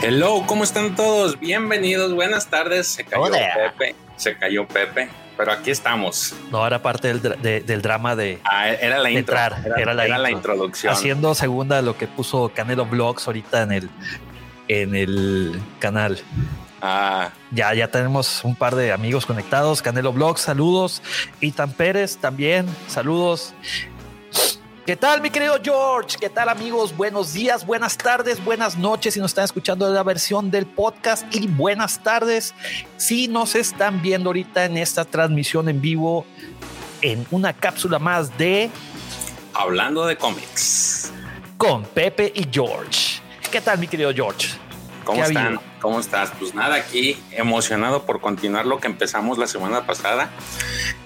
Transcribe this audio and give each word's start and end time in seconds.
Hello, 0.00 0.44
¿cómo 0.46 0.62
están 0.62 0.94
todos? 0.94 1.40
Bienvenidos, 1.40 2.14
buenas 2.14 2.48
tardes. 2.48 2.86
Se 2.86 3.04
cayó 3.04 3.32
Pepe, 3.32 3.96
se 4.16 4.36
cayó 4.36 4.66
Pepe, 4.68 5.08
pero 5.36 5.50
aquí 5.50 5.72
estamos. 5.72 6.36
No, 6.52 6.64
era 6.64 6.80
parte 6.80 7.12
del, 7.12 7.66
del 7.66 7.82
drama 7.82 8.14
de. 8.14 8.38
Ah, 8.44 8.68
era 8.68 9.00
la 9.00 9.10
intro. 9.10 9.36
era, 9.76 9.94
la, 9.94 10.30
introducción. 10.30 10.92
Haciendo 10.92 11.34
segunda 11.34 11.82
lo 11.82 11.98
que 11.98 12.06
puso 12.06 12.52
Canelo 12.54 12.86
Vlogs 12.86 13.26
ahorita 13.26 13.62
en 13.62 13.72
el, 13.72 13.90
en 14.68 14.94
el 14.94 15.60
canal. 15.80 16.22
Ah. 16.80 17.30
Ya, 17.50 17.74
ya 17.74 17.88
tenemos 17.88 18.44
un 18.44 18.54
par 18.54 18.76
de 18.76 18.92
amigos 18.92 19.26
conectados. 19.26 19.82
Canelo 19.82 20.12
Vlogs, 20.12 20.42
saludos. 20.42 21.02
Itan 21.40 21.72
Pérez 21.72 22.18
también, 22.18 22.66
saludos. 22.86 23.52
¿Qué 24.88 24.96
tal, 24.96 25.20
mi 25.20 25.28
querido 25.28 25.54
George? 25.62 26.16
¿Qué 26.18 26.30
tal, 26.30 26.48
amigos? 26.48 26.96
Buenos 26.96 27.34
días, 27.34 27.66
buenas 27.66 27.98
tardes, 27.98 28.42
buenas 28.42 28.78
noches 28.78 29.12
si 29.12 29.20
nos 29.20 29.32
están 29.32 29.44
escuchando 29.44 29.86
la 29.90 30.02
versión 30.02 30.50
del 30.50 30.64
podcast 30.64 31.26
y 31.30 31.46
buenas 31.46 32.02
tardes 32.02 32.54
si 32.96 33.28
nos 33.28 33.54
están 33.54 34.00
viendo 34.00 34.30
ahorita 34.30 34.64
en 34.64 34.78
esta 34.78 35.04
transmisión 35.04 35.68
en 35.68 35.82
vivo 35.82 36.24
en 37.02 37.26
una 37.30 37.52
cápsula 37.52 37.98
más 37.98 38.38
de 38.38 38.70
Hablando 39.52 40.06
de 40.06 40.16
cómics 40.16 41.12
con 41.58 41.84
Pepe 41.84 42.32
y 42.34 42.48
George. 42.50 43.20
¿Qué 43.52 43.60
tal, 43.60 43.78
mi 43.78 43.88
querido 43.88 44.10
George? 44.14 44.56
¿Cómo 45.08 45.24
están? 45.24 45.60
¿Cómo 45.80 46.00
estás? 46.00 46.32
Pues 46.38 46.54
nada, 46.54 46.76
aquí 46.76 47.16
emocionado 47.30 48.04
por 48.04 48.20
continuar 48.20 48.66
lo 48.66 48.78
que 48.78 48.88
empezamos 48.88 49.38
la 49.38 49.46
semana 49.46 49.86
pasada. 49.86 50.28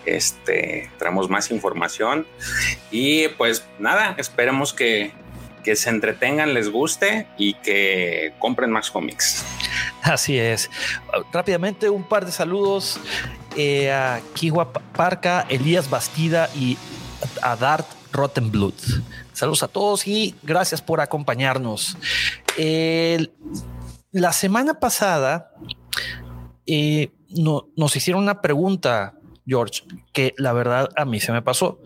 Este, 0.07 0.91
traemos 0.99 1.31
más 1.31 1.53
información 1.53 2.27
y 2.91 3.29
pues 3.29 3.65
nada, 3.79 4.17
esperemos 4.19 4.73
que, 4.73 5.13
que 5.63 5.77
se 5.77 5.91
entretengan, 5.91 6.53
les 6.53 6.69
guste 6.69 7.29
y 7.39 7.55
que 7.55 8.35
compren 8.41 8.73
más 8.73 8.91
cómics. 8.91 9.45
Así 10.03 10.37
es. 10.37 10.69
Rápidamente, 11.33 11.89
un 11.89 12.03
par 12.03 12.27
de 12.27 12.33
saludos 12.33 12.99
eh, 13.57 13.93
a 13.93 14.21
Kiwa 14.35 14.73
Parca, 14.73 15.47
Elías 15.49 15.89
Bastida 15.89 16.51
y 16.57 16.77
a 17.41 17.55
Dart 17.55 17.87
Rottenblut. 18.11 18.75
Saludos 19.33 19.63
a 19.63 19.69
todos 19.69 20.09
y 20.09 20.35
gracias 20.43 20.83
por 20.83 21.01
acompañarnos. 21.01 21.97
El 22.57 23.31
la 24.13 24.33
semana 24.33 24.75
pasada 24.75 25.51
eh, 26.67 27.11
no, 27.31 27.69
nos 27.77 27.97
hicieron 27.97 28.23
una 28.23 28.41
pregunta, 28.41 29.15
George, 29.47 29.83
que 30.13 30.35
la 30.37 30.53
verdad 30.53 30.91
a 30.97 31.05
mí 31.05 31.19
se 31.19 31.33
me 31.33 31.43
pasó. 31.43 31.81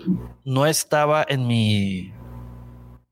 No 0.44 0.66
estaba 0.66 1.24
en 1.26 1.46
mi 1.46 2.12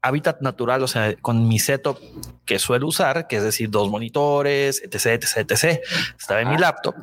hábitat 0.02 0.40
natural, 0.42 0.82
o 0.82 0.88
sea, 0.88 1.14
con 1.16 1.48
mi 1.48 1.58
setup 1.58 1.98
que 2.44 2.58
suelo 2.58 2.88
usar, 2.88 3.26
que 3.26 3.36
es 3.36 3.42
decir, 3.42 3.70
dos 3.70 3.88
monitores, 3.88 4.82
etc, 4.82 5.22
etc, 5.22 5.50
etc. 5.50 5.80
Estaba 6.18 6.42
en 6.42 6.50
mi 6.50 6.58
laptop 6.58 6.94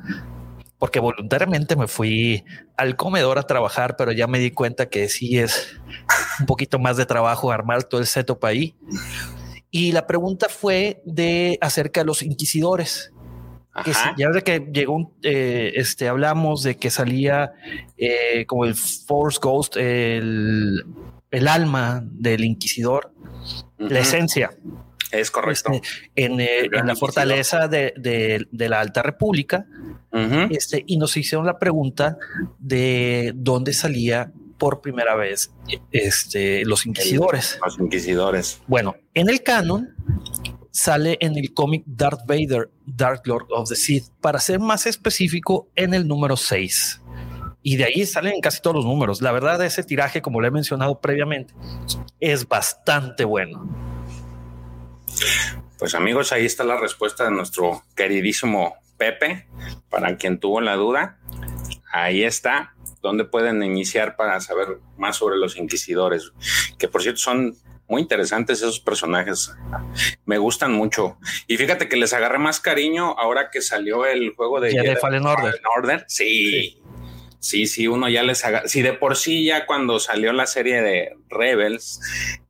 porque 0.82 1.00
voluntariamente 1.00 1.76
me 1.76 1.88
fui 1.88 2.44
al 2.76 2.96
comedor 2.96 3.38
a 3.38 3.44
trabajar, 3.44 3.96
pero 3.98 4.12
ya 4.12 4.26
me 4.26 4.40
di 4.40 4.50
cuenta 4.50 4.88
que 4.88 5.10
sí 5.10 5.38
es 5.38 5.80
un 6.40 6.48
poquito 6.48 6.80
más 6.80 6.98
de 6.98 7.06
trabajo 7.06 7.52
armar 7.52 7.84
todo 7.84 8.02
el 8.02 8.08
setup 8.08 8.44
ahí. 8.46 8.76
Y 9.72 9.94
la 9.94 10.06
pregunta 10.06 10.50
fue 10.50 11.02
de 11.06 11.58
acerca 11.62 12.02
de 12.02 12.06
los 12.06 12.22
inquisidores. 12.22 13.14
Que 13.86 13.94
ya 14.18 14.28
desde 14.28 14.44
que 14.44 14.60
llegó, 14.74 15.14
eh, 15.24 15.72
este, 15.76 16.10
hablamos 16.10 16.62
de 16.62 16.76
que 16.76 16.90
salía 16.90 17.54
eh, 17.98 18.46
como 18.46 18.66
el 18.66 18.76
Force 18.76 19.40
Ghost, 19.42 19.78
el, 19.78 20.84
el 21.32 21.48
alma 21.48 22.04
del 22.04 22.44
inquisidor, 22.44 23.14
la 23.78 24.00
esencia. 24.00 24.52
Es 25.10 25.32
correcto. 25.32 25.72
Este, 25.72 25.88
en, 26.16 26.42
eh, 26.42 26.70
en, 26.70 26.86
la 26.86 26.98
fortaleza 26.98 27.70
de, 27.70 27.94
de, 27.96 28.46
de, 28.52 28.70
la 28.70 28.82
Alta 28.82 29.02
República. 29.04 29.66
este, 30.50 30.84
y 30.86 30.98
nos 30.98 31.16
hicieron 31.16 31.46
la 31.46 31.58
pregunta 31.58 32.18
de 32.60 33.32
dónde 33.36 33.72
salía 33.72 34.34
por 34.62 34.80
primera 34.80 35.16
vez 35.16 35.52
este, 35.92 36.64
los 36.66 36.86
inquisidores. 36.86 37.58
Los 37.66 37.80
inquisidores. 37.80 38.62
Bueno, 38.68 38.96
en 39.16 39.28
el 39.28 39.42
canon 39.42 39.96
sale 40.70 41.18
en 41.20 41.36
el 41.36 41.52
cómic 41.56 41.82
Darth 41.88 42.28
Vader, 42.28 42.70
Dark 42.86 43.24
Lord 43.26 43.48
of 43.50 43.70
the 43.70 43.76
Sith, 43.76 44.10
para 44.22 44.40
ser 44.40 44.60
más 44.60 44.86
específico 44.86 45.68
en 45.76 45.96
el 45.96 46.08
número 46.08 46.38
6. 46.38 47.02
Y 47.64 47.78
de 47.78 47.86
ahí 47.86 48.06
salen 48.06 48.40
casi 48.40 48.62
todos 48.62 48.76
los 48.76 48.86
números. 48.86 49.24
La 49.24 49.32
verdad, 49.32 49.66
ese 49.66 49.82
tiraje, 49.82 50.22
como 50.22 50.40
le 50.42 50.50
he 50.50 50.52
mencionado 50.52 51.02
previamente, 51.02 51.56
es 52.20 52.48
bastante 52.48 53.26
bueno. 53.26 53.68
Pues 55.80 55.96
amigos, 55.96 56.32
ahí 56.34 56.46
está 56.46 56.64
la 56.64 56.80
respuesta 56.80 57.24
de 57.24 57.32
nuestro 57.32 57.84
queridísimo 57.96 58.76
Pepe, 59.00 59.48
para 59.90 60.18
quien 60.18 60.40
tuvo 60.40 60.62
la 60.62 60.76
duda. 60.76 61.18
Ahí 61.92 62.24
está 62.24 62.76
dónde 63.02 63.26
pueden 63.26 63.64
iniciar 63.64 64.16
para 64.16 64.40
saber 64.40 64.80
más 64.98 65.18
sobre 65.18 65.38
los 65.38 65.58
inquisidores, 65.58 66.32
que 66.78 66.88
por 66.88 67.02
cierto 67.02 67.20
son 67.20 67.56
muy 67.92 68.02
interesantes 68.02 68.60
esos 68.60 68.80
personajes. 68.80 69.54
Me 70.26 70.38
gustan 70.38 70.72
mucho. 70.72 71.18
Y 71.46 71.58
fíjate 71.58 71.90
que 71.90 71.98
les 71.98 72.14
agarré 72.14 72.40
más 72.40 72.62
cariño 72.62 73.18
ahora 73.20 73.50
que 73.52 73.62
salió 73.62 74.06
el 74.06 74.34
juego 74.34 74.62
de, 74.62 74.72
Jedi 74.72 74.96
Fallen 74.96 75.26
Order. 75.26 75.62
Order. 75.78 76.06
Sí. 76.08 76.82
sí. 77.40 77.68
Sí, 77.68 77.88
uno 77.88 78.08
ya 78.08 78.24
les 78.24 78.46
haga. 78.46 78.68
Si 78.68 78.82
de 78.82 78.94
por 78.94 79.18
sí 79.18 79.44
ya 79.44 79.66
cuando 79.66 80.00
salió 80.00 80.32
la 80.32 80.48
serie 80.48 80.82
de 80.82 81.18
Rebels, 81.28 82.00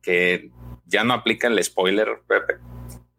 que 0.00 0.50
ya 0.86 1.02
no 1.02 1.14
aplica 1.14 1.48
el 1.48 1.62
spoiler, 1.64 2.20
Pepe, 2.28 2.58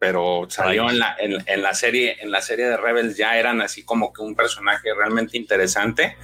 pero 0.04 0.46
salió 0.50 0.90
en 0.90 0.98
la, 0.98 1.16
en, 1.18 1.62
la 1.62 1.72
serie, 1.72 2.18
en 2.20 2.30
la 2.30 2.42
serie 2.42 2.66
de 2.66 2.76
Rebels 2.76 3.16
ya 3.16 3.38
eran 3.38 3.62
así 3.62 3.84
como 3.84 4.12
que 4.12 4.20
un 4.20 4.34
personaje 4.34 4.92
realmente 4.94 5.38
interesante. 5.38 6.18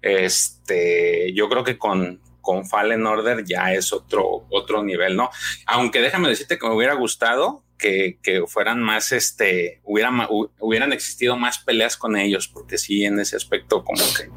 Este, 0.00 1.34
yo 1.34 1.50
creo 1.50 1.62
que 1.62 1.76
con, 1.76 2.22
con 2.40 2.66
Fallen 2.66 3.06
Order 3.06 3.44
ya 3.44 3.74
es 3.74 3.92
otro, 3.92 4.46
otro 4.48 4.82
nivel, 4.82 5.14
¿no? 5.14 5.28
Aunque 5.66 6.00
déjame 6.00 6.30
decirte 6.30 6.58
que 6.58 6.66
me 6.66 6.74
hubiera 6.74 6.94
gustado 6.94 7.64
que, 7.76 8.18
que 8.22 8.46
fueran 8.46 8.82
más, 8.82 9.12
este, 9.12 9.82
hubieran, 9.84 10.26
hubieran 10.58 10.94
existido 10.94 11.36
más 11.36 11.58
peleas 11.58 11.98
con 11.98 12.16
ellos, 12.16 12.48
porque 12.48 12.78
sí, 12.78 13.04
en 13.04 13.20
ese 13.20 13.36
aspecto 13.36 13.84
como 13.84 14.02
que 14.16 14.30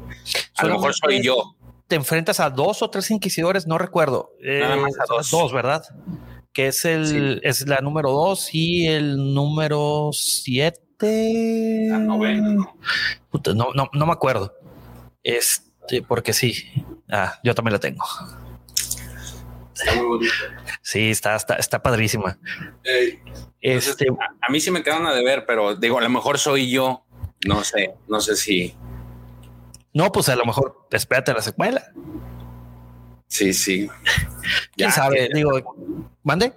a 0.56 0.66
lo 0.66 0.74
mejor 0.74 0.92
soy 0.92 1.22
yo. 1.22 1.56
Te 1.88 1.96
enfrentas 1.96 2.40
a 2.40 2.50
dos 2.50 2.82
o 2.82 2.90
tres 2.90 3.10
inquisidores, 3.10 3.66
no 3.66 3.78
recuerdo. 3.78 4.32
Nada 4.38 4.76
más 4.76 4.92
a 5.00 5.04
dos. 5.08 5.30
Dos, 5.30 5.50
¿verdad? 5.54 5.82
Que 6.52 6.68
es 6.68 6.84
el 6.84 7.40
es 7.42 7.66
la 7.66 7.80
número 7.80 8.10
2 8.10 8.54
y 8.54 8.86
el 8.88 9.34
número 9.34 10.10
7. 10.12 11.88
La 11.90 11.98
novena. 11.98 12.54
No, 13.54 13.68
no, 13.74 13.90
no 13.92 14.06
me 14.06 14.12
acuerdo. 14.12 14.54
Este, 15.22 16.02
porque 16.02 16.32
sí. 16.32 16.64
Ah, 17.10 17.38
yo 17.42 17.54
también 17.54 17.72
la 17.72 17.80
tengo. 17.80 18.04
Está 19.74 19.94
muy 19.94 20.06
bonita. 20.06 20.32
Sí, 20.82 21.10
está, 21.10 21.34
está, 21.34 21.56
está 21.56 21.82
padrísima. 21.82 22.38
este, 23.60 24.06
a, 24.08 24.46
a, 24.46 24.50
mí 24.50 24.60
sí 24.60 24.70
me 24.70 24.82
quedan 24.82 25.06
a 25.06 25.14
deber, 25.14 25.44
pero 25.46 25.76
digo, 25.76 25.98
a 25.98 26.02
lo 26.02 26.10
mejor 26.10 26.38
soy 26.38 26.70
yo. 26.70 27.04
No 27.46 27.64
sé, 27.64 27.94
no 28.08 28.20
sé 28.20 28.36
si. 28.36 28.74
No, 29.94 30.12
pues 30.12 30.28
a 30.28 30.36
lo 30.36 30.44
mejor 30.44 30.86
espérate 30.90 31.34
la 31.34 31.42
secuela. 31.42 31.92
Sí, 33.32 33.54
sí. 33.54 33.88
¿Quién 34.76 34.90
ya, 34.90 34.90
sabe? 34.90 35.30
Digo, 35.32 35.52
¿mande? 36.22 36.52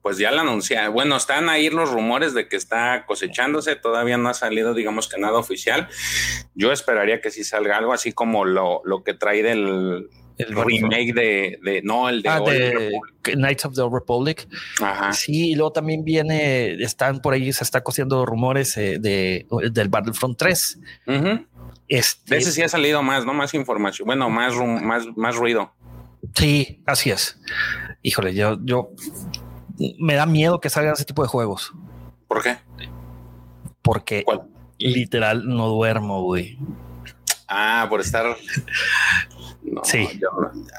Pues 0.00 0.16
ya 0.16 0.30
la 0.30 0.40
anuncia. 0.40 0.88
Bueno, 0.88 1.14
están 1.14 1.50
ahí 1.50 1.68
los 1.68 1.90
rumores 1.90 2.32
de 2.32 2.48
que 2.48 2.56
está 2.56 3.04
cosechándose. 3.04 3.76
Todavía 3.76 4.16
no 4.16 4.30
ha 4.30 4.34
salido, 4.34 4.72
digamos 4.72 5.08
que 5.08 5.20
nada 5.20 5.38
oficial. 5.38 5.88
Yo 6.54 6.72
esperaría 6.72 7.20
que 7.20 7.30
sí 7.30 7.44
salga 7.44 7.76
algo 7.76 7.92
así 7.92 8.12
como 8.12 8.46
lo, 8.46 8.80
lo 8.86 9.04
que 9.04 9.12
trae 9.12 9.42
del 9.42 10.08
el 10.38 10.56
remake 10.56 11.12
de, 11.12 11.82
no, 11.84 12.08
el 12.08 12.22
de, 12.22 12.30
ah, 12.30 12.40
Knights 13.34 13.66
of 13.66 13.74
the 13.74 13.82
Republic. 13.92 14.48
Ajá. 14.80 15.12
Sí, 15.12 15.50
y 15.50 15.54
luego 15.54 15.72
también 15.72 16.02
viene, 16.02 16.82
están 16.82 17.20
por 17.20 17.34
ahí, 17.34 17.52
se 17.52 17.62
está 17.62 17.82
cosiendo 17.82 18.24
rumores 18.24 18.74
eh, 18.78 18.96
de, 18.98 19.46
del 19.70 19.90
Battlefront 19.90 20.38
3. 20.38 20.78
este, 21.88 22.34
de 22.34 22.40
ese 22.40 22.52
sí 22.52 22.62
ha 22.62 22.70
salido 22.70 23.02
más, 23.02 23.26
¿no? 23.26 23.34
Más 23.34 23.52
información, 23.52 24.06
bueno, 24.06 24.30
más, 24.30 24.54
más, 24.56 25.04
más 25.14 25.36
ruido. 25.36 25.74
Sí, 26.34 26.82
así 26.86 27.10
es. 27.10 27.38
Híjole, 28.02 28.34
yo, 28.34 28.58
yo 28.62 28.90
me 29.98 30.14
da 30.14 30.26
miedo 30.26 30.60
que 30.60 30.70
salgan 30.70 30.94
ese 30.94 31.04
tipo 31.04 31.22
de 31.22 31.28
juegos. 31.28 31.72
¿Por 32.28 32.42
qué? 32.42 32.58
Porque 33.82 34.24
literal 34.78 35.46
no 35.46 35.68
duermo, 35.68 36.22
güey. 36.22 36.58
Ah, 37.48 37.86
por 37.88 38.00
estar. 38.00 38.36
sí. 39.82 40.08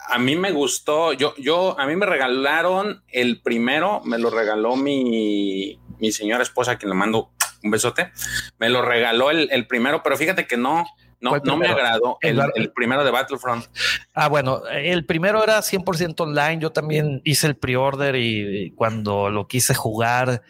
a 0.09 0.19
mí 0.19 0.35
me 0.35 0.51
gustó. 0.51 1.13
Yo, 1.13 1.33
yo, 1.37 1.77
a 1.79 1.85
mí 1.85 1.95
me 1.95 2.05
regalaron 2.05 3.03
el 3.09 3.41
primero, 3.41 4.01
me 4.05 4.17
lo 4.17 4.29
regaló 4.29 4.75
mi, 4.75 5.79
mi 5.99 6.11
señora 6.11 6.43
esposa, 6.43 6.77
quien 6.77 6.89
le 6.89 6.95
mando 6.95 7.31
un 7.63 7.71
besote. 7.71 8.11
Me 8.57 8.69
lo 8.69 8.81
regaló 8.81 9.31
el, 9.31 9.49
el 9.51 9.67
primero, 9.67 10.01
pero 10.03 10.17
fíjate 10.17 10.47
que 10.47 10.57
no, 10.57 10.85
no, 11.21 11.37
no 11.37 11.57
me 11.57 11.67
agradó 11.67 12.17
el, 12.21 12.41
el, 12.55 12.71
primero 12.71 13.03
de 13.03 13.11
Battlefront. 13.11 13.65
Ah, 14.13 14.27
bueno, 14.27 14.63
el 14.67 15.05
primero 15.05 15.43
era 15.43 15.59
100% 15.59 16.19
online. 16.19 16.59
Yo 16.59 16.71
también 16.71 17.21
hice 17.23 17.47
el 17.47 17.55
pre-order 17.55 18.15
y 18.15 18.71
cuando 18.71 19.29
lo 19.29 19.47
quise 19.47 19.75
jugar, 19.75 20.41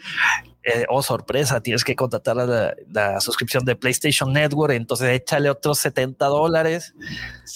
eh, 0.63 0.85
oh 0.89 1.01
sorpresa, 1.01 1.61
tienes 1.61 1.83
que 1.83 1.95
contratar 1.95 2.35
la, 2.35 3.19
suscripción 3.19 3.65
de 3.65 3.75
PlayStation 3.75 4.31
Network, 4.31 4.73
entonces 4.73 5.09
échale 5.09 5.49
otros 5.49 5.79
70 5.79 6.23
dólares 6.27 6.93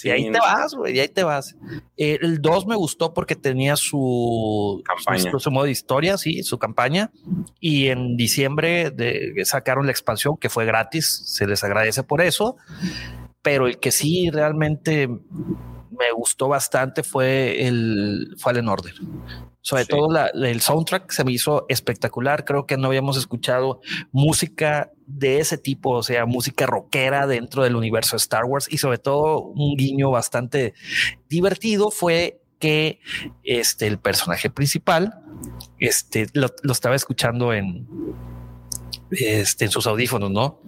y 0.03 0.09
ahí 0.09 0.31
te 0.31 0.39
vas, 0.39 0.73
güey, 0.73 0.95
y 0.95 0.99
ahí 0.99 1.07
te 1.07 1.23
vas. 1.23 1.55
Eh, 1.97 2.17
el 2.21 2.41
2 2.41 2.65
me 2.65 2.75
gustó 2.75 3.13
porque 3.13 3.35
tenía 3.35 3.75
su, 3.75 4.81
campaña. 4.83 5.31
Su, 5.37 5.51
modo 5.51 5.65
de 5.65 5.71
historia, 5.71 6.17
sí, 6.17 6.41
su 6.41 6.57
campaña, 6.57 7.11
y 7.59 7.89
en 7.89 8.17
diciembre 8.17 8.89
de, 8.89 9.33
sacaron 9.45 9.85
la 9.85 9.91
expansión 9.91 10.37
que 10.37 10.49
fue 10.49 10.65
gratis, 10.65 11.21
se 11.25 11.45
les 11.45 11.63
agradece 11.63 12.01
por 12.01 12.21
eso, 12.21 12.57
pero 13.43 13.67
el 13.67 13.77
que 13.77 13.91
sí 13.91 14.31
realmente 14.31 15.07
me 15.97 16.11
gustó 16.11 16.47
bastante 16.47 17.03
fue 17.03 17.67
el 17.67 18.35
Fallen 18.39 18.67
Order. 18.67 18.93
Sobre 19.61 19.85
todo 19.85 20.07
el 20.33 20.61
soundtrack 20.61 21.11
se 21.11 21.23
me 21.23 21.31
hizo 21.31 21.65
espectacular. 21.69 22.45
Creo 22.45 22.67
que 22.67 22.77
no 22.77 22.87
habíamos 22.87 23.17
escuchado 23.17 23.81
música 24.11 24.91
de 25.07 25.39
ese 25.39 25.57
tipo, 25.57 25.91
o 25.91 26.03
sea, 26.03 26.25
música 26.25 26.67
rockera 26.67 27.25
dentro 27.25 27.63
del 27.63 27.75
universo 27.75 28.15
de 28.15 28.17
Star 28.17 28.45
Wars 28.45 28.67
y 28.71 28.77
sobre 28.77 28.99
todo 28.99 29.39
un 29.39 29.75
guiño 29.75 30.11
bastante 30.11 30.73
divertido 31.29 31.89
fue 31.89 32.41
que 32.59 32.99
este 33.43 33.87
el 33.87 33.99
personaje 33.99 34.49
principal 34.49 35.19
este 35.79 36.27
lo, 36.33 36.47
estaba 36.71 36.95
escuchando 36.95 37.53
en 37.53 37.87
este 39.11 39.65
en 39.65 39.71
sus 39.71 39.87
audífonos, 39.87 40.31
¿no? 40.31 40.61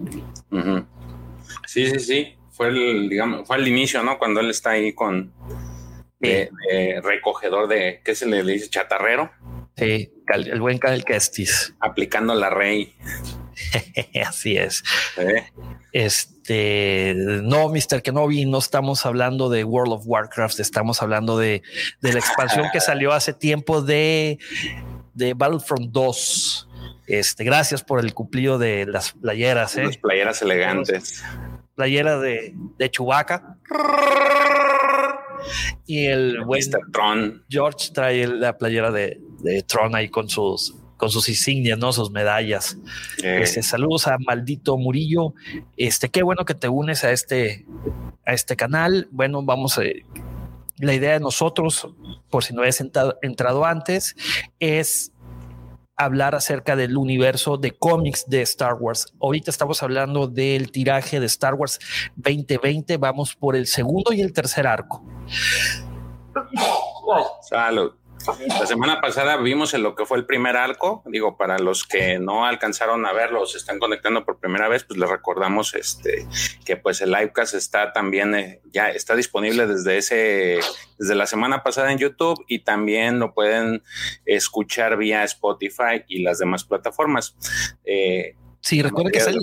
Sí, 1.66 1.88
sí, 1.88 2.00
sí 2.00 2.37
fue 2.58 2.70
el, 2.70 3.08
digamos, 3.08 3.48
fue 3.48 3.58
al 3.58 3.68
inicio, 3.68 4.02
¿no? 4.02 4.18
Cuando 4.18 4.40
él 4.40 4.50
está 4.50 4.72
ahí 4.72 4.94
con 4.94 5.32
recogedor 7.04 7.68
de, 7.68 8.02
¿qué 8.04 8.16
se 8.16 8.26
le 8.26 8.44
dice? 8.44 8.70
Chatarrero. 8.70 9.32
Sí, 9.78 10.12
el 10.34 10.60
buen 10.60 10.80
Cal 10.80 11.06
Kestis. 11.06 11.76
Aplicando 11.80 12.34
la 12.34 12.50
rey. 12.50 12.96
Así 14.26 14.58
es. 14.58 14.84
Este, 15.92 17.14
no, 17.16 17.70
Mr. 17.70 18.02
Kenobi, 18.02 18.46
no 18.46 18.58
estamos 18.58 19.06
hablando 19.06 19.50
de 19.50 19.64
World 19.64 19.94
of 19.94 20.04
Warcraft, 20.06 20.60
estamos 20.60 21.04
hablando 21.04 21.38
de, 21.38 21.62
de 22.02 22.14
la 22.14 22.20
expansión 22.20 22.68
que 22.74 22.80
salió 22.82 23.14
hace 23.14 23.34
tiempo 23.34 23.84
de, 23.84 24.40
de 25.14 25.36
Battlefront 25.36 25.92
2. 25.92 26.70
Este, 27.06 27.44
gracias 27.44 27.84
por 27.84 28.00
el 28.00 28.16
cumplido 28.16 28.58
de 28.58 28.88
las 28.88 29.12
playeras. 29.12 29.78
¿eh? 29.78 29.86
Las 29.86 29.98
playeras 29.98 30.42
elegantes 30.42 31.24
playera 31.78 32.20
de, 32.20 32.56
de 32.78 32.90
Chewbacca. 32.90 33.56
Y 35.86 36.08
el 36.08 36.44
buen 36.44 36.64
Tron. 36.92 37.44
George 37.48 37.92
trae 37.94 38.28
la 38.28 38.58
playera 38.58 38.92
de, 38.92 39.22
de 39.40 39.62
Tron 39.62 39.96
ahí 39.96 40.10
con 40.10 40.28
sus 40.28 40.76
con 40.98 41.12
sus 41.12 41.30
insignias, 41.30 41.78
¿no? 41.78 41.94
Sus 41.94 42.10
medallas. 42.10 42.76
Eh. 43.22 43.42
Este, 43.44 43.62
saludos 43.62 44.08
a 44.08 44.18
Maldito 44.18 44.78
Murillo. 44.78 45.36
Este, 45.78 46.10
qué 46.10 46.24
bueno 46.24 46.44
que 46.44 46.56
te 46.56 46.68
unes 46.68 47.04
a 47.04 47.12
este, 47.12 47.68
a 48.26 48.34
este 48.34 48.56
canal. 48.56 49.08
Bueno, 49.12 49.44
vamos 49.44 49.78
a, 49.78 49.84
la 50.80 50.94
idea 50.96 51.14
de 51.14 51.20
nosotros, 51.20 51.88
por 52.32 52.44
si 52.44 52.56
no 52.56 52.62
habías 52.62 52.82
entrado 52.82 53.64
antes, 53.64 54.16
es 54.60 55.12
hablar 55.98 56.36
acerca 56.36 56.76
del 56.76 56.96
universo 56.96 57.58
de 57.58 57.72
cómics 57.72 58.26
de 58.28 58.42
Star 58.44 58.76
Wars. 58.76 59.14
Ahorita 59.20 59.52
estamos 59.52 59.82
hablando 59.84 60.28
del 60.28 60.72
tiraje 60.72 61.20
de 61.20 61.26
Star 61.26 61.56
Wars 61.56 61.80
2020. 62.16 62.98
Vamos 62.98 63.36
por 63.36 63.56
el 63.56 63.66
segundo 63.68 64.14
y 64.14 64.22
el 64.22 64.32
tercer 64.32 64.68
arco. 64.68 65.04
Salud. 67.42 67.94
La 68.48 68.66
semana 68.66 69.02
pasada 69.02 69.38
vimos 69.38 69.74
en 69.74 69.84
lo 69.84 69.96
que 69.96 70.06
fue 70.06 70.18
el 70.18 70.26
primer 70.26 70.58
arco. 70.58 71.04
Digo, 71.06 71.38
para 71.38 71.60
los 71.60 71.86
que 71.86 72.20
no 72.20 72.46
alcanzaron 72.46 73.06
a 73.06 73.14
verlo, 73.14 73.46
se 73.46 73.58
están 73.58 73.80
conectando 73.80 74.26
por 74.26 74.40
primera 74.40 74.68
vez, 74.68 74.84
pues 74.84 75.00
les 75.00 75.10
recordamos 75.10 75.74
este, 75.76 76.28
que 76.66 76.78
pues 76.78 77.02
el 77.02 77.12
livecast 77.12 77.54
está 77.54 77.94
también, 77.94 78.36
eh, 78.36 78.62
ya 78.72 78.90
está 78.90 79.16
disponible 79.16 79.68
desde 79.68 79.98
ese, 79.98 80.60
desde 80.98 81.16
la 81.16 81.26
semana 81.26 81.64
pasada 81.64 81.92
en 81.92 81.98
YouTube 81.98 82.44
y 82.48 82.60
también 82.60 83.20
lo 83.20 83.34
pueden 83.34 83.84
escuchar 84.26 84.98
vía 84.98 85.24
Spotify 85.24 86.04
y 86.08 86.24
las 86.24 86.40
demás 86.40 86.64
plataformas. 86.64 87.36
Eh, 87.86 88.36
Sí, 88.62 88.82
recuerden 88.82 89.14
que 89.14 89.20
sale 89.20 89.40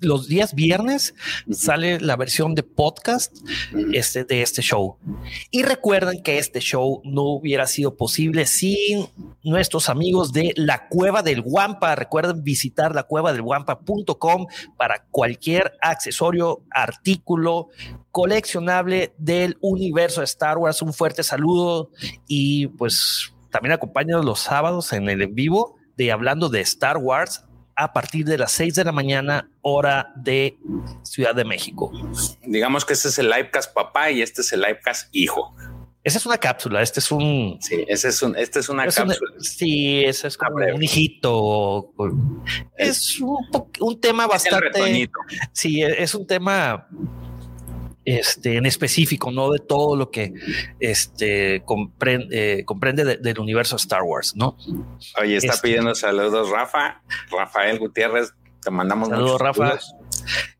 los 0.00 0.28
días 0.28 0.54
viernes 0.54 1.14
sale 1.50 2.00
la 2.00 2.16
versión 2.16 2.54
de 2.54 2.62
podcast 2.62 3.36
este, 3.92 4.24
de 4.24 4.42
este 4.42 4.62
show. 4.62 4.96
Y 5.50 5.62
recuerden 5.62 6.22
que 6.22 6.38
este 6.38 6.60
show 6.60 7.02
no 7.04 7.22
hubiera 7.24 7.66
sido 7.66 7.96
posible 7.96 8.46
sin 8.46 9.08
nuestros 9.42 9.88
amigos 9.88 10.32
de 10.32 10.52
la 10.56 10.88
Cueva 10.88 11.22
del 11.22 11.42
Guampa. 11.42 11.94
Recuerden 11.94 12.42
visitar 12.42 12.94
la 12.94 13.02
cueva 13.02 13.32
del 13.32 13.42
guampa.com 13.42 14.46
para 14.76 15.04
cualquier 15.10 15.76
accesorio, 15.82 16.62
artículo 16.70 17.68
coleccionable 18.10 19.14
del 19.18 19.58
universo 19.60 20.20
de 20.20 20.26
Star 20.26 20.58
Wars. 20.58 20.82
Un 20.82 20.94
fuerte 20.94 21.22
saludo 21.22 21.90
y 22.26 22.68
pues 22.68 23.32
también 23.50 23.72
acompáñanos 23.72 24.24
los 24.24 24.40
sábados 24.40 24.92
en 24.92 25.08
el 25.08 25.22
en 25.22 25.34
vivo 25.34 25.76
de 25.96 26.12
hablando 26.12 26.48
de 26.48 26.60
Star 26.60 26.96
Wars 26.96 27.44
a 27.80 27.94
partir 27.94 28.26
de 28.26 28.36
las 28.36 28.52
6 28.52 28.74
de 28.74 28.84
la 28.84 28.92
mañana, 28.92 29.48
hora 29.62 30.12
de 30.14 30.58
Ciudad 31.02 31.34
de 31.34 31.44
México. 31.44 31.90
Digamos 32.42 32.84
que 32.84 32.92
este 32.92 33.08
es 33.08 33.18
el 33.18 33.30
livecast 33.30 33.72
papá 33.72 34.10
y 34.10 34.20
este 34.20 34.42
es 34.42 34.52
el 34.52 34.60
livecast 34.60 35.08
hijo. 35.12 35.56
Esa 36.04 36.18
es 36.18 36.26
una 36.26 36.36
cápsula, 36.36 36.82
este 36.82 37.00
es 37.00 37.10
un... 37.10 37.58
Sí, 37.60 37.84
ese 37.88 38.08
es 38.08 38.22
un, 38.22 38.36
este 38.36 38.60
es 38.60 38.68
una 38.68 38.84
cápsula. 38.84 39.16
sí, 39.38 40.04
ese 40.04 40.28
es 40.28 40.36
como 40.36 40.56
un 40.56 40.82
hijito. 40.82 41.92
Es 42.76 43.18
un, 43.20 43.38
un 43.80 44.00
tema 44.00 44.26
bastante... 44.26 45.10
Sí, 45.52 45.82
es 45.82 46.14
un 46.14 46.26
tema 46.26 46.86
este, 48.04 48.56
en 48.56 48.66
específico, 48.66 49.30
no 49.30 49.50
de 49.50 49.58
todo 49.58 49.96
lo 49.96 50.10
que 50.10 50.32
este, 50.78 51.62
comprende, 51.64 52.60
eh, 52.60 52.64
comprende 52.64 53.18
del 53.18 53.38
universo 53.38 53.76
Star 53.76 54.02
Wars, 54.02 54.34
¿no? 54.36 54.56
Oye, 55.20 55.36
está 55.36 55.54
este, 55.54 55.68
pidiendo 55.68 55.94
saludos 55.94 56.50
Rafa, 56.50 57.02
Rafael 57.30 57.78
Gutiérrez, 57.78 58.32
te 58.62 58.70
mandamos 58.70 59.08
saludos, 59.08 59.40
Rafa. 59.40 59.78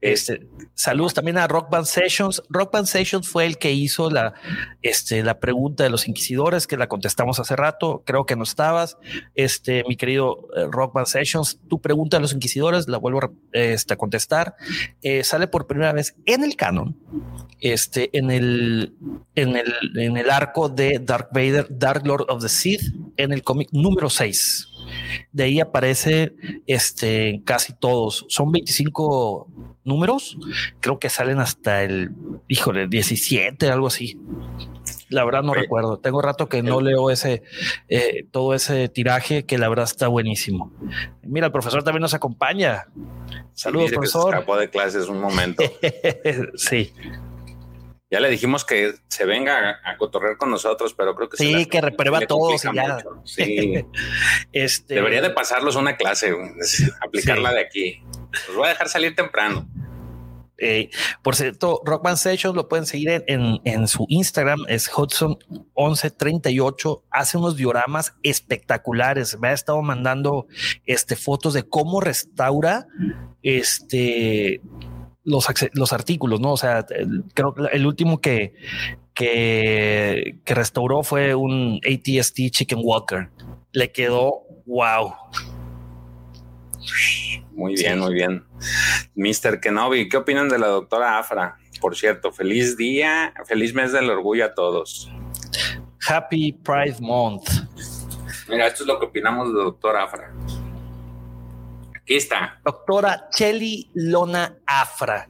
Este, 0.01 0.47
saludos 0.75 1.15
también 1.15 1.39
a 1.39 1.47
Rock 1.47 1.71
Band 1.71 1.87
Sessions. 1.87 2.43
Rock 2.49 2.73
Band 2.73 2.87
Sessions 2.87 3.29
fue 3.29 3.47
el 3.47 3.59
que 3.59 3.73
hizo 3.73 4.11
la, 4.11 4.35
este, 4.83 5.23
la 5.23 5.39
pregunta 5.39 5.85
de 5.85 5.91
los 5.91 6.09
inquisidores, 6.09 6.67
que 6.67 6.77
la 6.77 6.89
contestamos 6.89 7.39
hace 7.41 7.57
rato. 7.57 8.03
Creo 8.07 8.27
que 8.27 8.37
no 8.37 8.43
estabas. 8.43 8.99
Este, 9.35 9.85
mi 9.89 9.97
querido 9.97 10.49
eh, 10.57 10.67
Rock 10.71 10.95
Band 10.95 11.07
Sessions, 11.07 11.59
tu 11.69 11.81
pregunta 11.81 12.17
de 12.17 12.23
los 12.23 12.33
inquisidores 12.33 12.89
la 12.89 12.99
vuelvo 12.99 13.21
a, 13.21 13.31
este, 13.53 13.97
contestar. 13.97 14.55
Eh, 15.03 15.25
sale 15.25 15.49
por 15.49 15.67
primera 15.67 15.93
vez 15.93 16.15
en 16.27 16.45
el 16.45 16.57
canon, 16.57 16.97
este, 17.61 18.17
en 18.17 18.31
el, 18.31 18.95
en 19.35 19.57
el, 19.57 19.73
en 19.97 20.17
el 20.17 20.31
arco 20.31 20.69
de 20.69 20.99
Dark 21.03 21.29
Vader, 21.33 21.67
Dark 21.71 22.07
Lord 22.07 22.27
of 22.29 22.43
the 22.43 22.49
Sith, 22.49 22.83
en 23.17 23.33
el 23.33 23.43
cómic 23.43 23.69
número 23.73 24.09
6. 24.09 24.70
De 25.33 25.45
ahí 25.45 25.61
aparece 25.61 26.35
este, 26.67 27.43
casi 27.45 27.73
todos. 27.73 28.27
Son 28.29 28.51
25 28.53 29.49
números. 29.85 30.39
Creo 30.81 30.99
que 30.99 31.09
salen 31.09 31.41
hasta 31.41 31.83
el, 31.83 32.13
híjole, 32.49 32.89
17, 32.89 33.71
algo 33.71 33.87
así. 33.87 34.19
La 35.09 35.25
verdad 35.25 35.43
no 35.43 35.55
recuerdo. 35.55 35.99
Tengo 35.99 36.23
rato 36.23 36.49
que 36.49 36.63
no 36.63 36.81
leo 36.81 37.11
ese 37.11 37.43
eh, 37.89 38.25
todo 38.31 38.55
ese 38.55 38.89
tiraje 38.89 39.45
que 39.45 39.59
la 39.59 39.69
verdad 39.69 39.85
está 39.85 40.09
buenísimo. 40.09 40.73
Mira, 41.23 41.47
el 41.47 41.53
profesor 41.53 41.83
también 41.83 42.03
nos 42.03 42.15
acompaña. 42.15 42.87
Saludos, 43.55 43.91
profesor. 43.91 44.45
de 44.59 44.71
clases 44.71 45.09
un 45.09 45.21
momento. 45.21 45.65
sí. 46.55 46.93
Ya 48.11 48.19
le 48.19 48.29
dijimos 48.29 48.65
que 48.65 48.95
se 49.07 49.25
venga 49.25 49.79
a, 49.85 49.97
cotorrear 49.97 50.37
con 50.37 50.51
nosotros, 50.51 50.95
pero 50.95 51.15
creo 51.15 51.29
que 51.29 51.37
sí, 51.37 51.67
que 51.67 51.81
reprueba 51.81 52.19
ya. 52.75 52.99
Sí. 53.25 53.85
este... 54.53 54.95
Debería 54.95 55.23
de 55.23 55.31
pasarlos 55.31 55.77
una 55.77 55.97
clase, 55.97 56.35
aplicarla 57.01 57.53
de 57.53 57.61
aquí. 57.61 58.03
Los 58.49 58.57
voy 58.57 58.67
a 58.67 58.71
dejar 58.71 58.89
salir 58.89 59.15
temprano. 59.15 59.69
Eh, 60.61 60.91
por 61.23 61.37
cierto, 61.37 61.81
Rockman 61.85 62.19
Sessions 62.19 62.55
lo 62.55 62.69
pueden 62.69 62.85
seguir 62.85 63.25
en, 63.27 63.89
su 63.89 64.05
Instagram, 64.09 64.67
es 64.69 64.91
Hudson1138. 64.91 67.03
Hace 67.11 67.39
unos 67.39 67.57
dioramas 67.57 68.15
espectaculares. 68.23 69.39
Me 69.39 69.49
ha 69.49 69.53
estado 69.53 69.81
mandando 69.83 70.47
este, 70.85 71.17
fotos 71.17 71.55
de 71.55 71.63
cómo 71.63 72.01
restaura 72.01 72.87
este 73.43 74.61
los, 75.25 75.47
los 75.73 75.93
artículos, 75.93 76.41
¿no? 76.41 76.53
O 76.53 76.57
sea, 76.57 76.87
creo 77.35 77.55
que 77.55 77.63
el 77.73 77.87
último 77.87 78.21
que, 78.21 78.55
que, 79.15 80.39
que 80.45 80.55
restauró 80.55 81.03
fue 81.03 81.35
un 81.35 81.81
ATST 81.85 82.51
Chicken 82.51 82.81
Walker. 82.83 83.29
Le 83.73 83.93
quedó 83.93 84.43
wow. 84.67 85.13
Muy 87.53 87.75
bien, 87.75 87.99
muy 87.99 88.15
bien. 88.15 88.45
Mr. 89.15 89.61
Kenobi, 89.61 90.09
¿qué 90.09 90.17
opinan 90.17 90.49
de 90.49 90.59
la 90.59 90.69
doctora 90.69 91.19
Afra? 91.19 91.59
Por 91.81 91.97
cierto, 91.97 92.33
feliz 92.33 92.77
día, 92.77 93.35
feliz 93.47 93.75
mes 93.75 93.93
del 93.93 94.09
orgullo 94.11 94.47
a 94.47 94.55
todos. 94.55 95.11
Happy 96.09 96.53
Pride 96.53 96.97
Month. 97.01 97.51
Mira, 98.49 98.67
esto 98.67 98.83
es 98.83 98.87
lo 98.87 98.99
que 98.99 99.07
opinamos 99.07 99.49
de 99.49 99.59
la 99.59 99.65
doctora 99.65 100.05
Afra. 100.05 100.33
Aquí 102.11 102.17
está. 102.17 102.61
Doctora 102.65 103.29
Chelly 103.31 103.89
Lona 103.95 104.57
Afra. 104.67 105.29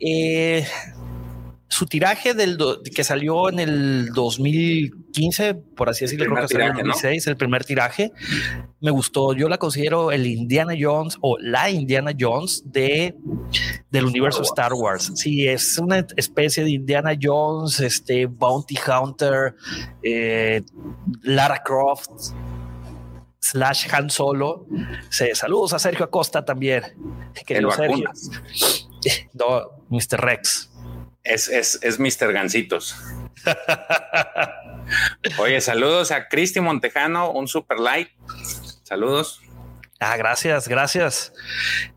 Eh, 0.00 0.66
su 1.68 1.86
tiraje 1.86 2.34
del 2.34 2.58
que 2.92 3.04
salió 3.04 3.48
en 3.48 3.60
el 3.60 4.08
2015, 4.12 5.54
por 5.54 5.88
así 5.88 6.06
decirlo, 6.06 6.26
creo 6.26 6.48
que 6.48 6.48
salió 6.48 6.64
en 6.66 6.70
el 6.72 6.76
2016, 6.78 7.26
el 7.28 7.36
primer 7.36 7.64
tiraje, 7.64 8.10
me 8.80 8.90
gustó. 8.90 9.34
Yo 9.34 9.48
la 9.48 9.58
considero 9.58 10.10
el 10.10 10.26
Indiana 10.26 10.74
Jones 10.76 11.16
o 11.20 11.38
la 11.38 11.70
Indiana 11.70 12.10
Jones 12.18 12.64
de 12.66 13.14
del 13.92 14.04
universo 14.04 14.42
Star 14.42 14.72
Wars. 14.74 15.12
Sí, 15.14 15.46
es 15.46 15.78
una 15.78 16.04
especie 16.16 16.64
de 16.64 16.70
Indiana 16.70 17.12
Jones, 17.22 17.78
este 17.78 18.26
Bounty 18.26 18.74
Hunter, 18.84 19.54
eh, 20.02 20.64
Lara 21.22 21.62
Croft 21.62 22.32
slash 23.40 23.88
Han 23.92 24.10
Solo. 24.10 24.66
saludos 25.32 25.72
a 25.72 25.78
Sergio 25.78 26.04
Acosta 26.04 26.44
también. 26.44 26.84
Que 27.46 27.60
Sergio. 27.74 28.10
No, 29.32 29.82
Mr. 29.88 30.20
Rex. 30.20 30.70
Es, 31.24 31.48
es, 31.48 31.78
es 31.82 31.98
Mr. 31.98 32.32
Gancitos. 32.32 32.94
Oye, 35.38 35.60
saludos 35.60 36.10
a 36.10 36.28
Cristi 36.28 36.60
Montejano, 36.60 37.30
un 37.30 37.48
super 37.48 37.78
light. 37.78 38.08
Saludos. 38.82 39.40
Ah, 40.00 40.16
gracias, 40.16 40.68
gracias. 40.68 41.32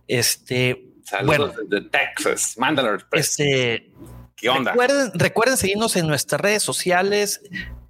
Este. 0.07 0.85
Saludos 1.03 1.55
de 1.67 1.81
Texas, 1.81 2.55
Mandalore. 2.57 3.03
Este. 3.11 3.91
¿Qué 4.35 4.49
onda? 4.49 4.71
Recuerden, 4.71 5.11
recuerden 5.13 5.57
seguirnos 5.57 5.95
en 5.95 6.07
nuestras 6.07 6.39
redes 6.39 6.63
sociales. 6.63 7.41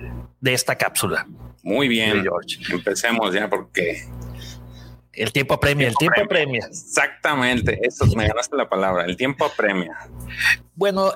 esta 0.42 0.76
cápsula? 0.76 1.26
Muy 1.62 1.88
bien, 1.88 2.23
George. 2.23 2.59
Empecemos 2.68 3.33
ya 3.33 3.49
porque 3.49 4.04
el 5.16 5.32
tiempo 5.32 5.54
apremia, 5.54 5.88
el 5.88 5.96
tiempo, 5.96 6.20
apremia. 6.23 6.66
Exactamente, 6.68 7.80
eso 7.82 8.06
me 8.14 8.26
ganaste 8.26 8.56
la 8.56 8.68
palabra, 8.68 9.04
el 9.04 9.16
tiempo 9.16 9.44
apremia. 9.44 9.96
Bueno, 10.75 11.12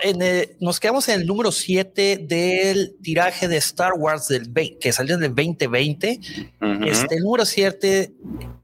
nos 0.58 0.80
quedamos 0.80 1.08
en 1.08 1.20
el 1.20 1.26
número 1.26 1.52
7 1.52 2.18
del 2.22 2.96
tiraje 3.02 3.46
de 3.46 3.58
Star 3.58 3.92
Wars 3.94 4.28
del 4.28 4.50
que 4.80 4.92
salió 4.92 5.16
en 5.16 5.24
el 5.24 5.34
2020. 5.34 6.20
Este 6.86 7.16
el 7.16 7.22
número 7.22 7.44
7 7.44 8.12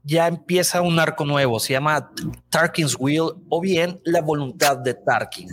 ya 0.03 0.27
empieza 0.27 0.81
un 0.81 0.99
arco 0.99 1.25
nuevo, 1.25 1.59
se 1.59 1.73
llama 1.73 2.11
Tarkin's 2.49 2.95
Will 2.99 3.31
o 3.49 3.61
bien 3.61 3.99
La 4.05 4.21
voluntad 4.21 4.77
de 4.77 4.95
Tarkin. 4.95 5.49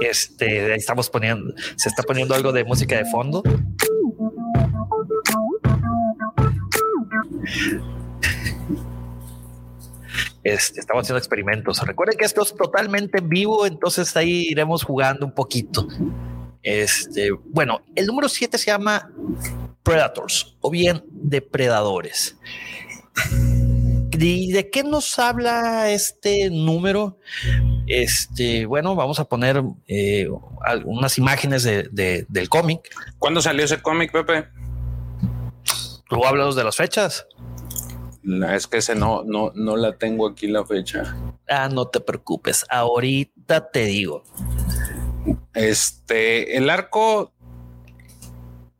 Este, 0.00 0.74
estamos 0.74 1.08
poniendo, 1.08 1.54
se 1.76 1.88
está 1.88 2.02
poniendo 2.02 2.34
algo 2.34 2.52
de 2.52 2.64
música 2.64 2.96
de 2.96 3.06
fondo. 3.06 3.42
Este, 10.44 10.80
estamos 10.80 11.02
haciendo 11.02 11.18
experimentos. 11.18 11.84
Recuerden 11.86 12.16
que 12.16 12.24
esto 12.24 12.42
es 12.42 12.54
totalmente 12.54 13.20
vivo, 13.20 13.66
entonces 13.66 14.16
ahí 14.16 14.46
iremos 14.48 14.82
jugando 14.82 15.26
un 15.26 15.32
poquito. 15.32 15.86
Este, 16.62 17.30
bueno, 17.32 17.82
el 17.94 18.06
número 18.06 18.28
7 18.28 18.56
se 18.56 18.66
llama 18.66 19.10
Predators 19.82 20.56
o 20.60 20.70
bien 20.70 21.04
depredadores. 21.10 22.38
¿Y 24.12 24.52
de 24.52 24.68
qué 24.70 24.82
nos 24.82 25.18
habla 25.18 25.90
este 25.90 26.50
número? 26.50 27.18
Este, 27.86 28.66
bueno, 28.66 28.94
vamos 28.94 29.20
a 29.20 29.24
poner 29.24 29.62
eh, 29.86 30.28
algunas 30.62 31.18
imágenes 31.18 31.62
del 31.64 32.48
cómic. 32.48 32.80
¿Cuándo 33.18 33.40
salió 33.40 33.64
ese 33.64 33.80
cómic, 33.80 34.12
Pepe? 34.12 34.48
¿Tú 36.08 36.24
hablas 36.24 36.54
de 36.54 36.64
las 36.64 36.76
fechas? 36.76 37.26
es 38.54 38.66
que 38.66 38.78
ese 38.78 38.94
no, 38.94 39.22
no, 39.24 39.52
no 39.54 39.76
la 39.76 39.96
tengo 39.96 40.26
aquí 40.28 40.48
la 40.48 40.64
fecha. 40.64 41.16
Ah, 41.48 41.68
no 41.72 41.88
te 41.88 42.00
preocupes. 42.00 42.66
Ahorita 42.68 43.70
te 43.70 43.84
digo. 43.86 44.22
Este, 45.54 46.56
el 46.56 46.70
arco, 46.70 47.32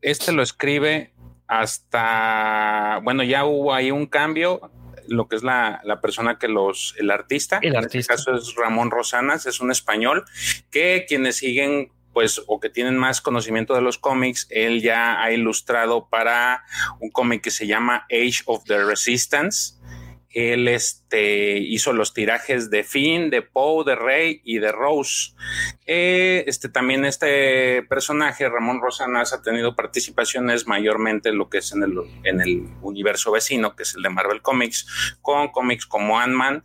este 0.01 0.33
lo 0.33 0.43
escribe 0.43 1.15
hasta, 1.47 3.01
bueno, 3.03 3.23
ya 3.23 3.45
hubo 3.45 3.73
ahí 3.73 3.91
un 3.91 4.07
cambio. 4.07 4.71
Lo 5.07 5.27
que 5.27 5.37
es 5.37 5.43
la, 5.43 5.81
persona 6.03 6.39
que 6.39 6.49
los, 6.49 6.95
el 6.99 7.11
artista, 7.11 7.59
el 7.63 7.77
artista. 7.77 7.97
en 7.97 8.01
este 8.01 8.15
caso 8.15 8.35
es 8.35 8.55
Ramón 8.57 8.91
Rosanas, 8.91 9.47
es 9.47 9.61
un 9.61 9.71
español 9.71 10.27
que 10.71 11.07
quienes 11.09 11.37
siguen 11.37 11.91
pues 12.13 12.43
o 12.47 12.61
que 12.61 12.71
tienen 12.71 12.97
más 12.97 13.21
conocimiento 13.21 13.75
de 13.75 13.83
los 13.83 13.99
cómics, 13.99 14.47
él 14.51 14.83
ya 14.83 15.23
ha 15.23 15.33
ilustrado 15.33 16.09
para 16.09 16.65
un 17.01 17.11
cómic 17.11 17.43
que 17.43 17.51
se 17.51 17.67
llama 17.67 18.07
Age 18.11 18.43
of 18.47 18.65
the 18.65 18.85
Resistance. 18.85 19.75
Él 20.31 20.69
este, 20.69 21.59
hizo 21.59 21.93
los 21.95 22.13
tirajes 22.13 22.71
de 22.71 22.85
Finn, 22.85 23.31
de 23.31 23.41
Poe, 23.41 23.85
de 23.85 23.97
Rey 23.97 24.43
y 24.45 24.59
de 24.59 24.73
Rose. 24.73 25.33
Eh, 25.87 26.45
este, 26.47 26.69
también 26.69 27.07
este 27.07 27.83
personaje, 27.85 28.49
Ramón 28.49 28.81
Rosanas, 28.83 29.33
ha 29.33 29.41
tenido 29.41 29.75
participaciones 29.75 30.67
mayormente 30.67 31.31
en 31.31 31.39
lo 31.39 31.49
que 31.49 31.59
es 31.59 31.73
en 31.73 31.83
el, 31.83 31.95
en 32.25 32.41
el 32.43 32.69
universo 32.83 33.33
vecino, 33.33 33.75
que 33.75 33.85
es 33.85 33.95
el 33.95 34.03
de 34.03 34.11
Marvel 34.11 34.43
Comics, 34.43 35.17
con 35.23 35.49
cómics 35.49 35.87
como 35.87 36.21
Ant-Man, 36.21 36.63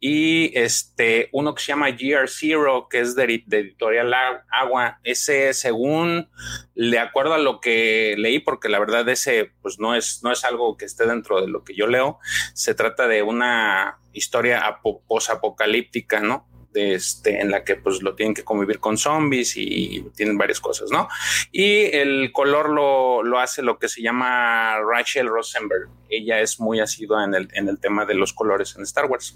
y 0.00 0.56
este 0.58 1.28
uno 1.32 1.54
que 1.54 1.62
se 1.62 1.68
llama 1.68 1.90
GR 1.90 2.28
Zero, 2.28 2.88
que 2.90 3.00
es 3.00 3.14
de, 3.14 3.24
editorial 3.24 4.12
Agua. 4.50 4.98
Ese, 5.04 5.54
según 5.54 6.28
le 6.74 6.98
acuerdo 6.98 7.34
a 7.34 7.38
lo 7.38 7.60
que 7.60 8.14
leí, 8.18 8.40
porque 8.40 8.68
la 8.68 8.78
verdad 8.78 9.08
ese 9.08 9.52
pues 9.62 9.78
no 9.78 9.94
es, 9.94 10.20
no 10.22 10.32
es 10.32 10.44
algo 10.44 10.76
que 10.76 10.84
esté 10.84 11.06
dentro 11.06 11.40
de 11.40 11.48
lo 11.48 11.64
que 11.64 11.74
yo 11.74 11.86
leo. 11.86 12.18
Se 12.54 12.74
trata 12.74 13.06
de 13.06 13.22
una 13.22 13.98
historia 14.12 14.80
posapocalíptica, 15.06 16.20
¿no? 16.20 16.48
Este, 16.74 17.40
en 17.40 17.50
la 17.50 17.64
que 17.64 17.76
pues 17.76 18.02
lo 18.02 18.14
tienen 18.14 18.34
que 18.34 18.44
convivir 18.44 18.78
con 18.78 18.96
zombies 18.96 19.56
y 19.56 20.04
tienen 20.16 20.38
varias 20.38 20.60
cosas, 20.60 20.90
¿no? 20.90 21.08
Y 21.50 21.84
el 21.96 22.32
color 22.32 22.70
lo, 22.70 23.22
lo 23.22 23.38
hace 23.38 23.62
lo 23.62 23.78
que 23.78 23.88
se 23.88 24.02
llama 24.02 24.78
Rachel 24.80 25.28
Rosenberg. 25.28 25.88
Ella 26.08 26.40
es 26.40 26.60
muy 26.60 26.80
asidua 26.80 27.24
en 27.24 27.34
el, 27.34 27.48
en 27.54 27.68
el 27.68 27.78
tema 27.78 28.04
de 28.04 28.14
los 28.14 28.32
colores 28.32 28.74
en 28.76 28.82
Star 28.82 29.06
Wars. 29.06 29.34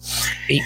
Y 0.49 0.61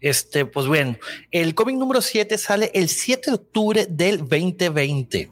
este, 0.00 0.46
pues 0.46 0.66
bueno, 0.66 0.96
el 1.30 1.54
cómic 1.54 1.76
número 1.76 2.00
7 2.00 2.36
sale 2.38 2.70
el 2.74 2.88
7 2.88 3.30
de 3.30 3.34
octubre 3.34 3.86
del 3.88 4.18
2020. 4.18 5.30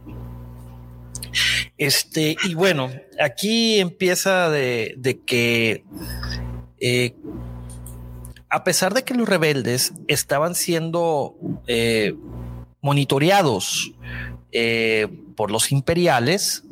Este, 1.76 2.36
y 2.44 2.54
bueno, 2.54 2.90
aquí 3.20 3.80
empieza 3.80 4.50
de, 4.50 4.94
de 4.96 5.20
que 5.20 5.84
eh, 6.78 7.14
a 8.50 8.64
pesar 8.64 8.92
de 8.94 9.04
que 9.04 9.14
los 9.14 9.28
rebeldes 9.28 9.92
estaban 10.08 10.54
siendo 10.54 11.36
eh, 11.68 12.14
monitoreados 12.82 13.92
eh, 14.50 15.06
por 15.36 15.52
los 15.52 15.70
imperiales, 15.70 16.64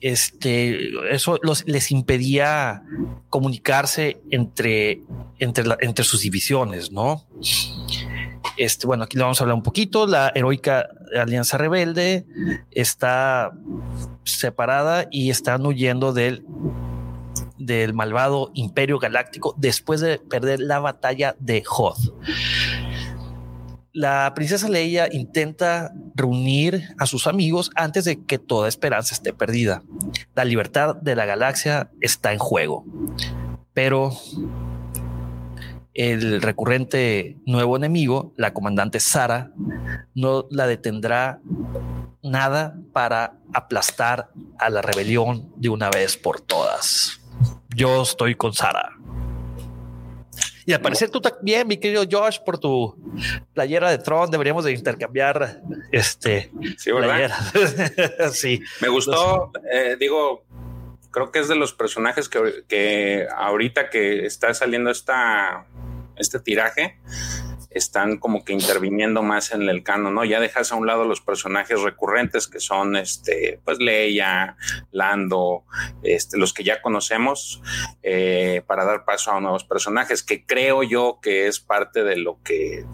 este, 0.00 0.90
eso 1.10 1.40
les 1.64 1.90
impedía 1.90 2.82
comunicarse 3.30 4.20
entre, 4.30 5.00
entre, 5.38 5.64
entre 5.80 6.04
sus 6.04 6.20
divisiones, 6.20 6.92
¿no? 6.92 7.24
Este, 8.58 8.86
bueno, 8.86 9.04
aquí 9.04 9.16
le 9.16 9.22
vamos 9.22 9.40
a 9.40 9.44
hablar 9.44 9.56
un 9.56 9.62
poquito. 9.62 10.06
La 10.06 10.32
heroica 10.34 10.86
Alianza 11.18 11.56
Rebelde 11.56 12.26
está 12.70 13.52
separada 14.24 15.06
y 15.10 15.30
están 15.30 15.64
huyendo 15.64 16.12
del 16.12 16.44
del 17.58 17.94
malvado 17.94 18.50
Imperio 18.54 18.98
Galáctico 18.98 19.54
después 19.56 20.00
de 20.00 20.18
perder 20.18 20.60
la 20.60 20.78
batalla 20.78 21.36
de 21.38 21.62
Hoth. 21.68 22.12
La 23.92 24.30
princesa 24.34 24.68
Leia 24.68 25.08
intenta 25.10 25.94
reunir 26.14 26.90
a 26.98 27.06
sus 27.06 27.26
amigos 27.26 27.70
antes 27.76 28.04
de 28.04 28.22
que 28.24 28.38
toda 28.38 28.68
esperanza 28.68 29.14
esté 29.14 29.32
perdida. 29.32 29.82
La 30.34 30.44
libertad 30.44 30.96
de 30.96 31.16
la 31.16 31.24
galaxia 31.24 31.90
está 32.02 32.34
en 32.34 32.38
juego. 32.38 32.84
Pero 33.72 34.12
el 35.94 36.42
recurrente 36.42 37.38
nuevo 37.46 37.74
enemigo, 37.74 38.34
la 38.36 38.52
comandante 38.52 39.00
Sara, 39.00 39.52
no 40.14 40.46
la 40.50 40.66
detendrá 40.66 41.40
nada 42.22 42.78
para 42.92 43.38
aplastar 43.54 44.30
a 44.58 44.68
la 44.68 44.82
rebelión 44.82 45.50
de 45.56 45.70
una 45.70 45.88
vez 45.88 46.18
por 46.18 46.42
todas 46.42 47.25
yo 47.76 48.02
estoy 48.02 48.34
con 48.34 48.54
Sara. 48.54 48.96
Y 50.64 50.72
al 50.72 50.80
parecer 50.80 51.10
tú 51.10 51.20
también, 51.20 51.68
mi 51.68 51.76
querido 51.76 52.04
Josh, 52.10 52.38
por 52.44 52.58
tu 52.58 52.96
playera 53.54 53.88
de 53.88 53.98
Tron, 53.98 54.30
deberíamos 54.30 54.64
de 54.64 54.72
intercambiar 54.72 55.60
este 55.92 56.50
sí, 56.76 56.90
sí. 58.32 58.62
Me 58.80 58.88
gustó, 58.88 59.52
eh, 59.70 59.96
digo, 60.00 60.44
creo 61.12 61.30
que 61.30 61.38
es 61.38 61.46
de 61.46 61.54
los 61.54 61.72
personajes 61.72 62.28
que, 62.28 62.64
que 62.66 63.28
ahorita 63.36 63.90
que 63.90 64.26
está 64.26 64.52
saliendo 64.54 64.90
esta, 64.90 65.66
este 66.16 66.40
tiraje, 66.40 66.98
están 67.76 68.16
como 68.18 68.44
que 68.44 68.52
interviniendo 68.52 69.22
más 69.22 69.52
en 69.52 69.62
el 69.62 69.82
canon, 69.82 70.14
¿no? 70.14 70.24
Ya 70.24 70.40
dejas 70.40 70.72
a 70.72 70.76
un 70.76 70.86
lado 70.86 71.04
los 71.04 71.20
personajes 71.20 71.80
recurrentes 71.82 72.48
que 72.48 72.60
son, 72.60 72.96
este, 72.96 73.60
pues 73.64 73.78
Leia, 73.78 74.56
Lando, 74.92 75.64
este, 76.02 76.38
los 76.38 76.52
que 76.52 76.64
ya 76.64 76.80
conocemos, 76.80 77.62
eh, 78.02 78.62
para 78.66 78.84
dar 78.84 79.04
paso 79.04 79.32
a 79.32 79.40
nuevos 79.40 79.64
personajes, 79.64 80.22
que 80.22 80.44
creo 80.44 80.82
yo 80.82 81.18
que 81.20 81.46
es 81.46 81.60
parte 81.60 82.02
de 82.02 82.16
lo 82.16 82.42
que 82.42 82.84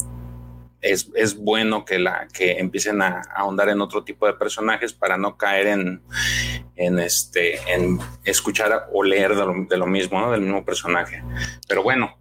es, 0.81 1.11
es, 1.15 1.37
bueno 1.37 1.85
que, 1.85 2.01
la, 2.01 2.27
que 2.33 2.59
empiecen 2.59 3.03
a, 3.03 3.23
ahondar 3.37 3.69
en 3.69 3.81
otro 3.81 4.03
tipo 4.03 4.27
de 4.27 4.33
personajes 4.33 4.93
para 4.93 5.17
no 5.17 5.37
caer 5.37 5.69
en, 5.69 6.03
en, 6.75 6.99
este, 6.99 7.61
en 7.73 8.01
escuchar 8.25 8.89
o 8.93 9.05
leer 9.05 9.37
de 9.37 9.47
lo, 9.47 9.55
de 9.69 9.77
lo 9.77 9.87
mismo, 9.87 10.21
¿no? 10.21 10.33
del 10.33 10.41
mismo 10.41 10.65
personaje. 10.65 11.23
Pero 11.69 11.85
bueno, 11.85 12.17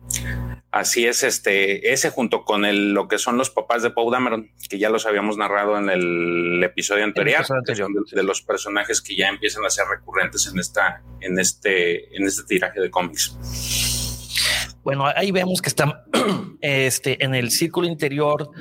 Así 0.71 1.05
es, 1.05 1.23
este, 1.23 1.91
ese 1.91 2.11
junto 2.11 2.45
con 2.45 2.63
el, 2.63 2.93
lo 2.93 3.09
que 3.09 3.17
son 3.17 3.37
los 3.37 3.49
papás 3.49 3.83
de 3.83 3.91
Paul 3.91 4.13
Dameron, 4.13 4.51
que 4.69 4.79
ya 4.79 4.89
los 4.89 5.05
habíamos 5.05 5.35
narrado 5.35 5.77
en 5.77 5.89
el 5.89 6.63
episodio 6.63 7.03
anterior, 7.03 7.45
De, 7.65 8.23
los 8.23 8.41
personajes 8.41 9.01
que 9.01 9.17
ya 9.17 9.27
empiezan 9.27 9.65
a 9.65 9.69
ser 9.69 9.85
recurrentes 9.87 10.47
en 10.47 10.59
esta, 10.59 11.03
en 11.19 11.37
este, 11.39 12.15
en 12.15 12.25
este 12.25 12.43
tiraje 12.43 12.79
de 12.79 12.89
cómics. 12.89 13.35
Bueno, 14.83 15.05
ahí 15.13 15.31
vemos 15.31 15.61
que 15.61 15.67
están 15.67 15.93
este, 16.61 17.23
en 17.23 17.35
el 17.35 17.51
círculo 17.51 17.85
interior, 17.85 18.51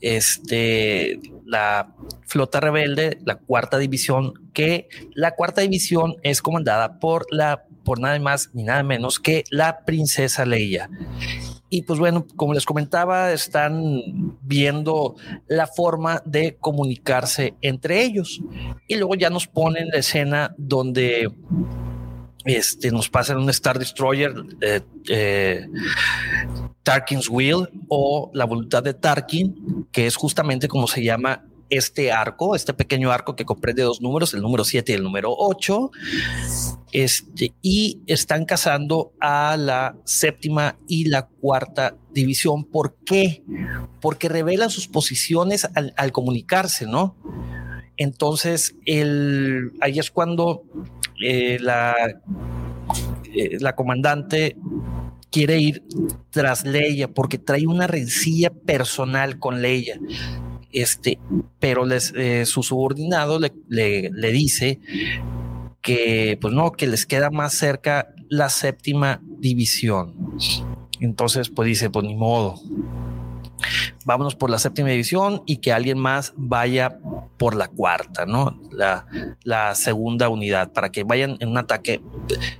este, 0.00 1.20
la 1.46 1.94
flota 2.26 2.58
rebelde, 2.58 3.18
la 3.24 3.36
cuarta 3.36 3.78
división, 3.78 4.50
que 4.52 4.88
la 5.14 5.36
cuarta 5.36 5.60
división 5.60 6.16
es 6.24 6.42
comandada 6.42 6.98
por 6.98 7.26
la, 7.30 7.64
por 7.84 8.00
nada 8.00 8.18
más 8.18 8.50
ni 8.54 8.64
nada 8.64 8.82
menos 8.82 9.20
que 9.20 9.44
la 9.50 9.84
princesa 9.84 10.44
Leia. 10.44 10.90
Y 11.70 11.82
pues 11.82 12.00
bueno, 12.00 12.26
como 12.36 12.52
les 12.52 12.66
comentaba, 12.66 13.32
están 13.32 14.36
viendo 14.42 15.14
la 15.46 15.68
forma 15.68 16.20
de 16.26 16.56
comunicarse 16.56 17.54
entre 17.62 18.02
ellos. 18.02 18.40
Y 18.88 18.96
luego 18.96 19.14
ya 19.14 19.30
nos 19.30 19.46
ponen 19.46 19.88
la 19.88 20.00
escena 20.00 20.52
donde 20.58 21.30
este, 22.44 22.90
nos 22.90 23.08
pasan 23.08 23.38
un 23.38 23.50
Star 23.50 23.78
Destroyer, 23.78 24.34
eh, 24.60 24.80
eh, 25.08 25.66
Tarkin's 26.82 27.28
Will 27.28 27.68
o 27.88 28.30
la 28.34 28.46
voluntad 28.46 28.82
de 28.82 28.94
Tarkin, 28.94 29.86
que 29.92 30.06
es 30.06 30.16
justamente 30.16 30.66
como 30.66 30.88
se 30.88 31.04
llama 31.04 31.44
este 31.70 32.10
arco, 32.10 32.56
este 32.56 32.74
pequeño 32.74 33.12
arco 33.12 33.36
que 33.36 33.44
comprende 33.44 33.82
dos 33.82 34.02
números, 34.02 34.34
el 34.34 34.42
número 34.42 34.64
7 34.64 34.92
y 34.92 34.94
el 34.96 35.02
número 35.02 35.34
8, 35.36 35.90
este, 36.92 37.54
y 37.62 38.00
están 38.06 38.44
cazando 38.44 39.12
a 39.20 39.56
la 39.56 39.96
séptima 40.04 40.76
y 40.88 41.06
la 41.06 41.28
cuarta 41.28 41.96
división. 42.12 42.64
¿Por 42.64 42.96
qué? 43.06 43.44
Porque 44.00 44.28
revelan 44.28 44.70
sus 44.70 44.88
posiciones 44.88 45.68
al, 45.74 46.12
comunicarse, 46.12 46.86
¿no? 46.86 47.16
Entonces, 47.96 48.74
el, 48.84 49.72
ahí 49.80 49.98
es 49.98 50.10
cuando 50.10 50.64
eh, 51.22 51.58
la, 51.60 51.94
eh, 53.32 53.58
la 53.60 53.76
comandante 53.76 54.56
quiere 55.30 55.58
ir 55.58 55.84
tras 56.30 56.64
Leia 56.64 57.08
porque 57.08 57.38
trae 57.38 57.66
una 57.66 57.86
rencilla 57.86 58.50
personal 58.50 59.38
con 59.38 59.62
Leia 59.62 60.00
este, 60.72 61.18
pero 61.58 61.84
les, 61.84 62.12
eh, 62.16 62.46
su 62.46 62.62
subordinado 62.62 63.38
le, 63.38 63.52
le, 63.68 64.32
dice 64.32 64.80
que, 65.82 66.38
pues 66.40 66.54
no, 66.54 66.72
que 66.72 66.86
les 66.86 67.06
queda 67.06 67.30
más 67.30 67.54
cerca 67.54 68.14
la 68.28 68.48
séptima 68.48 69.20
división. 69.38 70.14
Entonces, 71.00 71.48
pues 71.48 71.66
dice, 71.66 71.90
pues 71.90 72.06
ni 72.06 72.14
modo. 72.14 72.60
Vámonos 74.04 74.36
por 74.36 74.50
la 74.50 74.58
séptima 74.58 74.88
división 74.88 75.42
y 75.46 75.58
que 75.58 75.72
alguien 75.72 75.98
más 75.98 76.32
vaya 76.36 76.98
por 77.36 77.54
la 77.54 77.68
cuarta, 77.68 78.24
¿no? 78.24 78.58
La, 78.70 79.06
la 79.42 79.74
segunda 79.74 80.28
unidad, 80.28 80.72
para 80.72 80.90
que 80.90 81.04
vayan 81.04 81.36
en 81.40 81.50
un 81.50 81.58
ataque 81.58 82.00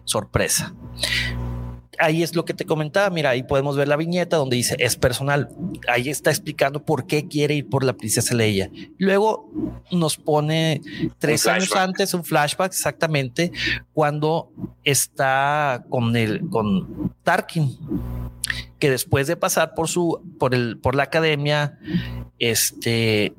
sorpresa 0.05 0.75
ahí 2.01 2.23
es 2.23 2.35
lo 2.35 2.45
que 2.45 2.55
te 2.55 2.65
comentaba. 2.65 3.11
Mira, 3.11 3.31
ahí 3.31 3.43
podemos 3.43 3.77
ver 3.77 3.89
la 3.89 3.97
viñeta 3.97 4.37
donde 4.37 4.57
dice 4.57 4.77
es 4.79 4.97
personal. 4.97 5.49
Ahí 5.89 6.09
está 6.09 6.31
explicando 6.31 6.85
por 6.85 7.07
qué 7.07 7.29
quiere 7.29 7.55
ir 7.55 7.69
por 7.69 7.85
la 7.85 7.93
princesa 7.93 8.35
Leia. 8.35 8.71
Luego 8.99 9.51
nos 9.91 10.17
pone 10.17 10.81
tres 11.19 11.47
años 11.47 11.75
antes 11.77 12.15
un 12.15 12.25
flashback 12.25 12.73
exactamente 12.73 13.53
cuando 13.93 14.53
está 14.85 15.85
con 15.89 16.17
el 16.17 16.49
con 16.49 17.15
Tarkin 17.23 17.79
que 18.79 18.91
después 18.91 19.27
de 19.27 19.37
pasar 19.37 19.75
por 19.75 19.89
su 19.89 20.21
por 20.39 20.55
el 20.55 20.79
por 20.79 20.95
la 20.95 21.05
academia 21.05 21.79
este 22.39 23.35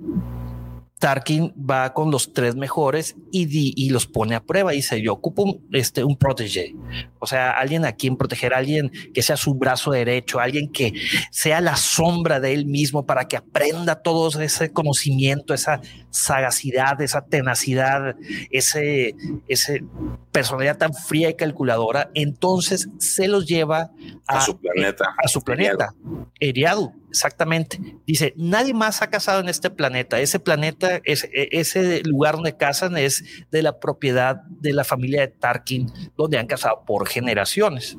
Tarkin 1.01 1.51
va 1.57 1.93
con 1.93 2.11
los 2.11 2.31
tres 2.31 2.55
mejores 2.55 3.15
y, 3.31 3.73
y 3.75 3.89
los 3.89 4.05
pone 4.05 4.35
a 4.35 4.43
prueba. 4.43 4.71
Dice: 4.71 5.01
Yo 5.01 5.13
ocupo 5.13 5.41
un, 5.41 5.67
este, 5.73 6.03
un 6.03 6.15
protege, 6.15 6.75
o 7.17 7.25
sea, 7.25 7.51
alguien 7.51 7.85
a 7.85 7.93
quien 7.93 8.15
proteger, 8.17 8.53
alguien 8.53 8.91
que 9.11 9.23
sea 9.23 9.35
su 9.35 9.55
brazo 9.55 9.91
derecho, 9.91 10.39
alguien 10.39 10.71
que 10.71 10.93
sea 11.31 11.59
la 11.59 11.75
sombra 11.75 12.39
de 12.39 12.53
él 12.53 12.67
mismo 12.67 13.07
para 13.07 13.27
que 13.27 13.35
aprenda 13.35 14.03
todo 14.03 14.39
ese 14.39 14.71
conocimiento, 14.71 15.55
esa 15.55 15.81
sagacidad, 16.11 17.01
esa 17.01 17.25
tenacidad, 17.25 18.15
ese, 18.51 19.15
ese 19.47 19.83
personalidad 20.31 20.77
tan 20.77 20.93
fría 20.93 21.31
y 21.31 21.33
calculadora. 21.33 22.11
Entonces 22.13 22.89
se 22.99 23.27
los 23.27 23.47
lleva 23.47 23.89
a, 24.27 24.41
su 24.41 24.55
planeta. 24.59 25.15
A 25.17 25.27
su 25.27 25.41
planeta, 25.41 25.95
Eriadu 26.39 27.00
exactamente. 27.11 27.79
Dice, 28.07 28.33
nadie 28.37 28.73
más 28.73 29.01
ha 29.01 29.09
casado 29.09 29.41
en 29.41 29.49
este 29.49 29.69
planeta. 29.69 30.19
Ese 30.19 30.39
planeta, 30.39 31.01
ese, 31.03 31.29
ese 31.33 32.01
lugar 32.03 32.35
donde 32.35 32.55
casan 32.55 32.97
es 32.97 33.23
de 33.51 33.61
la 33.61 33.79
propiedad 33.79 34.43
de 34.49 34.73
la 34.73 34.83
familia 34.83 35.21
de 35.21 35.27
Tarkin, 35.27 35.91
donde 36.17 36.39
han 36.39 36.47
casado 36.47 36.83
por 36.85 37.07
generaciones. 37.07 37.97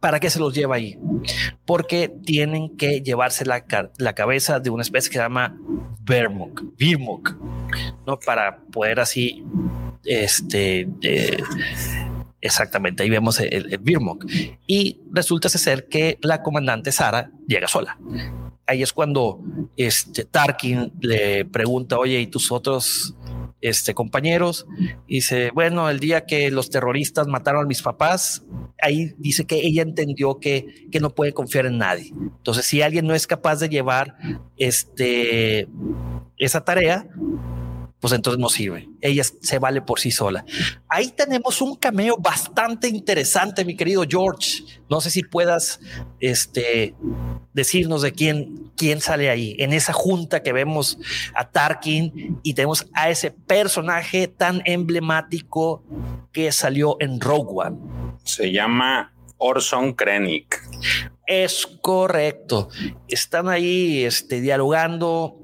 ¿Para 0.00 0.20
qué 0.20 0.30
se 0.30 0.38
los 0.38 0.54
lleva 0.54 0.76
ahí? 0.76 0.96
Porque 1.66 2.08
tienen 2.24 2.76
que 2.76 3.02
llevarse 3.02 3.44
la, 3.44 3.64
la 3.98 4.14
cabeza 4.14 4.60
de 4.60 4.70
una 4.70 4.82
especie 4.82 5.10
que 5.10 5.16
se 5.16 5.22
llama 5.22 5.58
Vermok, 6.00 6.62
Virmok, 6.76 7.34
¿no? 8.06 8.18
Para 8.18 8.60
poder 8.72 9.00
así, 9.00 9.44
este, 10.04 10.88
eh, 11.02 11.42
Exactamente, 12.40 13.02
ahí 13.02 13.10
vemos 13.10 13.40
el, 13.40 13.72
el. 13.72 13.80
Y 14.66 15.00
resulta 15.12 15.48
ser 15.48 15.88
que 15.88 16.18
la 16.22 16.42
comandante 16.42 16.92
Sara 16.92 17.30
llega 17.46 17.66
sola. 17.66 17.98
Ahí 18.66 18.82
es 18.82 18.92
cuando 18.92 19.42
este, 19.76 20.24
Tarkin 20.24 20.92
le 21.00 21.44
pregunta, 21.46 21.98
oye, 21.98 22.20
¿y 22.20 22.26
tus 22.26 22.52
otros 22.52 23.16
este, 23.60 23.94
compañeros? 23.94 24.66
Y 25.06 25.16
dice, 25.16 25.50
bueno, 25.52 25.88
el 25.88 25.98
día 25.98 26.26
que 26.26 26.50
los 26.50 26.70
terroristas 26.70 27.26
mataron 27.26 27.64
a 27.64 27.66
mis 27.66 27.82
papás, 27.82 28.44
ahí 28.80 29.14
dice 29.18 29.46
que 29.46 29.56
ella 29.56 29.82
entendió 29.82 30.38
que, 30.38 30.86
que 30.92 31.00
no 31.00 31.14
puede 31.14 31.32
confiar 31.32 31.66
en 31.66 31.78
nadie. 31.78 32.12
Entonces, 32.12 32.66
si 32.66 32.82
alguien 32.82 33.06
no 33.06 33.14
es 33.14 33.26
capaz 33.26 33.56
de 33.56 33.68
llevar 33.68 34.16
este, 34.58 35.66
esa 36.36 36.62
tarea, 36.62 37.08
pues 38.00 38.12
entonces 38.12 38.38
no 38.38 38.48
sirve. 38.48 38.88
Ella 39.00 39.24
se 39.24 39.58
vale 39.58 39.82
por 39.82 39.98
sí 39.98 40.10
sola. 40.10 40.44
Ahí 40.88 41.08
tenemos 41.08 41.60
un 41.60 41.74
cameo 41.74 42.16
bastante 42.16 42.88
interesante, 42.88 43.64
mi 43.64 43.76
querido 43.76 44.04
George. 44.08 44.62
No 44.88 45.00
sé 45.00 45.10
si 45.10 45.22
puedas 45.22 45.80
este, 46.20 46.94
decirnos 47.52 48.02
de 48.02 48.12
quién, 48.12 48.70
quién 48.76 49.00
sale 49.00 49.30
ahí, 49.30 49.56
en 49.58 49.72
esa 49.72 49.92
junta 49.92 50.42
que 50.42 50.52
vemos 50.52 50.98
a 51.34 51.50
Tarkin 51.50 52.40
y 52.42 52.54
tenemos 52.54 52.86
a 52.94 53.10
ese 53.10 53.32
personaje 53.32 54.28
tan 54.28 54.62
emblemático 54.64 55.82
que 56.32 56.52
salió 56.52 56.96
en 57.00 57.20
Rogue 57.20 57.66
One. 57.66 57.78
Se 58.22 58.52
llama 58.52 59.12
Orson 59.38 59.94
Krennic. 59.94 60.62
Es 61.26 61.66
correcto. 61.82 62.68
Están 63.08 63.48
ahí 63.48 64.04
este, 64.04 64.40
dialogando 64.40 65.40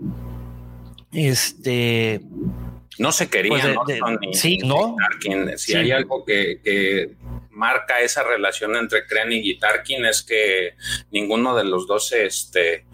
este. 1.15 2.21
No 2.99 3.11
se 3.11 3.29
querían, 3.29 3.75
pues 3.85 4.41
sí, 4.41 4.59
¿no? 4.59 4.97
Si 5.57 5.75
hay 5.75 5.91
algo 5.91 6.25
que, 6.25 7.17
marca 7.51 8.01
esa 8.01 8.23
relación 8.23 8.77
entre 8.77 9.07
Krennic 9.07 9.45
y 9.45 9.59
Tarkin 9.59 10.05
es 10.05 10.23
que 10.23 10.75
ninguno 11.11 11.57
de 11.57 11.65
los 11.65 11.87
dos 11.87 12.13
este, 12.13 12.85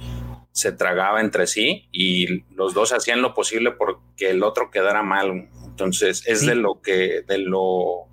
se 0.52 0.72
tragaba 0.72 1.20
entre 1.20 1.46
sí 1.46 1.88
y 1.92 2.44
los 2.54 2.74
dos 2.74 2.92
hacían 2.92 3.22
lo 3.22 3.34
posible 3.34 3.72
porque 3.72 4.30
el 4.30 4.42
otro 4.42 4.70
quedara 4.70 5.02
mal. 5.02 5.48
Entonces 5.64 6.22
es 6.26 6.44
de 6.44 6.54
lo 6.54 6.80
que, 6.82 7.22
de 7.26 7.38
lo 7.38 8.06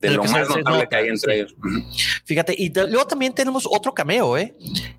de, 0.00 0.10
lo, 0.10 0.24
más 0.24 0.48
notable 0.48 0.86
que 0.88 0.96
hay 0.96 1.08
entre 1.08 1.36
ellos. 1.36 1.54
Fíjate, 2.24 2.54
y 2.56 2.72
luego 2.72 3.06
también 3.06 3.34
tenemos 3.34 3.66
otro 3.68 3.92
cameo, 3.92 4.36
¿eh? 4.36 4.54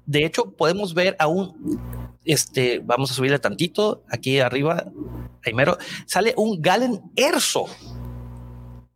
De 0.06 0.26
hecho, 0.26 0.52
podemos 0.52 0.94
ver 0.94 1.16
a 1.20 1.28
un 1.28 2.07
este, 2.28 2.80
vamos 2.84 3.10
a 3.10 3.14
subirle 3.14 3.40
tantito 3.40 4.04
aquí 4.10 4.40
arriba, 4.40 4.86
primero, 5.42 5.78
sale 6.06 6.34
un 6.36 6.62
Galen 6.62 7.02
Erso 7.16 7.66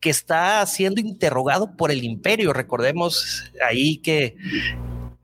que 0.01 0.09
está 0.09 0.65
siendo 0.65 0.99
interrogado 0.99 1.77
por 1.77 1.91
el 1.91 2.03
imperio. 2.03 2.53
Recordemos 2.53 3.51
ahí 3.65 3.97
que, 3.97 4.35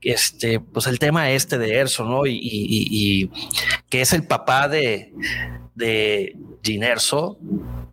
este, 0.00 0.60
pues 0.60 0.86
el 0.86 0.98
tema 0.98 1.30
este 1.32 1.58
de 1.58 1.74
Erso, 1.74 2.04
¿no? 2.04 2.26
Y, 2.26 3.30
que 3.90 4.00
es 4.00 4.12
el 4.12 4.26
papá 4.26 4.68
de, 4.68 5.12
de 5.74 6.36
Gin 6.62 6.84
Erso, 6.84 7.38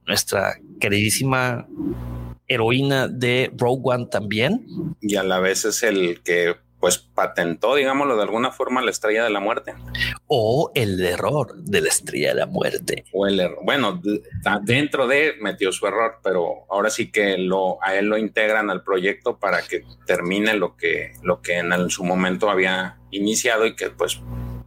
nuestra 0.06 0.60
queridísima 0.80 1.68
heroína 2.48 3.08
de 3.08 3.52
Rogue 3.58 3.82
One 3.84 4.08
también. 4.10 4.66
Y 5.02 5.16
a 5.16 5.24
la 5.24 5.40
vez 5.40 5.66
es 5.66 5.84
el 5.84 6.22
que 6.22 6.56
pues 6.80 6.98
patentó, 6.98 7.76
digámoslo 7.76 8.16
de 8.16 8.24
alguna 8.24 8.52
forma, 8.52 8.82
la 8.82 8.92
estrella 8.92 9.24
de 9.24 9.30
la 9.30 9.40
muerte. 9.40 9.74
O 10.28 10.72
el 10.76 11.04
error 11.04 11.56
de 11.56 11.82
la 11.82 11.90
estrella 11.90 12.30
de 12.30 12.40
la 12.42 12.46
muerte. 12.46 13.06
O 13.12 13.26
el 13.28 13.40
error. 13.40 13.60
Bueno, 13.64 14.02
dentro 14.64 15.08
de 15.08 15.36
metió 15.42 15.72
su 15.72 15.88
error, 15.88 16.20
pero 16.24 16.66
ahora 16.70 16.90
sí 16.90 17.12
que 17.12 17.38
lo, 17.38 17.84
a 17.84 17.96
él 17.96 18.08
lo 18.08 18.18
integran 18.18 18.70
al 18.70 18.84
proyecto 18.84 19.38
para 19.40 19.62
que 19.62 19.84
termine 20.06 20.54
lo 20.56 20.76
que, 20.76 21.14
lo 21.24 21.42
que 21.42 21.58
en 21.58 21.90
su 21.90 22.04
momento 22.04 22.50
había 22.50 22.98
iniciado 23.12 23.66
y 23.66 23.76
que 23.76 23.90
pues 23.90 24.22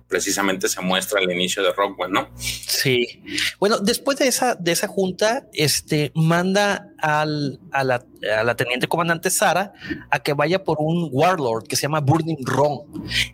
precisamente 0.09 0.69
se 0.69 0.81
muestra 0.81 1.21
al 1.21 1.31
inicio 1.31 1.63
de 1.63 1.73
Rockwell, 1.73 2.11
¿no? 2.11 2.29
Sí. 2.37 3.23
Bueno, 3.61 3.79
después 3.79 4.19
de 4.19 4.27
esa, 4.27 4.55
de 4.55 4.73
esa 4.73 4.89
junta, 4.89 5.47
este 5.53 6.13
manda 6.15 6.89
al, 6.99 7.61
a, 7.71 7.85
la, 7.85 8.05
a 8.39 8.43
la 8.43 8.57
teniente 8.57 8.89
comandante 8.89 9.31
Sara 9.31 9.73
a 10.11 10.19
que 10.21 10.33
vaya 10.33 10.65
por 10.65 10.79
un 10.81 11.09
warlord 11.13 11.67
que 11.67 11.77
se 11.77 11.83
llama 11.83 12.01
Burning 12.01 12.45
Ron. 12.45 12.81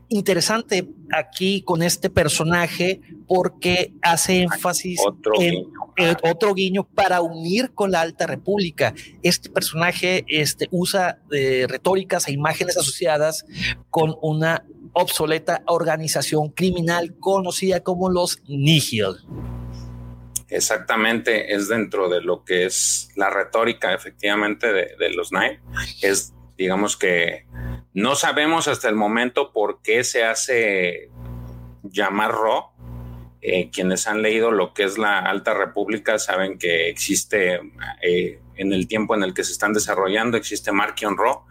Interesante 0.08 0.88
aquí 1.12 1.62
con 1.62 1.82
este 1.82 2.10
personaje 2.10 3.00
porque 3.26 3.92
hace 4.02 4.42
énfasis 4.42 5.00
otro 5.06 5.32
en 5.40 5.54
guiño. 5.96 6.16
otro 6.24 6.54
guiño 6.54 6.84
para 6.84 7.22
unir 7.22 7.72
con 7.72 7.92
la 7.92 8.00
Alta 8.00 8.26
República. 8.26 8.94
Este 9.22 9.48
personaje 9.48 10.24
este, 10.28 10.68
usa 10.70 11.20
eh, 11.30 11.66
retóricas 11.68 12.26
e 12.28 12.32
imágenes 12.32 12.76
asociadas 12.76 13.46
con 13.90 14.16
una 14.20 14.64
obsoleta 14.94 15.62
organización 15.66 16.50
criminal 16.50 17.14
conocida 17.20 17.80
como 17.80 18.08
los 18.08 18.42
Nihil. 18.48 19.16
Exactamente, 20.48 21.54
es 21.54 21.68
dentro 21.68 22.08
de 22.08 22.20
lo 22.20 22.44
que 22.44 22.64
es 22.66 23.10
la 23.16 23.28
retórica 23.28 23.92
efectivamente 23.92 24.72
de, 24.72 25.10
los 25.10 25.32
Nine. 25.32 25.60
Es, 26.00 26.32
digamos 26.56 26.96
que 26.96 27.46
no 27.92 28.14
sabemos 28.14 28.68
hasta 28.68 28.88
el 28.88 28.94
momento 28.94 29.52
por 29.52 29.82
qué 29.82 30.04
se 30.04 30.24
hace 30.24 31.10
llamar 31.82 32.32
Ro. 32.32 32.73
Eh, 33.46 33.68
quienes 33.70 34.06
han 34.06 34.22
leído 34.22 34.50
lo 34.50 34.72
que 34.72 34.84
es 34.84 34.96
la 34.96 35.18
Alta 35.18 35.52
República 35.52 36.18
saben 36.18 36.56
que 36.56 36.88
existe 36.88 37.60
eh, 38.00 38.38
en 38.56 38.72
el 38.72 38.88
tiempo 38.88 39.14
en 39.14 39.22
el 39.22 39.34
que 39.34 39.44
se 39.44 39.52
están 39.52 39.74
desarrollando, 39.74 40.38
existe 40.38 40.72
Markion 40.72 41.18
Ro, 41.18 41.44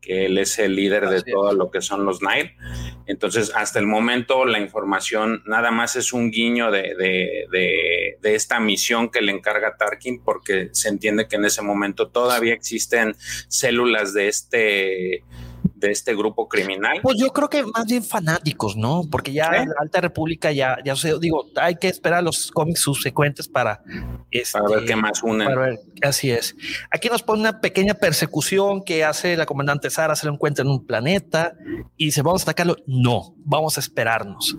que 0.00 0.24
él 0.24 0.38
es 0.38 0.58
el 0.58 0.74
líder 0.74 1.10
de 1.10 1.22
todo 1.22 1.52
lo 1.52 1.70
que 1.70 1.82
son 1.82 2.06
los 2.06 2.22
Nile. 2.22 2.56
Entonces, 3.04 3.52
hasta 3.54 3.78
el 3.78 3.86
momento, 3.86 4.46
la 4.46 4.58
información 4.58 5.42
nada 5.44 5.70
más 5.70 5.96
es 5.96 6.14
un 6.14 6.30
guiño 6.30 6.70
de, 6.70 6.94
de, 6.94 7.46
de, 7.52 8.18
de, 8.22 8.34
esta 8.34 8.58
misión 8.58 9.10
que 9.10 9.20
le 9.20 9.32
encarga 9.32 9.76
Tarkin, 9.76 10.22
porque 10.22 10.70
se 10.72 10.88
entiende 10.88 11.28
que 11.28 11.36
en 11.36 11.44
ese 11.44 11.60
momento 11.60 12.08
todavía 12.08 12.54
existen 12.54 13.16
células 13.48 14.14
de 14.14 14.28
este 14.28 15.24
de 15.86 15.92
este 15.92 16.14
grupo 16.14 16.48
criminal? 16.48 17.00
Pues 17.02 17.16
yo 17.18 17.32
creo 17.32 17.48
que 17.48 17.62
más 17.64 17.86
bien 17.86 18.02
fanáticos, 18.02 18.76
¿no? 18.76 19.02
Porque 19.10 19.32
ya 19.32 19.46
¿Eh? 19.46 19.66
la 19.66 19.74
Alta 19.80 20.00
República 20.00 20.52
ya, 20.52 20.78
ya 20.84 20.94
digo, 21.20 21.46
hay 21.56 21.76
que 21.76 21.88
esperar 21.88 22.22
los 22.22 22.50
cómics 22.50 22.80
subsecuentes 22.80 23.48
para, 23.48 23.82
este, 24.30 24.58
para 24.58 24.76
ver 24.76 24.84
qué 24.84 24.96
más 24.96 25.22
unen. 25.22 25.46
Para 25.46 25.60
ver, 25.60 25.80
así 26.02 26.30
es. 26.30 26.56
Aquí 26.90 27.08
nos 27.08 27.22
pone 27.22 27.40
una 27.40 27.60
pequeña 27.60 27.94
persecución 27.94 28.82
que 28.82 29.04
hace 29.04 29.36
la 29.36 29.46
comandante 29.46 29.90
Sara, 29.90 30.16
se 30.16 30.26
lo 30.26 30.32
encuentra 30.32 30.64
en 30.64 30.70
un 30.70 30.86
planeta 30.86 31.54
y 31.96 32.06
dice, 32.06 32.22
vamos 32.22 32.42
a 32.42 32.44
atacarlo. 32.44 32.76
No, 32.86 33.34
vamos 33.38 33.76
a 33.76 33.80
esperarnos. 33.80 34.56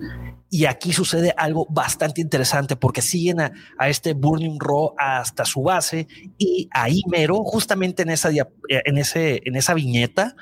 Y 0.50 0.66
aquí 0.66 0.94
sucede 0.94 1.34
algo 1.36 1.68
bastante 1.70 2.22
interesante 2.22 2.76
porque 2.76 3.02
siguen 3.02 3.42
a, 3.42 3.52
a 3.78 3.90
este 3.90 4.14
Burning 4.14 4.58
Raw 4.60 4.94
hasta 4.98 5.44
su 5.44 5.64
base 5.64 6.08
y 6.38 6.70
ahí 6.72 7.02
mero, 7.10 7.44
justamente 7.44 8.04
en 8.04 8.10
esa, 8.10 8.30
en 8.30 8.98
ese, 8.98 9.42
en 9.44 9.56
esa 9.56 9.74
viñeta, 9.74 10.36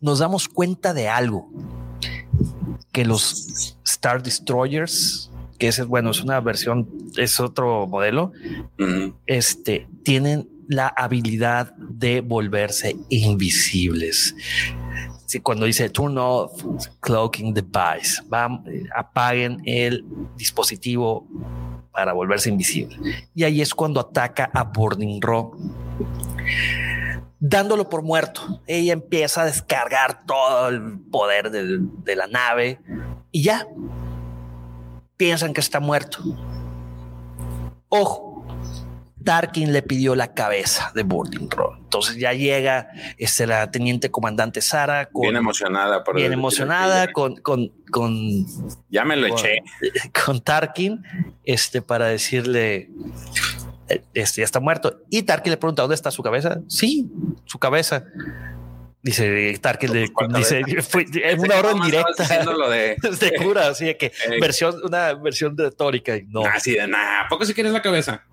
nos 0.00 0.18
damos 0.24 0.48
cuenta 0.48 0.94
de 0.94 1.06
algo 1.06 1.50
que 2.92 3.04
los 3.04 3.76
Star 3.84 4.22
Destroyers, 4.22 5.30
que 5.58 5.68
es 5.68 5.84
bueno, 5.86 6.12
es 6.12 6.22
una 6.22 6.40
versión, 6.40 6.88
es 7.18 7.40
otro 7.40 7.86
modelo, 7.86 8.32
uh 8.78 8.82
-huh. 8.82 9.14
este 9.26 9.86
tienen 10.02 10.48
la 10.66 10.88
habilidad 10.88 11.74
de 11.76 12.22
volverse 12.22 12.96
invisibles. 13.10 14.34
sí, 15.26 15.40
cuando 15.40 15.66
dice 15.66 15.90
turn 15.90 16.16
off 16.16 16.52
cloaking 17.00 17.52
device, 17.52 18.22
apaguen 18.96 19.60
el 19.66 20.06
dispositivo 20.38 21.26
para 21.92 22.14
volverse 22.14 22.48
invisible. 22.48 22.96
Y 23.34 23.44
ahí 23.44 23.60
es 23.60 23.74
cuando 23.74 24.00
ataca 24.00 24.50
a 24.54 24.64
Burning 24.64 25.20
Rock 25.20 25.58
dándolo 27.46 27.90
por 27.90 28.02
muerto. 28.02 28.62
Ella 28.66 28.94
empieza 28.94 29.42
a 29.42 29.44
descargar 29.44 30.24
todo 30.24 30.68
el 30.70 30.98
poder 31.10 31.50
de 31.50 32.16
la 32.16 32.26
nave 32.26 32.80
y 33.30 33.42
ya 33.42 33.66
piensan 35.18 35.52
que 35.52 35.60
está 35.60 35.78
muerto. 35.78 36.20
Ojo, 37.90 38.46
Tarkin 39.22 39.74
le 39.74 39.82
pidió 39.82 40.14
la 40.14 40.32
cabeza 40.32 40.90
de 40.94 41.02
Boarding 41.02 41.50
Roll. 41.50 41.78
Entonces 41.80 42.16
ya 42.16 42.32
llega 42.32 42.88
este, 43.18 43.46
la 43.46 43.70
teniente 43.70 44.10
comandante 44.10 44.62
Sara. 44.62 45.10
bien 45.12 45.36
emocionada. 45.36 46.02
Por 46.02 46.16
bien 46.16 46.32
emocionada 46.32 47.12
con, 47.12 47.36
con, 47.36 47.72
con, 47.90 48.46
Ya 48.88 49.04
me 49.04 49.16
lo 49.16 49.26
eché. 49.26 49.58
Con 50.24 50.40
Tarkin, 50.40 51.04
este, 51.44 51.82
para 51.82 52.06
decirle, 52.06 52.88
este, 53.88 54.40
ya 54.40 54.44
está 54.44 54.60
muerto. 54.60 55.02
Y 55.10 55.22
Tarkin 55.22 55.50
le 55.50 55.56
pregunta, 55.56 55.82
¿dónde 55.82 55.94
está 55.94 56.10
su 56.10 56.22
cabeza? 56.22 56.60
Sí, 56.68 57.10
su 57.44 57.58
cabeza. 57.58 58.04
Dice 59.02 59.58
Tarkin, 59.60 59.92
dice, 60.34 60.62
en 61.24 61.40
una 61.40 61.56
orden 61.56 61.82
directa 61.82 62.24
de, 62.70 62.96
de 63.20 63.34
cura, 63.36 63.68
así 63.68 63.94
que 63.96 64.06
eh, 64.28 64.40
versión, 64.40 64.80
una 64.82 65.12
versión 65.12 65.56
retórica. 65.58 66.14
No, 66.28 66.44
así 66.46 66.72
de 66.72 66.86
nada, 66.88 67.26
¿poco 67.28 67.44
si 67.44 67.52
quieres 67.52 67.72
la 67.72 67.82
cabeza? 67.82 68.24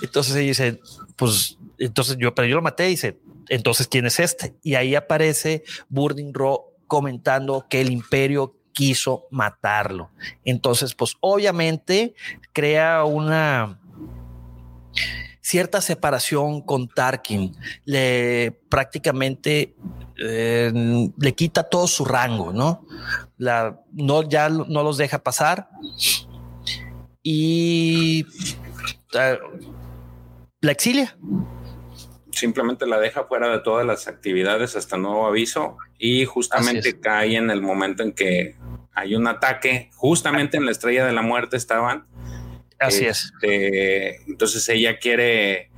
entonces 0.00 0.34
ella 0.36 0.46
dice, 0.46 0.80
pues, 1.16 1.58
entonces 1.78 2.16
yo, 2.18 2.34
pero 2.34 2.46
yo 2.46 2.56
lo 2.56 2.62
maté, 2.62 2.84
dice, 2.84 3.18
entonces, 3.48 3.86
¿quién 3.86 4.06
es 4.06 4.18
este? 4.18 4.54
Y 4.62 4.74
ahí 4.74 4.94
aparece 4.94 5.64
Burning 5.88 6.32
Ro 6.32 6.74
comentando 6.86 7.66
que 7.68 7.80
el 7.80 7.90
imperio 7.90 8.56
quiso 8.72 9.26
matarlo. 9.30 10.10
Entonces, 10.44 10.94
pues 10.94 11.16
obviamente 11.20 12.14
crea 12.52 13.04
una 13.04 13.78
cierta 15.40 15.80
separación 15.80 16.62
con 16.62 16.88
Tarkin. 16.88 17.54
Le 17.84 18.52
prácticamente 18.68 19.74
eh, 20.18 21.10
le 21.16 21.34
quita 21.34 21.64
todo 21.64 21.86
su 21.86 22.04
rango, 22.04 22.52
¿no? 22.52 22.86
La, 23.38 23.80
no 23.92 24.22
ya 24.28 24.48
no 24.48 24.82
los 24.82 24.96
deja 24.96 25.22
pasar 25.22 25.68
y 27.22 28.26
la 30.60 30.72
exilia. 30.72 31.16
Simplemente 32.30 32.86
la 32.86 32.98
deja 32.98 33.24
fuera 33.24 33.48
de 33.48 33.60
todas 33.60 33.84
las 33.86 34.08
actividades 34.08 34.74
hasta 34.74 34.96
nuevo 34.96 35.26
aviso 35.26 35.76
y 35.98 36.24
justamente 36.24 36.98
cae 36.98 37.36
en 37.36 37.50
el 37.50 37.60
momento 37.60 38.02
en 38.02 38.12
que 38.12 38.56
hay 38.94 39.14
un 39.14 39.26
ataque, 39.26 39.90
justamente 39.94 40.56
en 40.56 40.64
la 40.64 40.70
estrella 40.70 41.06
de 41.06 41.12
la 41.12 41.22
muerte 41.22 41.56
estaban. 41.56 42.06
Así 42.82 43.04
es. 43.06 43.32
Este, 43.34 44.16
entonces 44.28 44.68
ella 44.68 44.98
quiere 44.98 45.70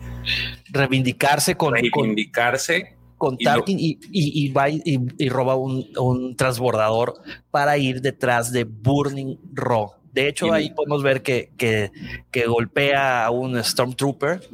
reivindicarse 0.71 1.55
con 1.55 1.75
reivindicarse 1.75 2.97
con, 3.17 3.39
Tarkin 3.39 3.79
y, 3.81 4.49
va 4.51 4.69
y, 4.69 5.29
roba 5.29 5.55
un, 5.55 5.87
un, 5.97 6.37
transbordador 6.37 7.15
para 7.51 7.79
ir 7.79 8.01
detrás 8.03 8.53
de 8.53 8.65
Burning 8.65 9.37
Raw. 9.53 9.93
De 10.15 10.29
hecho, 10.29 10.53
ahí 10.53 10.71
podemos 10.71 11.03
ver 11.03 11.23
que, 11.23 11.51
que, 11.57 12.47
golpea 12.47 13.25
a 13.25 13.31
un 13.31 13.63
Stormtrooper 13.63 14.49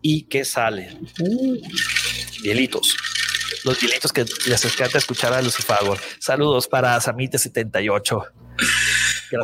y 0.00 0.22
que 0.22 0.44
sale. 0.44 0.98
Uh, 1.20 1.56
hielitos. 2.42 2.96
Los 3.64 3.80
hielitos 3.80 4.12
que 4.12 4.24
les 4.46 4.64
encanta 4.64 4.98
escuchar 4.98 5.32
a 5.32 5.40
Lucifagor. 5.40 5.98
Saludos 6.18 6.66
para 6.66 6.98
Samite78. 6.98 8.32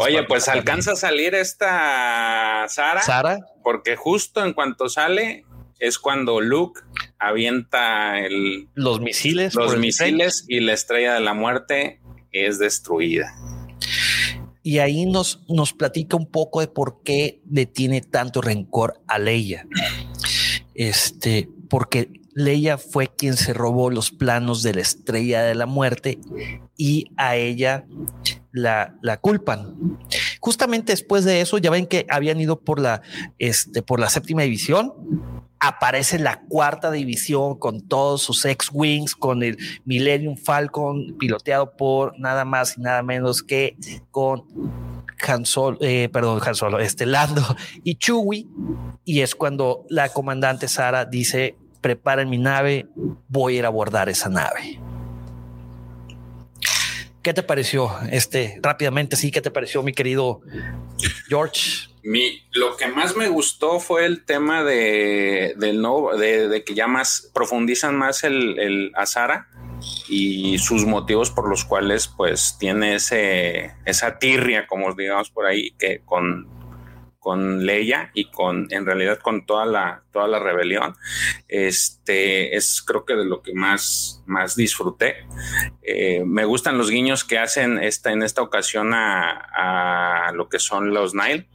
Oye, 0.01 0.23
pues 0.25 0.49
alcanza 0.49 0.93
a 0.93 0.97
salir 0.97 1.35
esta 1.35 2.67
Sara. 2.69 3.03
Sara. 3.03 3.39
Porque 3.63 3.97
justo 3.97 4.45
en 4.45 4.53
cuanto 4.53 4.89
sale 4.89 5.45
es 5.79 5.99
cuando 5.99 6.41
Luke 6.41 6.81
avienta 7.19 8.19
el, 8.19 8.69
los 8.75 9.01
misiles. 9.01 9.55
Los 9.55 9.77
misiles 9.79 10.45
y 10.49 10.61
la 10.61 10.73
estrella 10.73 11.15
de 11.15 11.21
la 11.21 11.35
muerte 11.35 12.01
es 12.33 12.59
destruida 12.59 13.35
y 14.69 14.81
ahí 14.81 15.07
nos, 15.07 15.41
nos 15.49 15.73
platica 15.73 16.15
un 16.15 16.27
poco 16.27 16.61
de 16.61 16.69
por 16.69 17.03
qué 17.03 17.41
le 17.51 17.65
tiene 17.65 18.03
tanto 18.03 18.43
rencor 18.43 19.01
a 19.07 19.19
Leia. 19.19 19.67
Este, 20.75 21.49
porque 21.71 22.11
Leia 22.35 22.77
fue 22.77 23.09
quien 23.09 23.39
se 23.39 23.55
robó 23.55 23.89
los 23.89 24.11
planos 24.11 24.63
de 24.63 24.75
la 24.75 24.83
estrella 24.83 25.43
de 25.43 25.55
la 25.55 25.65
muerte 25.65 26.19
y 26.77 27.07
a 27.17 27.37
ella 27.37 27.87
la, 28.53 28.97
la 29.03 29.19
culpan. 29.19 29.99
Justamente 30.41 30.93
después 30.93 31.25
de 31.25 31.41
eso, 31.41 31.59
ya 31.59 31.71
ven 31.71 31.87
que 31.87 32.07
habían 32.09 32.41
ido 32.41 32.61
por 32.61 32.81
la, 32.81 33.03
este, 33.39 33.83
por 33.83 34.01
la 34.01 34.09
séptima 34.09 34.43
división 34.43 34.93
aparece 35.61 36.19
la 36.19 36.41
cuarta 36.43 36.91
división 36.91 37.59
con 37.59 37.81
todos 37.81 38.23
sus 38.23 38.45
X-Wings, 38.45 39.15
con 39.15 39.43
el 39.43 39.59
Millennium 39.85 40.37
Falcon 40.37 41.17
piloteado 41.19 41.77
por 41.77 42.19
nada 42.19 42.45
más 42.45 42.79
y 42.79 42.81
nada 42.81 43.03
menos 43.03 43.43
que 43.43 43.77
con 44.11 44.45
Han 45.27 45.47
Solo, 45.47 45.79
eh, 45.81 46.09
perdón, 46.13 46.41
Han 46.45 46.55
Solo, 46.55 46.79
este 46.79 47.07
Lando 47.07 47.43
y 47.83 47.97
Chewie. 47.97 48.47
Y 49.05 49.21
es 49.21 49.35
cuando 49.35 49.85
la 49.89 50.11
comandante 50.11 50.69
Sara 50.69 51.05
dice, 51.05 51.57
preparen 51.81 52.29
mi 52.29 52.39
nave, 52.39 52.89
voy 53.29 53.55
a 53.55 53.59
ir 53.59 53.65
a 53.65 53.69
abordar 53.69 54.09
esa 54.09 54.29
nave. 54.29 54.81
¿Qué 57.29 57.35
te 57.35 57.43
pareció 57.43 57.91
este 58.11 58.59
rápidamente? 58.63 59.15
Sí, 59.15 59.31
¿qué 59.31 59.43
te 59.43 59.51
pareció, 59.51 59.83
mi 59.83 59.93
querido 59.93 60.41
George? 61.29 61.91
Mi, 62.03 62.43
lo 62.53 62.75
que 62.79 62.87
más 62.87 63.17
me 63.17 63.29
gustó 63.29 63.81
fue 63.81 64.07
el 64.07 64.25
tema 64.25 64.65
de, 64.65 65.53
del 65.59 65.83
no, 65.83 66.17
de, 66.17 66.65
que 66.65 66.73
ya 66.73 66.87
más 66.87 67.31
profundizan 67.35 67.97
más 67.97 68.25
el, 68.25 68.59
el 68.59 68.93
Azara 68.95 69.51
y 70.09 70.57
sus 70.57 70.87
motivos 70.87 71.31
por 71.31 71.51
los 71.51 71.67
cuales 71.67 72.09
pues 72.09 72.57
tiene 72.59 72.95
ese, 72.95 73.75
esa 73.85 74.19
tirria, 74.19 74.67
como 74.67 74.95
digamos 74.95 75.29
por 75.29 75.45
ahí, 75.45 75.73
que 75.73 76.01
con 76.07 76.49
con 77.29 77.67
Leia 77.67 78.11
y 78.15 78.31
con, 78.31 78.69
en 78.71 78.87
realidad, 78.87 79.19
con 79.19 79.45
toda 79.45 79.67
la, 79.67 80.03
toda 80.13 80.27
la 80.27 80.39
rebelión. 80.39 80.97
Este 81.47 82.57
es, 82.57 82.81
creo 82.81 83.05
que 83.05 83.17
de 83.17 83.27
lo 83.27 83.43
que 83.43 83.53
más, 83.53 84.23
más 84.25 84.57
disfruté. 84.57 85.27
Eh, 85.83 86.23
me 86.25 86.47
gustan 86.47 86.79
los 86.79 86.91
guiños 86.91 87.25
que 87.25 87.39
hacen 87.39 87.83
esta, 87.83 88.13
en 88.13 88.23
esta 88.23 88.41
ocasión 88.41 88.95
a, 88.95 90.29
a 90.29 90.33
lo 90.33 90.49
que 90.49 90.59
son 90.59 90.95
los 90.95 91.15
Nile 91.15 91.51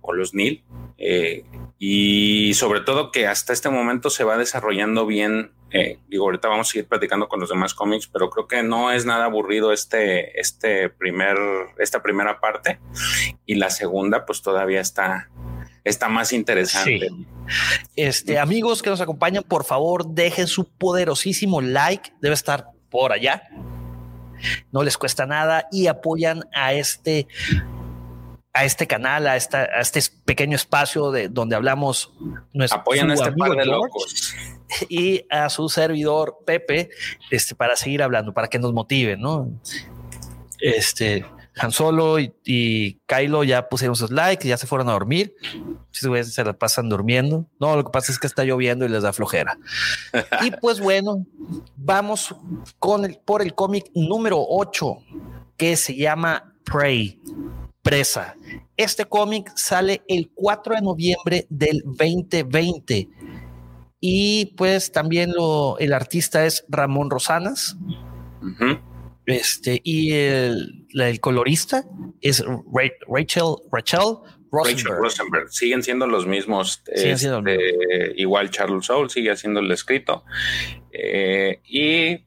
o 0.00 0.12
los 0.14 0.34
Nil. 0.34 0.64
Eh, 0.98 1.44
y 1.78 2.54
sobre 2.54 2.80
todo 2.80 3.12
que 3.12 3.28
hasta 3.28 3.52
este 3.52 3.68
momento 3.70 4.10
se 4.10 4.24
va 4.24 4.36
desarrollando 4.36 5.06
bien. 5.06 5.52
Eh, 5.70 5.98
digo, 6.08 6.24
ahorita 6.24 6.48
vamos 6.48 6.68
a 6.68 6.72
seguir 6.72 6.88
platicando 6.88 7.28
con 7.28 7.40
los 7.40 7.50
demás 7.50 7.74
cómics, 7.74 8.06
pero 8.06 8.30
creo 8.30 8.46
que 8.46 8.62
no 8.62 8.90
es 8.90 9.04
nada 9.04 9.26
aburrido 9.26 9.72
este, 9.72 10.40
este 10.40 10.88
primer, 10.88 11.36
esta 11.78 12.02
primera 12.02 12.40
parte. 12.40 12.78
Y 13.44 13.56
la 13.56 13.70
segunda, 13.70 14.24
pues 14.24 14.40
todavía 14.40 14.80
está, 14.80 15.28
está 15.84 16.08
más 16.08 16.32
interesante. 16.32 17.08
Este, 17.96 18.38
amigos 18.38 18.82
que 18.82 18.90
nos 18.90 19.00
acompañan, 19.00 19.42
por 19.42 19.64
favor, 19.64 20.06
dejen 20.06 20.46
su 20.46 20.68
poderosísimo 20.68 21.60
like. 21.60 22.12
Debe 22.20 22.34
estar 22.34 22.68
por 22.90 23.12
allá. 23.12 23.42
No 24.70 24.82
les 24.82 24.96
cuesta 24.96 25.26
nada 25.26 25.66
y 25.70 25.88
apoyan 25.88 26.44
a 26.54 26.72
este 26.72 27.26
a 28.58 28.64
este 28.64 28.88
canal, 28.88 29.28
a, 29.28 29.36
esta, 29.36 29.60
a 29.60 29.80
este 29.80 30.00
pequeño 30.24 30.56
espacio 30.56 31.12
de 31.12 31.28
donde 31.28 31.54
hablamos. 31.54 32.12
Nuestro, 32.52 32.80
Apoyan 32.80 33.08
a 33.12 33.14
este 33.14 33.32
par 33.32 33.52
de 33.52 33.64
locos. 33.64 34.34
Y 34.90 35.24
a 35.30 35.48
su 35.48 35.70
servidor 35.70 36.40
Pepe, 36.44 36.90
este, 37.30 37.54
para 37.54 37.74
seguir 37.74 38.02
hablando, 38.02 38.34
para 38.34 38.48
que 38.48 38.58
nos 38.58 38.74
motive, 38.74 39.16
¿no? 39.16 39.50
Este, 40.60 41.24
Han 41.56 41.72
Solo 41.72 42.18
y, 42.18 42.34
y 42.44 42.98
Kylo 43.06 43.44
ya 43.44 43.70
pusieron 43.70 43.96
sus 43.96 44.10
likes, 44.10 44.46
ya 44.46 44.58
se 44.58 44.66
fueron 44.66 44.90
a 44.90 44.92
dormir. 44.92 45.34
Se 45.90 46.44
la 46.44 46.52
pasan 46.52 46.90
durmiendo. 46.90 47.46
No, 47.58 47.76
lo 47.76 47.84
que 47.84 47.90
pasa 47.90 48.12
es 48.12 48.18
que 48.18 48.26
está 48.26 48.44
lloviendo 48.44 48.84
y 48.84 48.90
les 48.90 49.04
da 49.04 49.14
flojera. 49.14 49.56
y 50.42 50.50
pues 50.50 50.80
bueno, 50.80 51.24
vamos 51.76 52.34
con 52.78 53.06
el, 53.06 53.18
por 53.24 53.40
el 53.40 53.54
cómic 53.54 53.86
número 53.94 54.44
8 54.46 54.98
que 55.56 55.76
se 55.76 55.96
llama 55.96 56.52
Prey 56.64 57.18
presa. 57.88 58.36
Este 58.76 59.06
cómic 59.06 59.50
sale 59.56 60.02
el 60.08 60.30
4 60.34 60.74
de 60.76 60.82
noviembre 60.82 61.46
del 61.48 61.82
2020 61.84 63.08
y 64.00 64.46
pues 64.56 64.92
también 64.92 65.32
lo, 65.32 65.78
el 65.78 65.92
artista 65.92 66.44
es 66.44 66.64
Ramón 66.68 67.10
Rosanas. 67.10 67.76
Este, 69.26 69.80
y 69.82 70.12
el, 70.12 70.86
colorista 71.20 71.84
es 72.20 72.44
Rachel, 73.08 73.56
Rachel 73.72 74.16
Rosenberg. 74.50 75.50
Siguen 75.50 75.82
siendo 75.82 76.06
los 76.06 76.26
mismos. 76.26 76.82
Este, 76.86 77.28
igual 78.16 78.50
Charles 78.50 78.86
Soule 78.86 79.08
sigue 79.08 79.30
haciendo 79.30 79.60
el 79.60 79.70
escrito. 79.70 80.24
Eh, 80.92 81.60
y 81.64 82.24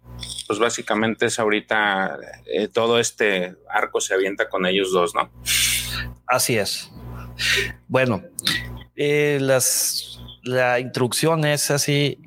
pues 0.48 0.60
básicamente 0.60 1.28
es 1.28 1.40
ahorita 1.40 2.18
eh, 2.46 2.68
todo 2.68 3.00
este 3.00 3.56
arco 3.70 4.02
se 4.02 4.14
avienta 4.14 4.50
con 4.50 4.66
ellos 4.66 4.92
dos, 4.92 5.16
¿no? 5.16 5.32
Así 6.28 6.58
es. 6.58 6.92
Bueno, 7.88 8.24
eh, 8.96 9.38
las, 9.42 10.20
la 10.44 10.80
introducción 10.80 11.46
es 11.46 11.72
así. 11.72 12.20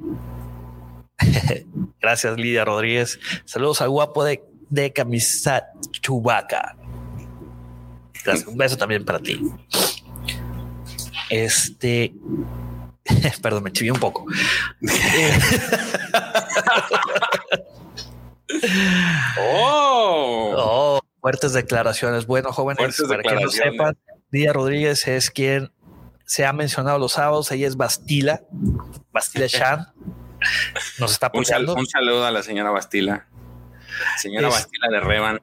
Gracias, 2.00 2.36
Lidia 2.36 2.64
Rodríguez. 2.64 3.18
Saludos 3.44 3.80
a 3.80 3.86
guapo 3.86 4.24
de, 4.24 4.42
de 4.70 4.92
camisa 4.92 5.68
chubaca. 6.00 6.76
Un 8.46 8.56
beso 8.56 8.76
también 8.76 9.04
para 9.04 9.18
ti. 9.18 9.40
Este, 11.30 12.14
perdón, 13.42 13.64
me 13.64 13.72
chiví 13.72 13.90
un 13.90 14.00
poco. 14.00 14.24
oh. 19.40 20.54
oh. 20.56 21.00
fuertes 21.20 21.52
declaraciones. 21.52 22.26
Bueno, 22.26 22.52
jóvenes, 22.52 23.02
para 23.08 23.22
que 23.22 23.34
no 23.34 23.50
sepan, 23.50 23.96
Lidia 24.30 24.52
Rodríguez 24.52 25.06
es 25.06 25.30
quien 25.30 25.72
se 26.24 26.46
ha 26.46 26.52
mencionado 26.52 26.98
los 26.98 27.12
sábados. 27.12 27.50
Ella 27.52 27.66
es 27.66 27.76
Bastila, 27.76 28.42
Bastila 29.12 29.48
Chan. 29.48 29.86
Nos 30.98 31.12
está 31.12 31.26
apoyando. 31.26 31.74
Un, 31.74 31.86
saludo 31.86 32.24
a 32.24 32.30
la 32.30 32.42
señora 32.42 32.70
Bastila. 32.70 33.26
Señora 34.18 34.48
Bastila 34.48 34.88
de 34.90 35.00
Revan. 35.00 35.40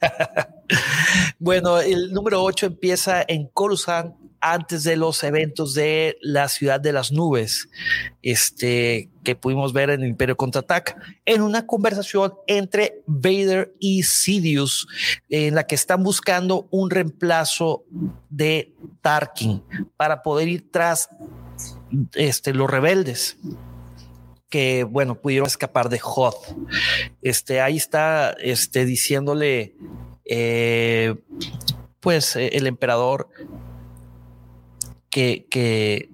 bueno, 1.38 1.80
el 1.80 2.12
número 2.12 2.42
8 2.42 2.66
empieza 2.66 3.24
en 3.26 3.48
Coruscant 3.48 4.14
antes 4.40 4.84
de 4.84 4.96
los 4.96 5.22
eventos 5.24 5.74
de 5.74 6.18
la 6.20 6.48
ciudad 6.48 6.80
de 6.80 6.92
las 6.92 7.12
nubes, 7.12 7.68
este 8.22 9.10
que 9.24 9.34
pudimos 9.34 9.72
ver 9.72 9.90
en 9.90 10.04
Imperio 10.04 10.36
Contraataca, 10.36 10.96
en 11.24 11.42
una 11.42 11.66
conversación 11.66 12.34
entre 12.46 13.02
Vader 13.06 13.74
y 13.80 14.04
Sidious, 14.04 14.86
en 15.28 15.54
la 15.54 15.66
que 15.66 15.74
están 15.74 16.02
buscando 16.02 16.68
un 16.70 16.90
reemplazo 16.90 17.84
de 18.30 18.72
Tarkin 19.02 19.62
para 19.96 20.22
poder 20.22 20.48
ir 20.48 20.70
tras 20.70 21.08
este, 22.14 22.54
los 22.54 22.70
rebeldes 22.70 23.36
que 24.48 24.84
bueno 24.84 25.20
pudieron 25.20 25.46
escapar 25.46 25.88
de 25.88 26.00
Hoth. 26.02 26.54
Este 27.20 27.60
ahí 27.60 27.76
está 27.76 28.30
este 28.38 28.84
diciéndole 28.84 29.74
eh, 30.24 31.16
pues 32.00 32.36
el 32.36 32.66
emperador 32.66 33.28
que, 35.16 36.10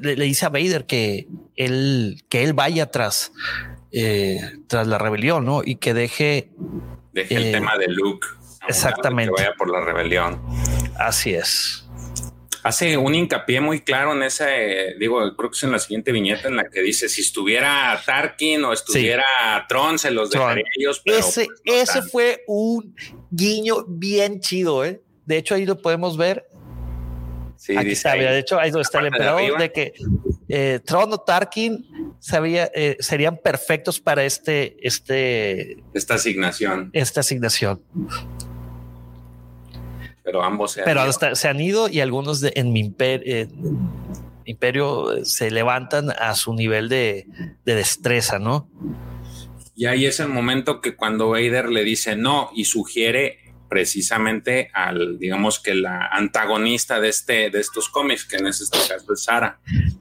le, 0.00 0.14
dice 0.16 0.46
a 0.46 0.48
Vader 0.48 0.86
que 0.86 1.28
él, 1.56 2.24
que 2.28 2.42
él 2.42 2.52
vaya 2.52 2.90
tras, 2.90 3.32
eh, 3.92 4.40
tras 4.66 4.86
la 4.86 4.98
rebelión, 4.98 5.44
¿no? 5.44 5.62
Y 5.64 5.76
que 5.76 5.94
deje... 5.94 6.50
Deje 7.12 7.36
el 7.36 7.46
eh, 7.46 7.52
tema 7.52 7.76
de 7.78 7.88
Luke. 7.88 8.26
Exactamente. 8.68 9.32
Que 9.34 9.42
vaya 9.42 9.54
por 9.56 9.70
la 9.70 9.80
rebelión. 9.80 10.42
Así 10.98 11.34
es. 11.34 11.86
Hace 12.62 12.96
un 12.96 13.14
hincapié 13.14 13.60
muy 13.60 13.80
claro 13.80 14.12
en 14.12 14.22
ese, 14.22 14.94
digo, 14.98 15.18
creo 15.34 15.50
que 15.50 15.56
es 15.56 15.62
en 15.62 15.72
la 15.72 15.78
siguiente 15.78 16.12
viñeta 16.12 16.48
en 16.48 16.56
la 16.56 16.68
que 16.68 16.82
dice, 16.82 17.08
si 17.08 17.22
estuviera 17.22 18.00
Tarkin 18.04 18.62
o 18.64 18.72
estuviera 18.72 19.24
Tron, 19.66 19.98
se 19.98 20.10
los 20.10 20.30
dejaría 20.30 20.64
ellos. 20.78 21.00
ese, 21.06 21.46
pues 21.64 21.88
ese 21.88 22.02
fue 22.02 22.44
un 22.46 22.94
guiño 23.30 23.84
bien 23.86 24.40
chido, 24.40 24.84
¿eh? 24.84 25.00
De 25.24 25.38
hecho, 25.38 25.54
ahí 25.54 25.64
lo 25.64 25.78
podemos 25.78 26.16
ver 26.16 26.49
Sí, 27.70 27.76
Aquí 27.76 27.90
está, 27.90 28.14
de 28.14 28.38
hecho, 28.38 28.58
ahí 28.58 28.70
donde 28.70 28.82
está 28.82 28.98
el 28.98 29.06
emperador, 29.06 29.58
de, 29.58 29.70
que 29.70 29.92
eh, 30.48 30.80
Tron 30.84 31.12
o 31.12 31.18
Tarkin 31.18 32.14
sabía, 32.18 32.68
eh, 32.74 32.96
serían 32.98 33.36
perfectos 33.36 34.00
para 34.00 34.24
este, 34.24 34.76
este, 34.86 35.82
esta 35.94 36.14
asignación. 36.14 36.90
Esta 36.92 37.20
asignación. 37.20 37.80
Pero 40.24 40.42
ambos 40.42 40.72
se 40.72 40.80
han 40.80 40.84
Pero 40.84 41.04
ido. 41.04 41.34
se 41.36 41.48
han 41.48 41.60
ido 41.60 41.88
y 41.88 42.00
algunos 42.00 42.40
de, 42.40 42.52
en 42.56 42.72
mi 42.72 42.80
imperio, 42.80 43.48
imperio 44.44 45.24
se 45.24 45.50
levantan 45.52 46.10
a 46.10 46.34
su 46.34 46.52
nivel 46.54 46.88
de, 46.88 47.26
de 47.64 47.74
destreza, 47.76 48.38
¿no? 48.38 48.68
Y 49.76 49.86
ahí 49.86 50.06
es 50.06 50.18
el 50.20 50.28
momento 50.28 50.80
que 50.80 50.96
cuando 50.96 51.30
Vader 51.30 51.70
le 51.70 51.84
dice 51.84 52.16
no 52.16 52.50
y 52.54 52.64
sugiere 52.64 53.38
precisamente 53.70 54.68
al, 54.74 55.18
digamos 55.18 55.60
que 55.60 55.74
la 55.74 56.08
antagonista 56.08 57.00
de 57.00 57.08
este, 57.08 57.50
de 57.50 57.60
estos 57.60 57.88
cómics, 57.88 58.26
que 58.26 58.36
en 58.36 58.48
este 58.48 58.66
caso 58.76 59.12
es 59.12 59.22
Sara. 59.22 59.60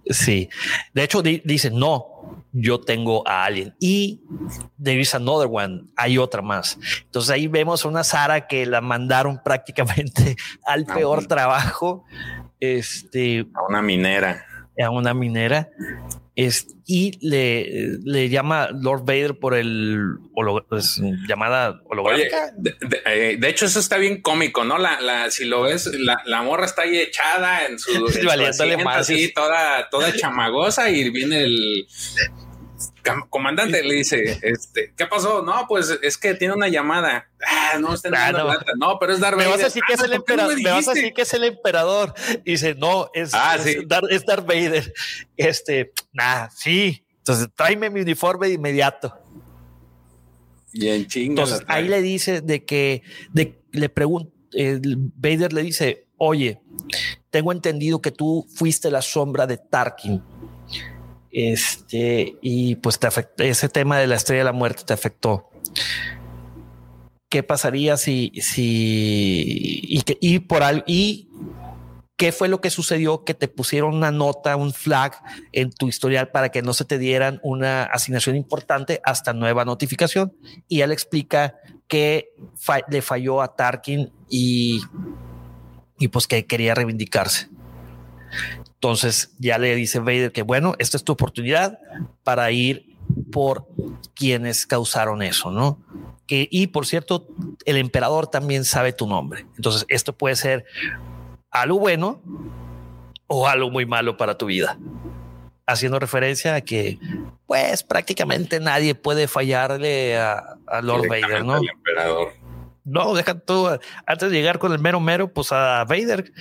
Sí, 0.09 0.49
de 0.93 1.03
hecho 1.03 1.21
dice, 1.21 1.69
no, 1.69 2.43
yo 2.51 2.81
tengo 2.81 3.25
a 3.27 3.45
alguien 3.45 3.75
y 3.79 4.23
there 4.83 4.99
is 4.99 5.13
another 5.13 5.47
one, 5.49 5.83
hay 5.95 6.17
otra 6.17 6.41
más. 6.41 6.79
Entonces 7.05 7.29
ahí 7.29 7.47
vemos 7.47 7.85
a 7.85 7.87
una 7.87 8.03
Sara 8.03 8.47
que 8.47 8.65
la 8.65 8.81
mandaron 8.81 9.39
prácticamente 9.45 10.35
al 10.65 10.85
ah, 10.89 10.95
peor 10.95 11.27
trabajo. 11.27 12.05
Este, 12.59 13.45
a 13.53 13.67
una 13.69 13.83
minera. 13.83 14.43
A 14.83 14.89
una 14.89 15.13
minera 15.13 15.69
y 16.85 17.17
le, 17.21 17.97
le, 18.03 18.29
llama 18.29 18.69
Lord 18.71 19.03
Vader 19.05 19.37
por 19.37 19.55
el 19.55 20.17
pues, 20.69 21.01
llamada 21.27 21.81
holográfica. 21.85 22.53
Eh, 23.05 23.35
de, 23.37 23.49
hecho, 23.49 23.65
eso 23.65 23.79
está 23.79 23.97
bien 23.97 24.21
cómico, 24.21 24.63
¿no? 24.63 24.77
La, 24.77 25.01
la, 25.01 25.29
si 25.31 25.45
lo 25.45 25.63
ves, 25.63 25.87
la, 25.99 26.21
la 26.25 26.41
morra 26.41 26.65
está 26.65 26.83
ahí 26.83 26.97
echada 26.97 27.65
en 27.65 27.77
su, 27.77 27.91
en 28.61 28.87
así, 28.87 29.33
toda, 29.33 29.89
toda 29.89 30.15
chamagosa 30.15 30.89
y 30.89 31.09
viene 31.09 31.43
el 31.43 31.87
comandante 33.29 33.83
le 33.83 33.95
dice, 33.95 34.39
este, 34.41 34.93
¿qué 34.95 35.05
pasó? 35.05 35.41
No, 35.41 35.65
pues 35.67 35.97
es 36.01 36.17
que 36.17 36.33
tiene 36.33 36.53
una 36.53 36.67
llamada. 36.67 37.29
Ah, 37.45 37.77
no, 37.79 37.93
está 37.93 38.09
en 38.09 38.15
ah, 38.15 38.31
no. 38.31 38.47
no. 38.77 38.99
pero 38.99 39.13
es 39.13 39.19
Darth 39.19 39.35
Vader. 39.35 39.49
Me 39.49 39.55
vas 39.55 39.61
a 39.61 39.65
decir 39.65 39.83
que 39.85 39.93
es 39.93 40.03
el 40.03 40.13
emperador. 40.13 40.61
Me, 40.61 40.71
vas 40.71 40.87
a 40.87 40.93
decir 40.93 41.13
que 41.13 41.21
es 41.23 41.33
el 41.33 41.43
emperador. 41.43 42.13
Y 42.45 42.51
dice, 42.51 42.75
no, 42.75 43.09
es, 43.13 43.33
ah, 43.33 43.57
es, 43.57 43.87
Darth, 43.87 44.45
Vader. 44.45 44.93
Este, 45.35 45.91
nada, 46.13 46.49
sí. 46.55 47.05
Entonces, 47.17 47.49
tráeme 47.55 47.89
mi 47.89 48.01
uniforme 48.01 48.47
de 48.47 48.53
inmediato. 48.53 49.13
Y 50.71 50.87
en 50.87 51.07
chinga. 51.07 51.43
Entonces, 51.43 51.65
ahí 51.67 51.87
le 51.87 52.01
dice 52.01 52.41
de 52.41 52.63
que, 52.65 53.03
de, 53.31 53.61
le 53.71 53.89
pregunta, 53.89 54.31
Vader 54.51 55.53
le 55.53 55.63
dice, 55.63 56.07
oye, 56.17 56.61
tengo 57.29 57.51
entendido 57.51 58.01
que 58.01 58.11
tú 58.11 58.47
fuiste 58.53 58.89
la 58.89 59.01
sombra 59.01 59.47
de 59.47 59.57
Tarkin 59.57 60.23
este, 61.31 62.37
y 62.41 62.75
pues 62.75 62.99
te 62.99 63.07
afectó, 63.07 63.43
ese 63.43 63.69
tema 63.69 63.97
de 63.97 64.07
la 64.07 64.15
estrella 64.15 64.39
de 64.39 64.45
la 64.45 64.53
muerte 64.53 64.83
te 64.85 64.93
afectó. 64.93 65.49
¿Qué 67.29 67.43
pasaría 67.43 67.95
si, 67.97 68.31
si, 68.41 69.81
y 69.83 70.01
que, 70.01 70.17
y 70.19 70.39
por 70.39 70.63
algo, 70.63 70.83
y 70.87 71.29
qué 72.17 72.31
fue 72.31 72.49
lo 72.49 72.59
que 72.59 72.71
sucedió 72.71 73.23
que 73.23 73.35
te 73.35 73.47
pusieron 73.47 73.95
una 73.95 74.11
nota, 74.11 74.55
un 74.55 74.73
flag 74.73 75.13
en 75.51 75.71
tu 75.71 75.87
historial 75.87 76.31
para 76.31 76.49
que 76.49 76.63
no 76.63 76.73
se 76.73 76.85
te 76.85 76.97
dieran 76.97 77.39
una 77.43 77.83
asignación 77.83 78.35
importante 78.35 78.99
hasta 79.05 79.33
nueva 79.33 79.63
notificación? 79.63 80.33
Y 80.67 80.81
él 80.81 80.91
explica 80.91 81.55
que 81.87 82.33
le 82.89 83.01
falló 83.01 83.41
a 83.41 83.55
Tarkin 83.55 84.11
y, 84.27 84.81
y 85.99 86.07
pues 86.07 86.25
que 86.25 86.45
quería 86.45 86.73
reivindicarse. 86.73 87.47
Entonces 88.79 89.35
ya 89.39 89.57
le 89.57 89.75
dice 89.75 89.99
Vader 89.99 90.31
que 90.31 90.41
bueno, 90.41 90.73
esta 90.79 90.95
es 90.95 91.03
tu 91.03 91.11
oportunidad 91.11 91.79
para 92.23 92.49
ir 92.51 92.95
por 93.29 93.67
quienes 94.15 94.65
causaron 94.65 95.21
eso, 95.21 95.51
¿no? 95.51 95.79
Que, 96.25 96.47
y 96.49 96.67
por 96.67 96.85
cierto, 96.85 97.27
el 97.65 97.75
emperador 97.75 98.27
también 98.27 98.63
sabe 98.63 98.93
tu 98.93 99.05
nombre. 99.05 99.45
Entonces 99.57 99.85
esto 99.89 100.13
puede 100.13 100.37
ser 100.37 100.63
algo 101.51 101.77
bueno 101.77 102.21
o 103.27 103.49
algo 103.49 103.69
muy 103.69 103.85
malo 103.85 104.15
para 104.15 104.37
tu 104.37 104.45
vida. 104.45 104.77
Haciendo 105.67 105.99
referencia 105.99 106.55
a 106.55 106.61
que, 106.61 106.99
pues 107.47 107.83
prácticamente 107.83 108.61
nadie 108.61 108.95
puede 108.95 109.27
fallarle 109.27 110.17
a, 110.17 110.57
Lord 110.81 111.09
Vader, 111.09 111.43
¿no? 111.43 111.57
emperador. 111.57 112.29
No, 112.85 113.13
deja 113.13 113.37
todo. 113.37 113.77
Antes 114.05 114.31
de 114.31 114.37
llegar 114.37 114.57
con 114.57 114.71
el 114.71 114.79
mero 114.79 115.01
mero, 115.01 115.33
pues 115.33 115.51
a 115.51 115.83
Vader 115.83 116.31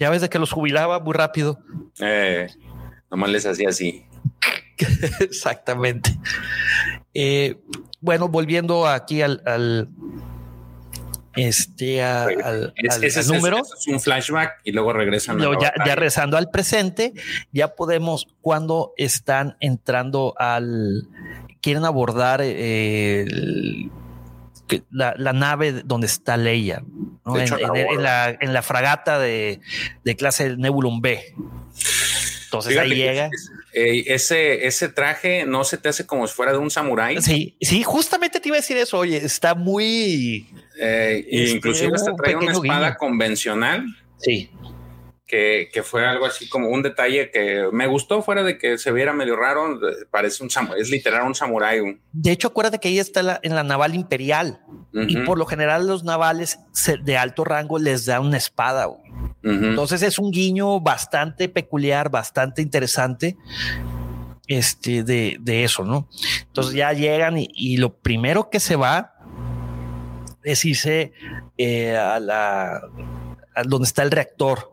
ya 0.00 0.10
ves 0.10 0.22
de 0.22 0.30
que 0.30 0.38
los 0.38 0.50
jubilaba 0.50 0.98
muy 0.98 1.12
rápido. 1.12 1.60
Eh, 2.00 2.48
nomás 3.10 3.30
les 3.30 3.46
hacía 3.46 3.68
así. 3.68 4.06
Exactamente. 5.20 6.18
Eh, 7.12 7.60
bueno, 8.00 8.28
volviendo 8.28 8.88
aquí 8.88 9.20
al, 9.20 9.42
este 11.36 12.02
al, 12.02 12.72
número. 13.28 13.58
Es, 13.58 13.86
un 13.88 14.00
flashback 14.00 14.62
y 14.64 14.72
luego 14.72 14.94
regresan. 14.94 15.38
ya, 15.38 15.74
ya, 15.84 15.94
regresando 15.94 16.38
al 16.38 16.50
presente, 16.50 17.12
ya 17.52 17.74
podemos 17.74 18.26
cuando 18.40 18.94
están 18.96 19.58
entrando 19.60 20.34
al 20.38 21.08
quieren 21.60 21.84
abordar 21.84 22.40
eh, 22.42 23.26
la, 24.90 25.32
nave 25.32 25.82
donde 25.84 26.06
está 26.06 26.36
Leia, 26.36 26.82
en, 27.26 28.52
la, 28.52 28.62
fragata 28.62 29.18
de, 29.18 29.60
clase 30.16 30.56
Nebulum 30.56 31.00
B. 31.00 31.34
Entonces 32.44 32.76
ahí 32.78 32.94
llega. 32.94 33.30
Eh, 33.72 34.02
ese, 34.08 34.66
ese 34.66 34.88
traje 34.88 35.46
no 35.46 35.62
se 35.62 35.78
te 35.78 35.88
hace 35.88 36.04
como 36.04 36.26
si 36.26 36.34
fuera 36.34 36.50
de 36.50 36.58
un 36.58 36.70
samurái. 36.70 37.22
Sí, 37.22 37.56
sí, 37.60 37.84
justamente 37.84 38.40
te 38.40 38.48
iba 38.48 38.56
a 38.56 38.60
decir 38.60 38.76
eso. 38.76 38.98
Oye, 38.98 39.18
está 39.18 39.54
muy. 39.54 40.48
Eh, 40.80 41.24
este, 41.30 41.56
inclusive 41.56 41.92
hasta 41.94 42.12
trae 42.16 42.34
una 42.34 42.50
espada 42.50 42.96
convencional. 42.96 43.84
Sí 44.18 44.50
que, 45.30 45.82
fue 45.84 46.06
algo 46.06 46.26
así 46.26 46.48
como 46.48 46.68
un 46.68 46.82
detalle 46.82 47.30
que 47.30 47.68
me 47.72 47.86
gustó, 47.86 48.22
fuera 48.22 48.42
de 48.42 48.58
que 48.58 48.78
se 48.78 48.90
viera 48.90 49.12
medio 49.12 49.36
raro, 49.36 49.78
parece 50.10 50.42
un 50.42 50.50
samurái, 50.50 50.80
es 50.80 50.90
literal 50.90 51.26
un 51.26 51.34
samurái. 51.34 52.00
De 52.12 52.32
hecho, 52.32 52.48
acuérdate 52.48 52.80
que 52.80 52.88
ella 52.88 53.02
está 53.02 53.38
en 53.42 53.54
la 53.54 53.62
naval 53.62 53.94
imperial 53.94 54.60
y 54.92 55.16
por 55.18 55.38
lo 55.38 55.46
general 55.46 55.86
los 55.86 56.02
navales 56.02 56.58
de 57.04 57.16
alto 57.16 57.44
rango 57.44 57.78
les 57.78 58.06
da 58.06 58.20
una 58.20 58.36
espada. 58.36 58.88
Entonces 59.42 60.02
es 60.02 60.18
un 60.18 60.30
guiño 60.30 60.80
bastante 60.80 61.48
peculiar, 61.48 62.10
bastante 62.10 62.60
interesante 62.60 63.36
este, 64.48 65.04
de, 65.04 65.64
eso, 65.64 65.84
¿no? 65.84 66.08
Entonces 66.48 66.74
ya 66.74 66.92
llegan 66.92 67.36
y, 67.38 67.76
lo 67.76 67.94
primero 67.94 68.50
que 68.50 68.58
se 68.58 68.74
va 68.74 69.14
es 70.42 70.64
irse 70.64 71.12
eh, 71.56 71.96
a 71.96 72.18
la 72.18 72.80
a 73.54 73.62
donde 73.64 73.86
está 73.86 74.02
el 74.02 74.10
reactor 74.10 74.72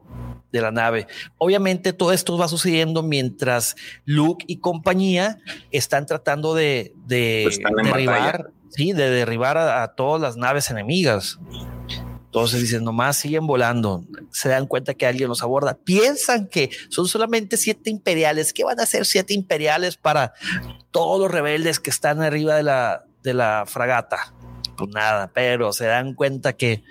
de 0.52 0.62
la 0.62 0.72
nave. 0.72 1.08
Obviamente 1.38 1.94
todo 1.94 2.14
esto 2.14 2.38
va 2.38 2.48
sucediendo 2.48 3.04
mientras 3.04 3.76
Luke 4.06 4.46
y 4.48 4.58
compañía 4.58 5.40
están 5.72 6.06
tratando 6.06 6.56
de, 6.56 6.94
pues 7.08 7.60
derribar, 7.84 8.52
sí, 8.70 8.94
de 8.94 9.10
derribar 9.10 9.58
a, 9.58 9.88
todas 9.96 10.22
las 10.22 10.38
naves 10.38 10.70
enemigas. 10.70 11.40
Entonces 12.26 12.62
dicen, 12.62 12.84
nomás 12.84 13.18
siguen 13.18 13.48
volando, 13.48 14.04
se 14.32 14.50
dan 14.50 14.68
cuenta 14.68 14.94
que 14.94 15.08
alguien 15.08 15.30
los 15.30 15.42
aborda, 15.42 15.78
piensan 15.84 16.48
que 16.48 16.70
son 16.90 17.08
solamente 17.08 17.58
siete 17.58 17.90
imperiales, 17.90 18.54
¿qué 18.54 18.64
van 18.64 18.80
a 18.80 18.84
hacer 18.84 19.06
siete 19.06 19.34
imperiales 19.34 19.98
para 19.98 20.34
todos 20.92 21.20
los 21.20 21.32
rebeldes 21.32 21.80
que 21.80 21.90
están 21.90 22.22
arriba 22.22 22.56
de 22.56 22.64
la, 22.64 23.06
de 23.24 23.34
la 23.34 23.64
fragata? 23.66 24.34
Pues 24.78 24.90
nada, 24.92 25.32
pero 25.34 25.74
se 25.74 25.86
dan 25.86 26.14
cuenta 26.14 26.54
que 26.54 26.84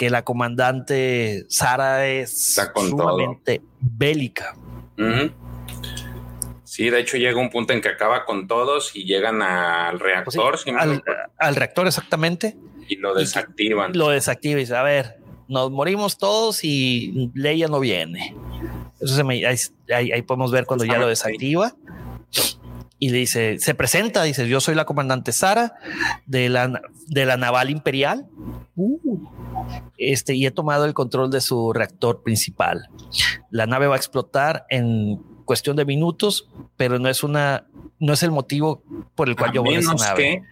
que 0.00 0.08
la 0.08 0.24
comandante 0.24 1.44
Sara 1.50 2.06
es 2.06 2.58
sumamente 2.74 3.60
bélica. 3.80 4.56
Sí, 6.64 6.88
de 6.88 7.00
hecho 7.00 7.18
llega 7.18 7.38
un 7.38 7.50
punto 7.50 7.74
en 7.74 7.82
que 7.82 7.90
acaba 7.90 8.24
con 8.24 8.48
todos 8.48 8.96
y 8.96 9.04
llegan 9.04 9.42
al 9.42 9.98
pues 9.98 10.34
reactor. 10.34 10.58
al, 11.36 11.54
reactor 11.54 11.86
exactamente. 11.86 12.56
Y 12.88 12.96
lo 12.96 13.12
desactivan. 13.12 13.92
lo 13.92 14.08
desactiva 14.08 14.58
y 14.58 14.62
dice, 14.62 14.74
a 14.74 14.82
ver, 14.82 15.18
nos 15.48 15.70
morimos 15.70 16.16
todos 16.16 16.64
y 16.64 17.30
Leia 17.34 17.68
no 17.68 17.78
viene. 17.78 18.34
Eso 19.02 19.22
ahí, 19.28 20.22
podemos 20.22 20.50
ver 20.50 20.64
cuando 20.64 20.86
ya 20.86 20.96
lo 20.96 21.08
desactiva. 21.08 21.74
Y 23.00 23.08
le 23.10 23.18
dice, 23.18 23.58
se 23.58 23.74
presenta, 23.74 24.22
dice, 24.22 24.46
yo 24.46 24.60
soy 24.60 24.74
la 24.74 24.84
comandante 24.84 25.32
Sara 25.32 25.74
de 26.26 26.48
la, 26.48 26.80
de 27.08 27.26
la 27.26 27.36
naval 27.36 27.70
imperial. 27.70 28.28
Uh 28.76 29.26
este, 29.98 30.34
y 30.34 30.46
he 30.46 30.50
tomado 30.50 30.86
el 30.86 30.94
control 30.94 31.30
de 31.30 31.40
su 31.40 31.72
reactor 31.72 32.22
principal. 32.22 32.88
La 33.50 33.66
nave 33.66 33.86
va 33.86 33.94
a 33.94 33.98
explotar 33.98 34.64
en 34.70 35.18
cuestión 35.44 35.76
de 35.76 35.84
minutos, 35.84 36.48
pero 36.76 36.98
no 36.98 37.08
es 37.08 37.22
una, 37.22 37.66
no 37.98 38.14
es 38.14 38.22
el 38.22 38.30
motivo 38.30 38.82
por 39.14 39.28
el 39.28 39.36
cual 39.36 39.52
yo 39.52 39.62
voy 39.62 39.74
a 39.74 39.80
esa 39.80 39.94
nave. 39.94 40.42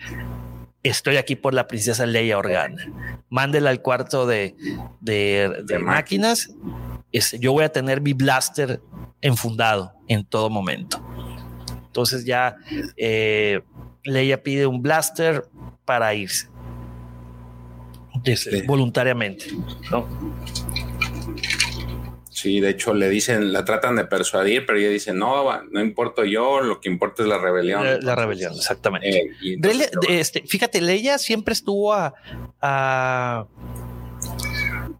Estoy 0.82 1.16
aquí 1.16 1.34
por 1.34 1.54
la 1.54 1.66
princesa 1.66 2.06
Leia 2.06 2.38
Organa. 2.38 2.92
Mándela 3.30 3.70
al 3.70 3.82
cuarto 3.82 4.26
de, 4.26 4.54
de, 5.00 5.78
máquinas. 5.80 6.54
yo 7.40 7.52
voy 7.52 7.64
a 7.64 7.72
tener 7.72 8.00
mi 8.00 8.12
blaster 8.12 8.80
enfundado 9.20 9.94
en 10.08 10.24
todo 10.24 10.50
momento. 10.50 11.02
Entonces 11.88 12.24
ya 12.24 12.56
eh, 12.96 13.60
Leia 14.04 14.42
pide 14.42 14.66
un 14.66 14.82
blaster 14.82 15.44
para 15.84 16.14
irse 16.14 16.48
voluntariamente, 18.66 19.46
¿no? 19.90 20.06
Sí, 22.30 22.60
de 22.60 22.70
hecho 22.70 22.94
le 22.94 23.08
dicen, 23.08 23.52
la 23.52 23.64
tratan 23.64 23.96
de 23.96 24.04
persuadir, 24.04 24.64
pero 24.64 24.78
ella 24.78 24.90
dice, 24.90 25.12
no, 25.12 25.62
no 25.64 25.80
importo 25.80 26.24
yo, 26.24 26.60
lo 26.60 26.80
que 26.80 26.88
importa 26.88 27.24
es 27.24 27.28
la 27.28 27.38
rebelión. 27.38 27.84
La, 28.00 28.14
rebelión, 28.14 28.54
exactamente. 28.54 29.32
Eh, 29.42 29.90
este, 30.08 30.44
fíjate, 30.46 30.80
Leia 30.80 31.18
siempre 31.18 31.52
estuvo 31.52 31.92
a, 31.92 32.14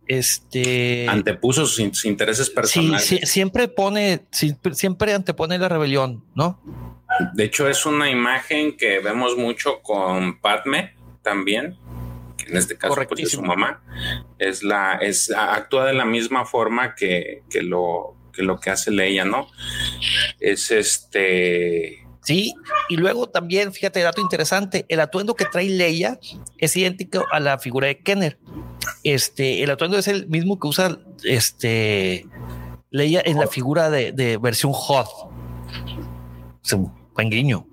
este 0.09 1.07
antepuso 1.09 1.67
sus, 1.67 2.05
intereses 2.05 2.51
personales. 2.51 3.05
Sí, 3.05 3.21
siempre 3.25 3.69
pone, 3.69 4.23
siempre 4.31 5.15
antepone 5.15 5.59
la 5.59 5.69
rebelión, 5.69 6.25
¿no? 6.35 6.61
De 7.35 7.45
hecho, 7.45 7.69
es 7.69 7.87
una 7.87 8.11
imagen 8.11 8.77
que 8.77 8.99
vemos 8.99 9.37
mucho 9.37 9.81
con 9.83 10.41
Padme 10.41 10.95
también 11.23 11.79
en 12.49 12.57
este 12.57 12.77
caso 12.77 12.95
pues, 12.95 13.21
es 13.21 13.33
su 13.33 13.43
mamá, 13.43 13.83
es 14.39 14.63
la, 14.63 14.95
es, 14.95 15.31
actúa 15.31 15.87
de 15.87 15.93
la 15.93 16.05
misma 16.05 16.47
forma 16.47 16.95
que, 16.95 17.43
que 17.51 17.63
lo 17.63 18.17
que 18.33 18.43
lo 18.43 18.59
que 18.61 18.71
hace 18.71 18.91
Leia, 18.91 19.25
¿no? 19.25 19.49
Es 20.41 20.71
este. 20.71 22.07
Sí, 22.23 22.55
y 22.89 22.97
luego 22.97 23.29
también, 23.29 23.73
fíjate, 23.73 24.01
dato 24.01 24.21
interesante, 24.21 24.85
el 24.89 25.01
atuendo 25.01 25.35
que 25.35 25.47
trae 25.47 25.69
Leia 25.69 26.19
es 26.59 26.77
idéntico 26.77 27.25
a 27.31 27.41
la 27.41 27.59
figura 27.59 27.89
de 27.89 27.99
Kenner. 27.99 28.39
Este, 29.03 29.63
el 29.63 29.71
atuendo 29.71 29.99
es 29.99 30.09
el 30.09 30.29
mismo 30.29 30.59
que 30.59 30.67
usa 30.69 30.99
este 31.25 32.27
Leia 32.91 33.23
en 33.25 33.39
la 33.39 33.47
figura 33.47 33.91
de, 33.91 34.13
de 34.13 34.39
versión 34.39 34.73
Hoth. 34.75 35.31
Es 36.65 36.73
un 36.73 36.93
buen 37.15 37.31
guiño. 37.31 37.67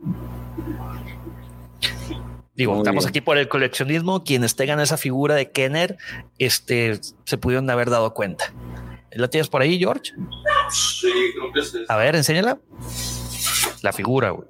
Digo, 2.56 2.78
estamos 2.78 3.06
aquí 3.06 3.20
por 3.20 3.38
el 3.38 3.50
coleccionismo. 3.50 4.24
Quienes 4.24 4.56
tengan 4.56 4.80
esa 4.80 4.98
figura 4.98 5.36
de 5.36 5.52
Kenner, 5.52 5.98
este, 6.38 7.00
se 7.26 7.38
pudieron 7.38 7.70
haber 7.70 7.90
dado 7.90 8.14
cuenta. 8.14 8.54
¿La 9.12 9.30
tienes 9.30 9.50
por 9.50 9.62
ahí, 9.62 9.78
George? 9.78 10.14
Sí, 10.70 11.12
creo 11.38 11.52
que 11.54 11.62
sí. 11.62 11.86
A 11.88 11.98
ver, 11.98 12.16
enséñala. 12.16 12.58
La 13.82 13.94
figura, 13.94 14.32
güey. 14.32 14.48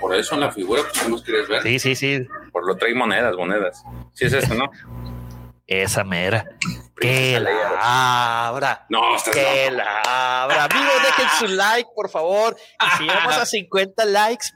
por 0.00 0.14
eso 0.14 0.36
la 0.36 0.50
figura, 0.50 0.82
pues, 0.82 1.02
¿cómo 1.02 1.22
quieres 1.22 1.48
ver? 1.48 1.62
Sí, 1.62 1.78
sí, 1.78 1.94
sí. 1.94 2.26
Por 2.52 2.66
lo 2.66 2.76
trae 2.76 2.94
monedas, 2.94 3.36
monedas. 3.36 3.82
Sí 4.12 4.26
es 4.26 4.32
eso, 4.32 4.54
¿no? 4.54 4.70
Esa 5.66 6.04
mera. 6.04 6.46
Que 7.00 7.40
la 7.40 8.48
abra. 8.48 8.86
No, 8.88 9.00
que 9.32 9.70
la 9.70 10.42
abra. 10.42 10.64
Amigos, 10.64 10.92
dejen 11.02 11.28
su 11.38 11.46
like, 11.48 11.90
por 11.94 12.10
favor. 12.10 12.56
Y 12.80 12.98
si 12.98 13.04
llegamos 13.04 13.36
a 13.36 13.46
50 13.46 14.04
likes, 14.06 14.46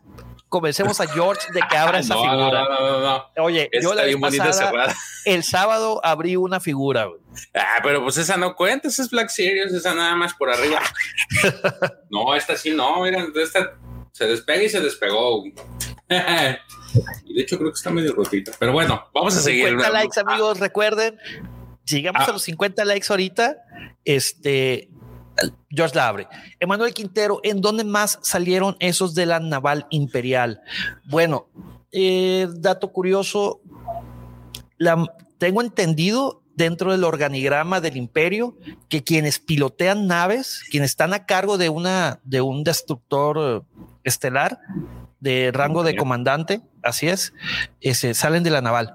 convencemos 0.49 1.01
a 1.01 1.07
George 1.07 1.53
de 1.53 1.61
que 1.69 1.77
abra 1.77 1.99
esa 1.99 2.15
figura. 2.15 3.27
Oye, 3.39 3.69
yo 3.81 3.95
la 3.95 4.05
vez 4.05 4.17
pasada, 4.17 4.95
el 5.25 5.45
sábado 5.45 6.01
abrí 6.05 6.37
una 6.37 6.61
figura. 6.61 7.09
Ah, 7.55 7.81
pero 7.83 8.03
pues 8.03 8.17
esa 8.19 8.37
no 8.37 8.55
cuenta, 8.55 8.89
esa 8.89 9.03
es 9.03 9.11
Black 9.11 9.29
Series, 9.29 9.73
esa 9.73 9.95
nada 9.95 10.15
más 10.15 10.35
por 10.35 10.51
arriba. 10.51 10.81
no, 12.11 12.35
esta 12.35 12.57
sí 12.57 12.71
no, 12.71 13.03
mira, 13.03 13.27
esta 13.35 13.75
se 14.13 14.27
despega 14.27 14.63
y 14.63 14.69
se 14.69 14.81
despegó. 14.81 15.45
y 17.25 17.35
de 17.35 17.43
hecho 17.43 17.59
creo 17.59 17.71
que 17.71 17.77
está 17.77 17.91
medio 17.91 18.15
rotita, 18.15 18.53
pero 18.59 18.73
bueno, 18.73 19.05
vamos 19.15 19.37
a 19.37 19.41
seguir. 19.41 19.69
50 19.69 19.91
likes, 19.91 20.21
amigos, 20.21 20.61
recuerden, 20.61 21.19
llegamos 21.85 22.23
a 22.23 22.25
ah. 22.27 22.33
los 22.33 22.43
50 22.43 22.85
likes 22.85 23.07
ahorita, 23.11 23.57
este, 24.05 24.91
George 25.71 25.95
Labre. 25.95 26.29
Emanuel 26.61 26.95
Quintero, 26.95 27.41
¿en 27.43 27.61
dónde 27.61 27.85
más 27.85 28.19
salieron 28.23 28.77
esos 28.81 29.15
de 29.15 29.27
la 29.27 29.41
naval 29.41 29.87
imperial? 29.91 30.61
Bueno, 31.05 31.49
eh, 31.93 32.49
dato 32.57 32.93
curioso, 32.93 33.61
tengo 35.39 35.63
entendido 35.63 36.43
dentro 36.55 36.91
del 36.91 37.05
organigrama 37.05 37.81
del 37.81 37.97
imperio 37.97 38.57
que 38.89 39.05
quienes 39.05 39.39
pilotean 39.39 40.07
naves, 40.07 40.63
quienes 40.71 40.91
están 40.91 41.13
a 41.13 41.27
cargo 41.27 41.59
de 41.59 41.69
una 41.69 42.21
de 42.25 42.41
un 42.41 42.65
destructor 42.65 43.65
estelar 44.05 44.59
de 45.27 45.51
rango 45.53 45.83
de 45.83 45.97
comandante, 45.97 46.61
así 46.83 47.09
es, 47.09 47.35
ese, 47.81 48.15
salen 48.15 48.45
de 48.45 48.51
la 48.51 48.61
naval. 48.61 48.95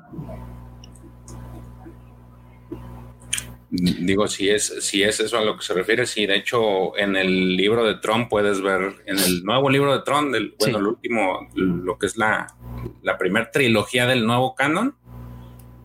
Digo, 3.70 4.28
si 4.28 4.50
es, 4.50 4.74
si 4.80 5.04
es 5.04 5.20
eso 5.20 5.38
a 5.38 5.46
lo 5.46 5.58
que 5.58 5.64
se 5.64 5.74
refiere, 5.74 6.06
sí, 6.06 6.26
de 6.26 6.36
hecho, 6.36 6.98
en 6.98 7.16
el 7.16 7.56
libro 7.56 7.86
de 7.86 7.96
Tron 7.96 8.30
puedes 8.30 8.62
ver, 8.62 9.04
en 9.06 9.18
el 9.18 9.44
nuevo 9.44 9.70
libro 9.70 9.94
de 9.94 10.04
Tron, 10.04 10.32
del, 10.32 10.56
bueno, 10.58 10.78
el 10.80 10.88
último, 10.88 11.50
lo 11.56 11.98
que 11.98 12.08
es 12.08 12.18
la, 12.18 12.48
la 13.02 13.18
primera 13.18 13.52
trilogía 13.52 14.06
del 14.08 14.26
nuevo 14.26 14.56
canon, 14.56 14.96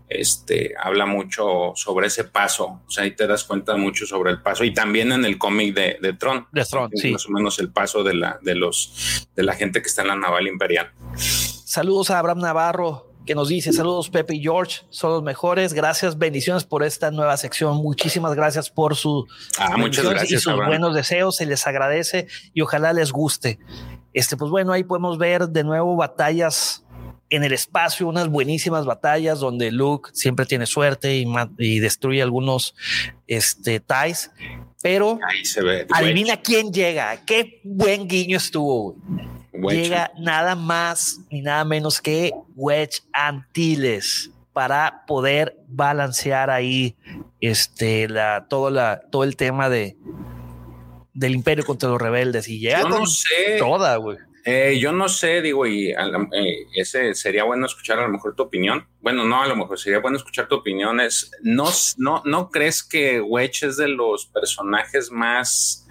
este, 0.08 0.74
habla 0.78 1.06
mucho 1.06 1.72
sobre 1.74 2.06
ese 2.08 2.24
paso, 2.24 2.80
o 2.86 2.90
sea, 2.90 3.04
ahí 3.04 3.12
te 3.12 3.26
das 3.26 3.44
cuenta 3.44 3.76
mucho 3.76 4.06
sobre 4.06 4.30
el 4.30 4.42
paso, 4.42 4.64
y 4.64 4.72
también 4.72 5.12
en 5.12 5.24
el 5.24 5.38
cómic 5.38 5.74
de, 5.74 5.98
de, 6.00 6.12
Tron, 6.12 6.46
de 6.52 6.64
Tron 6.64 6.90
sí. 6.94 7.12
más 7.12 7.26
o 7.26 7.30
menos 7.30 7.58
el 7.58 7.70
paso 7.70 8.04
de 8.04 8.14
la, 8.14 8.38
de 8.42 8.54
los, 8.54 9.28
de 9.34 9.42
la 9.42 9.54
gente 9.54 9.80
que 9.82 9.88
está 9.88 10.02
en 10.02 10.08
la 10.08 10.16
naval 10.16 10.46
imperial. 10.46 10.90
Saludos 11.16 12.10
a 12.10 12.18
Abraham 12.18 12.38
Navarro, 12.38 13.12
que 13.26 13.34
nos 13.34 13.48
dice 13.48 13.72
saludos 13.72 14.08
Pepe 14.08 14.36
y 14.36 14.40
George, 14.40 14.82
son 14.88 15.10
los 15.10 15.22
mejores. 15.22 15.74
Gracias, 15.74 16.16
bendiciones 16.16 16.64
por 16.64 16.84
esta 16.84 17.10
nueva 17.10 17.36
sección. 17.36 17.76
Muchísimas 17.78 18.34
gracias 18.34 18.70
por 18.70 18.94
su 18.94 19.26
ah, 19.58 19.76
muchas 19.76 20.08
gracias, 20.08 20.30
y 20.30 20.38
sus 20.38 20.54
buenos 20.54 20.94
deseos. 20.94 21.36
Se 21.36 21.44
les 21.44 21.66
agradece 21.66 22.28
y 22.54 22.60
ojalá 22.60 22.92
les 22.92 23.10
guste. 23.10 23.58
Este, 24.14 24.36
pues 24.36 24.50
bueno, 24.50 24.72
ahí 24.72 24.84
podemos 24.84 25.18
ver 25.18 25.48
de 25.48 25.64
nuevo 25.64 25.96
batallas 25.96 26.85
en 27.30 27.44
el 27.44 27.52
espacio, 27.52 28.08
unas 28.08 28.28
buenísimas 28.28 28.86
batallas 28.86 29.40
donde 29.40 29.70
Luke 29.70 30.10
siempre 30.12 30.46
tiene 30.46 30.66
suerte 30.66 31.16
y, 31.16 31.26
y 31.58 31.78
destruye 31.80 32.22
algunos 32.22 32.74
este, 33.26 33.80
ties. 33.80 34.30
Pero 34.82 35.18
ahí 35.28 35.44
se 35.44 35.62
ve, 35.62 35.86
adivina 35.92 36.36
quién 36.40 36.72
llega. 36.72 37.24
Qué 37.24 37.60
buen 37.64 38.06
guiño 38.06 38.36
estuvo 38.36 38.96
llega 39.62 40.12
nada 40.18 40.54
más 40.54 41.20
ni 41.30 41.42
nada 41.42 41.64
menos 41.64 42.00
que 42.00 42.32
Wedge 42.54 43.02
Antilles 43.12 44.30
para 44.52 45.04
poder 45.06 45.56
balancear 45.68 46.50
ahí 46.50 46.96
este 47.40 48.08
la 48.08 48.46
todo 48.48 48.70
la 48.70 49.02
todo 49.10 49.24
el 49.24 49.36
tema 49.36 49.68
de 49.68 49.96
del 51.14 51.34
imperio 51.34 51.64
contra 51.64 51.88
los 51.88 52.00
rebeldes 52.00 52.48
y 52.48 52.58
llega 52.58 52.82
no 52.82 53.06
sé. 53.06 53.56
toda 53.58 53.96
güey 53.96 54.18
eh, 54.48 54.78
yo 54.78 54.92
no 54.92 55.08
sé, 55.08 55.42
digo, 55.42 55.66
y 55.66 55.90
eh, 55.90 56.66
ese 56.76 57.14
sería 57.14 57.42
bueno 57.42 57.66
escuchar 57.66 57.98
a 57.98 58.02
lo 58.02 58.08
mejor 58.08 58.36
tu 58.36 58.44
opinión. 58.44 58.86
Bueno, 59.00 59.24
no, 59.24 59.42
a 59.42 59.48
lo 59.48 59.56
mejor 59.56 59.76
sería 59.76 59.98
bueno 59.98 60.18
escuchar 60.18 60.46
tu 60.46 60.54
opinión. 60.54 61.00
Es, 61.00 61.32
no, 61.42 61.68
no, 61.98 62.22
¿No 62.24 62.48
crees 62.50 62.84
que 62.84 63.20
Wedge 63.20 63.64
es 63.64 63.76
de 63.76 63.88
los 63.88 64.26
personajes 64.26 65.10
más 65.10 65.88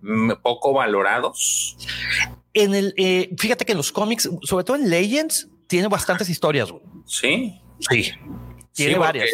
mm, 0.00 0.32
poco 0.42 0.72
valorados? 0.72 1.76
en 2.54 2.74
el, 2.74 2.94
eh, 2.96 3.28
fíjate 3.38 3.66
que 3.66 3.72
en 3.72 3.78
los 3.78 3.92
cómics, 3.92 4.28
sobre 4.42 4.64
todo 4.64 4.76
en 4.76 4.88
Legends, 4.88 5.48
tiene 5.66 5.88
bastantes 5.88 6.30
historias. 6.30 6.72
Sí. 7.04 7.60
Sí. 7.80 8.10
Tiene 8.72 8.98
varias. 8.98 9.28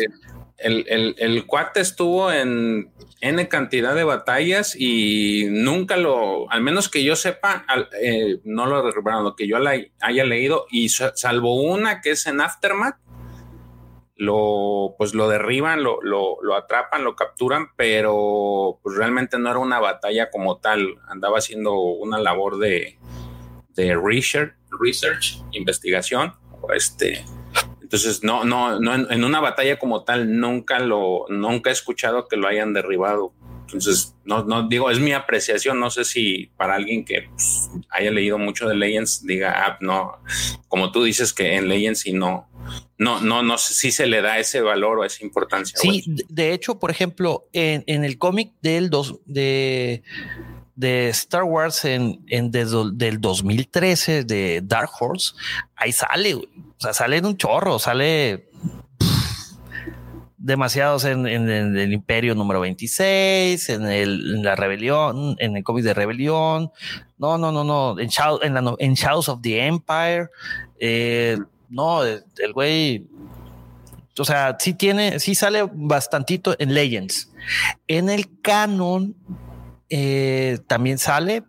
El, 0.58 0.84
el, 0.88 1.14
el, 1.18 1.46
cuate 1.46 1.80
estuvo 1.80 2.32
en 2.32 2.90
N 3.20 3.48
cantidad 3.48 3.94
de 3.94 4.04
batallas 4.04 4.76
y 4.78 5.46
nunca 5.48 5.96
lo, 5.96 6.50
al 6.50 6.60
menos 6.60 6.88
que 6.88 7.04
yo 7.04 7.16
sepa, 7.16 7.64
eh, 8.00 8.40
no 8.44 8.66
lo 8.66 8.82
lo 8.82 9.36
que 9.36 9.48
yo 9.48 9.58
la 9.58 9.76
haya 10.00 10.24
leído, 10.24 10.66
y 10.70 10.88
salvo 10.90 11.54
una 11.62 12.00
que 12.00 12.10
es 12.10 12.26
en 12.26 12.40
Aftermath, 12.40 12.96
lo, 14.16 14.94
pues 14.98 15.14
lo 15.14 15.28
derriban, 15.28 15.82
lo, 15.82 16.00
lo, 16.02 16.36
lo, 16.42 16.54
atrapan, 16.54 17.04
lo 17.04 17.16
capturan, 17.16 17.68
pero 17.76 18.78
pues 18.82 18.96
realmente 18.96 19.38
no 19.38 19.50
era 19.50 19.58
una 19.58 19.80
batalla 19.80 20.30
como 20.30 20.58
tal, 20.58 20.96
andaba 21.08 21.38
haciendo 21.38 21.74
una 21.74 22.18
labor 22.18 22.58
de, 22.58 22.98
de 23.70 23.96
research, 23.96 24.54
research, 24.80 25.42
investigación, 25.52 26.34
este, 26.74 27.24
entonces 27.94 28.24
no, 28.24 28.44
no, 28.44 28.80
no 28.80 29.08
en, 29.08 29.22
una 29.22 29.38
batalla 29.38 29.78
como 29.78 30.02
tal 30.02 30.40
nunca 30.40 30.80
lo, 30.80 31.26
nunca 31.28 31.70
he 31.70 31.72
escuchado 31.72 32.26
que 32.26 32.36
lo 32.36 32.48
hayan 32.48 32.72
derribado. 32.72 33.32
Entonces, 33.60 34.16
no, 34.24 34.42
no 34.42 34.66
digo, 34.66 34.90
es 34.90 34.98
mi 34.98 35.12
apreciación. 35.12 35.78
No 35.78 35.90
sé 35.90 36.04
si 36.04 36.50
para 36.56 36.74
alguien 36.74 37.04
que 37.04 37.28
pues, 37.30 37.70
haya 37.90 38.10
leído 38.10 38.36
mucho 38.36 38.68
de 38.68 38.74
Legends 38.74 39.24
diga, 39.24 39.64
ah, 39.64 39.78
no, 39.80 40.18
como 40.66 40.90
tú 40.90 41.04
dices 41.04 41.32
que 41.32 41.54
en 41.54 41.68
Legends 41.68 42.04
y 42.06 42.12
no, 42.14 42.48
no, 42.98 43.20
no, 43.20 43.44
no 43.44 43.58
sé 43.58 43.74
si 43.74 43.92
se 43.92 44.06
le 44.06 44.22
da 44.22 44.40
ese 44.40 44.60
valor 44.60 44.98
o 44.98 45.04
esa 45.04 45.24
importancia. 45.24 45.78
Sí, 45.78 46.02
de 46.28 46.52
hecho, 46.52 46.80
por 46.80 46.90
ejemplo, 46.90 47.48
en, 47.52 47.84
en 47.86 48.04
el 48.04 48.18
cómic 48.18 48.52
del 48.60 48.90
dos, 48.90 49.20
de, 49.24 50.02
de 50.76 51.08
Star 51.10 51.44
Wars 51.44 51.84
en, 51.84 52.24
en 52.28 52.50
del 52.50 53.20
2013 53.20 54.24
de 54.24 54.60
Dark 54.64 54.90
Horse, 54.98 55.34
ahí 55.76 55.92
sale, 55.92 56.34
o 56.34 56.44
sea, 56.78 56.92
sale 56.92 57.18
en 57.18 57.26
un 57.26 57.36
chorro, 57.36 57.78
sale 57.78 58.48
demasiados 60.44 61.06
en, 61.06 61.26
el 61.26 61.92
Imperio 61.94 62.34
número 62.34 62.60
26, 62.60 63.70
en, 63.70 63.86
el, 63.86 64.42
la 64.42 64.54
Rebelión, 64.54 65.36
en 65.38 65.56
el 65.56 65.64
cómic 65.64 65.84
de 65.84 65.94
Rebelión. 65.94 66.70
No, 67.16 67.38
no, 67.38 67.50
no, 67.50 67.64
no. 67.64 67.98
En, 67.98 68.10
en, 68.42 68.54
la, 68.54 68.74
en 68.78 68.92
Shadows 68.92 69.30
of 69.30 69.40
the 69.40 69.66
Empire. 69.66 70.28
Eh, 70.78 71.38
no, 71.70 72.04
el, 72.04 72.52
güey. 72.52 73.06
O 74.18 74.24
sea, 74.24 74.54
sí 74.60 74.74
tiene, 74.74 75.18
sí 75.18 75.34
sale 75.34 75.66
bastantito 75.72 76.54
en 76.58 76.74
Legends. 76.74 77.32
En 77.88 78.10
el 78.10 78.40
canon 78.42 79.16
eh, 79.96 80.58
también 80.66 80.98
sale. 80.98 81.44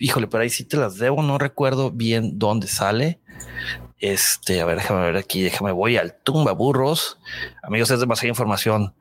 Híjole, 0.00 0.26
pero 0.26 0.42
ahí 0.42 0.50
sí 0.50 0.64
te 0.64 0.76
las 0.76 0.98
debo. 0.98 1.22
No 1.22 1.38
recuerdo 1.38 1.92
bien 1.92 2.36
dónde 2.36 2.66
sale. 2.66 3.20
Este, 4.00 4.60
a 4.60 4.64
ver, 4.64 4.78
déjame 4.78 5.02
ver 5.02 5.16
aquí, 5.16 5.42
déjame, 5.42 5.70
voy 5.70 5.96
al 5.96 6.16
tumba 6.24 6.50
burros. 6.50 7.20
Amigos, 7.62 7.92
es 7.92 8.00
demasiada 8.00 8.30
información. 8.30 8.94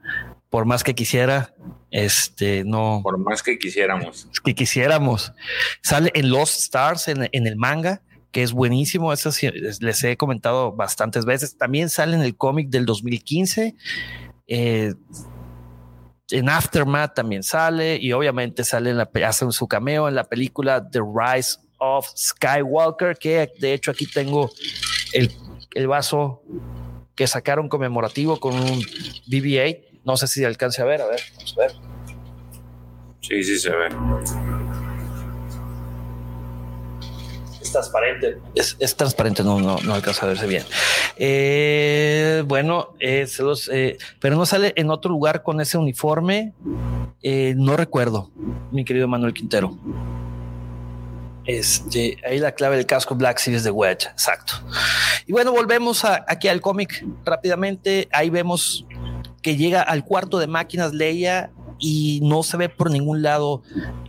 Por 0.51 0.65
más 0.65 0.83
que 0.83 0.93
quisiera, 0.93 1.55
este, 1.89 2.63
no. 2.65 3.01
Por 3.01 3.17
más 3.17 3.41
que 3.41 3.57
quisiéramos. 3.57 4.27
Que 4.43 4.53
quisiéramos. 4.53 5.33
Sale 5.81 6.11
en 6.13 6.29
Lost 6.29 6.59
Stars, 6.59 7.07
en, 7.07 7.27
el 7.31 7.55
manga, 7.55 8.03
que 8.31 8.43
es 8.43 8.51
buenísimo. 8.51 9.11
Eso 9.11 9.31
les 9.79 10.03
he 10.03 10.17
comentado 10.17 10.71
bastantes 10.71 11.25
veces. 11.25 11.57
También 11.57 11.89
sale 11.89 12.15
en 12.15 12.21
el 12.21 12.37
cómic 12.37 12.69
del 12.69 12.85
2015. 12.85 13.75
Eh, 14.47 14.93
en 16.31 16.49
Aftermath 16.49 17.15
también 17.15 17.43
sale 17.43 17.97
y 17.97 18.11
obviamente 18.11 18.63
sale 18.63 18.89
en 18.89 18.97
la, 18.97 19.09
hace 19.25 19.49
su 19.51 19.67
cameo 19.67 20.07
en 20.07 20.15
la 20.15 20.25
película 20.25 20.89
The 20.89 20.99
Rise 20.99 21.57
of 21.79 22.07
Skywalker, 22.15 23.17
que 23.17 23.51
de 23.59 23.73
hecho 23.73 23.91
aquí 23.91 24.05
tengo 24.07 24.51
el, 25.13 25.31
el 25.73 25.87
vaso 25.87 26.41
que 27.15 27.27
sacaron 27.27 27.69
conmemorativo 27.69 28.39
con 28.39 28.55
un 28.55 28.81
BB-8. 29.27 30.01
No 30.05 30.17
sé 30.17 30.27
si 30.27 30.43
alcance 30.45 30.81
a 30.81 30.85
ver, 30.85 31.01
a 31.01 31.07
ver, 31.07 31.19
vamos 31.35 31.55
a 31.57 31.61
ver. 31.61 31.71
Sí, 33.21 33.43
sí 33.43 33.59
se 33.59 33.71
ve. 33.71 33.89
Es 37.67 37.73
transparente. 37.73 38.37
Es, 38.55 38.95
transparente, 38.95 39.43
no, 39.43 39.59
no, 39.59 39.77
no, 39.83 39.93
alcanza 39.93 40.25
a 40.25 40.29
verse 40.29 40.47
bien. 40.47 40.63
Eh, 41.17 42.43
bueno, 42.45 42.93
eh, 42.99 43.27
eh, 43.71 43.97
pero 44.19 44.37
no 44.37 44.45
sale 44.45 44.73
en 44.77 44.89
otro 44.89 45.11
lugar 45.11 45.43
con 45.43 45.59
ese 45.59 45.77
uniforme. 45.77 46.53
no 47.23 47.75
recuerdo, 47.75 48.31
mi 48.71 48.85
querido 48.85 49.07
Manuel 49.09 49.33
Quintero. 49.33 49.77
Este, 51.45 52.17
ahí 52.25 52.39
la 52.39 52.53
clave 52.53 52.77
del 52.77 52.85
casco 52.85 53.15
Black 53.15 53.39
Series 53.39 53.63
de 53.63 53.71
Wedge, 53.71 54.07
exacto. 54.07 54.53
Y 55.25 55.33
bueno, 55.33 55.51
volvemos 55.51 56.05
aquí 56.05 56.47
al 56.47 56.61
cómic 56.61 57.05
rápidamente. 57.25 58.07
Ahí 58.13 58.29
vemos 58.29 58.85
que 59.41 59.57
llega 59.57 59.81
al 59.81 60.05
cuarto 60.05 60.39
de 60.39 60.47
máquinas 60.47 60.93
Leia 60.93 61.51
y 61.79 62.19
no 62.23 62.43
se 62.43 62.57
ve 62.57 62.69
por 62.69 62.91
ningún 62.91 63.21
lado 63.21 63.61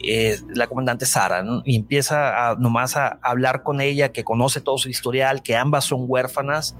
eh, 0.03 0.39
la 0.55 0.67
comandante 0.67 1.07
Sara 1.07 1.45
y 1.65 1.77
empieza 1.77 2.51
a, 2.51 2.55
nomás 2.57 2.97
a, 2.97 3.19
hablar 3.23 3.63
con 3.63 3.81
ella, 3.81 4.11
que 4.11 4.25
conoce 4.25 4.61
todo 4.61 4.79
su 4.79 4.89
historial, 4.89 5.43
que 5.43 5.57
ambas 5.57 5.85
son 5.85 6.05
huérfanas, 6.07 6.77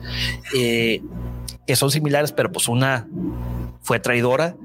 eh, 0.57 1.03
que 1.67 1.77
son 1.77 1.91
similares, 1.91 2.33
pero 2.33 2.51
pues 2.51 2.69
una 2.69 3.09
fue 3.83 4.01
traidora 4.01 4.57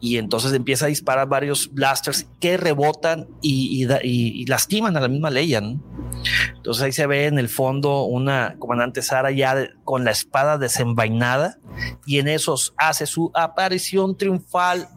y 0.00 0.18
entonces 0.18 0.52
empieza 0.52 0.86
a 0.86 0.88
disparar 0.88 1.28
varios 1.28 1.72
blasters 1.72 2.26
que 2.38 2.56
rebotan 2.56 3.28
y, 3.40 3.86
lastiman 4.46 4.96
a 4.96 5.00
la 5.00 5.08
misma 5.08 5.30
Leia. 5.30 5.62
Entonces 6.54 6.82
ahí 6.82 6.92
se 6.92 7.06
ve 7.06 7.26
en 7.26 7.38
el 7.38 7.48
fondo 7.48 8.04
una 8.04 8.56
comandante 8.58 9.02
Sara 9.02 9.30
ya 9.30 9.68
con 9.84 10.04
la 10.04 10.10
espada 10.10 10.58
desenvainada 10.58 11.58
y 12.04 12.18
en 12.18 12.28
esos 12.28 12.74
hace 12.76 13.06
su 13.06 13.30
aparición 13.34 14.16
triunfal 14.16 14.88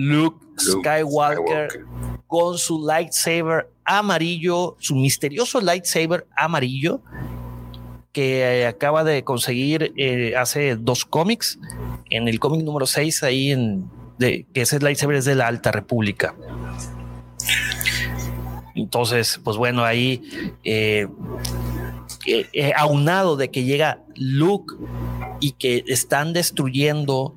Luke, 0.00 0.46
Skywalker, 0.58 1.84
con 2.28 2.56
su 2.56 2.86
lightsaber 2.86 3.68
amarillo, 3.84 4.76
su 4.78 4.94
misterioso 4.94 5.60
lightsaber 5.60 6.24
amarillo 6.36 7.00
que 8.12 8.64
acaba 8.64 9.02
de 9.02 9.24
conseguir 9.24 9.92
eh, 9.96 10.34
hace 10.36 10.76
dos 10.76 11.04
cómics. 11.04 11.58
En 12.10 12.28
el 12.28 12.38
cómic 12.38 12.62
número 12.62 12.86
6, 12.86 13.24
ahí 13.24 13.50
en 13.50 13.90
de 14.18 14.46
que 14.54 14.62
ese 14.62 14.78
lightsaber 14.78 15.16
es 15.16 15.24
de 15.24 15.34
la 15.34 15.48
Alta 15.48 15.72
República. 15.72 16.34
Entonces, 18.76 19.40
pues 19.42 19.56
bueno, 19.56 19.84
ahí 19.84 20.22
eh, 20.62 21.08
eh, 22.26 22.46
eh, 22.52 22.72
aunado 22.76 23.36
de 23.36 23.50
que 23.50 23.64
llega 23.64 24.00
Luke 24.14 24.74
y 25.40 25.52
que 25.52 25.84
están 25.86 26.32
destruyendo 26.32 27.34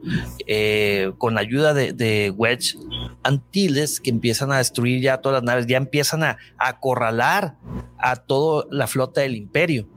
con 1.17 1.35
la 1.35 1.41
ayuda 1.41 1.73
de, 1.73 2.33
Wedge 2.35 2.77
Antilles, 3.23 3.99
que 3.99 4.09
empiezan 4.09 4.51
a 4.51 4.57
destruir 4.57 5.01
ya 5.01 5.17
todas 5.17 5.41
las 5.41 5.43
naves, 5.43 5.67
ya 5.67 5.77
empiezan 5.77 6.23
a, 6.23 6.37
acorralar 6.57 7.55
a 7.97 8.15
toda 8.15 8.65
la 8.71 8.87
flota 8.87 9.21
del 9.21 9.35
imperio. 9.35 9.87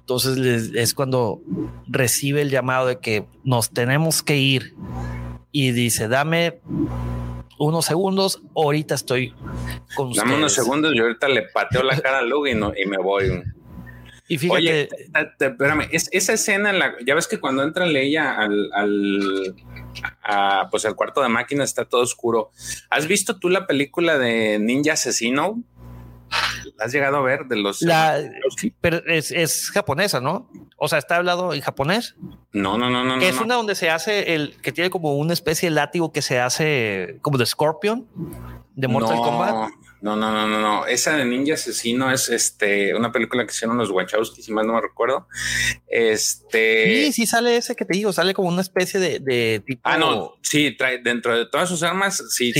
Entonces 0.00 0.70
es 0.74 0.94
cuando 0.94 1.40
recibe 1.88 2.42
el 2.42 2.50
llamado 2.50 2.86
de 2.86 3.00
que 3.00 3.26
nos 3.42 3.70
tenemos 3.70 4.22
que 4.22 4.36
ir 4.36 4.74
y 5.50 5.72
dice, 5.72 6.06
dame 6.06 6.60
unos 7.58 7.86
segundos, 7.86 8.42
ahorita 8.54 8.94
estoy 8.94 9.34
con 9.96 10.12
Dame 10.12 10.36
unos 10.36 10.52
segundos 10.52 10.94
y 10.94 11.00
ahorita 11.00 11.28
le 11.28 11.42
pateo 11.42 11.82
la 11.82 11.98
cara 12.00 12.18
a 12.18 12.22
Luke 12.22 12.50
y, 12.50 12.86
me 12.86 12.98
voy. 12.98 13.42
Y 14.28 14.38
fíjate, 14.38 14.88
espérame, 15.38 15.88
es, 15.92 16.08
esa 16.12 16.32
escena, 16.32 16.72
la, 16.72 16.94
ya 17.04 17.14
ves 17.14 17.28
que 17.28 17.38
cuando 17.38 17.62
entra 17.62 17.86
Leia 17.86 18.36
al, 18.36 18.70
al 18.72 19.54
pues 20.70 20.84
al 20.84 20.96
cuarto 20.96 21.22
de 21.22 21.28
máquina 21.28 21.64
está 21.64 21.84
todo 21.84 22.02
oscuro. 22.02 22.50
¿Has 22.90 23.06
visto 23.06 23.38
tú 23.38 23.48
la 23.48 23.66
película 23.66 24.18
de 24.18 24.58
Ninja 24.58 24.94
Asesino? 24.94 25.62
¿La 26.76 26.86
has 26.86 26.92
llegado 26.92 27.18
a 27.18 27.22
ver 27.22 27.46
de 27.46 27.56
los? 27.56 27.84
pero 28.80 29.00
es, 29.06 29.70
japonesa, 29.70 30.20
¿no? 30.20 30.50
O 30.76 30.88
sea, 30.88 30.98
está 30.98 31.16
hablado 31.16 31.54
en 31.54 31.60
japonés. 31.60 32.16
No, 32.52 32.76
no, 32.76 32.90
no, 32.90 33.04
no. 33.04 33.20
Es 33.20 33.40
una 33.40 33.54
donde 33.54 33.74
se 33.74 33.90
hace 33.90 34.34
el 34.34 34.56
que 34.60 34.72
tiene 34.72 34.90
como 34.90 35.16
una 35.16 35.32
especie 35.32 35.68
de 35.68 35.74
látigo 35.74 36.12
que 36.12 36.22
se 36.22 36.40
hace 36.40 37.18
como 37.22 37.38
de 37.38 37.46
Scorpion 37.46 38.08
de 38.74 38.88
Mortal 38.88 39.16
Kombat. 39.16 39.70
No, 40.00 40.14
no, 40.14 40.30
no, 40.30 40.46
no, 40.46 40.60
no. 40.60 40.86
Esa 40.86 41.16
de 41.16 41.24
Ninja 41.24 41.54
Asesino 41.54 42.10
es 42.12 42.28
este 42.28 42.94
una 42.94 43.12
película 43.12 43.44
que 43.46 43.52
hicieron 43.52 43.78
los 43.78 43.90
Wachowski, 43.90 44.42
si 44.42 44.52
mal 44.52 44.66
no 44.66 44.74
me 44.74 44.80
recuerdo. 44.80 45.26
Este. 45.86 47.06
Sí, 47.06 47.12
sí 47.12 47.26
sale 47.26 47.56
ese 47.56 47.74
que 47.74 47.84
te 47.84 47.94
digo, 47.94 48.12
sale 48.12 48.34
como 48.34 48.48
una 48.48 48.60
especie 48.60 49.00
de, 49.00 49.60
tipo. 49.60 49.80
Ah, 49.84 49.96
no, 49.96 50.34
sí, 50.42 50.76
trae 50.76 50.98
dentro 50.98 51.36
de 51.36 51.46
todas 51.46 51.68
sus 51.68 51.82
armas, 51.82 52.22
sí, 52.30 52.52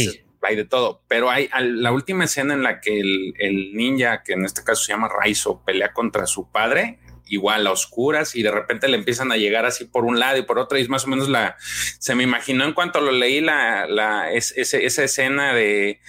hay 0.43 0.57
de 0.57 0.65
todo. 0.65 1.03
Pero 1.09 1.31
hay 1.31 1.49
la 1.61 1.93
última 1.93 2.25
escena 2.25 2.55
en 2.55 2.63
la 2.63 2.81
que 2.81 3.01
el, 3.01 3.75
ninja, 3.75 4.23
que 4.23 4.33
en 4.33 4.45
este 4.45 4.65
caso 4.65 4.85
se 4.85 4.93
llama 4.93 5.09
Raizo, 5.09 5.63
pelea 5.65 5.93
contra 5.93 6.27
su 6.27 6.51
padre 6.51 7.01
igual 7.29 7.67
a 7.67 7.73
oscuras 7.73 8.37
y 8.37 8.43
de 8.45 8.53
repente 8.53 8.87
le 8.87 8.97
empiezan 8.97 9.33
a 9.33 9.37
llegar 9.37 9.67
así 9.67 9.85
por 9.85 10.05
un 10.05 10.21
lado 10.21 10.39
y 10.39 10.43
por 10.43 10.61
otro 10.61 10.79
y 10.79 10.83
es 10.83 10.89
más 10.89 11.07
o 11.07 11.09
menos 11.09 11.29
la 11.29 11.57
se 11.59 12.15
me 12.15 12.23
imaginó 12.23 12.65
en 12.65 12.73
cuanto 12.73 13.01
lo 13.01 13.11
leí 13.11 13.41
la, 13.41 13.89
la 13.89 14.31
esa 14.31 15.03
escena 15.03 15.53
de 15.53 16.01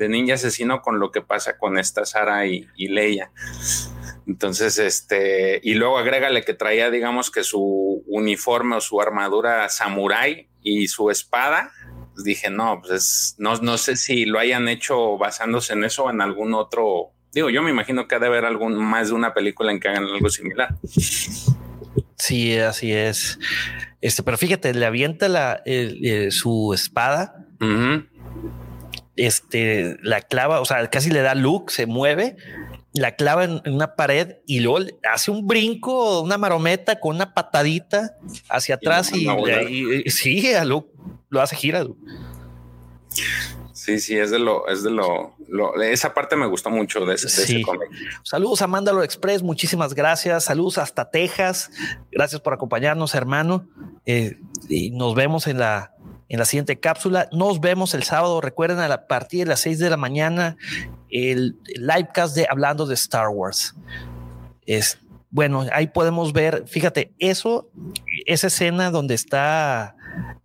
de 0.00 0.08
ninja 0.08 0.34
asesino 0.34 0.80
con 0.80 0.98
lo 0.98 1.12
que 1.12 1.20
pasa 1.20 1.58
con 1.58 1.78
esta 1.78 2.06
Sara 2.06 2.46
y, 2.46 2.66
Leia. 2.78 3.30
Entonces, 4.26 4.78
este, 4.78 5.60
y 5.62 5.74
luego 5.74 5.98
agrégale 5.98 6.42
que 6.42 6.54
traía, 6.54 6.90
digamos 6.90 7.30
que 7.30 7.44
su 7.44 8.02
uniforme 8.06 8.76
o 8.76 8.80
su 8.80 8.98
armadura 8.98 9.68
samurai 9.68 10.48
y 10.62 10.88
su 10.88 11.10
espada. 11.10 11.72
Pues 12.14 12.24
dije, 12.24 12.48
no, 12.48 12.80
pues 12.80 13.34
no, 13.36 13.56
no 13.56 13.76
sé 13.76 13.96
si 13.96 14.24
lo 14.24 14.38
hayan 14.38 14.68
hecho 14.68 15.18
basándose 15.18 15.74
en 15.74 15.84
eso 15.84 16.04
o 16.04 16.10
en 16.10 16.22
algún 16.22 16.54
otro. 16.54 17.10
Digo, 17.34 17.50
yo 17.50 17.62
me 17.62 17.70
imagino 17.70 18.08
que 18.08 18.14
ha 18.14 18.18
de 18.20 18.26
haber 18.26 18.46
algún 18.46 18.76
más 18.76 19.08
de 19.08 19.14
una 19.14 19.34
película 19.34 19.70
en 19.70 19.80
que 19.80 19.88
hagan 19.88 20.04
algo 20.04 20.30
similar. 20.30 20.76
Sí, 22.16 22.56
así 22.58 22.92
es. 22.92 23.38
Este, 24.00 24.22
pero 24.22 24.38
fíjate, 24.38 24.72
le 24.72 24.86
avienta 24.86 25.28
la, 25.28 25.62
su 26.30 26.72
espada 26.72 27.46
este, 29.26 29.98
la 30.02 30.22
clava, 30.22 30.60
o 30.60 30.64
sea, 30.64 30.88
casi 30.88 31.10
le 31.10 31.20
da 31.20 31.34
look, 31.34 31.70
se 31.70 31.86
mueve, 31.86 32.36
la 32.94 33.16
clava 33.16 33.44
en, 33.44 33.60
una 33.66 33.94
pared 33.94 34.36
y 34.46 34.60
luego 34.60 34.86
hace 35.12 35.30
un 35.30 35.46
brinco, 35.46 36.22
una 36.22 36.38
marometa 36.38 36.98
con 36.98 37.16
una 37.16 37.34
patadita 37.34 38.16
hacia 38.48 38.76
atrás 38.76 39.12
y, 39.14 39.28
sigue 40.10 40.56
a 40.56 40.64
Luke, 40.64 40.90
lo 41.28 41.42
hace 41.42 41.54
gira. 41.54 41.86
Sí, 43.74 44.00
sí, 44.00 44.16
es 44.16 44.30
de 44.30 44.38
lo, 44.38 44.66
es 44.68 44.82
de 44.82 44.90
lo, 44.90 45.34
esa 45.82 46.14
parte 46.14 46.36
me 46.36 46.46
gustó 46.46 46.70
mucho 46.70 47.04
de 47.04 47.14
ese, 47.14 47.62
cómic. 47.62 47.90
Saludos 48.22 48.62
a 48.62 48.66
Mándalo 48.66 49.02
Express, 49.02 49.42
muchísimas 49.42 49.94
gracias. 49.94 50.44
Saludos 50.44 50.78
hasta 50.78 51.10
Texas. 51.10 51.70
Gracias 52.10 52.40
por 52.40 52.52
acompañarnos, 52.52 53.14
hermano. 53.14 53.68
Eh, 54.06 54.38
y 54.68 54.90
nos 54.90 55.14
vemos 55.14 55.46
en 55.46 55.58
la 55.58 55.94
en 56.30 56.38
la 56.38 56.46
siguiente 56.46 56.80
cápsula. 56.80 57.28
Nos 57.32 57.60
vemos 57.60 57.92
el 57.92 58.04
sábado. 58.04 58.40
Recuerden 58.40 58.78
a, 58.78 58.88
la, 58.88 59.06
partir 59.06 59.40
de 59.40 59.50
las 59.50 59.60
6 59.60 59.80
de 59.80 59.90
la 59.90 59.98
mañana 59.98 60.56
el, 61.10 61.58
livecast 61.74 62.34
de 62.34 62.46
Hablando 62.48 62.86
de 62.86 62.94
Star 62.94 63.28
Wars. 63.28 63.74
Es 64.64 64.98
bueno, 65.32 65.64
ahí 65.72 65.86
podemos 65.88 66.32
ver, 66.32 66.64
fíjate, 66.66 67.12
eso, 67.20 67.70
esa 68.26 68.48
escena 68.48 68.90
donde 68.90 69.14
está 69.14 69.94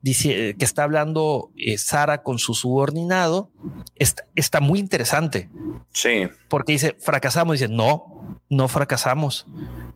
dice 0.01 0.55
que 0.59 0.65
está 0.65 0.83
hablando 0.83 1.49
eh, 1.57 1.79
Sara 1.79 2.21
con 2.21 2.37
su 2.37 2.53
subordinado, 2.53 3.49
está, 3.95 4.25
está, 4.35 4.59
muy 4.59 4.77
interesante. 4.77 5.49
Sí. 5.91 6.27
Porque 6.49 6.73
dice, 6.73 6.95
fracasamos, 6.99 7.53
dice, 7.59 7.67
no, 7.67 8.39
no 8.47 8.67
fracasamos 8.67 9.47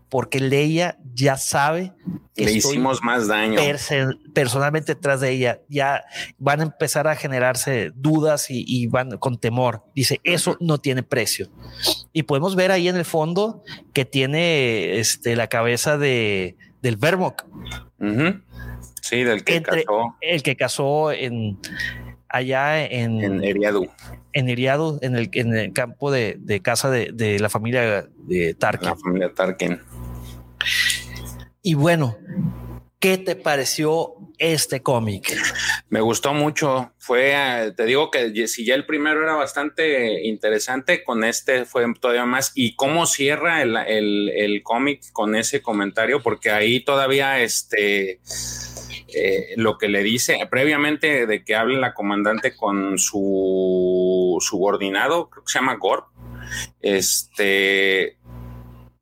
porque 0.10 0.40
Leia 0.40 0.98
ya 1.14 1.38
sabe 1.38 1.94
que 2.36 2.46
le 2.46 2.54
hicimos 2.54 3.04
más 3.04 3.28
daño 3.28 3.60
personalmente 4.34 4.96
detrás 4.96 5.22
de 5.22 5.32
ella. 5.32 5.62
Ya 5.70 6.04
van 6.38 6.62
a 6.62 6.64
empezar 6.64 7.08
a 7.08 7.16
generarse 7.16 7.92
dudas 7.96 8.48
y, 8.50 8.88
van 8.88 9.18
con 9.18 9.38
temor. 9.38 9.84
Dice 9.96 10.20
eso 10.24 10.58
no 10.60 10.80
tiene 10.80 11.04
precio. 11.04 11.50
Y 12.12 12.24
podemos 12.24 12.56
ver 12.56 12.72
ahí 12.72 12.88
en 12.88 12.96
el 12.96 13.06
fondo 13.06 13.64
que 13.94 14.06
tiene 14.06 15.00
este, 15.00 15.36
la 15.36 15.48
cabeza 15.48 15.98
de 15.98 16.56
del 16.82 16.98
Vermok. 16.98 17.46
Sí, 19.02 19.24
del 19.24 19.44
que 19.44 19.62
casó. 19.62 20.16
El 20.22 20.44
que 20.44 20.56
casó 20.56 21.12
en 21.12 21.60
allá 22.30 22.86
en, 22.86 23.22
en 23.24 23.44
Eriadu. 23.44 23.90
En 24.34 24.50
Eriadu, 24.50 25.00
en 25.02 25.16
el, 25.16 25.30
en 25.34 25.56
el 25.56 25.74
campo 25.74 26.12
de, 26.12 26.38
de 26.40 26.62
casa 26.62 26.90
de, 26.90 27.12
de, 27.12 27.40
la 27.40 27.50
familia 27.50 28.08
de 28.18 28.54
Tarkin. 28.54 28.90
La 28.90 28.96
familia 28.96 29.34
Tarkin. 29.34 29.80
Y 31.62 31.74
bueno, 31.74 32.18
¿qué 33.00 33.18
te 33.18 33.36
pareció 33.36 34.16
este 34.38 34.82
cómic? 34.82 35.36
Me 35.90 36.02
gustó 36.02 36.34
mucho. 36.34 36.94
Fue, 36.98 37.32
eh, 37.34 37.74
te 37.76 37.86
digo 37.86 38.12
que 38.12 38.48
si 38.48 38.66
ya 38.66 38.76
el 38.76 38.86
primero 38.86 39.24
era 39.24 39.34
bastante 39.34 40.26
interesante, 40.26 41.04
con 41.04 41.24
este 41.24 41.66
fue 41.66 41.86
todavía 42.00 42.26
más. 42.26 42.52
Y 42.56 42.76
cómo 42.76 43.06
cierra 43.06 43.62
el, 43.62 43.76
el, 44.30 44.62
cómic 44.64 45.12
con 45.12 45.36
ese 45.36 45.62
comentario, 45.62 46.22
porque 46.22 46.52
ahí 46.52 46.84
todavía 46.84 47.42
este. 47.42 48.20
Eh, 49.12 49.56
lo 49.56 49.80
que 49.80 49.88
le 49.88 50.04
dice 50.04 50.38
previamente 50.52 51.26
de 51.26 51.44
que 51.44 51.56
hable 51.56 51.80
la 51.80 51.96
comandante 51.96 52.56
con 52.56 53.00
su 53.00 54.38
subordinado, 54.40 55.32
creo 55.32 55.44
que 55.44 55.52
se 55.52 55.58
llama 55.58 55.78
Gorp, 55.78 56.06
este, 56.80 58.19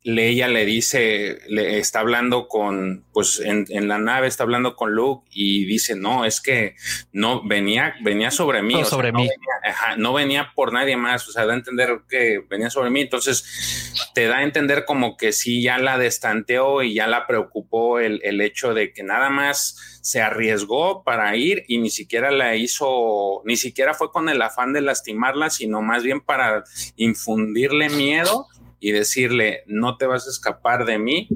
Leia 0.07 0.47
le 0.47 0.63
dice, 0.63 1.39
le 1.49 1.79
está 1.79 1.99
hablando 1.99 2.47
con, 2.47 3.03
pues 3.11 3.41
en, 3.41 3.65
la 3.89 3.97
nave 3.97 4.27
está 4.27 4.43
hablando 4.43 4.77
con 4.77 4.93
Luke 4.93 5.27
y 5.33 5.65
dice, 5.65 5.97
no, 5.97 6.23
es 6.23 6.39
que 6.39 6.77
no 7.11 7.45
venía, 7.45 7.93
venía 8.01 8.31
sobre 8.31 8.61
mí. 8.61 8.85
sobre 8.85 9.11
mí. 9.11 9.27
venía, 9.27 9.97
no 9.97 10.13
venía 10.13 10.53
por 10.55 10.71
nadie 10.71 10.95
más, 10.95 11.27
o 11.27 11.33
sea, 11.33 11.45
da 11.45 11.51
a 11.51 11.57
entender 11.57 12.03
que 12.07 12.41
venía 12.49 12.69
sobre 12.69 12.89
mí. 12.89 13.01
Entonces 13.01 13.91
te 14.13 14.27
da 14.27 14.37
a 14.37 14.43
entender 14.43 14.85
como 14.85 15.17
que 15.17 15.33
sí 15.33 15.61
ya 15.61 15.77
la 15.77 15.97
destanteó 15.97 16.83
y 16.83 16.93
ya 16.93 17.07
la 17.07 17.27
preocupó 17.27 17.99
el, 17.99 18.21
el 18.23 18.39
hecho 18.39 18.73
de 18.73 18.93
que 18.93 19.03
nada 19.03 19.29
más 19.29 19.99
se 20.01 20.21
arriesgó 20.21 21.03
para 21.03 21.35
ir 21.35 21.65
y 21.67 21.79
ni 21.79 21.89
siquiera 21.89 22.31
la 22.31 22.55
hizo, 22.55 23.41
ni 23.43 23.57
siquiera 23.57 23.93
fue 23.93 24.09
con 24.09 24.29
el 24.29 24.41
afán 24.41 24.71
de 24.71 24.79
lastimarla, 24.79 25.49
sino 25.49 25.81
más 25.81 26.03
bien 26.03 26.21
para 26.21 26.63
infundirle 26.95 27.89
miedo 27.89 28.47
y 28.79 28.91
decirle, 28.91 29.63
no 29.65 29.97
te 29.97 30.05
vas 30.05 30.27
a 30.27 30.29
escapar 30.29 30.85
de 30.85 30.99
mí. 30.99 31.27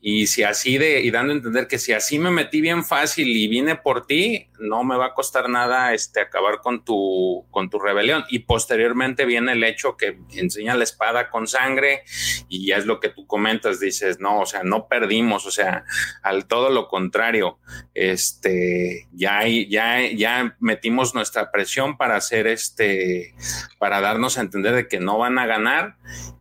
Y 0.00 0.26
si 0.26 0.42
así 0.42 0.76
de, 0.76 1.00
y 1.00 1.10
dando 1.10 1.32
a 1.32 1.36
entender 1.36 1.66
que 1.66 1.78
si 1.78 1.92
así 1.92 2.18
me 2.18 2.30
metí 2.30 2.60
bien 2.60 2.84
fácil 2.84 3.28
y 3.28 3.48
vine 3.48 3.76
por 3.76 4.06
ti, 4.06 4.48
no 4.58 4.84
me 4.84 4.96
va 4.96 5.06
a 5.06 5.14
costar 5.14 5.48
nada 5.48 5.94
este, 5.94 6.20
acabar 6.20 6.60
con 6.60 6.84
tu, 6.84 7.46
con 7.50 7.70
tu 7.70 7.78
rebelión. 7.78 8.24
Y 8.28 8.40
posteriormente 8.40 9.24
viene 9.24 9.52
el 9.52 9.64
hecho 9.64 9.96
que 9.96 10.18
enseña 10.34 10.74
la 10.74 10.84
espada 10.84 11.30
con 11.30 11.46
sangre 11.46 12.02
y 12.48 12.66
ya 12.66 12.76
es 12.76 12.84
lo 12.84 13.00
que 13.00 13.08
tú 13.08 13.26
comentas, 13.26 13.80
dices, 13.80 14.20
no, 14.20 14.40
o 14.40 14.46
sea, 14.46 14.62
no 14.62 14.86
perdimos, 14.86 15.46
o 15.46 15.50
sea, 15.50 15.84
al 16.22 16.46
todo 16.46 16.68
lo 16.68 16.88
contrario, 16.88 17.58
este, 17.94 19.08
ya, 19.12 19.46
ya, 19.46 20.06
ya 20.10 20.54
metimos 20.60 21.14
nuestra 21.14 21.50
presión 21.50 21.96
para 21.96 22.16
hacer 22.16 22.46
este, 22.46 23.34
para 23.78 24.02
darnos 24.02 24.36
a 24.36 24.42
entender 24.42 24.74
de 24.74 24.88
que 24.88 25.00
no 25.00 25.16
van 25.16 25.38
a 25.38 25.46
ganar 25.46 25.96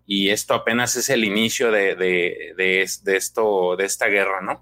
y 0.06 0.30
esto 0.30 0.54
apenas 0.54 0.96
es 0.96 1.10
el 1.10 1.24
inicio 1.24 1.72
de, 1.72 1.96
de, 1.96 2.82
esto, 2.82 3.76
de 3.78 3.86
esta 3.86 4.08
guerra, 4.08 4.42
¿no? 4.42 4.62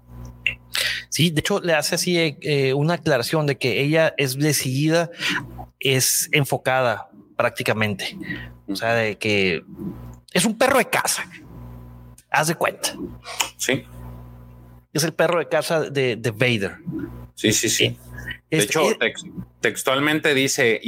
Sí, 1.08 1.30
de 1.30 1.40
hecho 1.40 1.60
le 1.60 1.74
hace 1.74 1.96
así 1.96 2.16
eh, 2.18 2.72
una 2.74 2.94
aclaración 2.94 3.46
de 3.46 3.58
que 3.58 3.80
ella 3.80 4.14
es 4.16 4.38
decidida, 4.38 5.10
es 5.78 6.28
enfocada 6.32 7.10
prácticamente. 7.36 8.16
O 8.68 8.76
sea, 8.76 8.94
de 8.94 9.18
que 9.18 9.62
es 10.32 10.44
un 10.44 10.56
perro 10.56 10.78
de 10.78 10.88
casa. 10.88 11.28
Haz 12.30 12.48
de 12.48 12.54
cuenta. 12.54 12.96
Sí. 13.58 13.84
Es 14.92 15.04
el 15.04 15.12
perro 15.12 15.38
de 15.38 15.48
casa 15.48 15.90
de, 15.90 16.16
de 16.16 16.30
Vader. 16.30 16.78
Sí, 17.34 17.52
sí, 17.52 17.68
sí. 17.68 17.98
De 18.50 18.58
hecho, 18.58 18.82
textualmente 19.60 20.34
dice, 20.34 20.80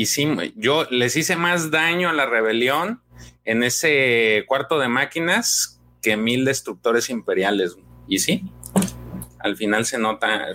yo 0.57 0.86
les 0.90 1.16
hice 1.16 1.36
más 1.36 1.70
daño 1.70 2.11
a 2.11 2.12
la 2.12 2.26
rebelión 2.26 3.02
en 3.45 3.62
ese 3.62 4.45
cuarto 4.47 4.78
de 4.78 4.88
máquinas 4.88 5.80
que 6.03 6.16
mil 6.16 6.45
destructores 6.45 7.11
imperiales. 7.11 7.76
Y 8.07 8.18
sí, 8.18 8.45
al 9.45 9.57
final 9.57 9.84
se 9.84 9.99
nota, 9.99 10.47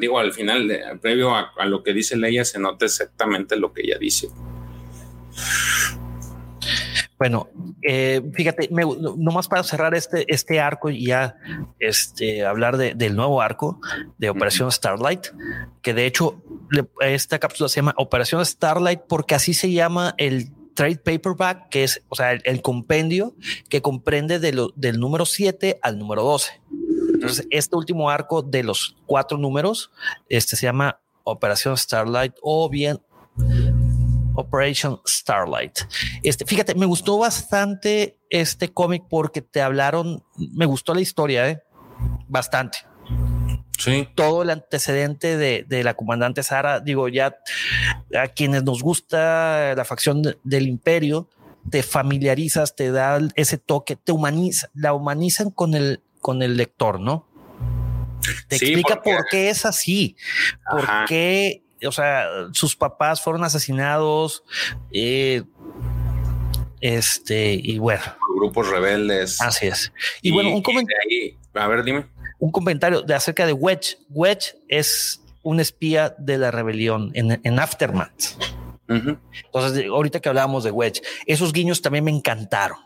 digo, 0.00 0.18
al 0.18 0.32
final, 0.32 0.70
previo 1.02 1.34
a, 1.34 1.52
lo 1.66 1.82
que 1.82 1.92
dice 1.92 2.16
Leia, 2.16 2.44
se 2.44 2.58
nota 2.58 2.86
exactamente 2.86 3.56
lo 3.56 3.72
que 3.72 3.82
ella 3.82 3.98
dice. 3.98 4.28
Bueno, 7.18 7.48
eh, 7.82 8.22
fíjate, 8.32 8.68
me, 8.70 8.84
nomás 9.16 9.48
para 9.48 9.64
cerrar 9.64 9.94
este, 9.94 10.24
este 10.32 10.60
arco 10.60 10.88
y 10.88 11.06
ya 11.06 11.36
este, 11.80 12.46
hablar 12.46 12.76
del 12.76 13.16
nuevo 13.16 13.42
arco 13.42 13.80
de 14.18 14.30
Operación 14.30 14.70
Starlight, 14.70 15.26
que 15.82 15.94
de 15.94 16.06
hecho 16.06 16.40
esta 17.00 17.38
cápsula 17.38 17.68
se 17.68 17.76
llama 17.76 17.94
Operación 17.98 18.46
Starlight 18.46 19.00
porque 19.08 19.34
así 19.34 19.52
se 19.52 19.72
llama 19.72 20.14
el 20.16 20.52
trade 20.78 20.98
paperback, 20.98 21.70
que 21.70 21.82
es, 21.82 22.04
o 22.08 22.14
sea, 22.14 22.30
el, 22.30 22.62
compendio 22.62 23.34
que 23.68 23.82
comprende 23.82 24.38
de 24.38 24.52
lo, 24.52 24.72
del 24.76 25.00
número 25.00 25.26
7 25.26 25.80
al 25.82 25.98
número 25.98 26.22
12. 26.22 26.52
Entonces, 27.14 27.48
este 27.50 27.74
último 27.74 28.10
arco 28.10 28.42
de 28.42 28.62
los 28.62 28.96
cuatro 29.04 29.36
números, 29.38 29.90
este 30.28 30.54
se 30.54 30.66
llama 30.66 31.00
Operación 31.24 31.76
Starlight 31.76 32.34
o 32.42 32.70
bien 32.70 33.00
Operation 34.36 35.00
Starlight. 35.04 35.80
Este, 36.22 36.46
fíjate, 36.46 36.76
me 36.76 36.86
gustó 36.86 37.18
bastante 37.18 38.16
este 38.30 38.72
cómic 38.72 39.02
porque 39.10 39.42
te 39.42 39.60
hablaron, 39.60 40.22
me 40.36 40.64
gustó 40.64 40.94
la 40.94 41.00
historia, 41.00 41.50
¿eh? 41.50 41.60
bastante. 42.28 42.78
Sí. 43.78 44.08
Todo 44.14 44.42
el 44.42 44.50
antecedente 44.50 45.36
de, 45.36 45.64
de, 45.66 45.84
la 45.84 45.94
comandante 45.94 46.42
Sara, 46.42 46.80
digo, 46.80 47.08
ya 47.08 47.36
a 48.20 48.28
quienes 48.28 48.64
nos 48.64 48.82
gusta 48.82 49.74
la 49.76 49.84
facción 49.84 50.22
del 50.42 50.66
imperio, 50.66 51.28
te 51.70 51.82
familiarizas, 51.82 52.74
te 52.74 52.90
da 52.90 53.20
ese 53.36 53.56
toque, 53.56 53.96
te 53.96 54.12
humaniza, 54.12 54.68
la 54.74 54.92
humanizan 54.94 55.50
con 55.50 55.74
el, 55.74 56.02
con 56.20 56.42
el 56.42 56.56
lector, 56.56 56.98
¿no? 56.98 57.26
Te 58.48 58.56
explica 58.56 59.00
por 59.00 59.26
qué 59.30 59.48
es 59.48 59.64
así, 59.64 60.16
por 60.70 60.86
qué 61.06 61.62
o 61.86 61.92
sea, 61.92 62.26
sus 62.52 62.76
papás 62.76 63.22
fueron 63.22 63.44
asesinados. 63.44 64.42
Eh, 64.92 65.42
este, 66.80 67.52
y 67.54 67.78
bueno. 67.78 68.02
Grupos 68.36 68.68
rebeldes. 68.68 69.40
Así 69.40 69.66
es. 69.66 69.92
Y, 70.22 70.30
bueno, 70.30 70.50
un 70.50 70.62
comentario. 70.62 71.36
A 71.54 71.66
ver, 71.66 71.84
dime. 71.84 72.06
Un 72.38 72.50
comentario 72.50 73.02
de 73.02 73.14
acerca 73.14 73.46
de 73.46 73.52
Wedge. 73.52 73.98
Wedge 74.10 74.56
es 74.68 75.22
un 75.42 75.60
espía 75.60 76.14
de 76.18 76.38
la 76.38 76.50
rebelión 76.50 77.10
en, 77.14 77.58
Aftermath. 77.58 78.36
Entonces, 78.88 79.86
ahorita 79.86 80.20
que 80.20 80.28
hablábamos 80.28 80.64
de 80.64 80.70
Wedge, 80.70 81.02
esos 81.26 81.52
guiños 81.52 81.82
también 81.82 82.04
me 82.04 82.10
encantaron. 82.10 82.78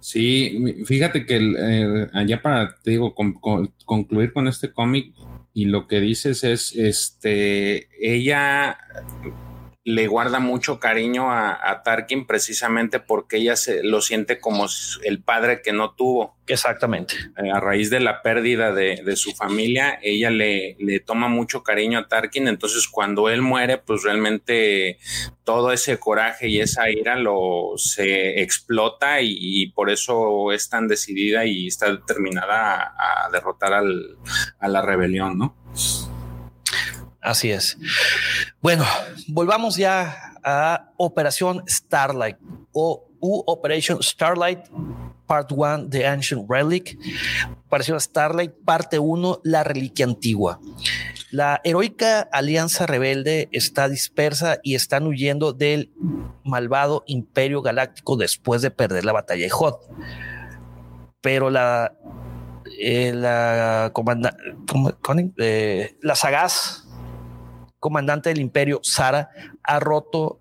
Sí, 0.00 0.84
fíjate 0.84 1.24
que 1.26 1.36
eh, 1.36 2.08
allá 2.12 2.42
para, 2.42 2.76
te 2.82 2.92
digo, 2.92 3.14
concluir 3.14 4.32
con 4.32 4.48
este 4.48 4.72
cómic, 4.72 5.14
y 5.54 5.66
lo 5.66 5.86
que 5.86 6.00
dices 6.00 6.44
es, 6.44 6.74
este, 6.74 7.88
ella 8.00 8.78
le 9.84 10.06
guarda 10.06 10.38
mucho 10.38 10.78
cariño 10.78 11.32
a, 11.32 11.82
Tarkin 11.84 12.26
precisamente 12.26 13.00
porque 13.00 13.38
ella 13.38 13.56
se 13.56 13.82
lo 13.82 14.00
siente 14.00 14.38
como 14.38 14.66
el 15.02 15.22
padre 15.22 15.60
que 15.62 15.72
no 15.72 15.94
tuvo. 15.94 16.36
Exactamente. 16.46 17.14
Eh, 17.42 17.50
a 17.50 17.58
raíz 17.58 17.90
de 17.90 17.98
la 17.98 18.22
pérdida 18.22 18.72
de, 18.72 19.16
su 19.16 19.32
familia, 19.32 19.98
ella 20.02 20.30
le, 20.30 20.76
le, 20.78 21.00
toma 21.00 21.28
mucho 21.28 21.64
cariño 21.64 21.98
a 21.98 22.08
Tarkin. 22.08 22.46
Entonces, 22.46 22.86
cuando 22.86 23.28
él 23.28 23.42
muere, 23.42 23.78
pues 23.78 24.04
realmente 24.04 24.98
todo 25.44 25.72
ese 25.72 25.98
coraje 25.98 26.48
y 26.48 26.60
esa 26.60 26.88
ira 26.88 27.16
lo 27.16 27.72
se 27.76 28.40
explota 28.42 29.20
y, 29.20 29.66
por 29.72 29.90
eso 29.90 30.52
es 30.52 30.68
tan 30.68 30.86
decidida 30.86 31.44
y 31.44 31.66
está 31.66 31.90
determinada 31.90 32.94
a, 32.96 33.30
derrotar 33.32 33.72
al, 33.72 34.16
a 34.60 34.68
la 34.68 34.82
rebelión, 34.82 35.38
¿no? 35.38 35.56
Así 37.22 37.52
es. 37.52 37.78
Bueno, 38.60 38.84
volvamos 39.28 39.76
ya 39.76 40.34
a 40.42 40.90
Operación 40.96 41.62
Starlight 41.68 42.36
o 42.72 43.08
U 43.20 43.44
Operation 43.46 44.02
Starlight 44.02 44.66
Part 45.26 45.52
1 45.52 45.88
The 45.88 46.06
Ancient 46.06 46.50
Relic. 46.50 46.98
Operación 47.66 48.00
Starlight 48.00 48.52
Parte 48.64 48.98
1 48.98 49.40
La 49.44 49.62
Reliquia 49.62 50.04
Antigua. 50.04 50.58
La 51.30 51.60
heroica 51.62 52.28
alianza 52.32 52.86
rebelde 52.86 53.48
está 53.52 53.88
dispersa 53.88 54.58
y 54.64 54.74
están 54.74 55.06
huyendo 55.06 55.52
del 55.52 55.92
malvado 56.44 57.04
Imperio 57.06 57.62
Galáctico 57.62 58.16
después 58.16 58.62
de 58.62 58.72
perder 58.72 59.04
la 59.04 59.12
batalla 59.12 59.44
de 59.44 59.50
Hot. 59.50 59.80
Pero 61.20 61.50
la 61.50 61.94
eh, 62.78 63.12
la 63.14 63.90
comanda, 63.92 64.36
eh, 65.38 65.96
la 66.00 66.16
sagaz 66.16 66.84
comandante 67.82 68.28
del 68.28 68.40
imperio, 68.40 68.78
Sara, 68.84 69.30
ha 69.64 69.80
roto 69.80 70.38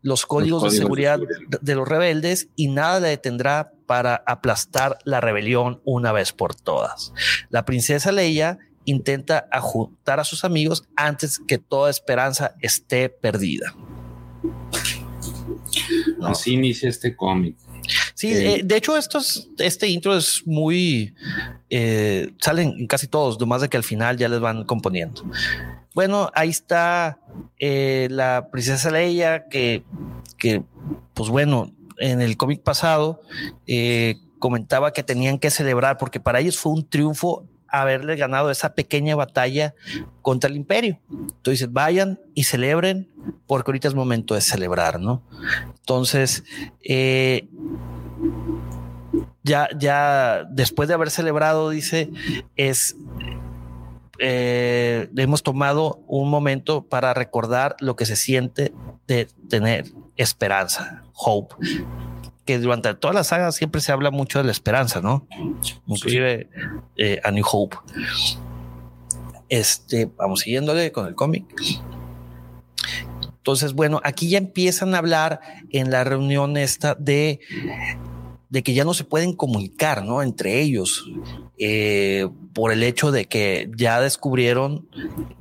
los 0.00 0.26
códigos, 0.26 0.62
de, 0.62 0.70
seguridad 0.70 1.18
de, 1.60 1.74
los 1.74 1.88
rebeldes 1.88 2.46
y 2.54 2.68
nada 2.68 3.00
le 3.00 3.08
detendrá 3.08 3.72
para 3.86 4.22
aplastar 4.26 4.98
la 5.02 5.20
rebelión 5.20 5.82
una 5.84 6.12
vez 6.12 6.32
por 6.32 6.54
todas. 6.54 7.12
La 7.50 7.64
princesa 7.64 8.12
Leia 8.12 8.58
intenta 8.84 9.48
ajuntar 9.50 10.20
a 10.20 10.24
sus 10.24 10.44
amigos 10.44 10.84
antes 10.94 11.40
que 11.40 11.58
toda 11.58 11.90
esperanza 11.90 12.54
esté 12.60 13.08
perdida. 13.08 13.74
Así 16.22 16.52
inicia 16.52 16.88
este 16.88 17.16
cómic. 17.16 17.56
Sí, 18.14 18.32
eh, 18.32 18.62
de 18.64 18.76
hecho, 18.76 18.96
estos, 18.96 19.48
este 19.58 19.88
intro 19.88 20.16
es 20.16 20.46
muy. 20.46 21.14
Eh, 21.68 22.32
salen 22.40 22.74
en 22.78 22.86
casi 22.86 23.08
todos, 23.08 23.38
nomás 23.40 23.60
de 23.60 23.68
que 23.68 23.76
al 23.76 23.82
final 23.82 24.16
ya 24.16 24.28
les 24.28 24.40
van 24.40 24.64
componiendo. 24.64 25.22
Bueno, 25.94 26.30
ahí 26.34 26.50
está 26.50 27.18
eh, 27.58 28.08
la 28.10 28.48
princesa 28.50 28.90
Leia, 28.90 29.48
que, 29.48 29.84
que, 30.38 30.62
pues 31.14 31.28
bueno, 31.28 31.72
en 31.98 32.20
el 32.20 32.36
cómic 32.36 32.62
pasado 32.62 33.22
eh, 33.66 34.16
comentaba 34.38 34.92
que 34.92 35.02
tenían 35.02 35.38
que 35.38 35.50
celebrar, 35.50 35.98
porque 35.98 36.20
para 36.20 36.40
ellos 36.40 36.58
fue 36.58 36.72
un 36.72 36.88
triunfo 36.88 37.46
haberle 37.68 38.14
ganado 38.16 38.50
esa 38.50 38.74
pequeña 38.74 39.16
batalla 39.16 39.74
contra 40.22 40.48
el 40.48 40.56
imperio. 40.56 41.00
Entonces 41.10 41.72
vayan 41.72 42.20
y 42.34 42.44
celebren, 42.44 43.08
porque 43.46 43.70
ahorita 43.70 43.88
es 43.88 43.94
momento 43.94 44.34
de 44.34 44.40
celebrar, 44.40 45.00
¿no? 45.00 45.22
Entonces, 45.78 46.44
eh, 46.82 47.48
ya, 49.42 49.68
ya 49.78 50.44
después 50.50 50.88
de 50.88 50.94
haber 50.94 51.10
celebrado, 51.10 51.70
dice, 51.70 52.10
es 52.56 52.96
eh, 54.18 55.08
hemos 55.16 55.42
tomado 55.42 56.00
un 56.06 56.30
momento 56.30 56.86
para 56.86 57.14
recordar 57.14 57.76
lo 57.80 57.96
que 57.96 58.06
se 58.06 58.16
siente 58.16 58.72
de 59.06 59.26
tener 59.48 59.86
esperanza, 60.16 61.02
hope, 61.14 61.54
que 62.44 62.58
durante 62.58 62.94
toda 62.94 63.12
la 63.12 63.24
saga 63.24 63.50
siempre 63.52 63.80
se 63.80 63.92
habla 63.92 64.10
mucho 64.10 64.38
de 64.38 64.44
la 64.44 64.52
esperanza, 64.52 65.00
¿no? 65.00 65.26
Inclusive 65.86 66.48
eh, 66.96 67.20
a 67.24 67.30
New 67.30 67.44
Hope. 67.50 67.76
Este, 69.48 70.08
vamos 70.16 70.40
siguiéndole 70.40 70.92
con 70.92 71.06
el 71.06 71.14
cómic. 71.14 71.44
Entonces, 73.36 73.74
bueno, 73.74 74.00
aquí 74.04 74.30
ya 74.30 74.38
empiezan 74.38 74.94
a 74.94 74.98
hablar 74.98 75.40
en 75.70 75.90
la 75.90 76.04
reunión 76.04 76.56
esta 76.56 76.94
de 76.94 77.40
de 78.54 78.62
que 78.62 78.72
ya 78.72 78.84
no 78.84 78.94
se 78.94 79.02
pueden 79.02 79.32
comunicar, 79.32 80.04
¿no? 80.04 80.22
Entre 80.22 80.60
ellos, 80.60 81.10
eh, 81.58 82.28
por 82.52 82.70
el 82.70 82.84
hecho 82.84 83.10
de 83.10 83.24
que 83.24 83.68
ya 83.76 84.00
descubrieron, 84.00 84.88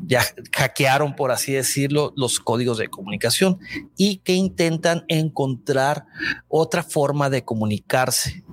ya 0.03 0.23
hackearon, 0.51 1.15
por 1.15 1.29
así 1.29 1.53
decirlo, 1.53 2.11
los 2.15 2.39
códigos 2.39 2.79
de 2.79 2.87
comunicación 2.87 3.59
y 3.95 4.17
que 4.17 4.33
intentan 4.33 5.05
encontrar 5.09 6.07
otra 6.47 6.81
forma 6.81 7.29
de 7.29 7.43
comunicarse. 7.43 8.43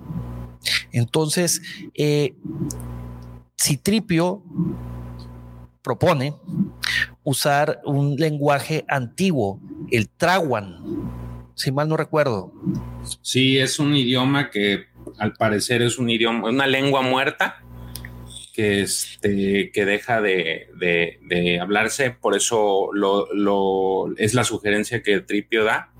Entonces, 0.91 1.63
eh, 1.95 2.35
Citripio 3.59 4.43
propone 5.81 6.35
usar 7.23 7.81
un 7.83 8.15
lenguaje 8.15 8.85
antiguo, 8.87 9.59
el 9.89 10.07
Trawan, 10.07 11.20
si 11.55 11.71
mal 11.71 11.89
no 11.89 11.97
recuerdo. 11.97 12.53
Sí, 13.21 13.57
es 13.57 13.79
un 13.79 13.95
idioma 13.95 14.49
que 14.49 14.85
al 15.17 15.33
parecer 15.33 15.81
es 15.81 15.97
un 15.97 16.09
idioma, 16.09 16.49
una 16.49 16.67
lengua 16.67 17.01
muerta 17.01 17.63
que, 18.53 18.81
este, 18.81 19.71
que 19.71 19.85
deja 19.85 20.21
de, 20.21 20.67
de, 20.77 21.59
hablarse, 21.59 22.11
por 22.11 22.35
eso 22.35 22.89
lo, 22.93 23.31
lo, 23.33 24.15
es 24.17 24.33
la 24.33 24.43
sugerencia 24.43 25.01
que 25.01 25.21
Tripio 25.21 25.63
da 25.63 25.91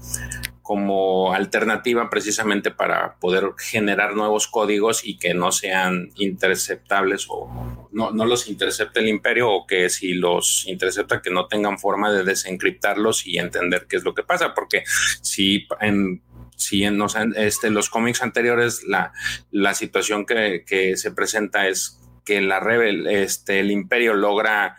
como 0.62 1.34
alternativa 1.34 2.10
precisamente 2.10 2.72
para 2.72 3.16
poder 3.20 3.52
generar 3.58 4.16
nuevos 4.16 4.48
códigos 4.48 5.06
y 5.06 5.18
que 5.18 5.34
no 5.34 5.52
sean 5.52 6.12
interceptables 6.16 7.26
o 7.30 7.88
no, 7.92 8.12
no, 8.12 8.26
los 8.26 8.48
intercepte 8.48 9.00
el 9.00 9.10
imperio 9.10 9.50
o 9.50 9.68
que 9.68 9.90
si 9.90 10.14
los 10.14 10.66
intercepta 10.68 11.22
que 11.22 11.30
no 11.30 11.48
tengan 11.48 11.80
forma 11.80 12.12
de 12.12 12.24
desencriptarlos 12.24 13.28
y 13.28 13.38
entender 13.38 13.88
qué 13.90 13.98
es 13.98 14.04
lo 14.04 14.14
que 14.14 14.24
pasa, 14.24 14.54
porque 14.54 14.84
si 15.22 15.68
en 15.82 16.22
si 16.56 16.84
en 16.84 17.00
los, 17.00 17.16
este, 17.36 17.72
los 17.72 17.90
cómics 17.90 18.22
anteriores 18.22 18.84
la, 18.84 19.14
la 19.50 19.74
situación 19.74 20.28
que, 20.28 20.64
que 20.66 20.96
se 20.96 21.12
presenta 21.12 21.68
es 21.68 22.00
que 22.24 22.40
la 22.40 22.60
rebel, 22.60 23.08
este, 23.08 23.60
el 23.60 23.72
imperio 23.72 24.14
logra 24.14 24.78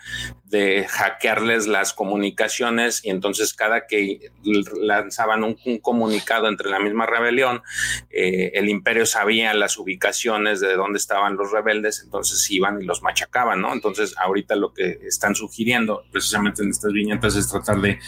de 0.53 0.87
hackearles 0.87 1.67
las 1.67 1.95
comunicaciones 1.95 3.03
y 3.03 3.09
entonces 3.09 3.55
cada 3.55 3.87
que 3.87 4.31
lanzaban 4.79 5.45
un, 5.45 5.57
comunicado 5.81 6.47
entre 6.47 6.69
la 6.69 6.79
misma 6.79 7.07
rebelión, 7.07 7.63
eh, 8.11 8.53
el 8.53 8.69
imperio 8.69 9.07
sabía 9.07 9.55
las 9.55 9.79
ubicaciones 9.79 10.61
de 10.61 10.75
dónde 10.75 10.99
estaban 10.99 11.37
los 11.37 11.51
rebeldes, 11.51 12.03
entonces 12.05 12.49
iban 12.51 12.83
y 12.83 12.85
los 12.85 13.03
machacaban, 13.03 13.63
¿no? 13.63 13.73
Entonces 13.73 14.15
ahorita 14.19 14.55
lo 14.55 14.75
que 14.75 14.99
están 15.07 15.35
sugiriendo 15.35 16.05
precisamente 16.13 16.63
en 16.63 16.69
estas 16.69 16.93
viñetas 16.93 17.35
es 17.35 17.49
tratar 17.49 17.81
de, 17.81 17.99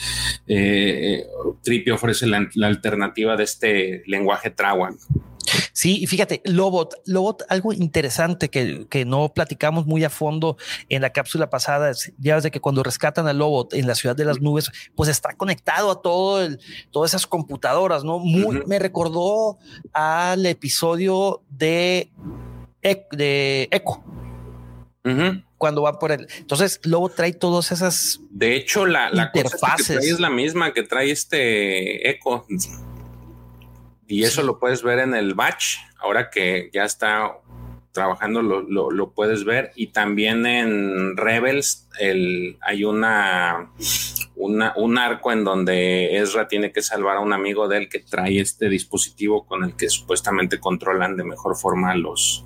eh, 0.46 1.24
Tripio 1.62 1.94
ofrece 1.94 2.26
la, 2.26 2.46
alternativa 2.62 3.36
de 3.38 3.44
este 3.44 4.02
lenguaje 4.06 4.50
Trawan. 4.50 4.98
Sí, 5.72 6.02
y 6.02 6.06
fíjate, 6.06 6.40
Lobot, 6.44 6.94
Lobot, 7.06 7.42
algo 7.48 7.72
interesante 7.72 8.48
que, 8.48 8.86
que, 8.88 9.04
no 9.04 9.32
platicamos 9.34 9.86
muy 9.86 10.04
a 10.04 10.10
fondo 10.10 10.56
en 10.88 11.02
la 11.02 11.10
cápsula 11.10 11.50
pasada, 11.50 11.92
ya 12.18 12.36
desde 12.36 12.50
que 12.50 12.60
cuando 12.60 12.82
rescatan 12.82 13.26
a 13.26 13.32
Lobot 13.32 13.74
en 13.74 13.86
la 13.86 13.94
ciudad 13.94 14.16
de 14.16 14.24
las 14.24 14.40
nubes, 14.40 14.70
pues 14.94 15.08
está 15.08 15.34
conectado 15.34 15.90
a 15.90 16.02
todo 16.02 16.42
el, 16.42 16.60
todas 16.90 17.10
esas 17.10 17.26
computadoras, 17.26 18.04
¿no? 18.04 18.18
Muy, 18.18 18.62
Me 18.66 18.78
recordó 18.78 19.58
al 19.92 20.46
episodio 20.46 21.42
de, 21.50 22.10
de 22.82 23.68
Echo. 23.70 24.02
Cuando 25.58 25.82
va 25.82 25.98
por 25.98 26.12
él. 26.12 26.26
Entonces, 26.38 26.80
Lobot 26.82 27.14
trae 27.14 27.32
todas 27.32 27.72
esas. 27.72 28.20
De 28.30 28.56
hecho, 28.56 28.86
la, 28.86 29.10
la 29.10 29.30
interfaces. 29.34 30.04
es 30.04 30.20
la 30.20 30.30
misma 30.30 30.72
que 30.72 30.82
trae 30.82 31.10
este 31.10 32.10
Echo. 32.10 32.46
Y 34.06 34.24
eso 34.24 34.42
lo 34.42 34.58
puedes 34.58 34.82
ver 34.82 34.98
en 34.98 35.14
el 35.14 35.34
batch, 35.34 35.76
ahora 35.98 36.30
que 36.30 36.70
ya 36.72 36.84
está 36.84 37.38
trabajando 37.94 38.42
lo, 38.42 38.90
lo, 38.90 39.10
puedes 39.12 39.44
ver 39.44 39.70
y 39.76 39.86
también 39.86 40.44
en 40.46 41.16
Rebels 41.16 41.88
el, 42.00 42.58
hay 42.60 42.84
una, 42.84 43.70
una, 44.34 44.72
un 44.76 44.98
arco 44.98 45.30
en 45.30 45.44
donde 45.44 46.18
Ezra 46.18 46.48
tiene 46.48 46.72
que 46.72 46.82
salvar 46.82 47.18
a 47.18 47.20
un 47.20 47.32
amigo 47.32 47.68
de 47.68 47.78
él 47.78 47.88
que 47.88 48.00
trae 48.00 48.40
este 48.40 48.68
dispositivo 48.68 49.46
con 49.46 49.62
el 49.62 49.76
que 49.76 49.88
supuestamente 49.88 50.58
controlan 50.58 51.16
de 51.16 51.22
mejor 51.22 51.56
forma 51.56 51.92
a 51.92 51.94
los, 51.94 52.44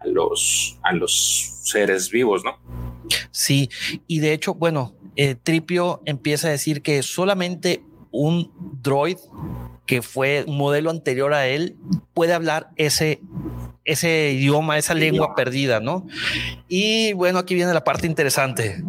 a 0.00 0.06
los, 0.06 0.78
a 0.82 0.94
los 0.94 1.60
seres 1.64 2.10
vivos, 2.10 2.42
¿no? 2.42 2.58
Sí, 3.30 3.68
y 4.06 4.20
de 4.20 4.32
hecho, 4.32 4.54
bueno, 4.54 4.94
eh, 5.16 5.34
Tripio 5.34 6.00
empieza 6.06 6.48
a 6.48 6.52
decir 6.52 6.80
que 6.80 7.02
solamente 7.02 7.84
un 8.10 8.50
droid 8.82 9.18
que 9.88 10.02
fue 10.02 10.44
un 10.46 10.58
modelo 10.58 10.90
anterior 10.90 11.32
a 11.32 11.48
él, 11.48 11.74
puede 12.12 12.34
hablar 12.34 12.68
ese, 12.76 13.22
ese 13.86 14.32
idioma, 14.32 14.76
esa 14.76 14.92
lengua 14.92 15.34
perdida, 15.34 15.80
¿no? 15.80 16.06
Y 16.68 17.14
bueno, 17.14 17.38
aquí 17.38 17.54
viene 17.54 17.72
la 17.72 17.84
parte 17.84 18.06
interesante. 18.06 18.84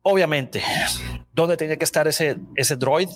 Obviamente, 0.00 0.62
¿dónde 1.34 1.58
tenía 1.58 1.76
que 1.76 1.84
estar 1.84 2.08
ese, 2.08 2.38
ese 2.56 2.76
droid? 2.76 3.10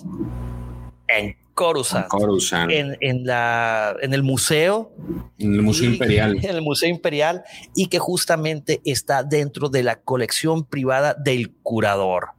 En 1.07 1.35
Coruscant. 1.55 2.69
En, 2.69 2.97
en, 2.99 3.25
la, 3.25 3.95
en 4.01 4.13
el 4.13 4.21
museo. 4.21 4.91
En 5.39 5.55
el 5.55 5.61
Museo 5.63 5.89
Imperial. 5.89 6.37
En 6.43 6.55
el 6.55 6.61
Museo 6.61 6.89
Imperial 6.89 7.43
y 7.73 7.87
que 7.87 7.97
justamente 7.97 8.81
está 8.85 9.23
dentro 9.23 9.69
de 9.69 9.81
la 9.81 9.95
colección 9.95 10.65
privada 10.65 11.15
del 11.15 11.51
curador. 11.63 12.29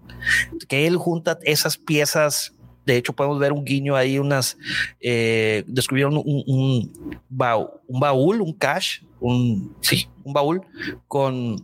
Que 0.68 0.86
él 0.86 0.96
junta 0.98 1.38
esas 1.42 1.78
piezas 1.78 2.55
de 2.86 2.96
hecho, 2.96 3.12
podemos 3.12 3.38
ver 3.40 3.52
un 3.52 3.64
guiño 3.64 3.96
ahí, 3.96 4.18
unas, 4.18 4.56
eh, 5.00 5.64
descubrieron 5.66 6.16
un, 6.16 6.44
un, 6.46 6.92
baúl, 7.28 8.40
un 8.40 8.52
cache, 8.52 9.04
un, 9.20 9.76
sí, 9.80 10.08
un 10.22 10.32
baúl 10.32 10.62
con, 11.08 11.56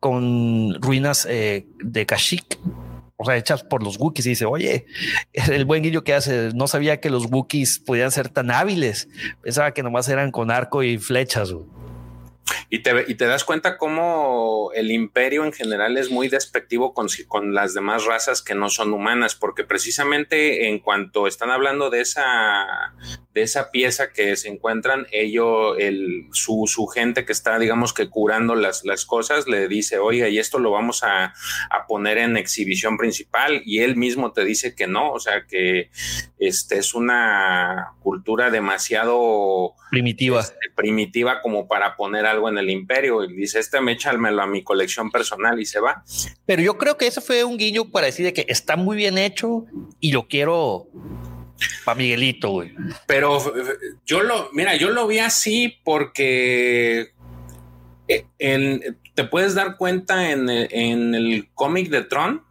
con 0.00 0.74
ruinas 0.82 1.26
eh, 1.30 1.66
de 1.78 2.04
Kashyyyk, 2.04 2.58
o 3.16 3.24
sea, 3.24 3.36
hechas 3.36 3.62
por 3.62 3.82
los 3.82 3.98
Wookiees 3.98 4.26
y 4.26 4.30
dice, 4.30 4.44
oye, 4.44 4.86
el 5.32 5.64
buen 5.64 5.84
guiño 5.84 6.02
que 6.02 6.14
hace, 6.14 6.50
no 6.52 6.66
sabía 6.66 7.00
que 7.00 7.08
los 7.08 7.26
Wookiees 7.30 7.78
podían 7.78 8.10
ser 8.10 8.28
tan 8.28 8.50
hábiles, 8.50 9.08
pensaba 9.40 9.72
que 9.72 9.84
nomás 9.84 10.08
eran 10.08 10.32
con 10.32 10.50
arco 10.50 10.82
y 10.82 10.98
flechas. 10.98 11.54
Y 12.68 12.80
te, 12.80 13.04
y 13.08 13.14
te 13.14 13.26
das 13.26 13.44
cuenta 13.44 13.76
cómo 13.76 14.70
el 14.74 14.90
imperio 14.90 15.44
en 15.44 15.52
general 15.52 15.96
es 15.96 16.10
muy 16.10 16.28
despectivo 16.28 16.94
con, 16.94 17.08
con 17.28 17.54
las 17.54 17.74
demás 17.74 18.04
razas 18.04 18.42
que 18.42 18.54
no 18.54 18.68
son 18.68 18.92
humanas, 18.92 19.34
porque 19.34 19.64
precisamente 19.64 20.68
en 20.68 20.78
cuanto 20.78 21.26
están 21.26 21.50
hablando 21.50 21.90
de 21.90 22.00
esa, 22.00 22.94
de 23.36 23.42
esa 23.42 23.70
pieza 23.70 24.14
que 24.14 24.34
se 24.34 24.48
encuentran, 24.48 25.06
ellos, 25.12 25.76
el, 25.78 26.26
su, 26.32 26.64
su, 26.66 26.86
gente 26.86 27.26
que 27.26 27.32
está, 27.32 27.58
digamos 27.58 27.92
que 27.92 28.08
curando 28.08 28.54
las, 28.54 28.82
las 28.86 29.04
cosas, 29.04 29.46
le 29.46 29.68
dice, 29.68 29.98
oiga, 29.98 30.30
y 30.30 30.38
esto 30.38 30.58
lo 30.58 30.70
vamos 30.70 31.02
a, 31.02 31.34
a, 31.68 31.86
poner 31.86 32.16
en 32.16 32.38
exhibición 32.38 32.96
principal, 32.96 33.60
y 33.66 33.80
él 33.80 33.94
mismo 33.94 34.32
te 34.32 34.42
dice 34.42 34.74
que 34.74 34.86
no, 34.86 35.12
o 35.12 35.20
sea, 35.20 35.44
que 35.46 35.90
este 36.38 36.78
es 36.78 36.94
una 36.94 37.92
cultura 38.00 38.50
demasiado 38.50 39.74
primitiva, 39.90 40.40
este, 40.40 40.56
primitiva 40.74 41.42
como 41.42 41.68
para 41.68 41.94
poner 41.94 42.24
algo 42.24 42.48
en 42.48 42.56
el 42.56 42.70
imperio, 42.70 43.22
y 43.22 43.34
dice, 43.34 43.58
este 43.58 43.82
me 43.82 43.92
échamelo 43.92 44.40
a 44.40 44.46
mi 44.46 44.64
colección 44.64 45.10
personal 45.10 45.60
y 45.60 45.66
se 45.66 45.78
va. 45.78 46.02
Pero 46.46 46.62
yo 46.62 46.78
creo 46.78 46.96
que 46.96 47.06
eso 47.06 47.20
fue 47.20 47.44
un 47.44 47.58
guiño 47.58 47.90
para 47.90 48.06
decir 48.06 48.24
de 48.24 48.32
que 48.32 48.46
está 48.48 48.76
muy 48.76 48.96
bien 48.96 49.18
hecho 49.18 49.66
y 50.00 50.12
lo 50.12 50.26
quiero 50.26 50.88
para 51.84 51.96
Miguelito, 51.96 52.50
güey. 52.50 52.72
Pero 53.06 53.40
yo 54.04 54.22
lo, 54.22 54.50
mira, 54.52 54.76
yo 54.76 54.90
lo 54.90 55.06
vi 55.06 55.18
así 55.18 55.74
porque 55.84 57.12
eh, 58.08 58.94
te 59.14 59.24
puedes 59.24 59.54
dar 59.54 59.76
cuenta 59.76 60.30
en 60.30 60.48
el, 60.48 61.48
cómic 61.54 61.88
de 61.88 62.02
Tron, 62.02 62.44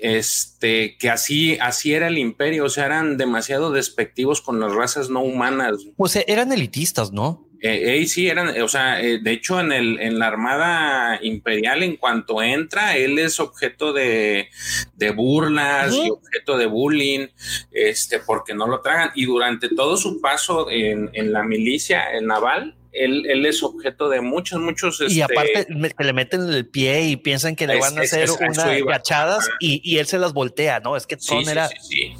este, 0.00 0.96
que 0.98 1.10
así, 1.10 1.58
así 1.60 1.92
era 1.92 2.08
el 2.08 2.18
imperio, 2.18 2.64
o 2.64 2.68
sea, 2.68 2.86
eran 2.86 3.16
demasiado 3.16 3.70
despectivos 3.70 4.40
con 4.40 4.60
las 4.60 4.72
razas 4.72 5.10
no 5.10 5.20
humanas. 5.20 5.76
Pues 5.96 6.16
eran 6.26 6.52
elitistas, 6.52 7.12
¿no? 7.12 7.48
Eh, 7.64 8.04
sí, 8.08 8.28
eran, 8.28 8.60
o 8.60 8.66
sea, 8.66 9.00
eh, 9.00 9.20
de 9.22 9.30
hecho 9.30 9.60
en, 9.60 9.70
el, 9.70 10.00
en 10.00 10.18
la 10.18 10.26
Armada 10.26 11.20
Imperial, 11.22 11.84
en 11.84 11.96
cuanto 11.96 12.42
entra, 12.42 12.96
él 12.96 13.20
es 13.20 13.38
objeto 13.38 13.92
de, 13.92 14.48
de 14.96 15.10
burlas 15.12 15.94
y 15.94 16.10
objeto 16.10 16.58
de 16.58 16.66
bullying, 16.66 17.28
este, 17.70 18.18
porque 18.18 18.52
no 18.52 18.66
lo 18.66 18.80
tragan. 18.80 19.12
Y 19.14 19.26
durante 19.26 19.68
todo 19.68 19.96
su 19.96 20.20
paso 20.20 20.68
en, 20.70 21.10
en 21.12 21.32
la 21.32 21.44
milicia, 21.44 22.10
el 22.10 22.26
naval, 22.26 22.74
él, 22.90 23.26
él, 23.28 23.46
es 23.46 23.62
objeto 23.62 24.08
de 24.08 24.20
muchos, 24.20 24.60
muchos. 24.60 25.00
Y 25.00 25.20
este, 25.20 25.22
aparte 25.22 25.66
que 25.96 26.04
le 26.04 26.12
meten 26.12 26.52
el 26.52 26.66
pie 26.66 27.02
y 27.02 27.16
piensan 27.16 27.54
que 27.54 27.68
le 27.68 27.78
van 27.78 27.96
a 27.96 28.02
hacer 28.02 28.28
unas 28.28 28.84
gachadas 28.84 29.48
y, 29.60 29.80
y, 29.84 29.98
él 29.98 30.06
se 30.06 30.18
las 30.18 30.32
voltea, 30.32 30.80
¿no? 30.80 30.96
Es 30.96 31.06
que 31.06 31.16
Son 31.18 31.48
era. 31.48 31.68
Sí, 31.68 32.12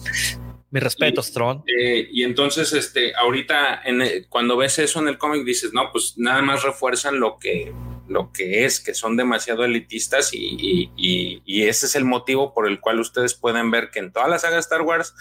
mi 0.72 0.80
respeto, 0.80 1.22
Strong. 1.22 1.64
Eh, 1.66 2.08
y 2.10 2.22
entonces, 2.22 2.72
este, 2.72 3.14
ahorita, 3.14 3.82
en 3.84 4.24
cuando 4.30 4.56
ves 4.56 4.78
eso 4.78 5.00
en 5.00 5.08
el 5.08 5.18
cómic, 5.18 5.44
dices, 5.44 5.74
no, 5.74 5.92
pues 5.92 6.14
nada 6.16 6.40
más 6.40 6.62
refuerzan 6.62 7.20
lo 7.20 7.38
que, 7.38 7.74
lo 8.08 8.32
que 8.32 8.64
es, 8.64 8.80
que 8.80 8.94
son 8.94 9.18
demasiado 9.18 9.64
elitistas 9.64 10.32
y, 10.32 10.90
y, 10.96 11.62
ese 11.62 11.84
es 11.84 11.94
el 11.94 12.06
motivo 12.06 12.54
por 12.54 12.66
el 12.66 12.80
cual 12.80 13.00
ustedes 13.00 13.34
pueden 13.34 13.70
ver 13.70 13.90
que 13.90 13.98
en 13.98 14.12
toda 14.12 14.28
la 14.28 14.38
saga 14.38 14.58
Star 14.58 14.80
Wars, 14.80 15.14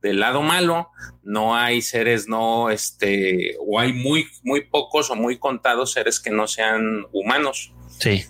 del 0.00 0.18
lado 0.18 0.40
malo, 0.40 0.88
no 1.22 1.54
hay 1.54 1.82
seres, 1.82 2.26
no, 2.26 2.70
este, 2.70 3.56
o 3.60 3.78
hay 3.78 3.92
muy, 3.92 4.26
muy 4.44 4.62
pocos 4.62 5.10
o 5.10 5.14
muy 5.14 5.38
contados 5.38 5.92
seres 5.92 6.20
que 6.20 6.30
no 6.30 6.46
sean 6.46 7.06
humanos. 7.12 7.74
Sí. 7.98 8.24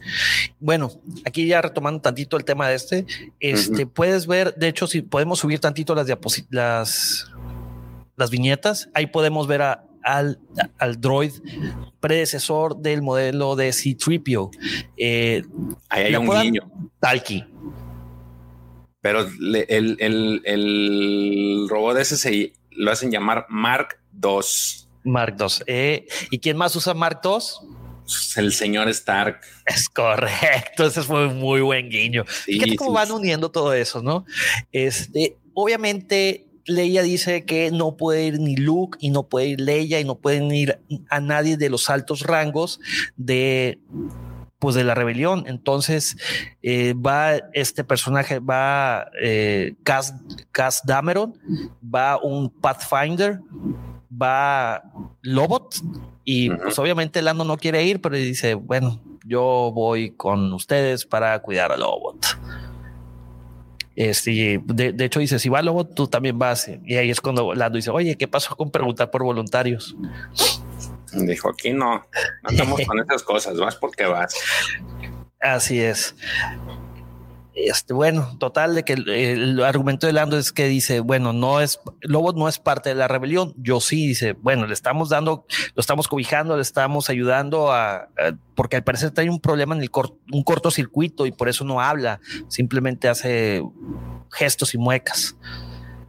Bueno, 0.60 0.90
aquí 1.24 1.46
ya 1.46 1.60
retomando 1.62 2.00
tantito 2.00 2.36
el 2.36 2.44
tema 2.44 2.68
de 2.68 2.76
este, 2.76 3.06
este 3.40 3.86
puedes 3.86 4.26
ver, 4.26 4.54
de 4.54 4.68
hecho, 4.68 4.86
si 4.86 5.02
podemos 5.02 5.40
subir 5.40 5.58
tantito 5.58 5.94
las 5.94 6.06
diapositivas, 6.06 7.30
las, 8.16 8.30
viñetas, 8.30 8.88
ahí 8.94 9.06
podemos 9.06 9.46
ver 9.46 9.62
al, 9.62 10.38
al 10.78 11.00
droid 11.00 11.32
predecesor 12.00 12.76
del 12.76 13.02
modelo 13.02 13.56
de 13.56 13.72
C-Tripio. 13.72 14.50
Eh, 14.96 15.42
ahí 15.88 16.04
hay 16.04 16.16
un 16.16 16.30
guiño. 16.30 16.70
Talki. 17.00 17.44
Pero 19.00 19.20
el, 19.20 19.96
el, 20.00 20.42
el, 20.44 21.66
robot 21.68 21.98
ese 21.98 22.16
se 22.16 22.52
lo 22.70 22.90
hacen 22.90 23.10
llamar 23.10 23.46
Mark 23.48 24.00
II. 24.22 24.88
Mark 25.04 25.36
II. 25.38 25.46
Eh, 25.66 26.06
¿Y 26.30 26.38
quién 26.38 26.56
más 26.56 26.74
usa 26.74 26.94
Mark 26.94 27.20
II? 27.24 27.75
El 28.36 28.52
señor 28.52 28.88
Stark. 28.88 29.40
Es 29.64 29.88
correcto. 29.88 30.86
Ese 30.86 31.02
fue 31.02 31.28
un 31.28 31.38
muy 31.38 31.60
buen 31.60 31.88
guiño. 31.88 32.24
Fíjate 32.24 32.76
cómo 32.76 32.92
van 32.92 33.10
uniendo 33.10 33.50
todo 33.50 33.72
eso, 33.72 34.02
¿no? 34.02 34.24
Este, 34.72 35.36
obviamente, 35.54 36.46
Leia 36.66 37.02
dice 37.02 37.44
que 37.44 37.70
no 37.70 37.96
puede 37.96 38.26
ir 38.26 38.40
ni 38.40 38.56
Luke 38.56 38.98
y 39.00 39.10
no 39.10 39.24
puede 39.24 39.48
ir 39.48 39.60
Leia 39.60 40.00
y 40.00 40.04
no 40.04 40.16
pueden 40.16 40.50
ir 40.50 40.78
a 41.08 41.20
nadie 41.20 41.56
de 41.56 41.70
los 41.70 41.90
altos 41.90 42.22
rangos 42.22 42.80
de 43.16 43.78
pues 44.58 44.74
de 44.74 44.84
la 44.84 44.94
rebelión. 44.94 45.44
Entonces 45.46 46.16
eh, 46.62 46.94
va 46.94 47.36
este 47.52 47.84
personaje, 47.84 48.38
va 48.38 49.10
eh, 49.20 49.74
Cass, 49.82 50.14
Cass 50.50 50.82
Dameron, 50.84 51.34
va 51.82 52.18
un 52.20 52.50
Pathfinder, 52.50 53.40
va 54.10 54.82
Lobot 55.22 55.76
y 56.28 56.50
pues 56.50 56.76
obviamente 56.80 57.22
Lando 57.22 57.44
no 57.44 57.56
quiere 57.56 57.84
ir, 57.84 58.00
pero 58.00 58.16
dice, 58.16 58.54
bueno, 58.54 59.00
yo 59.24 59.70
voy 59.72 60.10
con 60.10 60.52
ustedes 60.52 61.06
para 61.06 61.38
cuidar 61.40 61.70
a 61.70 61.76
Lobot. 61.76 62.16
Este, 63.94 64.60
de, 64.64 64.92
de, 64.92 65.04
hecho, 65.04 65.20
dice: 65.20 65.38
Si 65.38 65.48
va 65.48 65.62
Lobot, 65.62 65.94
tú 65.94 66.08
también 66.08 66.36
vas. 66.36 66.68
Y 66.84 66.96
ahí 66.96 67.10
es 67.10 67.20
cuando 67.20 67.54
Lando 67.54 67.76
dice: 67.76 67.90
Oye, 67.90 68.16
¿qué 68.16 68.26
pasó 68.26 68.56
con 68.56 68.72
preguntar 68.72 69.12
por 69.12 69.22
voluntarios? 69.22 69.96
Dijo: 71.12 71.48
Aquí 71.48 71.72
no, 71.72 72.04
no 72.42 72.50
estamos 72.50 72.80
con 72.86 72.98
esas 72.98 73.22
cosas, 73.22 73.56
vas 73.56 73.76
porque 73.76 74.04
vas. 74.04 74.34
Así 75.40 75.80
es. 75.80 76.16
Este, 77.56 77.94
bueno, 77.94 78.36
total 78.38 78.74
de 78.74 78.84
que 78.84 78.92
el, 78.92 79.62
argumento 79.64 80.06
de 80.06 80.12
Lando 80.12 80.36
es 80.36 80.52
que 80.52 80.68
dice, 80.68 81.00
bueno, 81.00 81.32
no 81.32 81.62
es, 81.62 81.80
Lobo 82.02 82.34
no 82.34 82.48
es 82.48 82.58
parte 82.58 82.90
de 82.90 82.94
la 82.94 83.08
rebelión. 83.08 83.54
Yo 83.56 83.80
sí, 83.80 84.06
dice, 84.06 84.32
bueno, 84.34 84.66
le 84.66 84.74
estamos 84.74 85.08
dando, 85.08 85.46
lo 85.74 85.80
estamos 85.80 86.06
cobijando, 86.06 86.56
le 86.56 86.62
estamos 86.62 87.08
ayudando 87.08 87.72
a, 87.72 88.10
porque 88.54 88.76
al 88.76 88.84
parecer 88.84 89.10
hay 89.16 89.30
un 89.30 89.40
problema 89.40 89.74
en 89.74 89.80
el 89.80 89.90
un 90.32 90.42
cortocircuito 90.42 91.24
y 91.24 91.32
por 91.32 91.48
eso 91.48 91.64
no 91.64 91.80
habla, 91.80 92.20
simplemente 92.48 93.08
hace 93.08 93.62
gestos 94.30 94.74
y 94.74 94.78
muecas. 94.78 95.34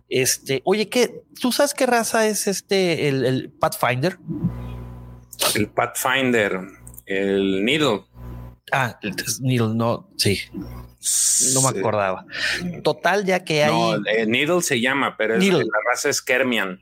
Este, 0.10 0.62
oye, 0.66 0.90
¿qué, 0.90 1.24
¿tú 1.40 1.54
sabes 1.54 1.74
qué 1.74 1.86
raza 1.86 2.28
es 2.28 2.48
este, 2.48 3.08
el 3.08 3.54
Pathfinder? 3.58 4.20
El 5.56 5.70
Pathfinder, 5.70 6.60
el 7.06 7.64
Needle. 7.64 8.04
Ah, 8.72 9.00
el 9.02 9.16
Needle, 9.42 9.74
no, 9.74 10.10
sí. 10.18 10.40
No 11.54 11.62
me 11.62 11.80
acordaba. 11.80 12.26
Total, 12.84 13.26
ya 13.26 13.44
que 13.44 13.64
hay. 13.64 13.72
No, 13.72 13.96
eh, 14.06 14.26
Needle 14.26 14.62
se 14.62 14.82
llama, 14.82 15.16
pero 15.18 15.38
la 15.38 15.64
raza 15.90 16.10
es 16.10 16.22
Kermian. 16.22 16.82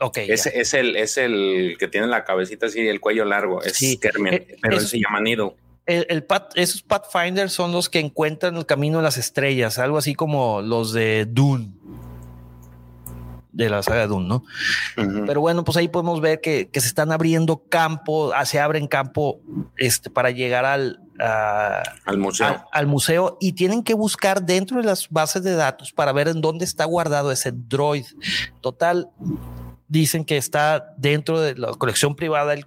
Ok. 0.00 0.18
Es, 0.18 0.46
es, 0.46 0.74
el, 0.74 0.96
es 0.96 1.18
el 1.18 1.76
que 1.78 1.86
tiene 1.86 2.06
la 2.06 2.24
cabecita 2.24 2.66
así 2.66 2.80
y 2.80 2.88
el 2.88 3.00
cuello 3.00 3.24
largo. 3.24 3.62
Es 3.62 3.78
Kermian, 4.00 4.34
eh, 4.34 4.56
pero 4.60 4.78
él 4.78 4.86
se 4.86 4.98
llama 4.98 5.20
Needle. 5.20 5.52
El, 5.86 6.06
el 6.08 6.26
esos 6.56 6.82
Pathfinders 6.82 7.52
son 7.52 7.72
los 7.72 7.88
que 7.88 8.00
encuentran 8.00 8.56
el 8.56 8.66
camino 8.66 8.98
de 8.98 9.04
las 9.04 9.18
estrellas, 9.18 9.78
algo 9.78 9.98
así 9.98 10.14
como 10.14 10.62
los 10.62 10.92
de 10.92 11.26
Dune 11.26 11.70
de 13.52 13.68
la 13.68 13.82
saga 13.82 14.06
Dune, 14.06 14.28
¿no? 14.28 14.44
Pero 15.26 15.40
bueno, 15.40 15.64
pues 15.64 15.76
ahí 15.76 15.88
podemos 15.88 16.20
ver 16.20 16.40
que, 16.40 16.68
se 16.72 16.78
están 16.80 17.12
abriendo 17.12 17.64
campo, 17.68 18.32
ah, 18.34 18.44
se 18.46 18.60
abren 18.60 18.86
campo 18.86 19.40
este, 19.76 20.10
para 20.10 20.30
llegar 20.30 20.64
al, 20.64 21.00
al 21.18 22.18
museo. 22.18 22.64
al 22.72 22.86
museo 22.86 23.36
y 23.40 23.52
tienen 23.52 23.82
que 23.82 23.94
buscar 23.94 24.42
dentro 24.42 24.78
de 24.78 24.84
las 24.84 25.08
bases 25.08 25.42
de 25.42 25.54
datos 25.54 25.92
para 25.92 26.12
ver 26.12 26.28
en 26.28 26.40
dónde 26.40 26.64
está 26.64 26.84
guardado 26.84 27.32
ese 27.32 27.52
droid. 27.52 28.04
Total, 28.60 29.08
dicen 29.88 30.24
que 30.24 30.36
está 30.36 30.94
dentro 30.96 31.40
de 31.40 31.56
la 31.56 31.72
colección 31.74 32.14
privada 32.14 32.52
del, 32.52 32.64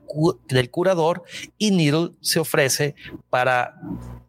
del 0.49 0.69
curador 0.69 1.23
y 1.57 1.71
Needle 1.71 2.11
se 2.21 2.39
ofrece 2.39 2.95
para 3.29 3.79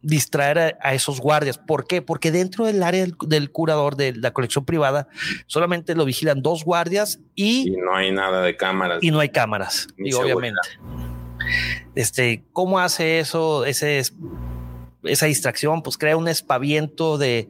distraer 0.04 0.76
a, 0.80 0.94
esos 0.94 1.20
guardias. 1.20 1.58
¿Por 1.58 1.86
qué? 1.86 2.02
Porque 2.02 2.30
dentro 2.30 2.66
del 2.66 2.82
área 2.82 3.06
del, 3.26 3.50
curador 3.50 3.96
de 3.96 4.14
la 4.14 4.32
colección 4.32 4.64
privada 4.64 5.08
solamente 5.46 5.94
lo 5.94 6.04
vigilan 6.04 6.42
dos 6.42 6.64
guardias 6.64 7.20
y, 7.34 7.70
no 7.70 7.96
hay 7.96 8.12
nada 8.12 8.42
de 8.42 8.56
cámaras. 8.56 8.98
Y 9.02 9.10
no 9.10 9.20
hay 9.20 9.30
cámaras, 9.30 9.88
y 9.96 10.12
obviamente. 10.12 10.60
Este, 11.94 12.44
¿cómo 12.52 12.78
hace 12.78 13.18
eso? 13.18 13.64
Ese 13.64 14.02
esa 15.04 15.26
distracción, 15.26 15.82
pues 15.82 15.98
crea 15.98 16.16
un 16.16 16.28
espaviento 16.28 17.18
de, 17.18 17.48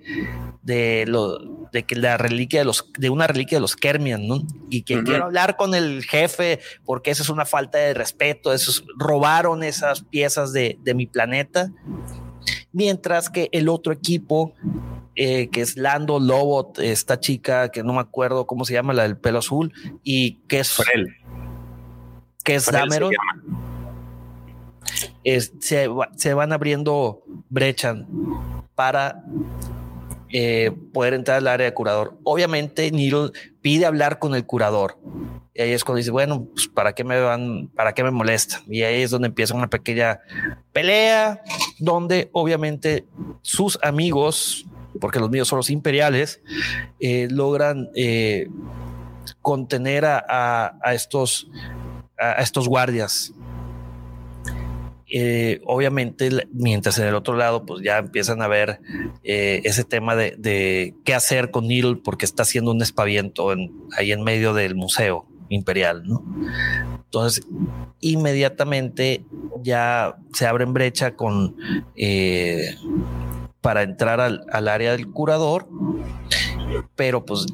de 0.62 1.04
lo 1.06 1.38
de 1.72 1.84
que 1.84 1.96
la 1.96 2.16
reliquia 2.16 2.60
de 2.60 2.64
los 2.64 2.90
de 2.98 3.10
una 3.10 3.26
reliquia 3.26 3.58
de 3.58 3.60
los 3.60 3.76
Kermian, 3.76 4.26
¿no? 4.26 4.42
Y 4.70 4.82
que 4.82 5.02
quiero 5.02 5.24
hablar 5.24 5.56
con 5.56 5.74
el 5.74 6.04
jefe 6.04 6.60
porque 6.84 7.10
eso 7.10 7.22
es 7.22 7.28
una 7.28 7.44
falta 7.44 7.78
de 7.78 7.94
respeto, 7.94 8.52
esos 8.52 8.84
robaron 8.96 9.64
esas 9.64 10.02
piezas 10.02 10.52
de, 10.52 10.78
de 10.82 10.94
mi 10.94 11.06
planeta 11.06 11.70
mientras 12.74 13.30
que 13.30 13.48
el 13.52 13.68
otro 13.70 13.92
equipo, 13.92 14.52
eh, 15.14 15.48
que 15.48 15.62
es 15.62 15.78
Lando 15.78 16.20
Lobot, 16.20 16.78
esta 16.80 17.18
chica 17.20 17.70
que 17.70 17.82
no 17.82 17.94
me 17.94 18.00
acuerdo 18.00 18.46
cómo 18.46 18.64
se 18.66 18.74
llama, 18.74 18.92
la 18.92 19.04
del 19.04 19.16
pelo 19.16 19.38
azul, 19.38 19.72
y 20.02 20.40
que 20.48 20.60
es 20.60 20.72
Frel. 20.72 21.16
que 22.44 22.56
es 22.56 22.70
Dameron. 22.70 23.12
se, 25.24 25.88
se, 26.16 26.34
van 26.34 26.52
abriendo 26.52 27.22
brechas 27.48 27.96
para 28.74 29.24
eh, 30.30 30.72
poder 30.92 31.14
entrar 31.14 31.38
al 31.38 31.46
área 31.46 31.66
de 31.66 31.74
curador. 31.74 32.16
Obviamente, 32.24 32.90
Neil 32.90 33.32
pide 33.60 33.86
hablar 33.86 34.18
con 34.18 34.34
el 34.34 34.44
curador. 34.44 34.98
Y 35.54 35.62
ahí 35.62 35.70
es 35.70 35.84
cuando 35.84 35.98
dice, 35.98 36.10
bueno, 36.10 36.48
pues 36.52 36.66
para 36.66 36.94
qué 36.94 37.04
me 37.04 37.20
van, 37.20 37.68
para 37.68 37.94
qué 37.94 38.02
me 38.02 38.10
molesta. 38.10 38.60
Y 38.66 38.82
ahí 38.82 39.02
es 39.02 39.10
donde 39.10 39.28
empieza 39.28 39.54
una 39.54 39.68
pequeña 39.68 40.20
pelea, 40.72 41.42
donde 41.78 42.28
obviamente 42.32 43.04
sus 43.42 43.78
amigos, 43.82 44.66
porque 45.00 45.20
los 45.20 45.30
míos 45.30 45.46
son 45.46 45.58
los 45.58 45.70
imperiales, 45.70 46.40
eh, 46.98 47.28
logran 47.30 47.90
eh, 47.94 48.48
contener 49.40 50.04
a, 50.06 50.74
estos, 50.92 51.48
a 52.18 52.42
estos 52.42 52.68
guardias 52.68 53.32
eh, 55.10 55.60
obviamente, 55.66 56.30
mientras 56.52 56.98
en 56.98 57.06
el 57.06 57.14
otro 57.14 57.36
lado, 57.36 57.66
pues 57.66 57.82
ya 57.82 57.98
empiezan 57.98 58.42
a 58.42 58.48
ver 58.48 58.80
eh, 59.22 59.60
ese 59.64 59.84
tema 59.84 60.16
de, 60.16 60.94
qué 61.04 61.14
hacer 61.14 61.50
con 61.50 61.68
Neil 61.68 61.98
porque 61.98 62.24
está 62.24 62.42
haciendo 62.42 62.70
un 62.70 62.82
espaviento 62.82 63.52
ahí 63.96 64.12
en 64.12 64.22
medio 64.22 64.54
del 64.54 64.74
museo 64.74 65.26
imperial. 65.48 66.04
Entonces, 67.04 67.46
inmediatamente 68.00 69.24
ya 69.62 70.16
se 70.32 70.46
abren 70.46 70.72
brecha 70.72 71.14
con 71.14 71.56
eh, 71.96 72.76
para 73.60 73.82
entrar 73.82 74.20
al, 74.20 74.44
al 74.50 74.68
área 74.68 74.92
del 74.92 75.10
curador, 75.10 75.68
pero 76.96 77.24
pues 77.24 77.46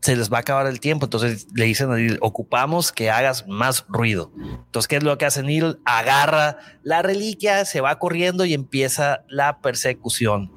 se 0.00 0.16
les 0.16 0.32
va 0.32 0.38
a 0.38 0.40
acabar 0.40 0.66
el 0.66 0.80
tiempo. 0.80 1.06
Entonces 1.06 1.46
le 1.54 1.64
dicen 1.64 1.90
a 1.90 1.96
Neil, 1.96 2.18
ocupamos 2.20 2.92
que 2.92 3.10
hagas 3.10 3.46
más 3.46 3.84
ruido. 3.88 4.32
Entonces, 4.36 4.88
¿qué 4.88 4.96
es 4.96 5.02
lo 5.02 5.16
que 5.18 5.26
hace 5.26 5.42
Neil? 5.42 5.78
Agarra 5.84 6.58
la 6.82 7.02
reliquia, 7.02 7.64
se 7.64 7.80
va 7.80 7.98
corriendo 7.98 8.44
y 8.44 8.54
empieza 8.54 9.24
la 9.28 9.60
persecución. 9.60 10.52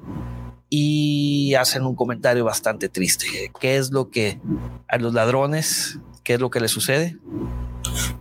Y 0.70 1.54
hacen 1.54 1.84
un 1.84 1.94
comentario 1.94 2.44
bastante 2.44 2.88
triste. 2.88 3.52
¿Qué 3.60 3.76
es 3.76 3.92
lo 3.92 4.10
que 4.10 4.40
a 4.88 4.98
los 4.98 5.14
ladrones, 5.14 6.00
qué 6.24 6.34
es 6.34 6.40
lo 6.40 6.50
que 6.50 6.58
les 6.58 6.70
sucede? 6.70 7.16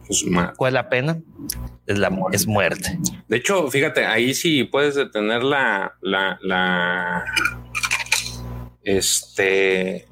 Pues, 0.05 0.26
¿Cuál 0.57 0.70
es 0.70 0.74
la 0.74 0.89
pena? 0.89 1.20
Es 1.88 1.97
la 1.97 2.11
es 2.32 2.45
muerte. 2.45 2.99
De 3.28 3.38
hecho, 3.38 3.70
fíjate, 3.70 4.05
ahí 4.05 4.34
sí 4.34 4.64
puedes 4.66 4.95
detener 4.95 5.43
la, 5.43 5.95
la, 6.01 6.38
la 6.43 7.26
este 8.84 10.08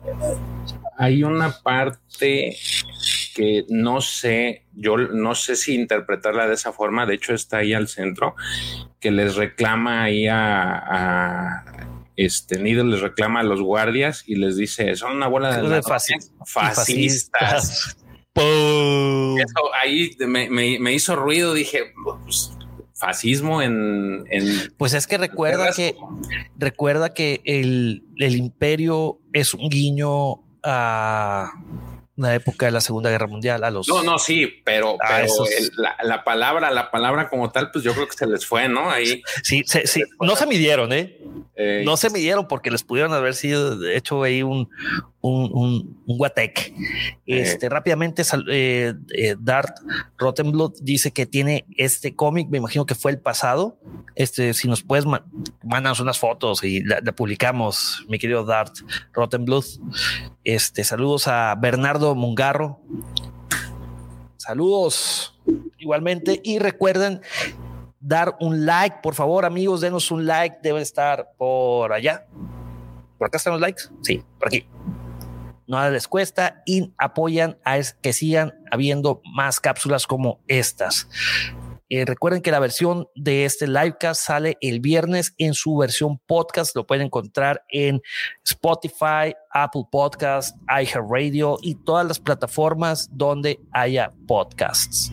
hay 0.98 1.24
una 1.24 1.52
parte 1.62 2.56
que 3.34 3.66
no 3.70 4.02
sé, 4.02 4.66
yo 4.74 4.98
no 4.98 5.36
sé 5.36 5.56
si 5.56 5.74
interpretarla 5.74 6.48
de 6.48 6.54
esa 6.54 6.74
forma, 6.74 7.06
de 7.06 7.16
hecho 7.16 7.34
está 7.34 7.58
ahí 7.58 7.74
al 7.74 7.88
centro, 7.88 8.36
que 9.00 9.10
les 9.10 9.36
reclama 9.36 10.04
ahí 10.04 10.28
a, 10.30 11.66
este 12.18 12.60
Nido 12.60 12.84
les 12.84 13.02
reclama 13.02 13.40
a 13.40 13.44
los 13.44 13.62
guardias 13.62 14.24
y 14.28 14.36
les 14.36 14.58
dice, 14.58 14.96
son 14.96 15.16
una 15.16 15.28
bola 15.28 15.60
de, 15.60 15.82
fascistas. 16.46 17.96
Eso 18.36 19.74
ahí 19.82 20.16
me, 20.20 20.94
hizo 20.94 21.16
ruido, 21.16 21.54
dije, 21.54 21.94
pues, 22.04 22.52
fascismo 23.02 23.62
en, 23.62 24.24
Pues 24.78 24.94
es 24.94 25.08
que 25.08 25.18
recuerda 25.18 25.72
que 25.74 25.96
recuerda 26.58 27.14
que 27.14 27.42
el, 27.44 28.04
el 28.18 28.36
imperio 28.36 29.20
es 29.34 29.54
un 29.54 29.68
guiño 29.70 30.44
a 30.64 31.52
la 32.22 32.36
época 32.36 32.68
de 32.68 32.72
la 32.72 32.82
Segunda 32.82 33.10
Guerra 33.10 33.28
Mundial, 33.28 33.64
a 33.64 33.72
los... 33.72 33.88
No, 33.88 34.04
no, 34.04 34.20
sí, 34.20 34.48
pero, 34.64 34.98
la, 36.04 36.24
palabra, 36.24 36.70
la 36.72 36.92
palabra 36.92 37.30
como 37.30 37.52
tal, 37.52 37.72
pues 37.72 37.84
yo 37.84 37.94
creo 37.94 38.08
que 38.08 38.16
se 38.16 38.28
les 38.28 38.46
fue, 38.46 38.68
¿no? 38.68 38.92
Ahí. 38.92 39.24
Sí, 39.44 39.64
sí, 39.66 40.04
no 40.20 40.36
se 40.36 40.46
midieron, 40.46 40.94
¿eh? 40.94 41.18
¿eh? 41.56 41.82
no 41.86 41.98
se 41.98 42.10
midieron 42.10 42.48
porque 42.48 42.70
les 42.70 42.84
pudieron 42.84 43.14
haber 43.14 43.34
sido 43.34 43.90
hecho 43.90 44.24
ahí 44.24 44.44
un, 44.44 44.70
un, 45.22 45.52
un, 45.54 46.04
un 46.06 46.18
guatec. 46.18 46.74
Este, 47.26 47.70
rápidamente, 47.70 48.24
eh, 48.50 48.94
eh, 49.16 49.36
Dart 49.40 49.78
Rottenblood 50.18 50.74
dice 50.82 51.12
que 51.12 51.26
tiene 51.26 51.66
este 51.78 52.16
cómic, 52.16 52.50
me 52.50 52.58
imagino 52.58 52.86
que 52.86 52.96
fue 52.96 53.12
el 53.12 53.20
pasado. 53.20 53.78
Este, 54.16 54.54
si 54.54 54.68
nos 54.68 54.82
puedes, 54.84 55.06
mandarnos 55.06 56.00
unas 56.00 56.20
fotos 56.20 56.64
y 56.64 56.84
la, 56.84 57.02
publicamos, 57.16 58.06
mi 58.10 58.20
querido 58.20 58.44
Dart 58.44 58.74
Rottenblood. 59.14 59.66
Este, 60.44 60.84
saludos 60.84 61.28
a 61.28 61.56
Bernardo 61.56 62.16
Mungarro. 62.16 62.82
Saludos 64.38 65.40
igualmente 65.78 66.42
y 66.44 66.58
recuerden 66.58 67.22
dar 68.00 68.36
un 68.40 68.66
like, 68.66 68.98
por 69.04 69.14
favor, 69.14 69.46
amigos, 69.46 69.82
denos 69.82 70.10
un 70.10 70.26
like, 70.26 70.58
debe 70.64 70.82
estar 70.82 71.32
por 71.38 71.94
allá. 71.94 72.26
¿Por 73.20 73.28
acá 73.28 73.38
están 73.38 73.54
los 73.54 73.62
likes? 73.62 73.84
Sí, 74.02 74.24
por 74.40 74.48
aquí 74.48 74.66
no 75.72 75.90
les 75.90 76.10
cuesta 76.10 76.62
y 76.66 76.92
apoyan 76.98 77.58
a 77.64 77.80
que 78.02 78.12
sigan 78.12 78.54
habiendo 78.72 79.22
más 79.34 79.62
cápsulas 79.62 80.06
como 80.06 80.42
estas. 80.48 81.08
Eh, 81.90 82.04
recuerden 82.06 82.42
que 82.42 82.52
la 82.52 82.60
versión 82.60 83.08
de 83.16 83.46
este 83.46 83.68
livecast 83.68 84.22
sale 84.22 84.58
el 84.60 84.82
viernes 84.82 85.34
en 85.38 85.54
su 85.54 85.78
versión 85.78 86.20
podcast. 86.26 86.76
Lo 86.76 86.86
pueden 86.86 87.06
encontrar 87.06 87.64
en 87.70 88.02
Spotify, 88.46 89.34
Apple 89.50 89.84
Podcast, 89.90 90.58
iHeartRadio 90.68 91.58
y 91.62 91.76
todas 91.76 92.06
las 92.06 92.20
plataformas 92.20 93.10
donde 93.12 93.62
haya 93.72 94.12
podcasts. 94.28 95.10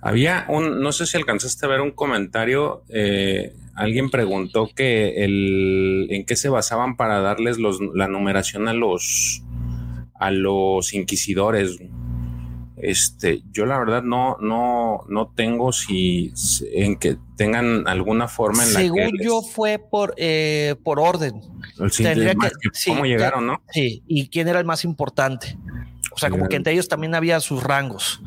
Había 0.00 0.46
un, 0.48 0.80
no 0.80 0.92
sé 0.92 1.06
si 1.06 1.16
alcanzaste 1.16 1.66
a 1.66 1.68
ver 1.68 1.80
un 1.80 1.92
comentario. 1.92 2.84
Eh, 2.88 3.54
alguien 3.74 4.10
preguntó 4.10 4.68
que 4.74 5.24
el, 5.24 6.06
en 6.10 6.24
qué 6.24 6.36
se 6.36 6.48
basaban 6.48 6.96
para 6.96 7.20
darles 7.20 7.58
la 7.58 8.08
numeración 8.08 8.68
a 8.68 8.72
los, 8.72 9.42
a 10.22 10.30
los 10.30 10.94
inquisidores. 10.94 11.78
Este, 12.76 13.42
yo 13.52 13.66
la 13.66 13.78
verdad 13.78 14.02
no, 14.02 14.36
no, 14.40 15.04
no 15.08 15.32
tengo 15.34 15.72
si 15.72 16.32
en 16.72 16.96
que 16.96 17.16
tengan 17.36 17.86
alguna 17.88 18.28
forma 18.28 18.62
en 18.62 18.72
la 18.72 18.80
que. 18.80 18.86
Según 18.86 19.18
yo 19.20 19.42
fue 19.42 19.78
por, 19.78 20.14
eh, 20.16 20.76
por 20.84 21.00
orden. 21.00 21.40
Tendría 21.96 22.34
que, 22.34 22.50
cómo 22.86 23.04
llegaron, 23.04 23.46
¿no? 23.46 23.62
Sí, 23.72 24.04
y 24.06 24.28
quién 24.28 24.46
era 24.46 24.60
el 24.60 24.64
más 24.64 24.84
importante. 24.84 25.58
O 26.14 26.18
sea, 26.18 26.30
como 26.30 26.48
que 26.48 26.56
entre 26.56 26.72
ellos 26.72 26.88
también 26.88 27.14
había 27.14 27.40
sus 27.40 27.62
rangos. 27.62 28.22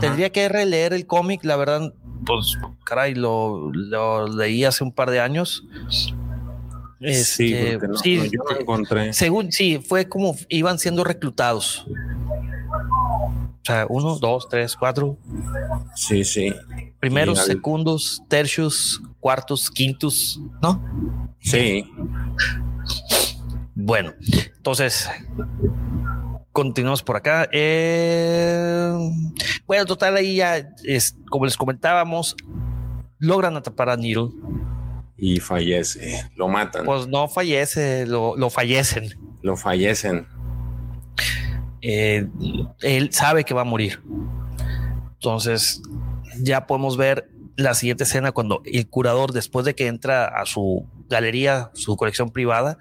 Tendría 0.00 0.30
que 0.30 0.48
releer 0.48 0.92
el 0.92 1.06
cómic, 1.06 1.42
la 1.42 1.56
verdad, 1.56 1.94
pues, 2.26 2.58
caray, 2.84 3.14
lo, 3.14 3.72
lo 3.72 4.28
leí 4.28 4.64
hace 4.64 4.84
un 4.84 4.92
par 4.92 5.10
de 5.10 5.20
años. 5.20 5.64
Sí, 7.00 7.54
este, 7.54 7.78
sí, 8.02 8.30
yo 8.30 8.42
lo 8.48 8.60
encontré. 8.60 9.12
Según, 9.12 9.50
sí, 9.52 9.82
fue 9.86 10.08
como 10.08 10.36
iban 10.48 10.78
siendo 10.78 11.04
reclutados. 11.04 11.86
O 11.88 13.64
sea, 13.64 13.86
uno, 13.88 14.18
dos, 14.18 14.48
tres, 14.48 14.76
cuatro. 14.76 15.16
Sí, 15.94 16.24
sí. 16.24 16.52
Primeros, 16.98 17.44
segundos, 17.44 18.22
tercios, 18.28 19.00
cuartos, 19.20 19.70
quintos, 19.70 20.40
¿no? 20.62 20.82
Sí. 21.40 21.84
Bueno, 23.74 24.12
entonces 24.56 25.08
continuamos 26.52 27.02
por 27.02 27.16
acá. 27.16 27.48
Eh, 27.52 28.92
bueno, 29.66 29.86
total, 29.86 30.16
ahí 30.16 30.36
ya 30.36 30.68
es 30.84 31.16
como 31.30 31.46
les 31.46 31.56
comentábamos, 31.56 32.36
logran 33.18 33.56
atrapar 33.56 33.90
a 33.90 33.96
Needle. 33.96 34.30
Y 35.22 35.38
fallece, 35.38 36.30
lo 36.34 36.48
matan. 36.48 36.86
Pues 36.86 37.06
no 37.06 37.28
fallece, 37.28 38.06
lo, 38.06 38.36
lo 38.36 38.48
fallecen. 38.48 39.10
Lo 39.42 39.56
fallecen. 39.56 40.26
Eh, 41.82 42.26
él 42.80 43.12
sabe 43.12 43.44
que 43.44 43.52
va 43.52 43.62
a 43.62 43.64
morir. 43.64 44.00
Entonces, 45.14 45.82
ya 46.40 46.66
podemos 46.66 46.96
ver 46.96 47.28
la 47.56 47.74
siguiente 47.74 48.04
escena 48.04 48.32
cuando 48.32 48.62
el 48.64 48.88
curador, 48.88 49.32
después 49.32 49.66
de 49.66 49.74
que 49.74 49.86
entra 49.86 50.24
a 50.26 50.46
su 50.46 50.86
galería, 51.08 51.70
su 51.74 51.96
colección 51.96 52.30
privada, 52.30 52.78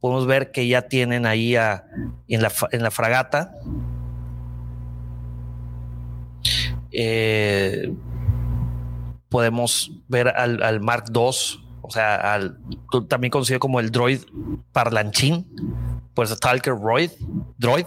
podemos 0.00 0.26
ver 0.26 0.50
que 0.50 0.66
ya 0.66 0.82
tienen 0.82 1.26
ahí 1.26 1.54
en, 1.56 2.42
la, 2.42 2.50
fragata. 2.90 3.52
Eh, 6.90 7.92
podemos 9.34 9.90
ver 10.06 10.28
al, 10.28 10.78
Mark 10.78 11.06
II, 11.12 11.58
o 11.82 11.90
sea, 11.90 12.34
al, 12.34 12.56
también 13.08 13.32
conocido 13.32 13.58
como 13.58 13.80
el 13.80 13.90
droid 13.90 14.20
parlanchín, 14.70 15.44
pues 16.14 16.38
Talker 16.38 16.76
Droid, 16.78 17.10
Droid, 17.58 17.86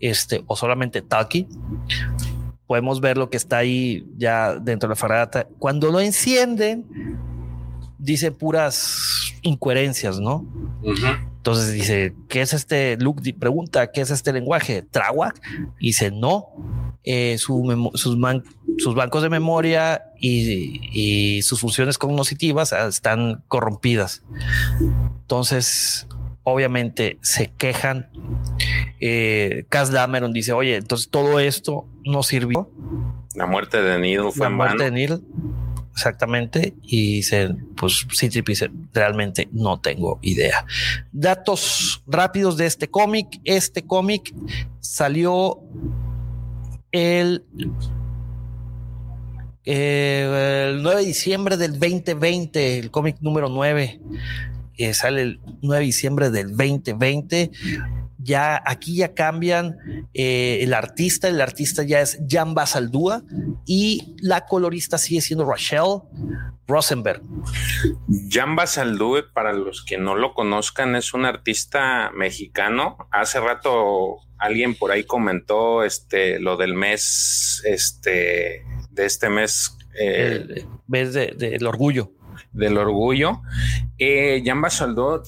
este, 0.00 0.42
o 0.48 0.56
solamente 0.56 1.00
Talkie. 1.00 1.46
Podemos 2.66 3.00
ver 3.00 3.16
lo 3.16 3.30
que 3.30 3.36
está 3.36 3.58
ahí 3.58 4.08
ya 4.16 4.56
dentro 4.56 4.88
de 4.88 4.94
la 4.94 4.96
fragata. 4.96 5.46
Cuando 5.60 5.92
lo 5.92 6.00
encienden, 6.00 6.84
dice 7.96 8.32
puras 8.32 9.27
incoherencias, 9.42 10.20
¿no? 10.20 10.46
Entonces 11.36 11.72
dice, 11.72 12.14
¿qué 12.28 12.42
es 12.42 12.52
este? 12.52 12.96
Luke 12.98 13.22
pregunta, 13.34 13.90
¿qué 13.90 14.00
es 14.00 14.10
este 14.10 14.32
lenguaje? 14.32 14.82
Trawak. 14.82 15.40
Y 15.78 15.88
dice, 15.88 16.10
no, 16.10 16.48
eh, 17.04 17.38
sus, 17.38 17.62
sus, 17.94 18.94
bancos 18.94 19.22
de 19.22 19.30
memoria 19.30 20.02
y, 20.20 20.80
y, 20.92 21.42
sus 21.42 21.60
funciones 21.60 21.96
cognitivas 21.96 22.72
están 22.72 23.42
corrompidas. 23.48 24.24
Entonces, 24.80 26.06
obviamente 26.42 27.18
se 27.22 27.50
quejan. 27.52 28.10
Eh, 29.00 29.64
Cass 29.68 29.90
Dameron 29.90 30.32
dice, 30.32 30.52
oye, 30.52 30.76
entonces 30.76 31.08
todo 31.08 31.40
esto 31.40 31.86
no 32.04 32.22
sirvió. 32.22 32.70
La 33.34 33.46
muerte 33.46 33.80
de 33.80 33.98
Neil 33.98 34.32
fue 34.32 34.46
La 34.46 34.50
muerte 34.50 34.84
de 34.84 34.90
Neil, 34.90 35.22
exactamente. 35.98 36.74
Y 36.82 37.16
dice, 37.16 37.50
pues 37.76 38.06
sí, 38.12 38.28
dice, 38.28 38.70
realmente 38.94 39.48
no 39.52 39.80
tengo 39.80 40.18
idea. 40.22 40.64
Datos 41.12 42.02
rápidos 42.06 42.56
de 42.56 42.66
este 42.66 42.88
cómic. 42.88 43.40
Este 43.44 43.82
cómic 43.82 44.32
salió 44.80 45.60
el 46.92 47.44
eh, 49.64 50.70
el 50.70 50.82
9 50.82 51.00
de 51.00 51.06
diciembre 51.06 51.56
del 51.58 51.72
2020, 51.72 52.78
el 52.78 52.90
cómic 52.90 53.16
número 53.20 53.50
9 53.50 54.00
sale 54.94 55.22
el 55.22 55.40
9 55.62 55.80
de 55.80 55.86
diciembre 55.86 56.30
del 56.30 56.56
2020. 56.56 57.50
Ya 58.28 58.62
aquí 58.66 58.96
ya 58.96 59.14
cambian 59.14 59.78
eh, 60.12 60.58
el 60.60 60.74
artista, 60.74 61.28
el 61.28 61.40
artista 61.40 61.82
ya 61.82 62.02
es 62.02 62.20
Jan 62.28 62.52
Basaldúa 62.52 63.22
y 63.64 64.16
la 64.20 64.44
colorista 64.44 64.98
sigue 64.98 65.22
siendo 65.22 65.46
Rachel 65.46 66.02
Rosenberg. 66.66 67.22
Jan 68.30 68.54
Basaldúa, 68.54 69.22
para 69.32 69.54
los 69.54 69.82
que 69.82 69.96
no 69.96 70.14
lo 70.14 70.34
conozcan, 70.34 70.94
es 70.94 71.14
un 71.14 71.24
artista 71.24 72.10
mexicano. 72.14 72.98
Hace 73.10 73.40
rato 73.40 74.18
alguien 74.36 74.74
por 74.74 74.92
ahí 74.92 75.04
comentó 75.04 75.82
este 75.82 76.38
lo 76.38 76.58
del 76.58 76.74
mes, 76.74 77.62
este 77.64 78.62
de 78.90 79.06
este 79.06 79.30
mes. 79.30 79.74
Eh, 79.98 80.44
el 80.48 80.66
mes 80.86 81.14
del 81.14 81.66
orgullo 81.66 82.12
del 82.52 82.76
orgullo. 82.76 83.42
Eh, 83.98 84.42
Jan 84.44 84.60
Basaldó 84.60 85.22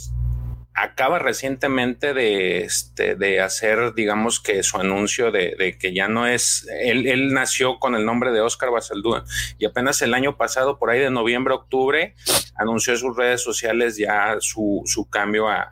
acaba 0.82 1.18
recientemente 1.18 2.14
de, 2.14 2.62
este, 2.62 3.14
de 3.14 3.40
hacer, 3.40 3.92
digamos 3.94 4.40
que 4.40 4.62
su 4.62 4.78
anuncio 4.78 5.30
de, 5.30 5.76
que 5.78 5.92
ya 5.92 6.08
no 6.08 6.26
es, 6.26 6.66
él, 6.80 7.32
nació 7.34 7.78
con 7.78 7.94
el 7.94 8.06
nombre 8.06 8.32
de 8.32 8.40
Oscar 8.40 8.70
Basaldúa 8.70 9.24
y 9.58 9.66
apenas 9.66 10.00
el 10.02 10.14
año 10.14 10.36
pasado, 10.36 10.78
por 10.78 10.90
ahí 10.90 10.98
de 10.98 11.10
noviembre, 11.10 11.54
octubre, 11.54 12.14
anunció 12.56 12.94
en 12.94 12.98
sus 12.98 13.16
redes 13.16 13.42
sociales 13.42 13.96
ya 13.96 14.36
su, 14.40 14.84
cambio 15.10 15.48
a, 15.48 15.68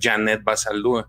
Janet 0.00 0.42
Basaldúa. 0.42 1.08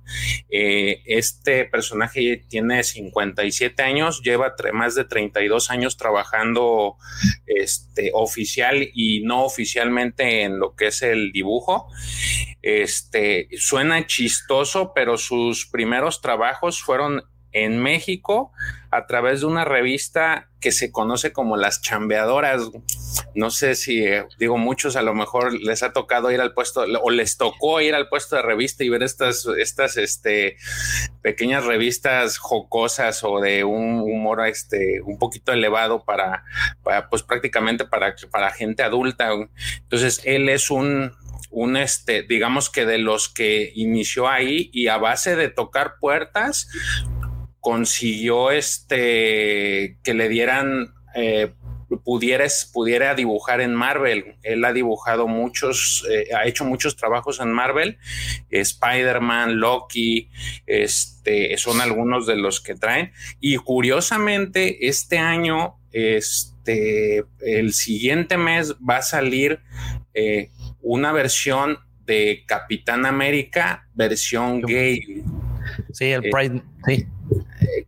Eh, 0.49 1.01
este 1.05 1.65
personaje 1.65 2.43
tiene 2.47 2.83
57 2.83 3.81
años, 3.83 4.21
lleva 4.21 4.55
más 4.73 4.95
de 4.95 5.05
32 5.05 5.71
años 5.71 5.97
trabajando 5.97 6.97
este, 7.45 8.11
oficial 8.13 8.89
y 8.93 9.21
no 9.23 9.43
oficialmente 9.43 10.43
en 10.43 10.59
lo 10.59 10.75
que 10.75 10.87
es 10.87 11.01
el 11.01 11.31
dibujo. 11.31 11.87
Este, 12.65 13.47
suena 13.59 14.07
chistoso, 14.07 14.91
pero 14.95 15.19
sus 15.19 15.67
primeros 15.67 16.19
trabajos 16.19 16.81
fueron 16.81 17.21
en 17.51 17.77
México 17.77 18.51
a 18.89 19.05
través 19.05 19.41
de 19.41 19.45
una 19.45 19.65
revista 19.65 20.49
que 20.59 20.71
se 20.71 20.91
conoce 20.91 21.31
como 21.31 21.57
Las 21.57 21.83
Chambeadoras. 21.83 22.63
No 23.35 23.51
sé 23.51 23.75
si, 23.75 24.03
eh, 24.03 24.25
digo, 24.39 24.57
muchos 24.57 24.95
a 24.95 25.03
lo 25.03 25.13
mejor 25.13 25.53
les 25.53 25.83
ha 25.83 25.93
tocado 25.93 26.31
ir 26.31 26.41
al 26.41 26.55
puesto 26.55 26.85
o 27.03 27.11
les 27.11 27.37
tocó 27.37 27.81
ir 27.81 27.93
al 27.93 28.09
puesto 28.09 28.35
de 28.35 28.41
revista 28.41 28.83
y 28.83 28.89
ver 28.89 29.03
estas, 29.03 29.45
estas 29.59 29.97
este, 29.97 30.57
pequeñas 31.21 31.65
revistas 31.65 32.39
jocosas 32.39 33.23
o 33.23 33.41
de 33.41 33.63
un 33.63 33.99
humor 33.99 34.47
este, 34.47 35.01
un 35.01 35.19
poquito 35.19 35.53
elevado 35.53 36.03
para, 36.03 36.45
para 36.81 37.09
pues 37.09 37.21
prácticamente 37.21 37.85
para, 37.85 38.15
para 38.31 38.49
gente 38.49 38.81
adulta. 38.81 39.29
Entonces, 39.83 40.21
él 40.25 40.49
es 40.49 40.71
un, 40.71 41.13
un 41.55 41.77
este, 41.77 42.23
digamos 42.23 42.69
que 42.69 42.85
de 42.85 42.97
los 42.97 43.29
que 43.29 43.71
inició 43.75 44.27
ahí 44.27 44.69
y 44.73 44.87
a 44.89 44.97
base 44.97 45.37
de 45.37 45.47
tocar 45.47 45.93
puertas 46.01 46.67
consiguió 47.61 48.51
este 48.51 49.97
que 50.03 50.13
le 50.13 50.27
dieran 50.27 50.93
eh, 51.15 51.53
pudiera 52.03 53.15
dibujar 53.15 53.61
en 53.61 53.73
Marvel. 53.73 54.35
Él 54.43 54.65
ha 54.65 54.73
dibujado 54.73 55.29
muchos, 55.29 56.05
eh, 56.11 56.27
ha 56.35 56.45
hecho 56.45 56.65
muchos 56.65 56.97
trabajos 56.97 57.39
en 57.39 57.53
Marvel. 57.53 57.99
Spider-Man, 58.49 59.57
Loki, 59.57 60.29
este, 60.65 61.57
son 61.57 61.79
algunos 61.79 62.27
de 62.27 62.35
los 62.35 62.59
que 62.59 62.75
traen. 62.75 63.13
Y 63.39 63.55
curiosamente, 63.55 64.89
este 64.89 65.19
año, 65.19 65.77
este, 65.93 67.23
el 67.39 67.71
siguiente 67.71 68.35
mes 68.35 68.73
va 68.73 68.97
a 68.97 69.01
salir 69.01 69.61
eh, 70.13 70.49
una 70.85 71.11
versión 71.11 71.79
de 72.05 72.43
Capitán 72.45 73.05
América, 73.07 73.87
versión 73.95 74.61
gay. 74.61 75.23
Sí, 75.91 76.11
el 76.11 76.25
eh, 76.25 76.29
Pride, 76.31 76.61
sí. 76.85 77.07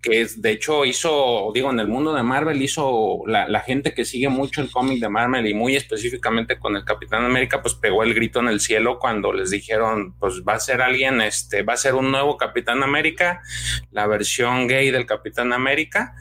que 0.02 0.28
de 0.38 0.52
hecho 0.52 0.84
hizo, 0.84 1.52
digo, 1.54 1.70
en 1.70 1.80
el 1.80 1.88
mundo 1.88 2.16
de 2.16 2.24
Marvel 2.24 2.60
hizo 2.60 3.22
la, 3.28 3.60
gente 3.60 3.94
que 3.94 4.04
sigue 4.04 4.30
mucho 4.30 4.62
el 4.62 4.72
cómic 4.72 5.00
de 5.00 5.10
Marvel 5.10 5.46
y 5.46 5.54
muy 5.54 5.76
específicamente 5.76 6.58
con 6.58 6.76
el 6.76 6.84
Capitán 6.86 7.24
América, 7.24 7.62
pues 7.62 7.76
pegó 7.76 8.02
el 8.02 8.16
grito 8.16 8.40
en 8.40 8.48
el 8.48 8.60
cielo 8.60 8.98
cuando 8.98 9.32
les 9.32 9.52
dijeron, 9.52 10.16
pues 10.18 10.42
va 10.42 10.56
a 10.56 10.60
ser 10.60 10.82
alguien, 10.82 11.22
este, 11.22 11.62
va 11.62 11.74
a 11.74 11.78
ser 11.78 11.94
un 11.94 12.10
nuevo 12.10 12.36
Capitán 12.36 12.82
América, 12.82 13.44
la 13.92 14.08
versión 14.08 14.68
gay 14.68 14.90
del 14.90 15.06
Capitán 15.06 15.54
América, 15.54 16.16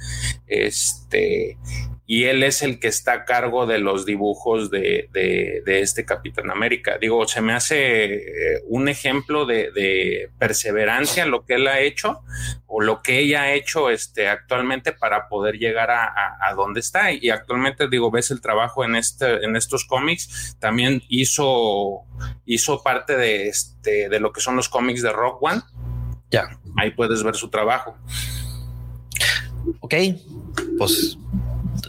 este, 0.46 1.56
y 2.08 2.24
él 2.24 2.44
es 2.44 2.62
el 2.62 2.78
que 2.78 2.86
está 2.86 3.12
a 3.12 3.24
cargo 3.24 3.66
de 3.66 3.78
los 3.78 4.06
dibujos 4.06 4.70
de, 4.70 5.10
este 5.66 6.04
Capitán 6.04 6.50
América. 6.50 6.98
Digo, 7.00 7.26
se 7.26 7.40
me 7.40 7.52
hace 7.52 8.14
eh, 8.14 8.62
un 8.68 8.88
ejemplo 8.88 9.44
de, 9.44 10.30
perseverancia 10.38 11.26
lo 11.26 11.44
que 11.44 11.54
él 11.54 11.66
ha 11.66 11.80
hecho 11.80 12.20
o 12.66 12.80
lo 12.80 13.02
que 13.02 13.18
ella 13.18 13.42
ha 13.42 13.52
hecho 13.52 13.90
este, 13.90 14.28
actualmente 14.28 14.92
para 14.92 15.28
poder 15.28 15.56
llegar 15.56 15.90
a, 15.90 16.54
donde 16.54 16.80
está. 16.80 17.10
Y 17.12 17.30
actualmente, 17.30 17.88
digo, 17.88 18.10
ves 18.10 18.30
el 18.30 18.40
trabajo 18.40 18.84
en, 18.84 18.94
este, 18.94 19.44
en 19.44 19.56
estos 19.56 19.84
cómics, 19.84 20.56
también 20.60 21.02
hizo, 21.08 22.04
hizo 22.44 22.82
parte 22.84 23.16
de, 23.16 23.48
este, 23.48 24.08
de 24.08 24.20
lo 24.20 24.32
que 24.32 24.40
son 24.40 24.54
los 24.54 24.68
cómics 24.68 25.02
de 25.02 25.12
Rock 25.12 25.42
One. 25.42 25.62
Ya, 26.30 26.60
ahí 26.76 26.92
puedes 26.92 27.22
ver 27.24 27.34
su 27.34 27.50
trabajo. 27.50 27.96
Ok, 29.80 29.94
pues 30.78 31.18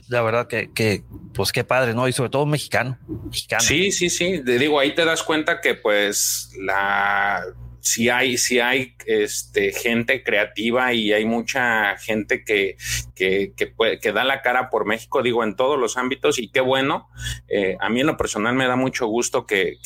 la 0.08 0.22
verdad 0.22 0.48
que, 0.48 1.04
pues 1.34 1.52
qué 1.52 1.64
padre, 1.64 1.94
¿no? 1.94 2.08
Y 2.08 2.14
sobre 2.14 2.30
todo 2.30 2.46
mexicano, 2.46 2.98
mexicano. 3.26 3.64
Sí, 3.64 3.92
sí, 3.92 4.10
sí. 4.10 4.42
Digo, 4.44 4.80
ahí 4.80 4.94
te 4.96 5.06
das 5.06 5.24
cuenta 5.24 5.62
que 5.62 5.76
pues 5.76 6.52
la 6.60 7.44
si 7.88 8.10
hay, 8.10 8.38
si 8.38 8.60
hay 8.60 8.96
este, 9.06 9.72
gente 9.72 10.22
creativa 10.22 10.94
y 10.94 11.14
hay 11.14 11.24
mucha 11.24 11.96
gente 11.98 12.44
que, 12.44 12.76
que, 13.16 13.54
que, 13.56 14.12
da 14.12 14.26
la 14.26 14.42
cara 14.42 14.70
por 14.70 14.86
México, 14.86 15.24
digo, 15.24 15.44
en 15.44 15.56
todos 15.56 15.80
los 15.80 15.96
ámbitos 15.96 16.38
y 16.38 16.50
qué 16.50 16.60
bueno. 16.60 17.10
Eh, 17.48 17.78
a 17.80 17.90
mí 17.90 18.02
en 18.02 18.08
lo 18.08 18.18
personal 18.18 18.56
me 18.56 18.68
da 18.68 18.76
mucho 18.76 19.08
gusto 19.08 19.46
que, 19.46 19.78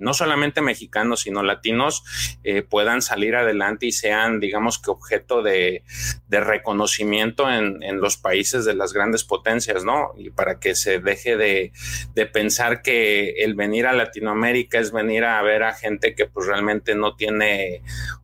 no 0.00 0.12
solamente 0.12 0.60
mexicanos, 0.60 1.20
sino 1.22 1.42
latinos 1.42 2.04
eh, 2.44 2.62
puedan 2.62 3.00
salir 3.00 3.36
adelante 3.36 3.86
y 3.86 3.92
sean, 3.92 4.38
digamos 4.38 4.78
que 4.78 4.90
objeto 4.90 5.42
de, 5.42 5.82
reconocimiento 6.28 7.50
en, 7.50 7.82
en, 7.82 8.00
los 8.00 8.18
países 8.18 8.66
de 8.66 8.74
las 8.74 8.92
grandes 8.92 9.24
potencias, 9.24 9.84
¿no? 9.84 10.12
Y 10.18 10.28
para 10.28 10.60
que 10.60 10.74
se 10.74 10.98
deje 10.98 11.38
de, 11.38 11.72
de 12.14 12.26
pensar 12.26 12.82
que 12.82 13.30
el 13.38 13.54
venir 13.54 13.86
a 13.86 13.94
Latinoamérica 13.94 14.78
es 14.78 14.92
venir 14.92 15.24
a 15.24 15.40
ver 15.40 15.62
a 15.62 15.72
gente 15.72 16.14
que 16.14 16.26
pues 16.26 16.46
realmente 16.46 16.94
no 16.94 17.16
tiene 17.16 17.45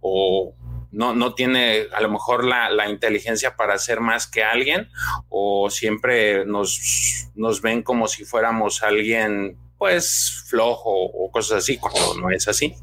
o 0.01 0.55
no, 0.93 1.15
no 1.15 1.35
tiene 1.35 1.87
a 1.93 2.01
lo 2.01 2.11
mejor 2.11 2.45
la, 2.45 2.89
inteligencia 2.89 3.57
para 3.57 3.79
ser 3.79 4.01
más 4.01 4.27
que 4.27 4.45
alguien 4.45 4.89
o 5.29 5.71
siempre 5.71 6.45
nos, 6.45 7.31
nos 7.35 7.63
ven 7.63 7.83
como 7.83 8.09
si 8.09 8.25
fuéramos 8.25 8.83
alguien 8.83 9.57
pues 9.79 10.45
flojo 10.47 10.93
o 10.93 11.31
cosas 11.33 11.59
así 11.59 11.77
cuando 11.77 12.15
no 12.15 12.31
es 12.31 12.47
así. 12.47 12.77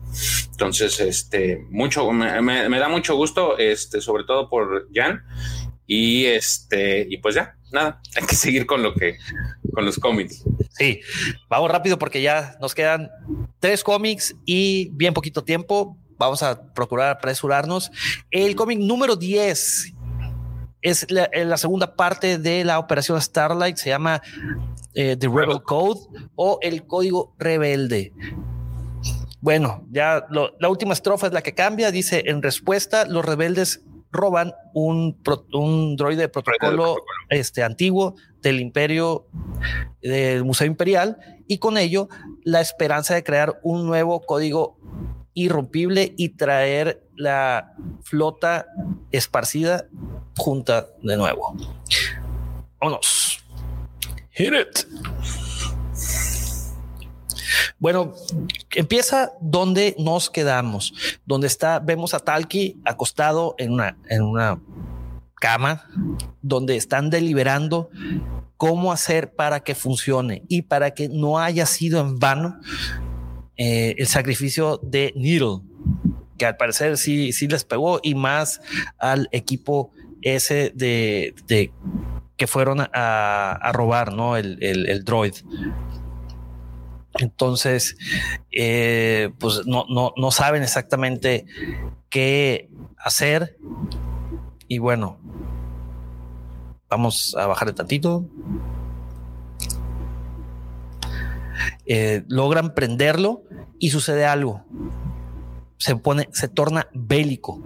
Entonces, 0.51 0.99
este, 0.99 1.65
mucho, 1.69 2.11
me, 2.11 2.79
da 2.79 2.89
mucho 2.89 3.15
gusto, 3.15 3.57
este, 3.57 4.01
sobre 4.01 4.25
todo 4.25 4.49
por 4.49 4.89
Jan. 4.93 5.23
Y 5.87 6.25
este, 6.25 7.07
y 7.09 7.17
pues 7.19 7.35
ya, 7.35 7.55
nada, 7.71 8.01
hay 8.15 8.27
que 8.27 8.35
seguir 8.35 8.65
con 8.65 8.83
lo 8.83 8.93
que, 8.93 9.17
con 9.73 9.85
los 9.85 9.97
cómics. 9.97 10.43
Sí, 10.71 10.99
vamos 11.47 11.71
rápido 11.71 11.97
porque 11.97 12.21
ya 12.21 12.57
nos 12.59 12.75
quedan 12.75 13.09
tres 13.59 13.83
cómics 13.83 14.35
y 14.45 14.89
bien 14.91 15.13
poquito 15.13 15.43
tiempo 15.43 15.97
vamos 16.19 16.43
a 16.43 16.61
procurar 16.73 17.09
apresurarnos. 17.09 17.91
El 18.29 18.55
cómic 18.55 18.77
número 18.77 19.15
10 19.15 19.93
es 20.81 21.07
la, 21.09 21.57
segunda 21.57 21.95
parte 21.95 22.37
de 22.37 22.63
la 22.63 22.77
operación 22.77 23.19
Starlight, 23.19 23.77
se 23.77 23.89
llama 23.89 24.21
eh, 24.93 25.15
The 25.17 25.27
Rebel 25.27 25.63
Code 25.63 26.01
o 26.35 26.59
el 26.61 26.85
código 26.85 27.33
rebelde. 27.39 28.13
Bueno, 29.41 29.85
ya 29.89 30.25
la 30.29 30.69
última 30.69 30.93
estrofa 30.93 31.27
es 31.27 31.33
la 31.33 31.41
que 31.41 31.55
cambia. 31.55 31.91
Dice: 31.91 32.23
En 32.27 32.41
respuesta, 32.41 33.05
los 33.05 33.23
rebeldes 33.23 33.81
roban 34.11 34.53
un, 34.73 35.17
un 35.53 35.95
droide 35.95 36.23
de 36.23 36.29
protocolo, 36.29 36.97
este, 37.29 37.63
antiguo 37.63 38.15
del 38.41 38.59
imperio, 38.59 39.27
del 40.01 40.43
Museo 40.43 40.67
Imperial, 40.67 41.17
y 41.47 41.59
con 41.59 41.77
ello 41.77 42.09
la 42.43 42.59
esperanza 42.59 43.15
de 43.15 43.23
crear 43.23 43.59
un 43.63 43.85
nuevo 43.85 44.21
código 44.21 44.77
irrompible 45.43 46.13
y 46.17 46.29
traer 46.29 47.03
la 47.15 47.73
flota 48.03 48.67
esparcida 49.11 49.85
junta 50.37 50.87
de 51.01 51.17
nuevo. 51.17 51.55
Vámonos. 52.79 53.43
Hit 54.31 54.53
it. 54.53 54.87
Bueno, 57.77 58.13
empieza 58.71 59.31
donde 59.41 59.95
nos 59.97 60.29
quedamos, 60.29 60.93
donde 61.25 61.47
está, 61.47 61.79
vemos 61.79 62.13
a 62.13 62.19
Talki 62.19 62.81
acostado 62.85 63.55
en 63.57 63.73
una, 63.73 63.97
en 64.09 64.23
una 64.23 64.59
cama, 65.35 65.85
donde 66.41 66.75
están 66.75 67.09
deliberando 67.09 67.89
cómo 68.57 68.91
hacer 68.91 69.33
para 69.33 69.61
que 69.61 69.75
funcione 69.75 70.43
y 70.49 70.63
para 70.63 70.91
que 70.91 71.07
no 71.07 71.39
haya 71.39 71.65
sido 71.65 72.01
en 72.01 72.19
vano 72.19 72.59
eh, 73.61 73.93
el 73.97 74.07
sacrificio 74.07 74.79
de 74.81 75.11
Needle, 75.17 75.59
que 76.37 76.45
al 76.45 76.55
parecer 76.55 76.97
sí, 76.97 77.33
sí 77.33 77.49
les 77.49 77.65
pegó 77.65 77.99
y 78.01 78.15
más 78.15 78.61
al 78.97 79.27
equipo 79.33 79.91
ese 80.21 80.71
de, 80.73 81.35
que 82.37 82.47
fueron 82.47 82.87
a, 82.93 83.71
robar, 83.73 84.13
¿no? 84.13 84.37
El, 84.37 84.63
el, 84.63 85.03
droid. 85.03 85.33
Entonces, 87.15 87.97
eh, 88.49 89.31
pues 89.39 89.67
no, 89.67 89.85
no, 89.89 90.13
no 90.15 90.31
saben 90.31 90.63
exactamente 90.63 91.45
qué 92.09 92.69
hacer. 92.97 93.57
Y 94.69 94.77
bueno, 94.77 95.19
vamos 96.89 97.35
a 97.37 97.45
bajar 97.45 97.67
de 97.67 97.73
tantito. 97.73 98.25
Eh, 101.85 102.23
logran 102.27 102.73
prenderlo 102.73 103.43
y 103.79 103.89
sucede 103.89 104.25
algo. 104.25 104.65
Se 105.77 105.95
pone, 105.95 106.29
se 106.31 106.47
torna 106.47 106.87
bélico. 106.93 107.61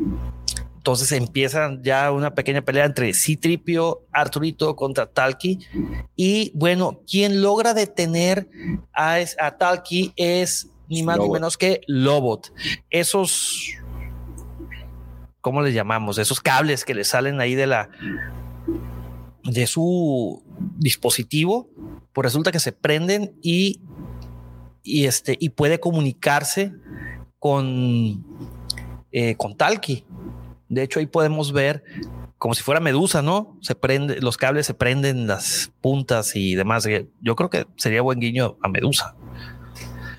Entonces 0.77 1.13
empiezan 1.13 1.81
ya 1.81 2.11
una 2.11 2.35
pequeña 2.35 2.61
pelea 2.61 2.83
entre 2.83 3.13
Citripio, 3.13 4.01
Arturito 4.11 4.75
contra 4.75 5.05
Talki. 5.05 5.59
Y 6.15 6.51
bueno, 6.55 6.99
quien 7.09 7.41
logra 7.41 7.73
detener 7.73 8.49
a, 8.93 9.19
a 9.39 9.57
Talki 9.57 10.11
es 10.17 10.67
ni 10.89 11.01
más 11.01 11.19
ni 11.19 11.29
menos 11.29 11.57
que 11.57 11.81
Lobot. 11.87 12.51
Esos, 12.89 13.75
¿cómo 15.39 15.61
les 15.61 15.73
llamamos? 15.73 16.17
Esos 16.17 16.41
cables 16.41 16.83
que 16.83 16.93
le 16.93 17.05
salen 17.05 17.39
ahí 17.39 17.55
de 17.55 17.67
la 17.67 17.89
de 19.43 19.67
su 19.67 20.43
dispositivo, 20.77 21.69
pues 22.13 22.23
resulta 22.23 22.51
que 22.51 22.59
se 22.59 22.71
prenden 22.71 23.33
y 23.41 23.81
y, 24.83 25.05
este, 25.05 25.37
y 25.39 25.49
puede 25.49 25.79
comunicarse 25.79 26.73
con, 27.39 28.23
eh, 29.11 29.35
con 29.35 29.55
Talki. 29.55 30.05
De 30.67 30.83
hecho, 30.83 30.99
ahí 30.99 31.05
podemos 31.05 31.53
ver 31.53 31.83
como 32.37 32.53
si 32.53 32.61
fuera 32.61 32.81
Medusa, 32.81 33.21
¿no? 33.21 33.57
Se 33.61 33.73
prende, 33.73 34.19
los 34.19 34.35
cables 34.35 34.65
se 34.65 34.73
prenden, 34.73 35.27
las 35.27 35.71
puntas 35.79 36.35
y 36.35 36.55
demás. 36.55 36.85
Yo 37.21 37.35
creo 37.37 37.49
que 37.49 37.65
sería 37.77 38.01
buen 38.01 38.19
guiño 38.19 38.57
a 38.61 38.67
Medusa. 38.67 39.15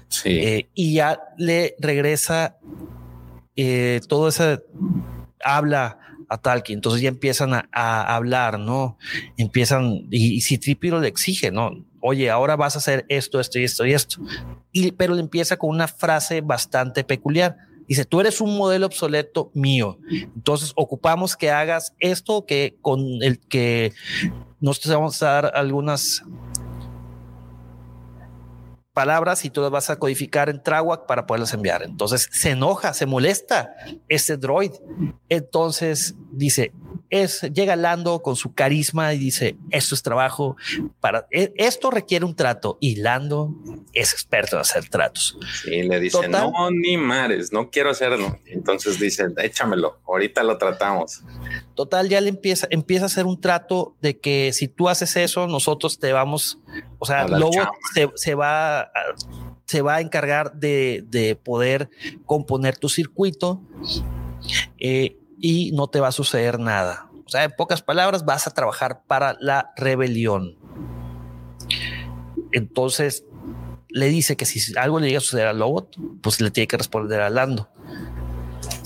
Sí. 0.09 0.31
Eh, 0.31 0.71
y 0.75 0.95
ya 0.95 1.21
le 1.37 1.75
regresa 1.79 2.57
eh, 3.57 4.01
todo 4.09 4.29
ese 4.29 4.63
habla 5.45 5.99
a 6.35 6.39
Talki. 6.39 6.73
Entonces 6.73 7.01
ya 7.01 7.09
empiezan 7.09 7.53
a, 7.55 8.17
hablar, 8.17 8.59
¿no? 8.59 8.99
Empiezan 9.37 10.07
y, 10.11 10.41
si 10.41 10.59
Tripiro 10.59 11.01
le 11.01 11.09
exige, 11.09 11.51
¿no? 11.51 11.85
oye, 12.07 12.29
ahora 12.31 12.55
vas 12.55 12.75
a 12.75 12.81
hacer 12.81 13.07
esto, 13.09 13.41
esto 13.41 13.59
y 13.59 13.65
esto 13.65 13.87
y 13.87 13.95
esto. 13.95 14.21
Y, 14.73 14.93
pero 14.93 15.15
le 15.15 15.21
empieza 15.21 15.57
con 15.57 15.71
una 15.71 15.89
frase 15.89 16.43
bastante 16.43 17.03
peculiar. 17.03 17.57
Dice, 17.89 18.05
tú 18.05 18.21
eres 18.21 18.43
un 18.43 18.59
modelo 18.59 18.85
obsoleto 18.87 19.51
mío. 19.55 19.99
Entonces 20.11 20.73
ocupamos 20.77 21.35
que 21.35 21.51
hagas 21.51 21.95
esto 21.99 22.45
que 22.45 22.77
con 22.83 23.01
el 23.23 23.39
que 23.41 23.95
nosotros 24.61 24.95
vamos 24.95 25.23
a 25.23 25.27
dar 25.27 25.53
algunas 25.55 26.23
palabras 28.95 29.45
y 29.45 29.51
tú 29.51 29.61
las 29.61 29.71
vas 29.71 29.91
a 29.91 29.99
codificar 29.99 30.49
en 30.49 30.63
Trawak 30.63 31.07
para 31.07 31.27
poderlas 31.27 31.53
enviar. 31.53 31.83
Entonces 31.83 32.29
se 32.33 32.51
enoja, 32.51 32.95
se 32.95 33.07
molesta 33.07 33.75
ese 34.09 34.37
droid. 34.37 34.71
Entonces 35.29 36.15
dice, 36.31 36.73
es, 37.11 37.43
llega 37.43 37.77
Lando 37.77 38.23
con 38.23 38.37
su 38.37 38.55
carisma 38.55 39.13
y 39.13 39.19
dice, 39.19 39.57
esto 39.71 39.95
es 39.95 40.03
trabajo 40.03 40.57
para, 41.01 41.27
e, 41.31 41.53
esto 41.57 41.91
requiere 41.91 42.25
un 42.25 42.35
trato 42.35 42.79
y 42.81 42.97
Lando 42.97 43.53
es 43.93 44.13
experto 44.13 44.57
en 44.57 44.61
hacer 44.61 44.89
tratos. 44.89 45.37
Y 45.67 45.83
le 45.83 46.01
dice, 46.01 46.29
no, 46.29 46.53
ni 46.71 46.97
mares, 46.97 47.53
no 47.53 47.71
quiero 47.71 47.91
hacerlo. 47.91 48.39
Entonces 48.47 48.99
dice, 49.01 49.27
échamelo, 49.39 49.99
ahorita 50.07 50.43
lo 50.45 50.57
tratamos. 50.57 51.23
Total, 51.75 52.09
ya 52.09 52.21
le 52.21 52.29
empieza, 52.29 52.69
empieza 52.71 53.05
a 53.05 53.07
hacer 53.07 53.27
un 53.27 53.41
trato 53.41 53.97
de 54.01 54.19
que 54.19 54.53
si 54.53 54.69
tú 54.69 54.89
haces 54.89 55.17
eso, 55.17 55.49
nosotros 55.49 55.99
te 55.99 56.13
vamos, 56.13 56.59
o 56.99 57.07
sea, 57.07 57.27
Lobo 57.27 57.51
se, 58.15 58.35
va 58.35 58.81
a, 58.81 58.91
se 59.65 59.83
va 59.83 59.97
a 59.97 60.01
encargar 60.01 60.55
de, 60.55 61.05
de 61.09 61.35
poder 61.35 61.91
componer 62.27 62.77
tu 62.77 62.89
circuito 62.89 63.61
eh, 64.79 65.19
y 65.41 65.73
no 65.73 65.89
te 65.89 65.99
va 65.99 66.09
a 66.09 66.13
suceder 66.13 66.61
nada. 66.61 67.11
O 67.27 67.29
sea, 67.29 67.45
en 67.45 67.51
pocas 67.51 67.83
palabras, 67.83 68.25
vas 68.25 68.47
a 68.47 68.53
trabajar 68.53 69.03
para 69.07 69.37
la 69.41 69.73
rebelión. 69.77 70.57
Entonces 72.53 73.25
le 73.89 74.09
dice 74.09 74.37
que 74.37 74.45
si 74.45 74.77
algo 74.77 75.01
le 75.01 75.07
llega 75.07 75.19
a 75.19 75.23
suceder 75.23 75.47
a 75.49 75.53
Lobot, 75.53 75.97
pues 76.21 76.41
le 76.41 76.51
tiene 76.51 76.67
que 76.67 76.77
responder 76.77 77.21
a 77.21 77.31
Lando. 77.31 77.69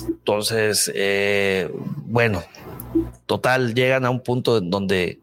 Entonces, 0.06 0.90
eh, 0.94 1.70
bueno, 2.06 2.42
total, 3.26 3.74
llegan 3.74 4.04
a 4.04 4.10
un 4.10 4.20
punto 4.20 4.58
en 4.58 4.70
donde 4.70 5.20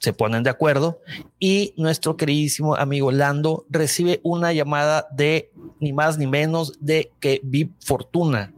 se 0.00 0.12
ponen 0.12 0.42
de 0.42 0.50
acuerdo 0.50 1.00
y 1.38 1.72
nuestro 1.76 2.16
queridísimo 2.16 2.74
amigo 2.76 3.10
Lando 3.10 3.64
recibe 3.70 4.20
una 4.22 4.52
llamada 4.52 5.06
de 5.12 5.50
ni 5.80 5.92
más 5.92 6.18
ni 6.18 6.26
menos 6.26 6.74
de 6.80 7.10
que 7.20 7.40
Vip 7.42 7.72
Fortuna 7.80 8.52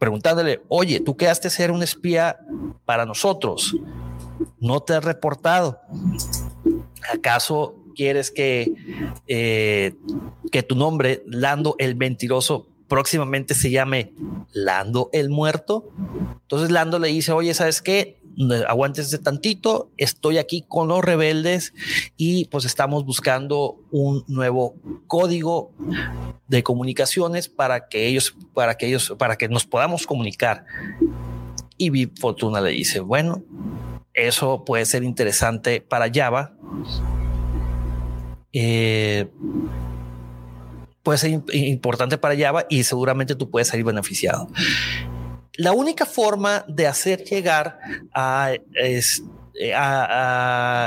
preguntándole, 0.00 0.62
oye, 0.68 0.98
tú 0.98 1.14
quedaste 1.14 1.50
ser 1.50 1.70
un 1.70 1.82
espía 1.82 2.38
para 2.86 3.04
nosotros, 3.04 3.76
no 4.58 4.80
te 4.80 4.94
has 4.94 5.04
reportado. 5.04 5.78
¿Acaso 7.12 7.76
quieres 7.94 8.30
que, 8.30 8.72
eh, 9.28 9.94
que 10.50 10.62
tu 10.62 10.74
nombre, 10.74 11.22
Lando 11.26 11.76
el 11.78 11.96
Mentiroso, 11.96 12.66
próximamente 12.90 13.54
se 13.54 13.70
llame 13.70 14.12
Lando 14.52 15.08
el 15.14 15.30
Muerto? 15.30 15.88
Entonces 16.42 16.70
Lando 16.70 16.98
le 16.98 17.08
dice, 17.08 17.32
oye, 17.32 17.54
¿sabes 17.54 17.80
qué? 17.80 18.20
aguántense 18.66 19.18
tantito, 19.18 19.90
estoy 19.96 20.38
aquí 20.38 20.64
con 20.66 20.88
los 20.88 21.04
rebeldes 21.04 21.74
y 22.16 22.46
pues 22.46 22.64
estamos 22.64 23.04
buscando 23.04 23.76
un 23.90 24.24
nuevo 24.28 24.76
código 25.06 25.72
de 26.48 26.62
comunicaciones 26.62 27.48
para 27.48 27.88
que 27.88 28.06
ellos, 28.06 28.34
para 28.54 28.76
que 28.76 28.86
ellos, 28.86 29.14
para 29.18 29.36
que 29.36 29.48
nos 29.48 29.66
podamos 29.66 30.06
comunicar. 30.06 30.64
Y 31.76 31.90
Vip 31.90 32.18
Fortuna 32.18 32.60
le 32.60 32.70
dice, 32.70 33.00
bueno, 33.00 33.42
eso 34.14 34.64
puede 34.64 34.84
ser 34.84 35.02
interesante 35.02 35.80
para 35.80 36.10
Java. 36.12 36.54
Eh, 38.52 39.28
puede 41.02 41.18
ser 41.18 41.42
importante 41.52 42.18
para 42.18 42.36
Java 42.36 42.66
y 42.68 42.84
seguramente 42.84 43.34
tú 43.34 43.50
puedes 43.50 43.68
salir 43.68 43.84
beneficiado. 43.84 44.48
La 45.54 45.72
única 45.72 46.06
forma 46.06 46.64
de 46.68 46.86
hacer 46.86 47.24
llegar 47.24 47.78
a, 48.14 48.52
eh, 48.52 49.02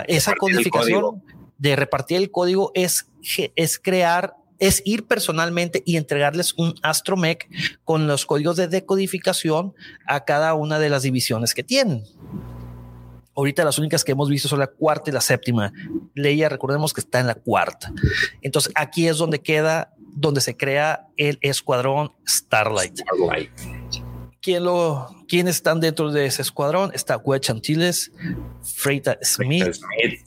esa 0.07 0.35
codificación, 0.35 1.23
de 1.57 1.76
repartir 1.76 2.18
el 2.18 2.31
código, 2.31 2.72
es, 2.73 3.10
es 3.56 3.80
crear 3.80 4.35
es 4.60 4.81
ir 4.85 5.07
personalmente 5.07 5.84
y 5.85 5.98
entregarles 5.98 6.53
un 6.53 6.73
astromech 6.84 7.49
con 7.84 8.07
los 8.07 8.26
códigos 8.26 8.56
de 8.56 8.69
decodificación 8.69 9.73
a 10.07 10.23
cada 10.23 10.53
una 10.53 10.80
de 10.80 10.90
las 10.90 11.03
divisiones 11.03 11.53
que 11.53 11.64
tienen. 11.64 12.06
Ahorita 13.35 13.65
las 13.65 13.77
únicas 13.77 14.06
que 14.06 14.11
hemos 14.11 14.30
visto 14.30 14.48
son 14.48 14.60
la 14.60 14.68
cuarta 14.68 15.10
y 15.10 15.14
la 15.14 15.19
séptima. 15.19 15.73
Leia, 16.14 16.48
recordemos 16.48 16.94
que 16.94 17.02
está 17.02 17.19
en 17.19 17.27
la 17.27 17.35
cuarta. 17.35 17.91
Entonces 18.41 18.72
aquí 18.76 19.07
es 19.07 19.18
donde 19.18 19.41
queda, 19.41 19.94
donde 20.15 20.41
se 20.41 20.56
crea 20.56 21.07
el 21.18 21.38
escuadrón 21.41 22.11
Starlight. 22.27 22.98
Starlight. 22.98 23.52
¿Quién 24.41 24.65
lo, 24.65 25.07
¿Quiénes 25.27 25.56
están 25.56 25.80
dentro 25.80 26.11
de 26.11 26.26
ese 26.26 26.41
escuadrón? 26.41 26.91
Está 26.94 27.15
Wedge 27.15 27.49
Antilles, 27.49 28.11
Freita 28.61 29.18
Smith, 29.23 29.77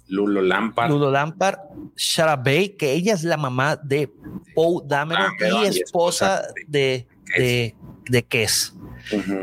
Lulo 0.09 0.41
Lampard, 0.41 0.91
Lulo 0.91 1.11
Lampard, 1.11 1.59
Shara 1.97 2.35
Bay, 2.37 2.71
que 2.71 2.93
ella 2.93 3.13
es 3.13 3.25
la 3.25 3.37
mamá 3.37 3.77
de 3.77 4.11
Poe 4.55 4.83
Dameron 4.87 5.33
y, 5.63 5.67
esposa 5.67 6.45
de, 6.67 7.07
de, 7.37 7.75
de 8.09 8.25
Kess. 8.25 8.75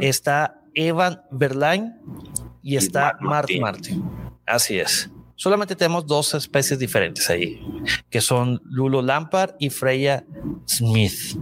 Está 0.02 0.60
Evan 0.74 1.22
Berlain 1.30 1.94
y 2.64 2.76
está 2.76 3.16
Martin 3.20 3.62
Martin. 3.62 4.04
Así 4.48 4.80
es. 4.80 5.10
Solamente 5.44 5.76
tenemos 5.76 6.08
dos 6.08 6.34
especies 6.36 6.80
diferentes 6.80 7.30
ahí, 7.30 7.62
que 8.10 8.22
son 8.22 8.62
Lulo 8.64 9.02
Lampard 9.02 9.56
y 9.60 9.70
Freya 9.72 10.24
Smith. 10.66 11.38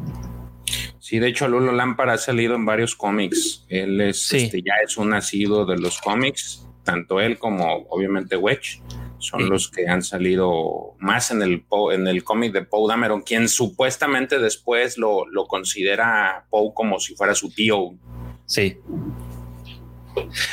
Sí, 0.97 1.19
de 1.19 1.27
hecho, 1.27 1.47
Lulo 1.47 1.71
Lampard 1.71 2.09
ha 2.09 2.17
salido 2.17 2.55
en 2.55 2.65
varios 2.65 2.95
cómics. 2.95 3.63
Él 3.69 4.01
es, 4.01 4.33
este, 4.33 4.63
ya 4.63 4.73
es 4.83 4.97
un 4.97 5.09
nacido 5.09 5.67
de 5.67 5.77
los 5.77 6.01
cómics, 6.01 6.67
tanto 6.83 7.21
él 7.21 7.37
como 7.37 7.85
obviamente 7.91 8.35
Wedge 8.37 8.81
son 9.19 9.47
los 9.47 9.69
que 9.69 9.87
han 9.87 10.01
salido 10.01 10.95
más 10.97 11.29
en 11.29 11.43
el, 11.43 11.63
en 11.93 12.07
el 12.07 12.23
cómic 12.23 12.53
de 12.53 12.63
Poe 12.63 12.89
Dameron, 12.89 13.21
quien 13.21 13.47
supuestamente 13.47 14.39
después 14.39 14.97
lo, 14.97 15.27
lo 15.27 15.45
considera 15.45 16.47
Poe 16.49 16.73
como 16.73 16.99
si 16.99 17.13
fuera 17.13 17.35
su 17.35 17.51
tío. 17.51 17.93
Sí. 18.47 18.79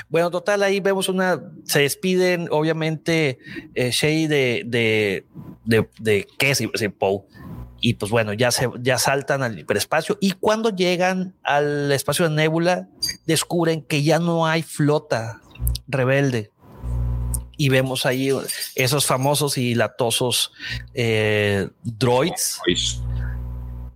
Bueno, 0.09 0.31
total, 0.31 0.63
ahí 0.63 0.81
vemos 0.81 1.09
una, 1.09 1.41
se 1.65 1.81
despiden, 1.81 2.49
obviamente, 2.51 3.39
eh, 3.75 3.91
Shay 3.91 4.27
de, 4.27 4.63
de, 4.67 5.27
de, 5.65 5.89
de, 5.99 6.27
¿qué 6.39 6.51
es 6.51 6.63
Poe? 6.99 7.23
y 7.81 7.95
pues 7.95 8.11
bueno, 8.11 8.33
ya 8.33 8.51
se 8.51 8.69
ya 8.81 8.99
saltan 8.99 9.43
al 9.43 9.59
hiperespacio 9.59 10.19
y 10.21 10.33
cuando 10.33 10.71
llegan 10.71 11.37
al 11.43 11.93
espacio 11.93 12.29
de 12.29 12.35
Nebula 12.35 12.89
descubren 13.27 13.83
que 13.83 14.03
ya 14.03 14.19
no 14.19 14.47
hay 14.47 14.63
flota 14.63 15.41
rebelde 15.87 16.51
y 17.57 17.69
vemos 17.69 18.07
ahí 18.07 18.31
esos 18.75 19.07
famosos 19.07 19.59
y 19.59 19.75
latosos 19.75 20.53
eh, 20.95 21.69
droids 21.83 22.61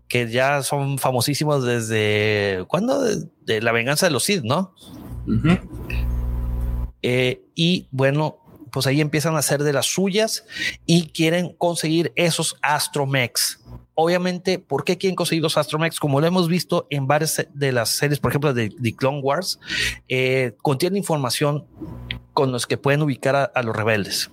que 0.09 0.29
ya 0.29 0.63
son 0.63 0.99
famosísimos 0.99 1.65
desde 1.65 2.65
cuando 2.69 3.03
de, 3.03 3.63
la 3.63 3.73
venganza 3.73 4.07
de 4.07 4.13
los 4.13 4.25
Sith, 4.25 4.43
¿no? 4.43 4.75
Eh, 7.03 7.43
y 7.55 7.89
bueno, 7.91 8.39
pues 8.71 8.87
ahí 8.87 9.01
empiezan 9.01 9.35
a 9.37 9.39
hacer 9.39 9.63
de 9.63 9.73
las 9.73 9.87
suyas 9.87 10.45
y 10.87 11.09
quieren 11.09 11.53
conseguir 11.59 12.13
esos 12.17 12.57
astromechs 12.63 13.63
obviamente, 13.95 14.59
¿por 14.59 14.85
qué 14.85 14.99
quieren 14.99 15.17
conseguir 15.17 15.43
los 15.43 15.57
Astromex? 15.57 15.99
Como 15.99 16.21
lo 16.21 16.27
hemos 16.27 16.49
visto 16.49 16.87
en 16.91 17.07
varias 17.07 17.47
de 17.53 17.73
las 17.73 17.91
series, 17.91 18.21
por 18.21 18.31
ejemplo, 18.31 18.55
de, 18.55 18.71
The 18.71 18.95
Clone 18.95 19.21
Wars, 19.21 19.59
eh, 20.09 20.55
contiene 20.63 20.99
información 20.99 21.65
con 22.33 22.53
los 22.53 22.67
que 22.67 22.79
pueden 22.79 23.03
ubicar 23.03 23.53
a, 23.55 23.63
los 23.63 23.77
rebeldes. 23.77 24.31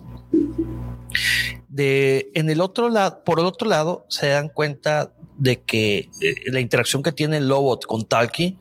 De, 1.67 2.31
en 2.33 2.49
el 2.49 2.61
otro 2.61 2.89
lado, 2.89 3.23
por 3.23 3.39
el 3.39 3.45
otro 3.45 3.67
lado, 3.67 4.05
se 4.09 4.27
dan 4.27 4.49
cuenta 4.49 5.11
de 5.37 5.61
que 5.61 6.09
eh, 6.21 6.35
la 6.47 6.59
interacción 6.59 7.03
que 7.03 7.11
tiene 7.11 7.37
el 7.37 7.47
Lobot 7.47 7.85
con 7.85 8.05
Talki, 8.05 8.57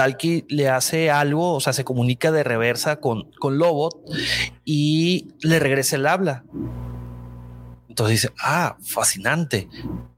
Talki 0.00 0.46
le 0.48 0.66
hace 0.70 1.10
algo, 1.10 1.52
o 1.52 1.60
sea, 1.60 1.74
se 1.74 1.84
comunica 1.84 2.32
de 2.32 2.42
reversa 2.42 3.00
con, 3.00 3.30
con 3.32 3.58
Lobot 3.58 3.98
y 4.64 5.28
le 5.42 5.58
regresa 5.58 5.96
el 5.96 6.06
habla. 6.06 6.42
Entonces 7.86 8.22
dice, 8.22 8.34
ah, 8.42 8.78
fascinante. 8.82 9.68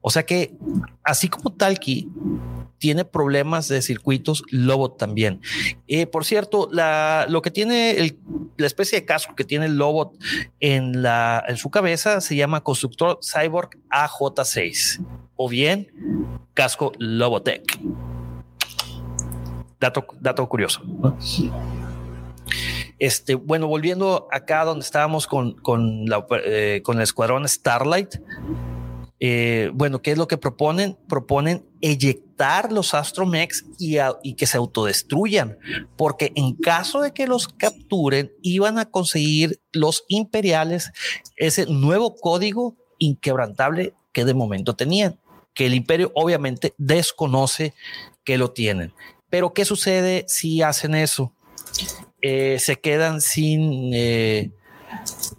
O 0.01 0.11
sea 0.11 0.25
que 0.25 0.55
así 1.03 1.29
como 1.29 1.53
Talki 1.53 2.09
tiene 2.79 3.05
problemas 3.05 3.67
de 3.67 3.83
circuitos, 3.83 4.45
Lobo 4.53 4.93
también. 4.93 5.41
Eh, 5.89 6.07
por 6.07 6.25
cierto, 6.25 6.69
la, 6.71 7.27
lo 7.29 7.43
que 7.43 7.51
tiene 7.51 8.17
la 8.59 8.67
especie 8.69 9.01
de 9.01 9.05
casco 9.05 9.35
que 9.35 9.43
tiene 9.43 9.67
el 9.67 9.79
Lobo 9.79 10.13
en, 10.61 11.03
la, 11.03 11.43
en 11.49 11.57
su 11.57 11.71
cabeza 11.71 12.21
se 12.21 12.37
llama 12.37 12.63
constructor 12.63 13.19
Cyborg 13.21 13.71
AJ6 13.91 15.05
o 15.35 15.49
bien 15.49 15.89
casco 16.55 16.93
Lobotech. 17.01 17.81
Dato, 19.83 20.49
curioso. 20.49 20.81
Este, 23.01 23.35
bueno, 23.35 23.67
volviendo 23.67 24.29
acá 24.31 24.65
donde 24.65 24.85
estábamos 24.85 25.27
con, 25.27 25.55
con, 25.55 26.07
la, 26.07 26.25
eh, 26.45 26.83
el 26.87 27.01
escuadrón 27.01 27.49
Starlight. 27.49 28.15
Eh, 29.19 29.71
bueno, 29.75 30.03
¿qué 30.03 30.13
es 30.13 30.19
lo 30.19 30.29
que 30.29 30.37
proponen? 30.37 30.97
Proponen 31.09 31.65
eyectar 31.81 32.73
los 32.73 32.95
Astromex 32.95 33.65
y, 33.79 33.97
y, 34.23 34.35
que 34.35 34.47
se 34.47 34.57
autodestruyan, 34.57 35.59
porque 35.97 36.33
en 36.35 36.55
caso 36.55 37.03
de 37.03 37.13
que 37.13 37.27
los 37.27 37.49
capturen, 37.49 38.33
iban 38.43 38.79
a 38.79 38.87
conseguir 38.87 39.61
los 39.73 40.05
imperiales 40.09 40.93
ese 41.37 41.67
nuevo 41.67 42.17
código 42.17 42.77
inquebrantable 42.99 43.95
que 44.13 44.25
de 44.25 44.35
momento 44.35 44.75
tenían, 44.75 45.19
que 45.55 45.67
el 45.67 45.75
imperio 45.75 46.13
obviamente 46.15 46.75
desconoce 46.79 47.75
que 48.25 48.39
lo 48.39 48.53
tienen. 48.53 48.93
Pero 49.33 49.55
¿qué 49.55 49.65
sucede 49.65 50.27
si 50.29 50.61
hacen 50.61 50.95
eso? 50.95 51.33
eh, 52.23 52.59
se 52.61 52.77
quedan 52.77 53.21
sin, 53.21 53.93
eh, 53.93 54.53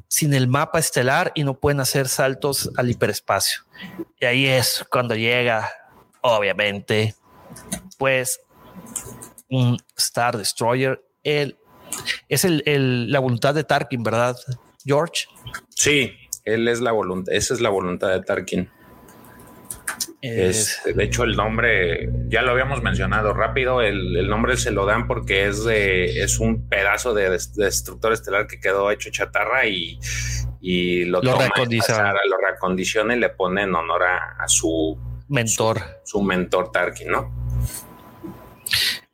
sin 0.09 0.33
el 0.33 0.47
mapa 0.47 0.79
estelar 0.79 1.31
y 1.33 1.43
no 1.43 1.59
pueden 1.59 1.79
hacer 1.79 2.09
saltos 2.09 2.69
al 2.75 2.91
hiperespacio. 2.91 3.61
Y 4.19 4.25
ahí 4.25 4.45
es 4.45 4.85
cuando 4.91 5.15
llega, 5.15 5.71
obviamente, 6.21 7.15
pues 7.97 8.41
un 9.49 9.77
Star 9.97 10.37
Destroyer. 10.37 11.01
El, 11.23 11.57
es 12.27 12.43
el, 12.43 13.11
la 13.11 13.19
voluntad 13.19 13.55
de 13.55 13.63
Tarkin, 13.63 14.03
¿verdad, 14.03 14.35
George? 14.83 15.27
Sí, 15.69 16.11
él 16.43 16.67
es 16.67 16.81
la 16.81 16.91
voluntad, 16.91 17.33
esa 17.33 17.53
es 17.53 17.61
la 17.61 17.69
voluntad 17.69 18.09
de 18.09 18.21
Tarkin. 18.21 18.69
Es, 20.23 20.81
de 20.85 21.03
hecho, 21.03 21.25
el 21.25 21.35
nombre 21.35 22.09
ya 22.29 22.43
lo 22.43 22.51
habíamos 22.51 22.81
mencionado 22.81 23.33
rápido. 23.33 23.81
El, 23.81 24.29
nombre 24.29 24.55
se 24.55 24.71
lo 24.71 24.85
dan 24.85 25.05
porque 25.05 25.47
es, 25.47 25.65
de, 25.65 26.23
es 26.23 26.39
un 26.39 26.69
pedazo 26.69 27.13
de, 27.13 27.29
destructor 27.29 28.13
estelar 28.13 28.47
que 28.47 28.57
quedó 28.57 28.89
hecho 28.89 29.09
chatarra 29.11 29.65
y, 29.65 29.99
lo, 31.07 31.21
lo 31.21 31.33
lo 31.33 31.37
reacondiciona 32.37 33.15
y 33.17 33.19
le 33.19 33.29
pone 33.31 33.63
en 33.63 33.75
honor 33.75 34.03
a, 34.03 34.47
su 34.47 34.97
mentor, 35.27 35.81
su, 36.05 36.21
mentor 36.21 36.71
Tarkin, 36.71 37.09
¿no? 37.09 37.29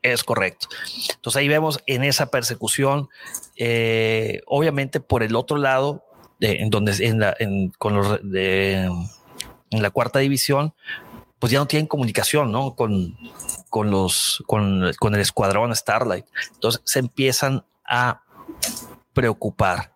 Es 0.03 0.23
correcto. 0.23 0.67
Entonces 1.15 1.39
ahí 1.39 1.47
vemos 1.47 1.83
en 1.87 2.03
esa 2.03 2.29
persecución, 2.29 3.09
eh, 3.57 4.41
obviamente 4.45 4.99
por 4.99 5.23
el 5.23 5.35
otro 5.35 5.57
lado, 5.57 6.05
en 6.39 6.69
donde 6.69 6.93
en 7.03 7.19
la, 7.19 7.35
con 7.79 7.95
los 7.95 8.19
de 8.21 8.87
en 9.71 9.81
la 9.81 9.91
cuarta 9.91 10.19
división, 10.19 10.73
pues 11.39 11.51
ya 11.53 11.59
no 11.59 11.67
tienen 11.67 11.87
comunicación, 11.87 12.51
¿no? 12.51 12.75
Con, 12.75 13.17
con 13.69 13.89
los, 13.89 14.43
con, 14.45 14.83
el 14.83 15.19
escuadrón 15.21 15.75
Starlight. 15.75 16.25
Entonces 16.53 16.81
se 16.85 16.99
empiezan 16.99 17.65
a 17.85 18.23
preocupar. 19.13 19.93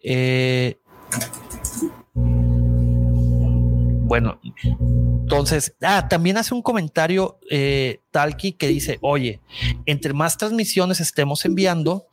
Eh, 0.00 0.78
bueno, 4.06 4.40
entonces, 5.24 5.74
ah, 5.82 6.08
también 6.08 6.36
hace 6.36 6.54
un 6.54 6.62
comentario 6.62 7.38
eh, 7.50 8.00
Talki 8.10 8.52
que 8.52 8.68
dice, 8.68 8.98
oye, 9.02 9.40
entre 9.84 10.12
más 10.12 10.38
transmisiones 10.38 11.00
estemos 11.00 11.44
enviando, 11.44 12.06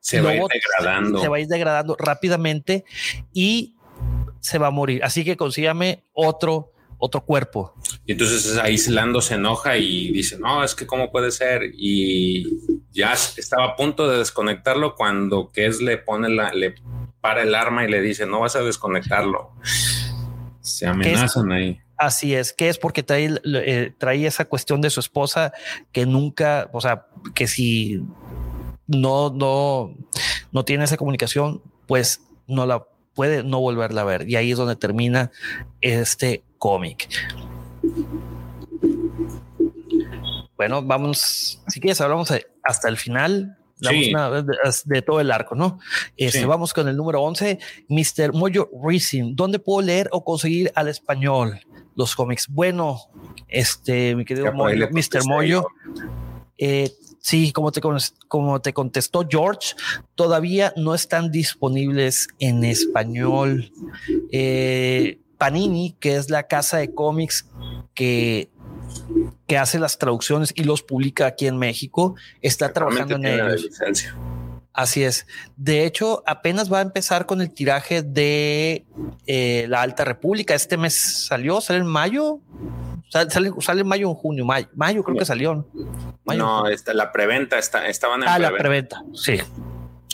se 0.00 0.20
va, 0.20 0.30
a 0.30 0.34
ir 0.34 0.42
degradando. 0.48 1.20
se 1.20 1.28
va 1.28 1.36
a 1.36 1.40
ir 1.40 1.48
degradando 1.48 1.96
rápidamente 1.98 2.84
y 3.32 3.74
se 4.40 4.58
va 4.58 4.68
a 4.68 4.70
morir. 4.70 5.02
Así 5.04 5.24
que 5.24 5.36
consígame 5.36 6.04
otro, 6.12 6.72
otro 6.98 7.24
cuerpo. 7.24 7.74
Y 8.06 8.12
entonces 8.12 8.56
aislando 8.58 9.20
se 9.20 9.34
enoja 9.34 9.76
y 9.76 10.10
dice, 10.12 10.38
no, 10.38 10.64
es 10.64 10.74
que 10.74 10.86
cómo 10.86 11.10
puede 11.10 11.30
ser. 11.30 11.70
Y 11.74 12.60
ya 12.92 13.12
estaba 13.12 13.64
a 13.66 13.76
punto 13.76 14.08
de 14.08 14.18
desconectarlo 14.18 14.94
cuando 14.94 15.50
Kes 15.52 15.80
le 15.80 15.98
pone 15.98 16.28
la, 16.28 16.52
le 16.52 16.74
para 17.20 17.42
el 17.42 17.54
arma 17.54 17.84
y 17.84 17.90
le 17.90 18.00
dice, 18.00 18.26
no 18.26 18.40
vas 18.40 18.56
a 18.56 18.62
desconectarlo. 18.62 19.52
Se 20.60 20.86
amenazan 20.86 21.52
ahí. 21.52 21.80
Así 21.96 22.34
es, 22.34 22.52
que 22.52 22.68
es 22.68 22.78
porque 22.78 23.02
trae, 23.02 23.28
eh, 23.44 23.92
trae 23.98 24.24
esa 24.24 24.44
cuestión 24.44 24.80
de 24.80 24.88
su 24.88 25.00
esposa 25.00 25.52
que 25.90 26.06
nunca, 26.06 26.70
o 26.72 26.80
sea, 26.80 27.06
que 27.34 27.48
si 27.48 28.00
no, 28.86 29.30
no, 29.30 29.96
no 30.52 30.64
tiene 30.64 30.84
esa 30.84 30.96
comunicación, 30.96 31.60
pues 31.88 32.22
no 32.46 32.66
la 32.66 32.86
puede 33.18 33.42
no 33.42 33.58
volverla 33.58 34.02
a 34.02 34.04
ver. 34.04 34.30
Y 34.30 34.36
ahí 34.36 34.52
es 34.52 34.58
donde 34.58 34.76
termina 34.76 35.32
este 35.80 36.44
cómic. 36.56 37.08
Bueno, 40.56 40.82
vamos, 40.82 41.60
si 41.66 41.80
quieres, 41.80 42.00
hablamos 42.00 42.32
hasta 42.62 42.88
el 42.88 42.96
final. 42.96 43.58
de, 43.80 45.02
todo 45.02 45.20
el 45.20 45.32
arco, 45.32 45.56
¿no? 45.56 45.80
Este, 46.16 46.46
Vamos 46.46 46.72
con 46.72 46.86
el 46.86 46.96
número 46.96 47.20
11, 47.22 47.58
Mr. 47.88 48.34
Mojo 48.34 48.70
Racing. 48.84 49.34
¿Dónde 49.34 49.58
puedo 49.58 49.84
leer 49.84 50.08
o 50.12 50.22
conseguir 50.22 50.70
al 50.76 50.86
español 50.86 51.58
los 51.96 52.14
cómics? 52.14 52.46
Bueno, 52.46 53.00
este, 53.48 54.14
mi 54.14 54.24
querido 54.24 54.52
Mr. 54.52 55.24
Moyo, 55.26 55.66
eh, 56.56 56.92
Sí, 57.20 57.52
como 57.52 57.72
te, 57.72 57.80
como 58.28 58.60
te 58.60 58.72
contestó 58.72 59.26
George, 59.28 59.74
todavía 60.14 60.72
no 60.76 60.94
están 60.94 61.30
disponibles 61.30 62.28
en 62.38 62.64
español. 62.64 63.72
Eh, 64.32 65.18
Panini, 65.36 65.96
que 66.00 66.16
es 66.16 66.30
la 66.30 66.44
casa 66.44 66.78
de 66.78 66.94
cómics 66.94 67.46
que, 67.94 68.50
que 69.46 69.56
hace 69.56 69.78
las 69.78 69.98
traducciones 69.98 70.52
y 70.54 70.64
los 70.64 70.82
publica 70.82 71.26
aquí 71.26 71.46
en 71.46 71.58
México, 71.58 72.16
está 72.42 72.72
trabajando 72.72 73.16
en 73.16 73.26
ellos. 73.26 73.68
Así 74.72 75.02
es. 75.02 75.26
De 75.56 75.84
hecho, 75.84 76.22
apenas 76.24 76.72
va 76.72 76.78
a 76.78 76.82
empezar 76.82 77.26
con 77.26 77.40
el 77.40 77.52
tiraje 77.52 78.02
de 78.02 78.84
eh, 79.26 79.66
la 79.68 79.82
Alta 79.82 80.04
República. 80.04 80.54
Este 80.54 80.76
mes 80.76 81.26
salió, 81.26 81.60
sale 81.60 81.80
en 81.80 81.86
mayo. 81.86 82.40
Sale, 83.08 83.30
sale, 83.60 83.80
en 83.80 83.86
mayo 83.86 84.08
o 84.08 84.12
en 84.12 84.16
junio. 84.16 84.44
Mayo, 84.44 84.68
mayo 84.74 85.02
creo 85.02 85.16
que 85.16 85.24
salió. 85.24 85.66
no, 86.26 86.66
está, 86.68 86.92
la 86.94 87.10
preventa 87.10 87.58
está, 87.58 87.86
estaban 87.88 88.22
en 88.22 88.28
Ah, 88.28 88.38
la 88.38 88.50
preventa, 88.50 89.02
sí. 89.14 89.38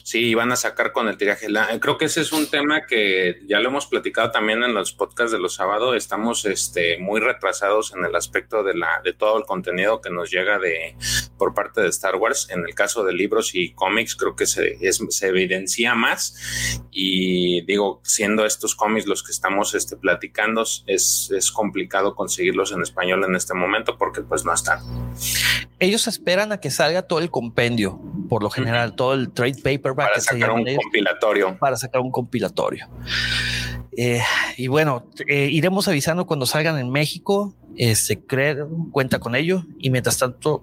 Sí, 0.05 0.35
van 0.35 0.53
a 0.53 0.57
sacar 0.57 0.93
con 0.93 1.09
el 1.09 1.17
tiraje. 1.17 1.47
creo 1.81 1.97
que 1.97 2.05
ese 2.05 2.21
es 2.21 2.31
un 2.33 2.47
tema 2.51 2.85
que 2.85 3.41
ya 3.47 3.59
lo 3.61 3.71
hemos 3.71 3.87
platicado 3.87 4.31
también 4.31 4.63
en 4.63 4.75
los 4.75 4.93
podcasts 4.93 5.33
de 5.33 5.39
los 5.39 5.55
sábados. 5.55 5.97
Estamos 5.97 6.45
este, 6.45 6.99
muy 6.99 7.23
retrasados 7.23 7.95
en 7.97 8.05
el 8.05 8.15
aspecto 8.15 8.63
de, 8.63 8.75
la, 8.75 9.01
de 9.03 9.15
todo 9.15 9.39
el 9.39 9.45
contenido 9.45 10.03
que 10.03 10.11
nos 10.11 10.31
llega 10.31 10.59
de, 10.59 10.95
por 11.39 11.55
parte 11.55 11.81
de 11.81 11.89
Star 11.89 12.17
Wars. 12.17 12.49
En 12.51 12.67
el 12.67 12.75
caso 12.75 13.03
de 13.03 13.15
libros 13.15 13.55
y 13.55 13.73
cómics, 13.73 14.15
creo 14.15 14.37
que 14.37 14.45
se, 14.45 14.77
se 14.93 15.27
evidencia 15.27 15.95
más. 15.95 16.83
Y 16.91 17.63
digo, 17.63 18.03
siendo 18.05 18.45
estos 18.45 18.75
cómics 18.75 19.07
los 19.07 19.23
que 19.23 19.33
estamos 19.33 19.75
este, 19.75 19.97
platicando, 19.97 20.67
es, 20.87 21.31
es 21.35 21.51
complicado 21.51 22.15
conseguirlos 22.15 22.73
en 22.73 22.83
español 22.83 23.25
en 23.25 23.37
este 23.37 23.55
momento 23.55 23.97
porque 23.97 24.21
pues 24.21 24.45
no 24.45 24.53
están. 24.53 24.81
Ellos 25.79 26.07
esperan 26.07 26.53
a 26.53 26.59
que 26.59 26.71
salga 26.71 27.03
todo 27.03 27.19
el 27.19 27.31
compendio, 27.31 28.01
por 28.29 28.43
lo 28.43 28.51
general, 28.51 28.95
todo 28.95 29.15
el 29.15 29.31
trade 29.31 29.57
paper 29.63 29.95
para 29.95 30.21
sacar 30.21 30.51
un 30.51 30.65
compilatorio. 30.65 31.59
Para 31.59 31.77
sacar 31.77 32.01
un 32.01 32.11
compilatorio. 32.11 32.89
Eh, 33.97 34.23
y 34.57 34.67
bueno, 34.69 35.07
eh, 35.29 35.49
iremos 35.51 35.89
avisando 35.89 36.27
cuando 36.27 36.47
salgan 36.47 36.79
en 36.79 36.91
México. 36.91 37.55
Este, 37.77 38.21
creer, 38.21 38.67
cuenta 38.93 39.19
con 39.19 39.35
ello. 39.35 39.65
Y 39.79 39.91
mientras 39.91 40.19
tanto, 40.19 40.63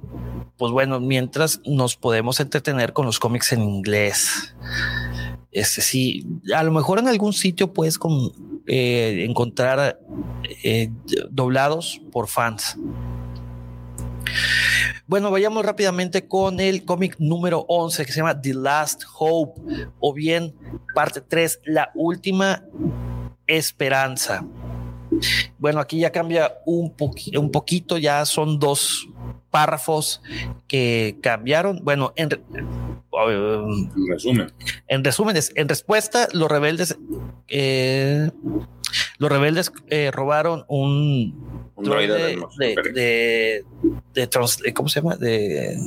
pues 0.57 0.72
bueno, 0.72 0.99
mientras 0.99 1.61
nos 1.65 1.95
podemos 1.95 2.40
entretener 2.40 2.94
con 2.94 3.06
los 3.06 3.19
cómics 3.19 3.52
en 3.53 3.61
inglés. 3.64 4.56
Este 5.52 5.82
sí, 5.82 6.26
a 6.56 6.64
lo 6.64 6.72
mejor 6.72 6.99
en 6.99 7.10
algún 7.10 7.34
sitio 7.34 7.73
puedes 7.73 7.98
con, 7.98 8.32
eh, 8.68 9.26
encontrar 9.28 9.99
doblados 11.30 12.02
por 12.11 12.28
fans. 12.28 12.78
Bueno, 15.11 15.29
vayamos 15.29 15.65
rápidamente 15.65 16.25
con 16.25 16.61
el 16.61 16.85
cómic 16.85 17.17
número 17.19 17.65
11 17.67 18.05
que 18.05 18.13
se 18.13 18.19
llama 18.21 18.39
The 18.39 18.53
Last 18.53 19.03
Hope 19.19 19.59
o 19.99 20.13
bien 20.13 20.55
parte 20.95 21.19
3, 21.19 21.63
La 21.65 21.91
Última 21.95 22.63
Esperanza. 23.45 24.45
Bueno, 25.59 25.81
aquí 25.81 25.99
ya 25.99 26.13
cambia 26.13 26.53
un, 26.65 26.95
un 27.38 27.51
poquito, 27.51 27.97
ya 27.97 28.23
son 28.25 28.57
dos 28.57 29.09
párrafos 29.49 30.21
que 30.69 31.17
cambiaron. 31.21 31.81
Bueno, 31.83 32.13
en, 32.15 32.29
resumen. 34.07 34.53
En 34.88 35.03
resumen, 35.03 35.38
en 35.55 35.67
respuesta, 35.67 36.29
los 36.31 36.49
rebeldes, 36.49 36.97
eh, 37.49 38.31
los 39.17 39.29
rebeldes 39.29 39.73
eh, 39.89 40.09
robaron 40.13 40.63
un, 40.69 41.70
droide, 41.84 42.38
de, 42.94 43.64
de, 44.14 44.74
¿cómo 44.74 44.90
se 44.90 45.02
llama? 45.02 45.16
De, 45.16 45.78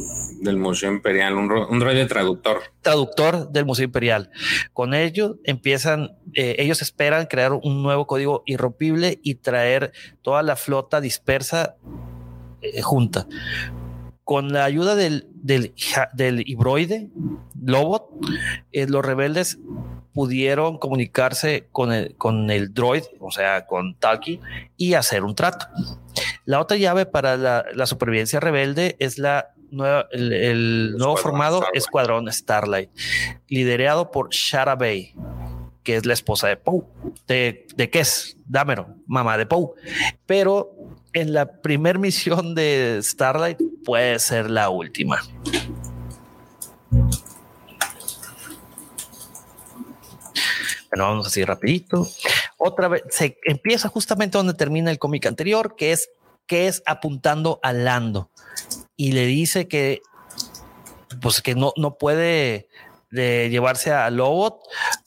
del 0.40 0.56
Museo 0.56 0.90
Imperial, 0.90 1.34
un, 1.34 1.50
un, 1.50 1.78
droide 1.78 2.06
traductor. 2.06 2.62
Traductor 2.82 3.50
del 3.50 3.64
Museo 3.64 3.84
Imperial. 3.84 4.30
Con 4.72 4.94
ello 4.94 5.38
empiezan, 5.44 6.16
eh, 6.34 6.56
ellos 6.58 6.82
esperan 6.82 7.26
crear 7.26 7.52
un 7.52 7.82
nuevo 7.82 8.06
código 8.06 8.42
irrompible 8.46 9.20
y 9.22 9.36
traer 9.36 9.92
toda 10.22 10.42
la 10.42 10.56
flota 10.56 11.00
dispersa 11.00 11.76
eh, 12.60 12.82
junta. 12.82 13.26
Con 14.24 14.52
la 14.52 14.64
ayuda 14.64 14.94
del, 14.94 15.28
del, 15.34 15.74
del 16.14 16.48
hibroide, 16.48 17.10
Lobot, 17.62 18.08
eh, 18.72 18.86
los 18.86 19.04
rebeldes 19.04 19.58
pudieron 20.14 20.78
comunicarse 20.78 21.66
con 21.72 21.92
el, 21.92 22.14
con 22.16 22.50
el 22.50 22.72
droid, 22.72 23.02
o 23.20 23.30
sea, 23.32 23.66
con 23.66 23.96
Talki, 23.96 24.40
y 24.76 24.94
hacer 24.94 25.24
un 25.24 25.34
trato. 25.34 25.66
La 26.44 26.60
otra 26.60 26.76
llave 26.76 27.04
para 27.04 27.36
la, 27.36 27.86
supervivencia 27.86 28.38
rebelde 28.38 28.96
es 29.00 29.18
la 29.18 29.50
nueva, 29.70 30.06
el, 30.12 30.94
nuevo 30.96 31.16
formado 31.16 31.64
Escuadrón 31.74 32.32
Starlight, 32.32 32.90
liderado 33.48 34.12
por 34.12 34.30
Shara 34.30 34.76
Bay, 34.76 35.14
que 35.82 35.96
es 35.96 36.06
la 36.06 36.14
esposa 36.14 36.46
de 36.46 36.56
Poe. 36.56 36.84
¿De, 37.26 37.66
de 37.74 37.90
qué 37.90 38.00
es? 38.00 38.36
Dameron, 38.46 39.02
mamá 39.06 39.36
de 39.36 39.46
Poe. 39.46 39.70
Pero 40.26 40.74
en 41.12 41.32
la 41.32 41.60
primer 41.60 41.98
misión 41.98 42.54
de 42.54 43.00
Starlight, 43.02 43.58
puede 43.84 44.18
ser 44.20 44.48
la 44.48 44.70
última. 44.70 45.20
Bueno, 50.94 51.10
vamos 51.10 51.26
así 51.26 51.44
rapidito. 51.44 52.08
Otra 52.56 52.86
vez 52.86 53.02
se 53.10 53.36
empieza 53.46 53.88
justamente 53.88 54.38
donde 54.38 54.54
termina 54.54 54.92
el 54.92 55.00
cómic 55.00 55.26
anterior, 55.26 55.74
que 55.74 55.90
es 55.90 56.08
que 56.46 56.68
es 56.68 56.84
apuntando 56.86 57.58
a 57.64 57.72
Lando 57.72 58.30
y 58.96 59.10
le 59.10 59.26
dice 59.26 59.66
que 59.66 60.02
pues 61.20 61.42
que 61.42 61.56
no, 61.56 61.72
no 61.76 61.98
puede 61.98 62.68
de 63.10 63.48
llevarse 63.50 63.90
a 63.90 64.08
Lobot 64.10 64.60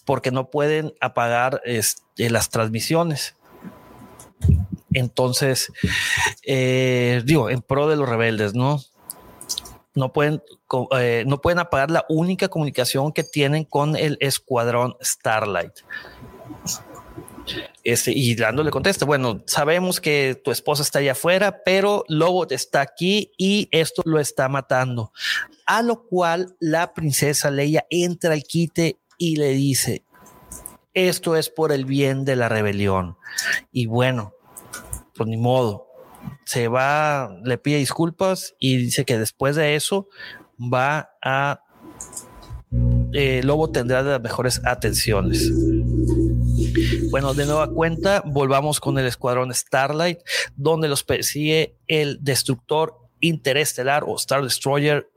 porque 0.04 0.30
no 0.30 0.50
pueden 0.50 0.94
apagar 1.00 1.62
este, 1.64 2.30
las 2.30 2.50
transmisiones. 2.50 3.36
Entonces, 4.92 5.72
eh, 6.44 7.22
digo, 7.24 7.50
en 7.50 7.62
pro 7.62 7.88
de 7.88 7.96
los 7.96 8.10
rebeldes, 8.10 8.54
¿no? 8.56 8.82
No 9.98 10.14
pueden, 10.14 10.44
eh, 10.95 11.24
no 11.26 11.41
pueden 11.41 11.57
apagar 11.57 11.90
la 11.90 12.06
única 12.07 12.49
comunicación 12.49 13.11
que 13.11 13.24
tienen 13.24 13.64
con 13.64 13.95
el 13.95 14.15
escuadrón 14.19 14.95
Starlight. 15.02 15.74
Este, 17.84 18.11
y 18.11 18.36
Lando 18.36 18.64
le 18.64 18.69
contesta, 18.69 19.06
bueno, 19.06 19.41
sabemos 19.48 19.99
que 19.99 20.40
tu 20.44 20.52
esposa 20.52 20.84
está 20.84 20.99
allá 20.99 21.14
afuera, 21.14 21.64
pero 21.65 22.03
Lobot 22.10 22.52
está 22.52 22.82
aquí 22.82 23.32
y 23.38 23.69
esto 23.72 24.03
lo 24.06 24.19
está 24.19 24.48
matando. 24.49 25.11
A 25.65 25.82
lo 25.82 26.03
cual 26.03 26.56
la 26.60 26.94
princesa 26.94 27.49
Leia 27.49 27.88
entra 27.90 28.34
al 28.34 28.44
quite 28.44 28.99
y 29.18 29.38
le 29.38 29.49
dice, 29.49 30.03
esto 30.94 31.36
es 31.36 31.49
por 31.49 31.72
el 31.72 31.86
bien 31.86 32.24
de 32.24 32.36
la 32.36 32.49
rebelión. 32.49 33.18
Y 33.72 33.88
bueno, 33.88 34.34
pues 35.15 35.28
ni 35.28 35.38
modo. 35.38 35.87
Se 36.45 36.68
va, 36.68 37.36
le 37.44 37.58
pide 37.58 37.78
disculpas 37.78 38.56
y 38.60 38.78
dice 38.78 39.06
que 39.06 39.18
después 39.18 39.56
de 39.56 39.76
eso 39.76 40.08
va 40.62 41.12
a... 41.22 41.62
Eh, 43.14 43.41
Lobo 43.44 43.70
tendrá 43.72 44.02
las 44.02 44.22
mejores 44.22 44.62
atenciones. 44.66 45.52
Bueno, 47.10 47.34
de 47.34 47.45
nueva 47.45 47.72
cuenta, 47.72 48.22
volvamos 48.26 48.80
con 48.80 48.98
el 48.99 49.06
escuadrón 49.06 49.54
Starlight, 49.54 50.20
donde 50.56 50.88
los 50.88 51.04
persigue 51.04 51.78
el 51.88 52.18
destructor 52.22 52.98
interestelar 53.20 54.04
o 54.06 54.16
Star 54.16 54.44
Destroyer, 54.44 55.10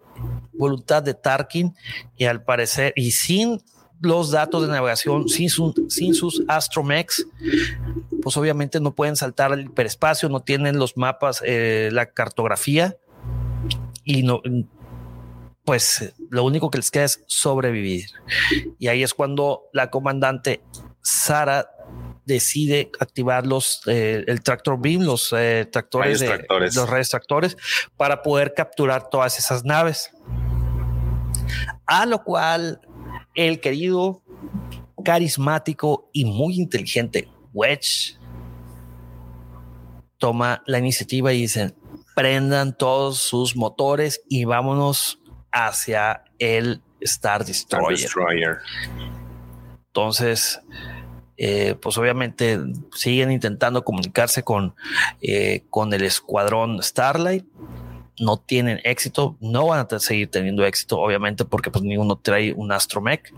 voluntad 0.52 1.02
de 1.02 1.14
Tarkin, 1.14 1.74
y 2.16 2.24
al 2.24 2.44
parecer, 2.44 2.92
y 2.96 3.10
sin 3.12 3.60
los 4.00 4.30
datos 4.30 4.62
de 4.62 4.68
navegación, 4.68 5.28
sin, 5.28 5.50
sin 5.88 6.14
sus 6.14 6.42
Astromex, 6.48 7.26
pues 8.22 8.36
obviamente 8.36 8.80
no 8.80 8.94
pueden 8.94 9.16
saltar 9.16 9.52
al 9.52 9.62
hiperespacio, 9.62 10.28
no 10.28 10.40
tienen 10.40 10.78
los 10.78 10.96
mapas, 10.96 11.42
eh, 11.44 11.90
la 11.92 12.06
cartografía, 12.06 12.96
y 14.04 14.22
no, 14.22 14.42
pues 15.64 16.12
lo 16.30 16.44
único 16.44 16.70
que 16.70 16.78
les 16.78 16.90
queda 16.90 17.04
es 17.04 17.22
sobrevivir. 17.26 18.06
Y 18.78 18.88
ahí 18.88 19.02
es 19.02 19.14
cuando 19.14 19.68
la 19.72 19.90
comandante 19.90 20.62
Sara 21.02 21.70
decide 22.24 22.90
activar 23.00 23.46
los 23.46 23.82
eh, 23.86 24.24
el 24.26 24.42
tractor 24.42 24.80
beam, 24.80 25.02
los 25.02 25.34
eh, 25.36 25.68
tractores, 25.70 26.20
de, 26.20 26.46
los 26.48 26.88
rayos 26.88 27.10
tractores 27.10 27.56
para 27.96 28.22
poder 28.22 28.54
capturar 28.54 29.10
todas 29.10 29.38
esas 29.38 29.64
naves. 29.64 30.10
A 31.86 32.06
lo 32.06 32.22
cual 32.22 32.80
el 33.34 33.60
querido, 33.60 34.22
carismático 35.04 36.10
y 36.12 36.24
muy 36.24 36.56
inteligente 36.60 37.28
Wedge 37.52 38.18
toma 40.18 40.62
la 40.66 40.78
iniciativa 40.78 41.32
y 41.32 41.42
dice 41.42 41.74
prendan 42.14 42.76
todos 42.76 43.18
sus 43.18 43.56
motores 43.56 44.22
y 44.28 44.44
vámonos 44.44 45.18
hacia 45.52 46.24
el 46.38 46.82
Star 47.00 47.44
Destroyer. 47.44 48.58
Entonces, 49.86 50.60
eh, 51.36 51.74
pues 51.80 51.96
obviamente 51.96 52.60
siguen 52.94 53.32
intentando 53.32 53.82
comunicarse 53.84 54.42
con, 54.42 54.74
eh, 55.22 55.64
con 55.70 55.94
el 55.94 56.02
escuadrón 56.02 56.82
Starlight. 56.82 57.46
No 58.20 58.36
tienen 58.36 58.80
éxito, 58.84 59.36
no 59.40 59.66
van 59.66 59.86
a 59.90 59.98
seguir 59.98 60.30
teniendo 60.30 60.64
éxito, 60.64 61.00
obviamente, 61.00 61.44
porque 61.44 61.70
pues 61.70 61.82
ninguno 61.82 62.16
trae 62.16 62.52
un 62.52 62.70
astromech. 62.70 63.34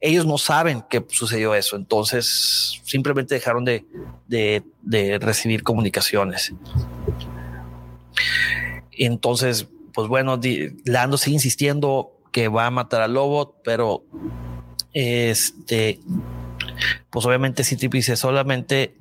Ellos 0.00 0.24
no 0.24 0.38
saben 0.38 0.82
que 0.88 1.04
sucedió 1.08 1.54
eso, 1.54 1.76
entonces 1.76 2.80
simplemente 2.84 3.34
dejaron 3.34 3.64
de, 3.64 3.84
de 4.28 5.18
recibir 5.20 5.62
comunicaciones. 5.62 6.54
Entonces, 8.92 9.66
pues 9.92 10.08
bueno, 10.08 10.38
Lando 10.84 11.16
sigue 11.18 11.34
insistiendo 11.34 12.12
que 12.32 12.48
va 12.48 12.66
a 12.66 12.70
matar 12.70 13.02
al 13.02 13.14
Lobo, 13.14 13.56
pero 13.64 14.04
este, 14.92 16.00
pues 17.10 17.24
obviamente 17.26 17.64
si 17.64 17.76
dice 17.76 18.16
solamente 18.16 18.96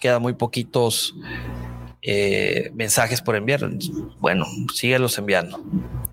quedan 0.00 0.22
muy 0.22 0.34
poquitos 0.34 1.14
eh, 2.06 2.70
mensajes 2.74 3.22
por 3.22 3.34
enviar. 3.34 3.66
Bueno, 4.18 4.44
síguelos 4.74 5.16
enviando. 5.16 5.64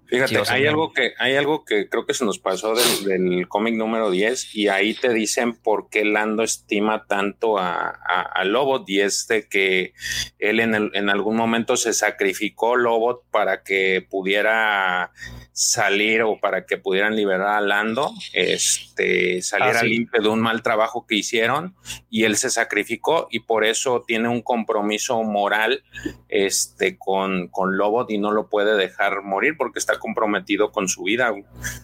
Fíjate, 0.06 0.42
hay 0.48 0.66
algo 0.66 0.94
que 0.94 1.14
hay 1.20 1.36
algo 1.36 1.66
que 1.66 1.90
creo 1.90 2.06
que 2.06 2.14
se 2.14 2.24
nos 2.24 2.40
pasó 2.40 2.74
del, 2.76 3.48
cómic 3.50 3.76
número 3.76 4.10
10 4.10 4.56
y 4.56 4.70
ahí 4.70 4.94
te 4.94 5.14
dicen 5.14 5.54
por 5.54 5.90
qué 5.90 6.06
Lando 6.06 6.44
estima 6.44 7.08
tanto 7.08 7.58
a, 7.58 7.90
a, 7.90 8.44
Lobot 8.46 8.90
y 8.90 9.02
es 9.02 9.28
de 9.28 9.48
que 9.48 9.94
él 10.40 10.62
en, 10.62 10.92
en 10.94 11.10
algún 11.10 11.36
momento 11.36 11.76
se 11.76 11.94
sacrificó 11.94 12.78
Lobot 12.78 13.24
para 13.30 13.64
que 13.64 14.06
pudiera 14.10 15.12
salir 15.54 16.22
o 16.22 16.40
para 16.40 16.66
que 16.66 16.78
pudieran 16.78 17.16
liberar 17.16 17.58
a 17.58 17.62
Lando, 17.62 18.12
este, 18.34 19.42
saliera 19.42 19.82
ah, 19.82 19.84
limpio 19.84 20.22
de 20.22 20.30
un 20.30 20.40
mal 20.40 20.64
trabajo 20.64 21.06
que 21.06 21.16
hicieron 21.16 21.76
y 22.10 22.24
él 22.24 22.38
se 22.38 22.50
sacrificó 22.50 23.28
y 23.32 23.42
por 23.42 23.66
eso 23.66 24.04
tiene 24.08 24.30
un 24.30 24.42
compromiso 24.42 25.22
moral 25.24 25.84
este, 26.30 26.98
con, 26.98 27.50
con 27.50 27.78
Lobot 27.78 28.10
y 28.12 28.18
no 28.18 28.32
lo 28.32 28.50
puede 28.50 28.76
dejar 28.78 29.24
morir 29.24 29.56
porque 29.58 29.80
está 29.80 30.00
comprometido 30.00 30.72
con 30.72 30.88
su 30.88 31.04
vida. 31.04 31.34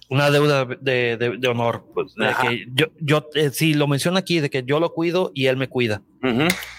Una 0.09 0.31
deuda 0.31 0.65
de, 0.65 1.39
honor. 1.47 1.85
Pues, 1.93 2.13
yo, 2.73 2.87
yo 2.99 3.29
eh, 3.35 3.49
sí 3.51 3.73
lo 3.73 3.87
menciono 3.87 4.17
aquí, 4.17 4.39
de 4.39 4.49
que 4.49 4.63
yo 4.63 4.79
lo 4.79 4.93
cuido 4.93 5.31
y 5.33 5.47
él 5.47 5.57
me 5.57 5.67
cuida. 5.67 6.01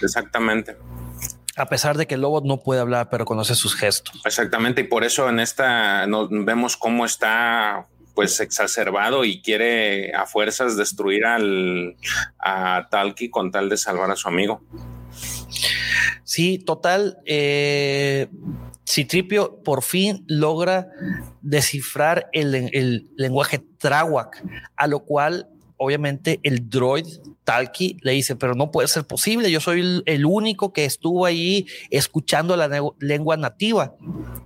exactamente 0.00 0.76
a 1.58 1.66
pesar 1.66 1.96
de 1.96 2.06
que 2.06 2.14
el 2.14 2.22
lobo 2.22 2.40
no 2.40 2.60
puede 2.60 2.80
hablar, 2.80 3.08
pero 3.10 3.24
conoce 3.24 3.54
sus 3.54 3.74
gestos. 3.74 4.20
Exactamente, 4.24 4.82
y 4.82 4.84
por 4.84 5.04
eso 5.04 5.28
en 5.28 5.40
esta 5.40 6.06
nos 6.06 6.28
vemos 6.30 6.76
cómo 6.76 7.04
está 7.04 7.86
pues 8.14 8.40
exacerbado 8.40 9.24
y 9.24 9.42
quiere 9.42 10.12
a 10.12 10.26
fuerzas 10.26 10.76
destruir 10.76 11.24
al 11.24 11.96
a 12.40 12.88
Talki 12.90 13.30
con 13.30 13.52
tal 13.52 13.68
de 13.68 13.76
salvar 13.76 14.10
a 14.10 14.16
su 14.16 14.26
amigo. 14.28 14.60
Sí, 16.24 16.58
total. 16.58 17.18
Eh, 17.26 18.28
Citripio 18.86 19.62
por 19.62 19.82
fin 19.82 20.24
logra 20.26 20.88
descifrar 21.42 22.28
el, 22.32 22.54
el 22.72 23.08
lenguaje 23.16 23.60
Trawak, 23.78 24.42
a 24.76 24.86
lo 24.86 25.04
cual 25.04 25.48
obviamente 25.78 26.40
el 26.42 26.68
droid 26.68 27.06
Talki 27.44 27.96
le 28.02 28.12
dice, 28.12 28.36
pero 28.36 28.54
no 28.54 28.70
puede 28.70 28.88
ser 28.88 29.04
posible, 29.04 29.50
yo 29.50 29.60
soy 29.60 30.02
el, 30.04 30.26
único 30.26 30.72
que 30.74 30.84
estuvo 30.84 31.24
ahí 31.24 31.66
escuchando 31.90 32.56
la 32.56 32.68
lengua 33.00 33.38
nativa. 33.38 33.94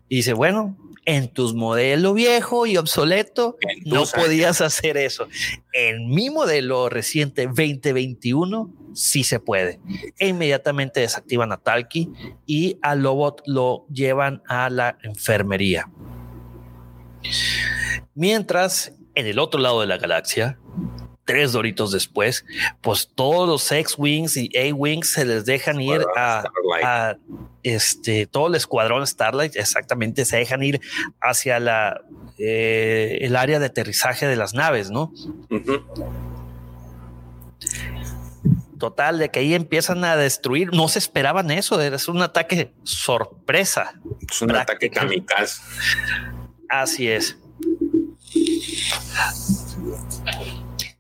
Y 0.09 0.17
dice, 0.17 0.35
bueno, 0.35 0.77
en 1.05 1.29
tus 1.29 1.55
modelo 1.55 2.15
viejo 2.15 2.67
y 2.67 2.77
obsoleto 2.77 3.57
no 3.85 4.05
podías 4.05 4.61
hacer 4.61 4.97
eso. 4.97 5.27
En 5.73 6.09
mi 6.09 6.31
modelo 6.31 6.89
reciente 6.89 7.47
2021 7.47 8.73
sí 8.95 9.25
se 9.25 9.41
puede. 9.41 9.81
E 10.19 10.29
inmediatamente 10.29 11.01
desactivan 11.01 11.51
a 11.53 11.57
Talki 11.57 12.11
y 12.47 12.79
a 12.83 12.95
Lobot 12.95 13.43
lo 13.47 13.87
llevan 13.89 14.43
a 14.47 14.71
la 14.71 14.99
enfermería. 15.03 15.91
Mientras 18.15 18.93
en 19.15 19.27
el 19.27 19.39
otro 19.39 19.61
lado 19.61 19.81
de 19.81 19.87
la 19.87 19.99
galaxia, 19.99 20.59
tres 21.25 21.53
doritos 21.53 21.93
después, 21.93 22.45
pues 22.81 23.11
todos 23.15 23.49
los 23.49 23.71
X-Wings 23.71 24.37
y 24.37 24.51
A-Wings 24.57 25.13
se 25.13 25.25
les 25.25 25.45
dejan 25.45 25.81
ir 25.81 26.05
a, 26.17 27.17
este, 27.63 28.27
todo 28.27 28.49
el 28.49 28.55
escuadrón 28.57 29.07
Starlight, 29.07 29.57
exactamente, 29.57 30.25
se 30.25 30.37
dejan 30.39 30.63
ir 30.63 30.81
hacia 31.21 31.61
la, 31.61 32.01
eh, 32.39 33.19
el 33.21 33.37
área 33.37 33.59
de 33.59 33.67
aterrizaje 33.67 34.27
de 34.27 34.37
las 34.37 34.55
naves, 34.55 34.91
¿no? 34.91 35.13
Total, 38.79 39.19
de 39.21 39.31
que 39.31 39.39
ahí 39.39 39.55
empiezan 39.55 40.05
a 40.05 40.17
destruir, 40.17 40.73
no 40.73 40.89
se 40.89 40.99
esperaban 40.99 41.53
eso, 41.53 41.81
es 41.81 42.09
un 42.09 42.21
ataque 42.21 42.73
sorpresa. 42.83 43.95
Es 44.29 44.43
un 44.43 44.57
ataque 44.57 44.91
kamikaze. 44.91 45.63
Así 46.69 47.09
es. 47.09 47.37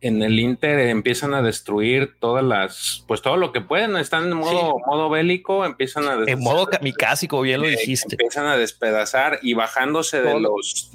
En 0.02 0.20
el 0.20 0.38
Inter 0.40 0.80
empiezan 0.80 1.32
a 1.32 1.42
destruir 1.42 2.16
todas 2.18 2.44
las, 2.44 3.04
pues 3.06 3.22
todo 3.22 3.36
lo 3.36 3.52
que 3.52 3.60
pueden, 3.60 3.96
están 3.96 4.24
en 4.24 4.36
modo, 4.36 4.76
modo 4.84 5.08
bélico, 5.08 5.64
empiezan 5.64 6.08
a 6.08 6.24
En 6.26 6.40
modo 6.40 6.66
kamikaze, 6.66 7.28
como 7.28 7.42
bien 7.42 7.62
lo 7.62 7.68
dijiste. 7.68 8.16
Empiezan 8.16 8.46
a 8.46 8.56
despedazar 8.56 9.38
y 9.42 9.54
bajándose 9.54 10.20
de 10.20 10.40
los 10.40 10.90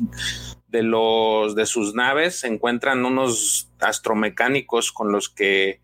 de 0.68 0.84
los 0.84 1.56
de 1.56 1.66
sus 1.66 1.96
naves 1.96 2.42
se 2.42 2.48
encuentran 2.48 3.06
unos 3.06 3.70
astromecánicos 3.80 4.92
con 4.92 5.14
los 5.14 5.30
que 5.30 5.80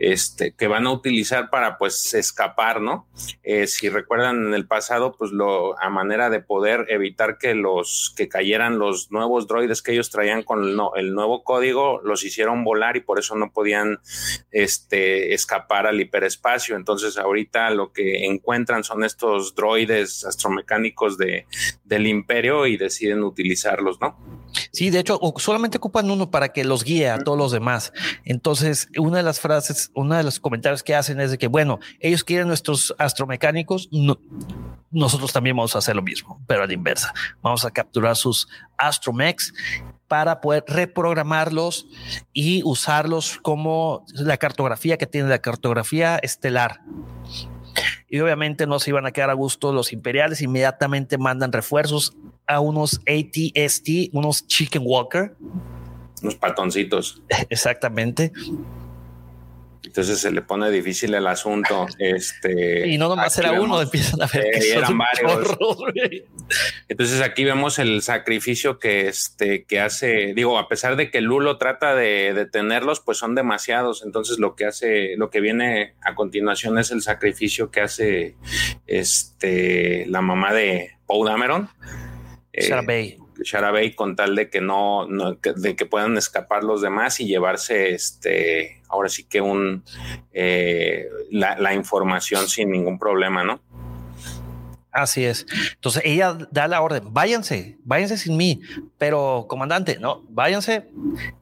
este 0.00 0.52
que 0.52 0.66
van 0.66 0.86
a 0.86 0.92
utilizar 0.92 1.50
para 1.50 1.76
pues 1.76 2.14
escapar, 2.14 2.80
¿no? 2.80 3.06
Eh, 3.42 3.66
si 3.66 3.90
recuerdan 3.90 4.46
en 4.46 4.54
el 4.54 4.66
pasado, 4.66 5.14
pues 5.16 5.30
lo 5.30 5.78
a 5.78 5.90
manera 5.90 6.30
de 6.30 6.40
poder 6.40 6.86
evitar 6.88 7.36
que 7.36 7.54
los 7.54 8.14
que 8.16 8.28
cayeran 8.28 8.78
los 8.78 9.12
nuevos 9.12 9.46
droides 9.46 9.82
que 9.82 9.92
ellos 9.92 10.10
traían 10.10 10.42
con 10.42 10.64
el, 10.64 10.80
el 10.96 11.14
nuevo 11.14 11.44
código, 11.44 12.00
los 12.02 12.24
hicieron 12.24 12.64
volar 12.64 12.96
y 12.96 13.00
por 13.00 13.18
eso 13.18 13.36
no 13.36 13.52
podían 13.52 14.00
este 14.50 15.34
escapar 15.34 15.86
al 15.86 16.00
hiperespacio. 16.00 16.76
Entonces 16.76 17.18
ahorita 17.18 17.70
lo 17.70 17.92
que 17.92 18.24
encuentran 18.24 18.84
son 18.84 19.04
estos 19.04 19.54
droides 19.54 20.24
astromecánicos 20.24 21.18
de 21.18 21.46
del 21.84 22.06
imperio 22.06 22.66
y 22.66 22.78
deciden 22.78 23.22
utilizarlos, 23.22 24.00
¿no? 24.00 24.16
Sí, 24.72 24.90
de 24.90 25.00
hecho, 25.00 25.18
solamente 25.36 25.78
ocupan 25.78 26.10
uno 26.10 26.30
para 26.30 26.52
que 26.52 26.64
los 26.64 26.84
guíe 26.84 27.08
a 27.10 27.18
todos 27.18 27.38
los 27.38 27.52
demás. 27.52 27.92
Entonces, 28.24 28.88
una 28.96 29.18
de 29.18 29.22
las 29.22 29.40
frases, 29.40 29.89
uno 29.94 30.16
de 30.16 30.22
los 30.22 30.40
comentarios 30.40 30.82
que 30.82 30.94
hacen 30.94 31.20
es 31.20 31.30
de 31.30 31.38
que, 31.38 31.46
bueno, 31.46 31.78
ellos 32.00 32.24
quieren 32.24 32.48
nuestros 32.48 32.94
astromecánicos, 32.98 33.88
nosotros 34.90 35.32
también 35.32 35.56
vamos 35.56 35.74
a 35.74 35.78
hacer 35.78 35.96
lo 35.96 36.02
mismo, 36.02 36.40
pero 36.46 36.62
a 36.62 36.66
la 36.66 36.72
inversa. 36.72 37.12
Vamos 37.42 37.64
a 37.64 37.70
capturar 37.70 38.16
sus 38.16 38.48
astromechs 38.76 39.52
para 40.08 40.40
poder 40.40 40.64
reprogramarlos 40.66 41.86
y 42.32 42.62
usarlos 42.64 43.38
como 43.42 44.04
la 44.14 44.36
cartografía 44.36 44.96
que 44.96 45.06
tiene 45.06 45.28
la 45.28 45.38
cartografía 45.38 46.16
estelar 46.16 46.80
y 48.08 48.18
obviamente 48.20 48.66
no 48.66 48.78
se 48.80 48.90
iban 48.90 49.06
a 49.06 49.12
quedar 49.12 49.30
a 49.30 49.34
gusto 49.34 49.72
los 49.72 49.92
imperiales, 49.92 50.42
inmediatamente 50.42 51.16
mandan 51.16 51.52
refuerzos 51.52 52.16
a 52.46 52.60
unos 52.60 53.00
ATST, 53.06 54.10
unos 54.12 54.46
Chicken 54.46 54.82
Walker. 54.84 55.36
Unos 56.20 56.34
patoncitos. 56.34 57.22
Exactamente. 57.48 58.32
Entonces 59.90 60.20
se 60.20 60.30
le 60.30 60.40
pone 60.40 60.70
difícil 60.70 61.12
el 61.14 61.26
asunto. 61.26 61.86
Este, 61.98 62.88
y 62.88 62.96
no 62.96 63.08
nomás 63.08 63.36
era 63.38 63.60
uno, 63.60 63.80
empiezan 63.80 64.22
a 64.22 64.26
ver 64.26 64.50
que 64.52 64.72
eran 64.72 64.96
varios. 64.96 65.56
Entonces 66.88 67.20
aquí 67.20 67.44
vemos 67.44 67.78
el 67.78 68.00
sacrificio 68.02 68.78
que, 68.78 69.08
este, 69.08 69.64
que 69.64 69.80
hace, 69.80 70.32
digo, 70.34 70.58
a 70.58 70.68
pesar 70.68 70.96
de 70.96 71.10
que 71.10 71.20
Lulo 71.20 71.58
trata 71.58 71.94
de 71.94 72.32
detenerlos, 72.32 73.00
pues 73.00 73.18
son 73.18 73.34
demasiados. 73.34 74.02
Entonces 74.04 74.38
lo 74.38 74.54
que 74.54 74.66
hace, 74.66 75.16
lo 75.16 75.30
que 75.30 75.40
viene 75.40 75.94
a 76.02 76.14
continuación 76.14 76.78
es 76.78 76.90
el 76.90 77.02
sacrificio 77.02 77.70
que 77.70 77.80
hace 77.80 78.36
este, 78.86 80.06
la 80.06 80.20
mamá 80.20 80.54
de 80.54 80.96
Paul 81.06 81.26
Dameron. 81.26 81.68
Sarah 82.56 82.82
Bay. 82.82 83.18
Sharabay 83.42 83.94
con 83.94 84.16
tal 84.16 84.36
de 84.36 84.50
que 84.50 84.60
no, 84.60 85.06
de 85.06 85.76
que 85.76 85.86
puedan 85.86 86.16
escapar 86.16 86.64
los 86.64 86.82
demás 86.82 87.20
y 87.20 87.26
llevarse 87.26 87.94
este 87.94 88.80
ahora 88.88 89.08
sí 89.08 89.24
que 89.24 89.40
un 89.40 89.84
eh, 90.32 91.08
la, 91.30 91.74
información 91.74 92.48
sin 92.48 92.70
ningún 92.70 92.98
problema, 92.98 93.44
¿no? 93.44 93.60
Así 94.92 95.24
es. 95.24 95.46
Entonces 95.74 96.02
ella 96.04 96.36
da 96.50 96.66
la 96.66 96.82
orden, 96.82 97.12
váyanse, 97.12 97.78
váyanse 97.84 98.18
sin 98.18 98.36
mí, 98.36 98.60
pero 98.98 99.46
comandante, 99.48 99.98
no, 100.00 100.24
váyanse. 100.28 100.90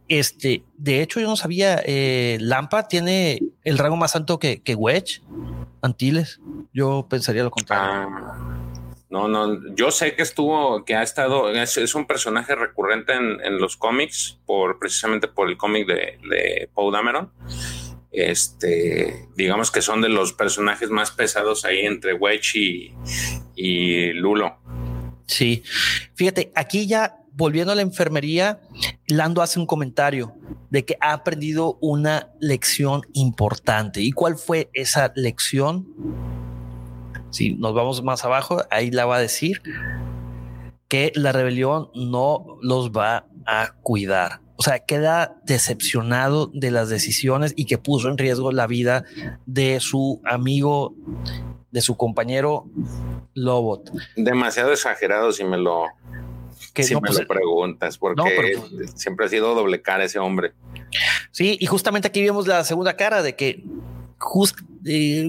Este, 0.07 0.63
de 0.77 1.01
hecho, 1.01 1.19
yo 1.19 1.27
no 1.27 1.37
sabía, 1.37 1.81
eh, 1.87 2.37
Lampa 2.41 2.89
tiene 2.89 3.41
el 3.65 3.79
rango 3.79 3.97
más 3.97 4.15
alto 4.15 4.39
que, 4.39 4.61
que 4.61 4.75
Wedge, 4.75 5.23
Antilles. 5.81 6.41
Yo 6.75 7.07
pensaría 7.09 7.43
lo 7.43 7.51
contrario. 7.51 8.11
Ah. 8.11 8.58
No, 9.11 9.27
no, 9.27 9.75
yo 9.75 9.91
sé 9.91 10.15
que 10.15 10.23
estuvo, 10.23 10.85
que 10.85 10.95
ha 10.95 11.03
estado, 11.03 11.51
es, 11.51 11.95
un 11.95 12.07
personaje 12.07 12.55
recurrente 12.55 13.15
en, 13.15 13.59
los 13.59 13.77
cómics, 13.77 14.39
por 14.45 14.79
precisamente 14.79 15.29
por 15.29 15.49
el 15.49 15.57
cómic 15.57 15.87
de, 15.87 16.19
de 16.29 16.71
Paul 16.75 16.93
Dameron. 16.93 17.33
Este, 18.11 19.29
digamos 19.35 19.71
que 19.71 19.83
son 19.83 20.01
de 20.01 20.09
los 20.09 20.33
personajes 20.33 20.91
más 20.91 21.11
pesados 21.11 21.65
ahí 21.65 21.81
entre 21.81 22.15
Wedge 22.15 22.57
y, 22.57 22.95
y 23.55 24.13
Lulo. 24.13 24.59
Sí, 25.27 25.63
fíjate, 26.15 26.53
aquí 26.55 26.87
ya 26.87 27.19
volviendo 27.39 27.73
a 27.73 27.77
la 27.77 27.83
enfermería, 27.83 28.61
Lando 29.07 29.43
hace 29.43 29.61
un 29.61 29.67
comentario 29.67 30.35
de 30.71 30.85
que 30.85 30.97
ha 31.01 31.13
aprendido 31.13 31.79
una 31.81 32.31
lección 32.41 33.03
importante. 33.13 34.01
¿Y 34.03 34.11
cuál 34.11 34.37
fue 34.37 34.69
esa 34.75 35.13
lección? 35.15 35.87
Si 37.31 37.55
nos 37.55 37.75
vamos 37.75 38.03
más 38.03 38.25
abajo, 38.25 38.63
ahí 38.71 38.91
la 38.91 39.07
va 39.07 39.17
a 39.17 39.21
decir 39.21 39.63
que 40.89 41.13
la 41.15 41.33
rebelión 41.33 41.91
no 41.95 42.59
los 42.63 42.91
va 42.91 43.27
a 43.47 43.75
cuidar. 43.83 44.41
O 44.57 44.63
sea, 44.63 44.81
queda 44.81 45.37
decepcionado 45.45 46.51
de 46.53 46.71
las 46.71 46.89
decisiones 46.89 47.53
y 47.55 47.67
que 47.67 47.79
puso 47.79 48.09
en 48.09 48.19
riesgo 48.19 48.51
la 48.51 48.67
vida 48.67 49.05
de 49.47 49.79
su 49.79 50.21
amigo, 50.25 50.95
de 51.71 51.81
su 51.81 51.97
compañero 51.97 52.67
Lobot. 53.35 53.93
Demasiado 54.17 54.73
exagerado 54.73 55.31
si 55.31 55.45
me 55.45 55.59
lo, 55.59 55.85
si 56.75 56.95
me 56.95 57.01
pues, 57.03 57.21
lo 57.21 57.27
preguntas, 57.29 57.99
porque 57.99 58.59
pues, 58.71 58.93
siempre 58.97 59.27
ha 59.27 59.29
sido 59.29 59.55
doble 59.55 59.81
cara 59.81 60.05
ese 60.05 60.19
hombre. 60.19 60.55
Sí, 61.31 61.57
y 61.61 61.67
justamente 61.67 62.09
aquí 62.09 62.23
vemos 62.25 62.49
la 62.49 62.65
segunda 62.65 62.97
cara 62.97 63.23
de 63.23 63.37
que 63.37 63.63
justo 64.19 64.63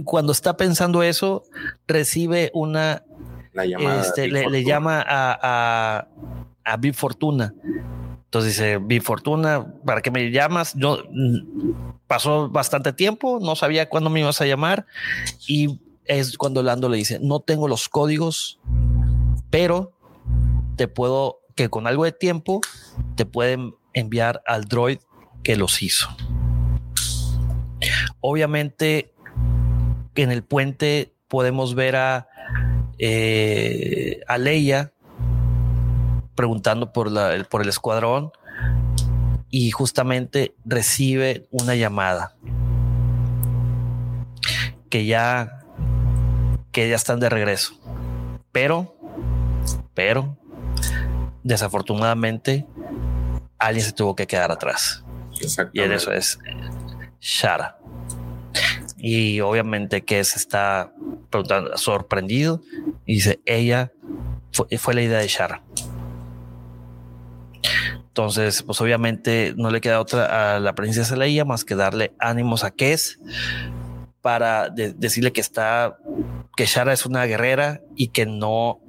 cuando 0.06 0.32
está 0.32 0.57
pensando 0.57 1.03
eso, 1.03 1.44
recibe 1.88 2.52
una 2.53 3.03
llamada 3.53 4.02
este, 4.02 4.28
le, 4.28 4.64
llama 4.64 5.02
a, 5.02 6.07
a, 6.66 6.74
a 6.74 6.94
Fortuna. 6.94 7.53
Entonces 8.26 8.53
dice, 8.53 8.78
Big 8.78 9.02
Fortuna, 9.02 9.74
¿para 9.86 10.02
qué 10.02 10.11
me 10.11 10.30
llamas? 10.30 10.74
Yo 10.76 11.03
mm, 11.10 11.72
pasó 12.07 12.49
bastante 12.49 12.94
tiempo, 12.94 13.40
no 13.41 13.56
sabía 13.56 13.90
cuándo 13.90 14.10
me 14.10 14.20
ibas 14.20 14.40
a 14.41 14.45
llamar 14.45 14.86
y 15.48 15.80
es 16.06 16.38
cuando 16.38 16.61
Lando 16.64 16.90
le 16.90 16.98
dice, 16.98 17.20
no 17.22 17.40
tengo 17.40 17.68
los 17.68 17.90
códigos, 17.90 18.60
pero 19.49 19.94
te 20.76 20.88
puedo, 20.88 21.40
que 21.56 21.70
con 21.70 21.88
algo 21.88 22.03
de 22.03 22.11
tiempo 22.11 22.61
te 23.16 23.26
pueden 23.26 23.76
enviar 23.94 24.41
al 24.45 24.66
droid 24.66 24.99
que 25.44 25.56
los 25.56 25.82
hizo. 25.82 26.10
Obviamente 28.21 29.13
en 30.15 30.31
el 30.31 30.43
puente 30.43 31.13
podemos 31.27 31.75
ver 31.75 31.95
a, 31.95 32.27
eh, 32.97 34.21
a 34.27 34.37
Leia 34.37 34.91
preguntando 36.35 36.91
por, 36.93 37.11
la, 37.11 37.45
por 37.49 37.61
el 37.61 37.69
escuadrón 37.69 38.31
y 39.49 39.71
justamente 39.71 40.55
recibe 40.65 41.47
una 41.51 41.75
llamada 41.75 42.35
que 44.89 45.05
ya 45.05 45.59
que 46.71 46.89
ya 46.89 46.95
están 46.95 47.19
de 47.19 47.29
regreso. 47.29 47.73
Pero, 48.51 48.95
pero, 49.93 50.37
desafortunadamente, 51.43 52.65
alguien 53.57 53.85
se 53.85 53.91
tuvo 53.91 54.15
que 54.15 54.27
quedar 54.27 54.51
atrás. 54.51 55.03
Y 55.73 55.81
en 55.81 55.91
eso 55.91 56.11
es 56.11 56.39
Shara. 57.19 57.79
Y 58.99 59.39
obviamente 59.39 60.03
que 60.03 60.19
está 60.19 60.93
sorprendido 61.76 62.61
y 63.05 63.15
dice, 63.15 63.39
ella 63.45 63.91
fue, 64.51 64.93
la 64.93 65.01
idea 65.01 65.19
de 65.19 65.27
Shara. 65.27 65.63
Entonces, 68.07 68.63
pues 68.63 68.81
obviamente 68.81 69.53
no 69.55 69.71
le 69.71 69.80
queda 69.80 70.01
otra 70.01 70.55
a 70.55 70.59
la 70.59 70.76
princesa 70.76 71.15
Leia 71.15 71.45
más 71.45 71.63
que 71.63 71.76
darle 71.76 72.13
ánimos 72.19 72.63
a 72.63 72.71
Kes 72.71 73.19
para 74.21 74.69
decirle 74.69 75.31
que 75.31 75.39
está, 75.39 75.97
que 76.57 76.65
Shara 76.65 76.91
es 76.91 77.05
una 77.05 77.23
guerrera 77.26 77.81
y 77.95 78.09
que 78.09 78.26
no, 78.26 78.81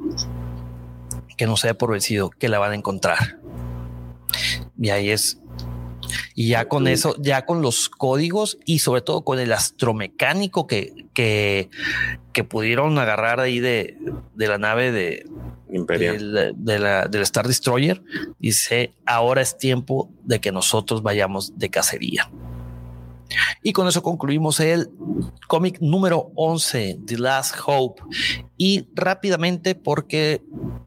que 1.37 1.47
no 1.47 1.57
se 1.57 1.69
dé 1.69 1.75
por 1.75 1.93
vencido, 1.93 2.31
que 2.31 2.49
la 2.49 2.59
van 2.59 2.73
a 2.73 2.75
encontrar. 2.75 3.39
Y 4.77 4.91
ahí 4.91 5.11
es 5.11 5.41
y 6.35 6.49
ya 6.49 6.69
con 6.69 6.89
eso, 6.89 7.15
ya 7.21 7.47
con 7.47 7.63
los 7.63 7.89
códigos 7.89 8.59
y 8.65 8.81
sobre 8.81 9.03
todo 9.03 9.23
con 9.23 9.39
el 9.39 9.53
astromecánico 9.53 10.67
que, 10.67 11.07
que, 11.15 11.71
que 12.33 12.45
pudieron 12.45 12.99
agarrar 12.99 13.41
ahí 13.41 13.61
de, 13.61 13.97
de 14.35 14.49
la 14.49 14.59
nave 14.59 14.93
de, 14.93 15.27
Imperial. 15.73 16.55
De, 16.57 16.79
la, 16.79 17.07
del 17.07 17.23
Star 17.23 17.47
Destroyer, 17.47 18.03
dice, 18.39 18.95
ahora 19.07 19.41
es 19.41 19.57
tiempo 19.57 20.11
de 20.25 20.41
que 20.41 20.53
nosotros 20.53 21.03
vayamos 21.03 21.59
de 21.59 21.71
cacería. 21.71 22.31
Y 23.63 23.73
con 23.73 23.87
eso 23.87 24.03
concluimos 24.03 24.59
el 24.59 24.91
cómic 25.47 25.79
número 25.81 26.33
11, 26.35 26.99
The 27.07 27.19
Last 27.19 27.55
Hope. 27.65 28.03
Y 28.57 28.89
rápidamente, 28.95 29.75
porque 29.77 30.43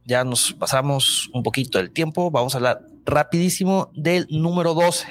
ya 0.05 0.23
nos 0.25 0.53
pasamos 0.53 1.29
un 1.33 1.43
poquito 1.43 1.77
del 1.77 1.91
tiempo, 1.91 2.29
vamos 2.29 2.53
a 2.53 2.57
hablar 2.57 2.81
rapidísimo 3.05 3.91
del 3.93 4.27
número 4.30 4.73
12. 4.73 5.07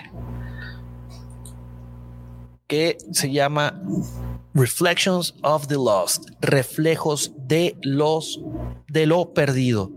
que 2.73 2.97
se 3.12 3.31
llama 3.31 3.82
Reflections 4.55 5.35
of 5.43 5.66
the 5.66 5.74
Lost, 5.74 6.31
reflejos 6.40 7.35
de 7.36 7.77
los 7.82 8.40
de 8.89 9.05
lo 9.05 9.35
perdido. 9.35 9.90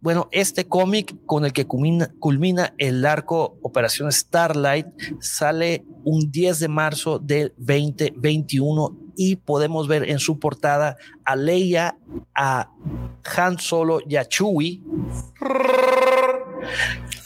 Bueno, 0.00 0.28
este 0.30 0.68
cómic 0.68 1.16
con 1.26 1.44
el 1.44 1.52
que 1.52 1.66
culmina, 1.66 2.12
culmina, 2.20 2.74
el 2.78 3.04
arco 3.04 3.58
Operación 3.60 4.12
Starlight 4.12 4.86
sale 5.18 5.84
un 6.04 6.30
10 6.30 6.60
de 6.60 6.68
marzo 6.68 7.18
del 7.18 7.52
2021 7.56 8.96
y 9.16 9.34
podemos 9.36 9.88
ver 9.88 10.08
en 10.08 10.20
su 10.20 10.38
portada 10.38 10.96
a 11.24 11.34
Leia, 11.34 11.98
a 12.36 12.70
Han 13.36 13.58
Solo 13.58 13.98
y 14.08 14.14
a 14.14 14.24
Chewie. 14.24 14.80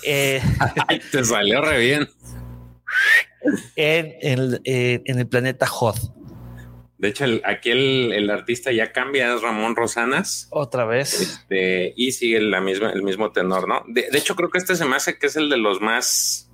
Eh, 0.05 0.41
te 1.13 1.25
salió 1.25 1.61
re 1.61 1.79
bien. 1.79 2.09
En, 3.77 4.15
el, 4.21 4.61
eh, 4.65 5.03
en 5.05 5.19
el 5.19 5.27
planeta 5.27 5.67
Hoth. 5.67 6.13
De 7.01 7.09
hecho, 7.09 7.25
aquí 7.45 7.71
el, 7.71 8.29
artista 8.29 8.73
ya 8.73 8.93
cambia, 8.93 9.35
es 9.35 9.41
Ramón 9.41 9.75
Rosanas. 9.75 10.49
Otra 10.51 10.85
vez. 10.85 11.19
Este, 11.19 11.95
y 11.97 12.13
sigue 12.13 12.43
la 12.43 12.61
misma, 12.61 12.91
el 12.91 13.03
mismo 13.03 13.33
tenor, 13.33 13.67
¿no? 13.67 13.83
De, 13.89 14.07
hecho, 14.13 14.37
creo 14.37 14.51
que 14.51 14.59
este 14.59 14.77
se 14.77 14.85
me 14.85 14.97
hace 14.97 15.19
que 15.19 15.29
es 15.29 15.37
el 15.37 15.49
de 15.49 15.57
los 15.57 15.81
más 15.81 16.50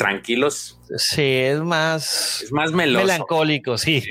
tranquilos. 0.00 0.80
Sí, 0.96 1.20
es 1.22 1.60
más, 1.60 2.40
es 2.42 2.52
más 2.52 2.72
melancólico, 2.72 3.76
sí. 3.76 4.02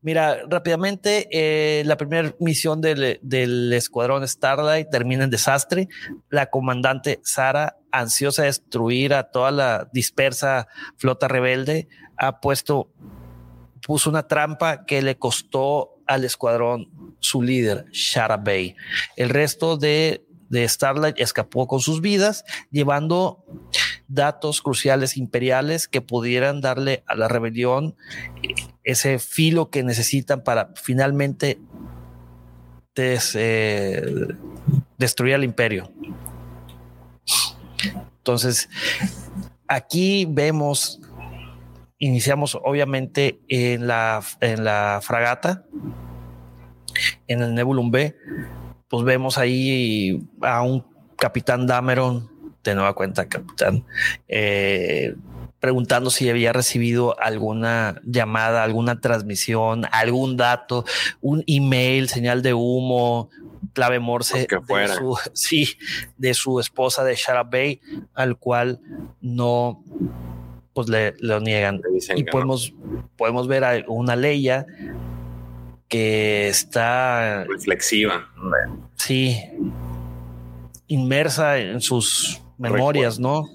Mira, 0.00 0.38
rápidamente, 0.48 1.26
eh, 1.32 1.82
la 1.86 1.96
primera 1.96 2.32
misión 2.38 2.80
del, 2.80 3.18
del, 3.20 3.72
escuadrón 3.72 4.26
Starlight 4.28 4.90
termina 4.90 5.24
en 5.24 5.30
desastre. 5.30 5.88
La 6.30 6.50
comandante 6.50 7.18
Sara, 7.24 7.78
ansiosa 7.90 8.42
de 8.42 8.46
destruir 8.46 9.12
a 9.12 9.32
toda 9.32 9.50
la 9.50 9.88
dispersa 9.92 10.68
flota 10.98 11.26
rebelde, 11.26 11.88
ha 12.16 12.40
puesto 12.40 12.92
puso 13.84 14.10
una 14.10 14.28
trampa 14.28 14.84
que 14.84 15.02
le 15.02 15.16
costó 15.16 15.96
al 16.06 16.24
escuadrón 16.24 17.16
su 17.18 17.42
líder, 17.42 17.86
Shara 17.90 18.36
Bay. 18.36 18.76
El 19.16 19.30
resto 19.30 19.76
de, 19.76 20.27
de 20.48 20.66
Starlight 20.68 21.18
escapó 21.18 21.66
con 21.66 21.80
sus 21.80 22.00
vidas, 22.00 22.44
llevando 22.70 23.44
datos 24.08 24.62
cruciales 24.62 25.16
imperiales 25.16 25.88
que 25.88 26.00
pudieran 26.00 26.60
darle 26.60 27.02
a 27.06 27.14
la 27.14 27.28
rebelión 27.28 27.94
ese 28.84 29.18
filo 29.18 29.70
que 29.70 29.82
necesitan 29.82 30.42
para 30.42 30.72
finalmente 30.74 31.60
eh, 32.96 34.02
destruir 34.96 35.34
al 35.34 35.44
imperio. 35.44 35.92
Entonces, 38.18 38.68
aquí 39.68 40.26
vemos 40.28 41.00
iniciamos 41.98 42.56
obviamente 42.62 43.40
en 43.48 43.86
la, 43.86 44.22
en 44.40 44.64
la 44.64 45.00
fragata, 45.02 45.64
en 47.26 47.42
el 47.42 47.54
Nebulum 47.54 47.90
B, 47.90 48.16
pues 48.88 49.04
vemos 49.04 49.38
ahí 49.38 50.22
a 50.40 50.62
un 50.62 50.84
capitán 51.16 51.66
Dameron, 51.66 52.30
de 52.64 52.74
nueva 52.74 52.94
cuenta 52.94 53.28
capitán, 53.28 53.84
eh, 54.28 55.14
preguntando 55.60 56.10
si 56.10 56.28
había 56.28 56.52
recibido 56.52 57.18
alguna 57.20 58.00
llamada, 58.04 58.62
alguna 58.62 59.00
transmisión, 59.00 59.84
algún 59.90 60.36
dato, 60.36 60.84
un 61.20 61.42
email, 61.46 62.08
señal 62.08 62.42
de 62.42 62.54
humo, 62.54 63.30
clave 63.72 63.98
Morse 63.98 64.46
que 64.46 64.56
de 64.56 64.88
su, 64.88 65.18
sí, 65.32 65.76
de 66.16 66.34
su 66.34 66.60
esposa 66.60 67.04
de 67.04 67.14
Shara 67.14 67.44
Bay, 67.44 67.80
al 68.14 68.36
cual 68.36 68.80
no 69.20 69.82
pues 70.72 70.88
le 70.88 71.14
lo 71.18 71.40
niegan. 71.40 71.80
Y 72.14 72.24
podemos, 72.24 72.72
podemos 73.16 73.48
ver 73.48 73.64
a 73.64 73.84
una 73.88 74.14
Leia 74.14 74.64
que 75.88 76.48
está 76.48 77.44
reflexiva. 77.44 78.28
Sí, 78.96 79.38
inmersa 80.86 81.58
en 81.58 81.80
sus 81.80 82.42
memorias, 82.58 83.18
¿no? 83.18 83.48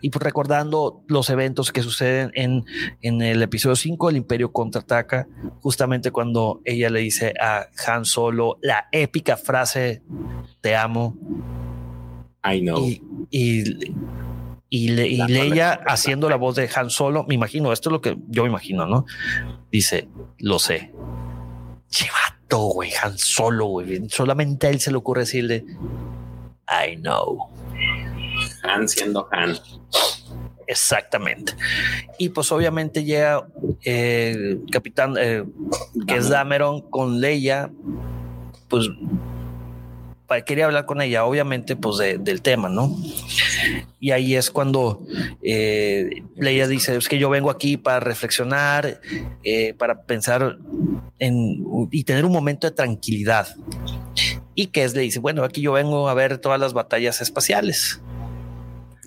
Y 0.00 0.10
pues 0.10 0.22
recordando 0.22 1.02
los 1.08 1.28
eventos 1.28 1.72
que 1.72 1.82
suceden 1.82 2.30
en, 2.34 2.64
en 3.02 3.20
el 3.20 3.42
episodio 3.42 3.76
5, 3.76 4.10
el 4.10 4.16
Imperio 4.16 4.52
contraataca, 4.52 5.26
justamente 5.60 6.10
cuando 6.10 6.60
ella 6.64 6.88
le 6.88 7.00
dice 7.00 7.34
a 7.40 7.66
Han 7.86 8.04
Solo 8.04 8.58
la 8.62 8.88
épica 8.92 9.36
frase, 9.36 10.02
te 10.60 10.76
amo. 10.76 11.16
I 12.44 12.60
know. 12.60 12.86
y 13.30 13.92
y, 14.68 14.88
Leia 14.88 15.72
haciendo 15.86 16.28
la 16.28 16.36
voz 16.36 16.56
de 16.56 16.68
Han 16.74 16.90
Solo, 16.90 17.24
me 17.24 17.34
imagino, 17.34 17.72
esto 17.72 17.88
es 17.88 17.92
lo 17.92 18.00
que 18.00 18.16
yo 18.28 18.42
me 18.42 18.48
imagino, 18.48 18.86
¿no? 18.86 19.06
Dice, 19.70 20.08
lo 20.38 20.58
sé. 20.58 20.92
Chivato, 21.88 22.58
güey, 22.68 22.92
Han 23.02 23.18
Solo, 23.18 23.66
güey. 23.66 24.08
Solamente 24.08 24.66
a 24.66 24.70
él 24.70 24.80
se 24.80 24.90
le 24.90 24.96
ocurre 24.96 25.20
decirle, 25.20 25.64
I 26.68 26.96
know. 26.96 27.48
Han 28.62 28.88
siendo 28.88 29.28
Han. 29.32 29.56
Exactamente. 30.66 31.54
Y 32.18 32.30
pues 32.30 32.50
obviamente 32.50 33.04
llega 33.04 33.46
el 33.82 34.64
capitán, 34.70 35.14
eh, 35.18 35.44
que 36.06 36.16
es 36.16 36.28
Dameron, 36.28 36.80
con 36.82 37.20
Leia, 37.20 37.70
pues 38.68 38.88
quería 40.44 40.66
hablar 40.66 40.86
con 40.86 41.00
ella, 41.00 41.24
obviamente, 41.24 41.76
pues 41.76 41.98
del 41.98 42.42
tema, 42.42 42.68
¿no? 42.68 42.96
Y 44.00 44.10
ahí 44.10 44.34
es 44.34 44.50
cuando 44.50 45.04
eh, 45.42 46.22
Leia 46.36 46.66
dice, 46.66 46.96
es 46.96 47.08
que 47.08 47.18
yo 47.18 47.30
vengo 47.30 47.50
aquí 47.50 47.76
para 47.76 48.00
reflexionar, 48.00 49.00
eh, 49.44 49.74
para 49.74 50.02
pensar 50.02 50.58
en, 51.18 51.64
y 51.90 52.04
tener 52.04 52.24
un 52.24 52.32
momento 52.32 52.66
de 52.66 52.74
tranquilidad. 52.74 53.48
Y 54.54 54.68
que 54.68 54.84
es, 54.84 54.94
le 54.94 55.02
dice, 55.02 55.18
bueno, 55.18 55.44
aquí 55.44 55.60
yo 55.60 55.72
vengo 55.72 56.08
a 56.08 56.14
ver 56.14 56.38
todas 56.38 56.58
las 56.58 56.72
batallas 56.72 57.20
espaciales. 57.20 58.00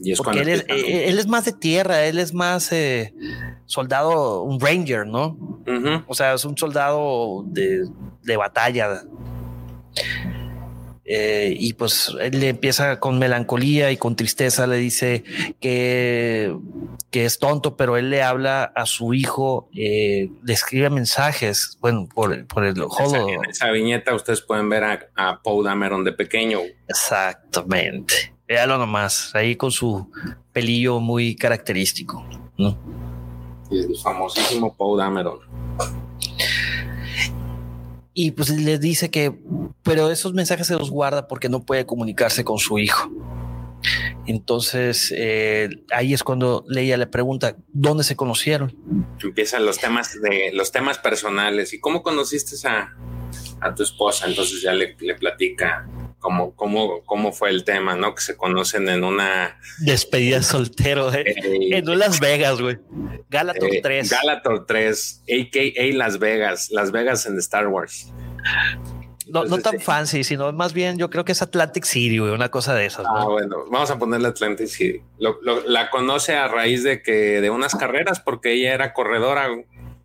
Y 0.01 0.11
es 0.13 0.19
Porque 0.19 0.39
él 0.39 0.49
es, 0.49 0.65
eh, 0.69 1.09
él 1.09 1.19
es, 1.19 1.27
más 1.27 1.45
de 1.45 1.51
tierra, 1.51 2.05
él 2.05 2.19
es 2.19 2.33
más 2.33 2.71
eh, 2.71 3.13
soldado, 3.65 4.43
un 4.43 4.59
ranger, 4.59 5.05
¿no? 5.05 5.37
O 6.07 6.13
sea, 6.13 6.33
es 6.33 6.45
un 6.45 6.57
soldado 6.57 7.43
de, 7.47 7.87
de 8.23 8.37
batalla. 8.37 9.03
Eh, 11.11 11.55
y 11.59 11.73
pues 11.73 12.13
él 12.21 12.39
le 12.39 12.49
empieza 12.49 12.99
con 12.99 13.17
melancolía 13.17 13.91
y 13.91 13.97
con 13.97 14.15
tristeza, 14.15 14.67
le 14.67 14.77
dice 14.77 15.23
que, 15.59 16.55
que 17.09 17.25
es 17.25 17.39
tonto, 17.39 17.75
pero 17.75 17.97
él 17.97 18.11
le 18.11 18.21
habla 18.21 18.65
a 18.75 18.85
su 18.85 19.15
hijo, 19.15 19.69
eh, 19.73 20.29
le 20.43 20.53
escribe 20.53 20.91
mensajes, 20.91 21.79
bueno, 21.81 22.07
por, 22.13 22.45
por 22.45 22.63
el 22.63 22.79
holo. 22.79 23.27
En 23.27 23.49
esa 23.49 23.71
viñeta 23.71 24.13
ustedes 24.13 24.41
pueden 24.41 24.69
ver 24.69 24.83
a, 24.83 24.99
a 25.15 25.41
Paul 25.41 25.65
Dameron 25.65 26.03
de 26.03 26.11
pequeño. 26.11 26.59
Exactamente. 26.87 28.35
Véalo 28.47 28.77
nomás, 28.77 29.33
ahí 29.33 29.55
con 29.55 29.71
su 29.71 30.11
pelillo 30.53 30.99
muy 30.99 31.35
característico. 31.35 32.23
¿no? 32.55 32.77
el 33.71 33.95
famosísimo 33.97 34.75
Paul 34.75 34.99
Dameron 34.99 35.39
y 38.21 38.31
pues 38.31 38.49
le 38.49 38.77
dice 38.79 39.09
que, 39.09 39.33
pero 39.81 40.11
esos 40.11 40.33
mensajes 40.33 40.67
se 40.67 40.75
los 40.75 40.91
guarda 40.91 41.25
porque 41.29 41.47
no 41.47 41.63
puede 41.63 41.85
comunicarse 41.85 42.43
con 42.43 42.57
su 42.57 42.77
hijo. 42.77 43.09
Entonces 44.25 45.13
eh, 45.15 45.69
ahí 45.93 46.13
es 46.13 46.21
cuando 46.21 46.65
Leia 46.67 46.97
le 46.97 47.07
pregunta 47.07 47.55
dónde 47.69 48.03
se 48.03 48.17
conocieron. 48.17 48.75
Empiezan 49.23 49.65
los 49.65 49.79
temas 49.79 50.19
de 50.21 50.51
los 50.53 50.73
temas 50.73 50.97
personales 50.97 51.73
y 51.73 51.79
cómo 51.79 52.03
conociste 52.03 52.57
a, 52.67 52.93
a 53.61 53.73
tu 53.73 53.83
esposa. 53.83 54.27
Entonces 54.27 54.61
ya 54.61 54.73
le, 54.73 54.97
le 54.99 55.15
platica 55.15 55.87
cómo, 56.19 56.55
cómo, 56.55 57.01
cómo 57.05 57.31
fue 57.31 57.49
el 57.49 57.63
tema, 57.63 57.95
¿no? 57.95 58.13
Que 58.13 58.21
se 58.21 58.37
conocen 58.37 58.87
en 58.89 59.03
una 59.03 59.59
despedida 59.79 60.43
soltero 60.43 61.11
¿eh? 61.13 61.23
en 61.71 61.99
Las 61.99 62.19
Vegas, 62.19 62.61
güey. 62.61 62.77
Galator 63.29 63.69
3. 63.81 64.11
Eh, 64.11 64.15
Galator 64.15 64.65
3, 64.65 65.23
a.k.a. 65.23 65.95
Las 65.95 66.19
Vegas, 66.19 66.69
Las 66.71 66.91
Vegas 66.91 67.25
en 67.25 67.37
Star 67.39 67.67
Wars. 67.67 68.11
No, 69.27 69.45
no 69.45 69.59
tan 69.59 69.79
fancy, 69.79 70.23
sino 70.23 70.51
más 70.53 70.73
bien 70.73 70.97
yo 70.97 71.09
creo 71.09 71.23
que 71.23 71.33
es 71.33 71.41
Atlantic 71.41 71.83
City, 71.85 72.17
güey, 72.17 72.31
una 72.31 72.49
cosa 72.49 72.73
de 72.73 72.85
esas. 72.85 73.05
Ah, 73.07 73.25
bueno, 73.25 73.65
vamos 73.69 73.91
a 73.91 73.99
ponerle 73.99 74.27
Atlantic 74.27 74.67
City. 74.67 75.01
la 75.19 75.89
conoce 75.89 76.35
a 76.35 76.47
raíz 76.47 76.83
de 76.83 77.01
que 77.01 77.39
de 77.41 77.49
unas 77.49 77.75
carreras, 77.75 78.19
porque 78.19 78.53
ella 78.53 78.73
era 78.73 78.93
corredora. 78.93 79.47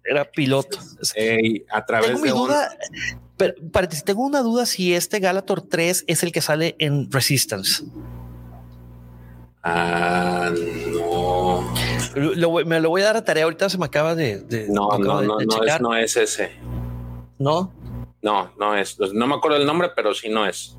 Era 0.05 0.27
piloto. 0.27 0.79
a 1.71 1.87
través 1.87 2.21
de 2.21 2.29
duda, 2.29 2.77
pero 3.37 3.55
tengo 4.05 4.23
una 4.23 4.43
duda 4.43 4.65
si 4.67 4.95
este 4.95 5.19
Galator 5.19 5.63
3 5.63 6.05
es 6.07 6.23
el 6.23 6.33
que 6.33 6.41
sale 6.41 6.77
en 6.79 7.11
Resistance. 7.11 7.85
Ah, 9.63 10.53
no. 10.93 11.73
me 12.67 12.81
lo 12.81 12.91
voy 12.91 13.03
a 13.03 13.07
dar 13.07 13.17
a 13.17 13.25
tarea. 13.25 13.45
Ahorita 13.45 13.69
se 13.69 13.79
me 13.79 13.87
acaba 13.87 14.15
de. 14.15 14.45
no, 14.69 14.99
no, 14.99 15.23
no, 15.23 15.39
no, 15.81 15.97
es, 15.97 16.17
ese. 16.17 16.53
No. 17.39 17.73
No, 18.23 18.53
no 18.59 18.77
es. 18.77 18.99
No 18.99 19.27
me 19.27 19.35
acuerdo 19.35 19.57
el 19.57 19.67
nombre, 19.67 19.91
pero 19.97 20.15
sí 20.15 20.29
no 20.29 20.47
es. 20.47 20.77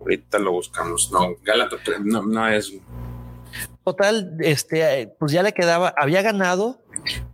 Ahorita 0.00 0.38
lo 0.38 0.52
buscamos. 0.52 1.12
No, 1.12 1.36
Galator 1.42 1.80
3 1.84 2.00
no, 2.04 2.22
no 2.22 2.48
es. 2.48 2.72
Total, 3.84 4.36
este, 4.40 5.14
pues 5.18 5.32
ya 5.32 5.42
le 5.42 5.52
quedaba, 5.52 5.92
había 5.96 6.22
ganado 6.22 6.80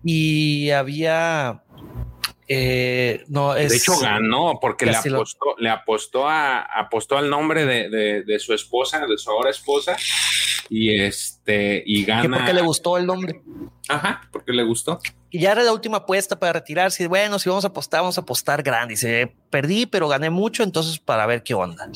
y 0.02 0.70
había 0.70 1.62
eh, 2.50 3.24
no 3.28 3.52
de 3.52 3.66
hecho 3.66 3.98
ganó 3.98 4.58
porque 4.58 4.86
le 4.86 4.96
apostó, 4.96 5.54
le 5.58 5.68
apostó 5.68 6.26
a 6.26 6.60
apostó 6.60 7.18
al 7.18 7.28
nombre 7.28 7.66
de, 7.66 8.22
de, 8.24 8.38
su 8.38 8.54
esposa, 8.54 9.04
de 9.06 9.18
su 9.18 9.30
ahora 9.30 9.50
esposa, 9.50 9.96
y 10.70 10.98
este 10.98 11.82
y 11.84 12.04
gana. 12.04 12.38
porque 12.38 12.54
le 12.54 12.62
gustó 12.62 12.96
el 12.96 13.06
nombre. 13.06 13.42
Ajá, 13.88 14.28
porque 14.32 14.52
le 14.52 14.64
gustó. 14.64 14.98
Y 15.30 15.40
ya 15.40 15.52
era 15.52 15.62
la 15.62 15.72
última 15.72 15.98
apuesta 15.98 16.38
para 16.38 16.54
retirarse. 16.54 17.06
Bueno, 17.06 17.38
si 17.38 17.50
vamos 17.50 17.64
a 17.64 17.68
apostar, 17.68 18.00
vamos 18.00 18.16
a 18.16 18.22
apostar 18.22 18.62
grande. 18.62 18.94
Dice, 18.94 19.34
perdí, 19.50 19.84
pero 19.84 20.08
gané 20.08 20.30
mucho, 20.30 20.62
entonces 20.62 20.98
para 20.98 21.26
ver 21.26 21.42
qué 21.42 21.52
onda. 21.54 21.90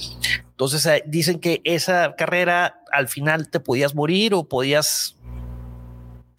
Entonces 0.51 0.85
eh, 0.85 1.03
dicen 1.07 1.41
que 1.41 1.63
esa 1.65 2.15
carrera 2.15 2.81
al 2.93 3.09
final 3.09 3.49
te 3.51 3.59
podías 3.59 3.95
morir 3.95 4.35
o 4.35 4.45
podías 4.45 5.17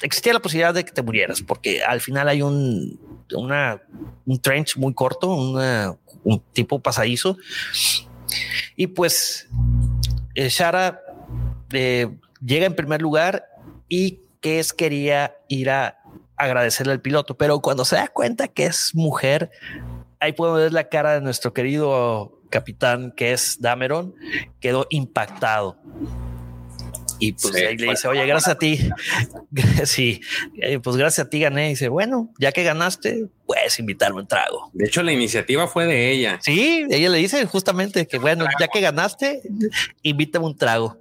existía 0.04 0.34
la 0.34 0.40
posibilidad 0.40 0.74
de 0.74 0.86
que 0.86 0.92
te 0.92 1.02
murieras, 1.02 1.42
porque 1.42 1.84
al 1.84 2.02
final 2.02 2.28
hay 2.28 2.42
un, 2.42 3.00
un 3.34 4.40
trench 4.42 4.78
muy 4.78 4.94
corto, 4.94 5.34
un 5.34 6.44
tipo 6.54 6.80
pasadizo. 6.80 7.38
Y 8.76 8.88
pues 8.88 9.48
eh, 10.36 10.50
Shara 10.50 11.02
eh, 11.72 12.10
llega 12.44 12.66
en 12.66 12.76
primer 12.76 13.02
lugar 13.02 13.46
y 13.88 14.20
que 14.42 14.60
es 14.60 14.74
quería 14.74 15.36
ir 15.48 15.70
a 15.70 16.00
agradecerle 16.36 16.94
al 16.94 17.02
piloto, 17.02 17.38
pero 17.38 17.62
cuando 17.62 17.86
se 17.86 17.96
da 17.96 18.08
cuenta 18.08 18.48
que 18.48 18.66
es 18.66 18.94
mujer, 18.94 19.52
ahí 20.20 20.34
podemos 20.34 20.60
ver 20.60 20.74
la 20.74 20.90
cara 20.90 21.14
de 21.14 21.22
nuestro 21.22 21.54
querido 21.54 22.42
capitán 22.50 23.12
que 23.16 23.34
es 23.34 23.62
Dameron, 23.62 24.16
quedó 24.60 24.88
impactado. 24.90 25.78
Y 27.26 27.32
pues 27.32 27.56
ahí 27.56 27.78
le 27.78 27.92
dice, 27.92 28.10
oye, 28.10 28.26
gracias 28.26 28.54
a 28.54 28.58
ti. 28.58 28.78
sí, 29.86 30.20
eh, 30.62 30.80
pues 30.80 30.98
gracias 30.98 31.26
a 31.26 31.30
ti 31.30 31.40
gané. 31.40 31.68
Y 31.68 31.70
dice, 31.70 31.88
bueno, 31.88 32.34
ya 32.38 32.52
que 32.52 32.64
ganaste, 32.64 33.28
puedes 33.46 33.80
invitarme 33.80 34.20
un 34.20 34.28
trago. 34.28 34.70
De 34.74 34.88
hecho, 34.88 35.02
la 35.04 35.14
iniciativa 35.14 35.66
fue 35.68 35.86
de 35.86 36.12
ella. 36.12 36.40
Sí, 36.42 36.86
ella 36.90 37.10
le 37.10 37.20
dice 37.20 37.46
justamente 37.46 38.08
que, 38.08 38.18
bueno, 38.18 38.46
ya 38.60 38.68
que 38.68 38.82
ganaste, 38.82 39.42
invítame 40.02 40.48
un 40.48 40.58
trago. 40.58 40.98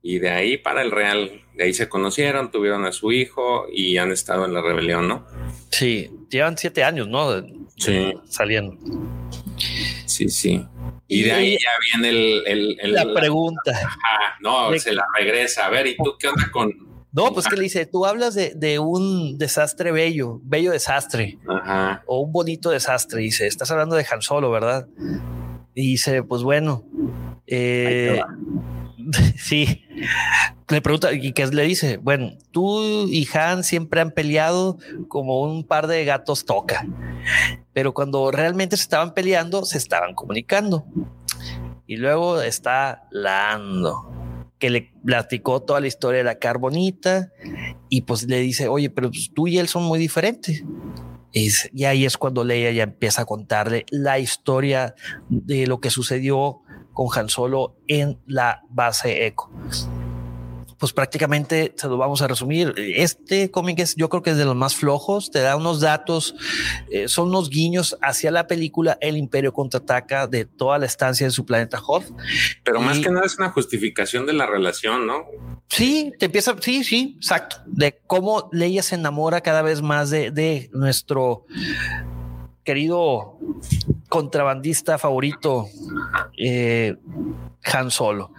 Y 0.00 0.20
de 0.20 0.30
ahí 0.30 0.56
para 0.56 0.80
el 0.80 0.90
Real, 0.90 1.42
de 1.54 1.64
ahí 1.64 1.74
se 1.74 1.86
conocieron, 1.86 2.50
tuvieron 2.50 2.86
a 2.86 2.92
su 2.92 3.12
hijo 3.12 3.66
y 3.70 3.98
han 3.98 4.12
estado 4.12 4.46
en 4.46 4.54
la 4.54 4.62
rebelión, 4.62 5.06
¿no? 5.06 5.26
Sí, 5.70 6.10
llevan 6.30 6.56
siete 6.56 6.82
años, 6.82 7.08
¿no? 7.08 7.44
Sí. 7.76 8.14
Saliendo. 8.26 8.78
Sí, 10.16 10.30
sí. 10.30 10.66
Y, 11.08 11.24
de 11.24 11.32
ahí 11.32 11.58
ya 11.58 11.70
viene 11.92 12.08
el, 12.46 12.94
la 12.94 13.12
pregunta. 13.12 13.72
no, 14.40 14.76
se 14.78 14.94
la 14.94 15.04
regresa. 15.18 15.66
A 15.66 15.68
ver, 15.68 15.86
¿y 15.86 15.96
tú 15.96 16.16
qué 16.18 16.28
onda 16.28 16.50
con...? 16.50 16.72
No, 17.12 17.32
pues 17.32 17.46
que 17.46 17.56
le 17.56 17.62
dice, 17.62 17.84
tú 17.86 18.06
hablas 18.06 18.34
de, 18.34 18.78
un 18.78 19.36
desastre 19.36 19.92
bello, 19.92 20.40
bello 20.42 20.72
desastre, 20.72 21.38
Ajá. 21.48 22.02
o 22.06 22.20
un 22.20 22.32
bonito 22.32 22.70
desastre. 22.70 23.20
Dice, 23.20 23.46
estás 23.46 23.70
hablando 23.70 23.96
de 23.96 24.06
Han 24.10 24.22
Solo, 24.22 24.50
¿verdad? 24.50 24.86
Y 25.74 25.92
dice, 25.92 26.22
pues 26.22 26.42
bueno, 26.42 26.84
eh, 27.46 28.20
sí. 29.36 29.84
Le 30.68 30.80
pregunta 30.80 31.12
y 31.12 31.32
que 31.32 31.46
le 31.46 31.62
dice, 31.62 31.96
bueno, 31.98 32.32
tú 32.50 33.06
y 33.08 33.26
Han 33.32 33.62
siempre 33.64 34.00
han 34.00 34.10
peleado 34.10 34.78
como 35.08 35.42
un 35.42 35.64
par 35.64 35.86
de 35.86 36.04
gatos 36.04 36.44
toca, 36.44 36.86
pero 37.72 37.94
cuando 37.94 38.30
realmente 38.30 38.76
se 38.76 38.82
estaban 38.82 39.14
peleando, 39.14 39.64
se 39.64 39.78
estaban 39.78 40.14
comunicando. 40.14 40.84
Y 41.86 41.96
luego 41.96 42.40
está 42.42 43.06
Lando, 43.12 44.10
que 44.58 44.70
le 44.70 44.92
platicó 45.04 45.62
toda 45.62 45.80
la 45.80 45.86
historia 45.86 46.18
de 46.18 46.24
la 46.24 46.38
carbonita 46.38 47.30
y 47.88 48.02
pues 48.02 48.24
le 48.24 48.40
dice, 48.40 48.66
oye, 48.66 48.90
pero 48.90 49.10
pues 49.10 49.30
tú 49.32 49.46
y 49.46 49.58
él 49.58 49.68
son 49.68 49.84
muy 49.84 50.00
diferentes. 50.00 50.64
y 51.32 51.84
ahí 51.84 52.04
es 52.04 52.16
cuando 52.16 52.42
Leia 52.42 52.72
ya 52.72 52.82
empieza 52.82 53.22
a 53.22 53.26
contarle 53.26 53.86
la 53.90 54.18
historia 54.18 54.96
de 55.28 55.68
lo 55.68 55.80
que 55.80 55.90
sucedió 55.90 56.62
con 56.96 57.06
Han 57.16 57.28
Solo 57.28 57.76
en 57.86 58.18
la 58.26 58.62
base 58.70 59.26
Echo. 59.26 59.50
Pues 60.78 60.92
prácticamente 60.92 61.74
se 61.76 61.88
lo 61.88 61.98
vamos 61.98 62.22
a 62.22 62.26
resumir. 62.26 62.74
Este 62.76 63.50
cómic 63.50 63.78
es, 63.80 63.96
yo 63.96 64.08
creo 64.08 64.22
que 64.22 64.30
es 64.30 64.36
de 64.38 64.44
los 64.46 64.56
más 64.56 64.74
flojos, 64.74 65.30
te 65.30 65.40
da 65.40 65.56
unos 65.56 65.80
datos, 65.80 66.34
eh, 66.90 67.06
son 67.08 67.28
unos 67.28 67.50
guiños 67.50 67.98
hacia 68.02 68.30
la 68.30 68.46
película 68.46 68.96
El 69.00 69.16
Imperio 69.16 69.52
contraataca 69.52 70.26
de 70.26 70.46
toda 70.46 70.78
la 70.78 70.86
estancia 70.86 71.24
en 71.24 71.32
su 71.32 71.44
planeta 71.44 71.80
Hoth. 71.86 72.06
Pero 72.64 72.80
más 72.80 72.98
que 72.98 73.10
nada 73.10 73.26
es 73.26 73.38
una 73.38 73.50
justificación 73.50 74.24
de 74.26 74.32
la 74.32 74.46
relación, 74.46 75.06
¿no? 75.06 75.26
Sí, 75.68 76.12
te 76.18 76.26
empieza, 76.26 76.56
sí, 76.60 76.82
sí, 76.82 77.14
exacto, 77.16 77.56
de 77.66 78.00
cómo 78.06 78.48
Leia 78.52 78.82
se 78.82 78.94
enamora 78.94 79.42
cada 79.42 79.62
vez 79.62 79.82
más 79.82 80.08
de, 80.10 80.30
de 80.30 80.70
nuestro 80.72 81.44
querido 82.64 83.38
contrabandista 84.08 84.98
favorito, 84.98 85.68
eh, 86.38 86.96
Han 87.64 87.90
Solo. 87.90 88.32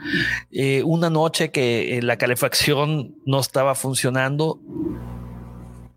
Eh, 0.51 0.83
una 0.83 1.09
noche 1.09 1.51
que 1.51 1.97
eh, 1.97 2.01
la 2.01 2.17
calefacción 2.17 3.15
no 3.25 3.39
estaba 3.39 3.75
funcionando 3.75 4.59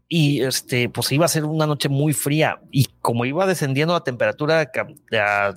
y 0.08 0.42
este, 0.42 0.88
pues 0.88 1.12
iba 1.12 1.24
a 1.24 1.28
ser 1.28 1.44
una 1.44 1.66
noche 1.66 1.88
muy 1.88 2.12
fría 2.12 2.60
y 2.72 2.86
como 3.00 3.24
iba 3.24 3.46
descendiendo 3.46 3.94
la 3.94 4.02
temperatura 4.02 4.70
a, 5.12 5.54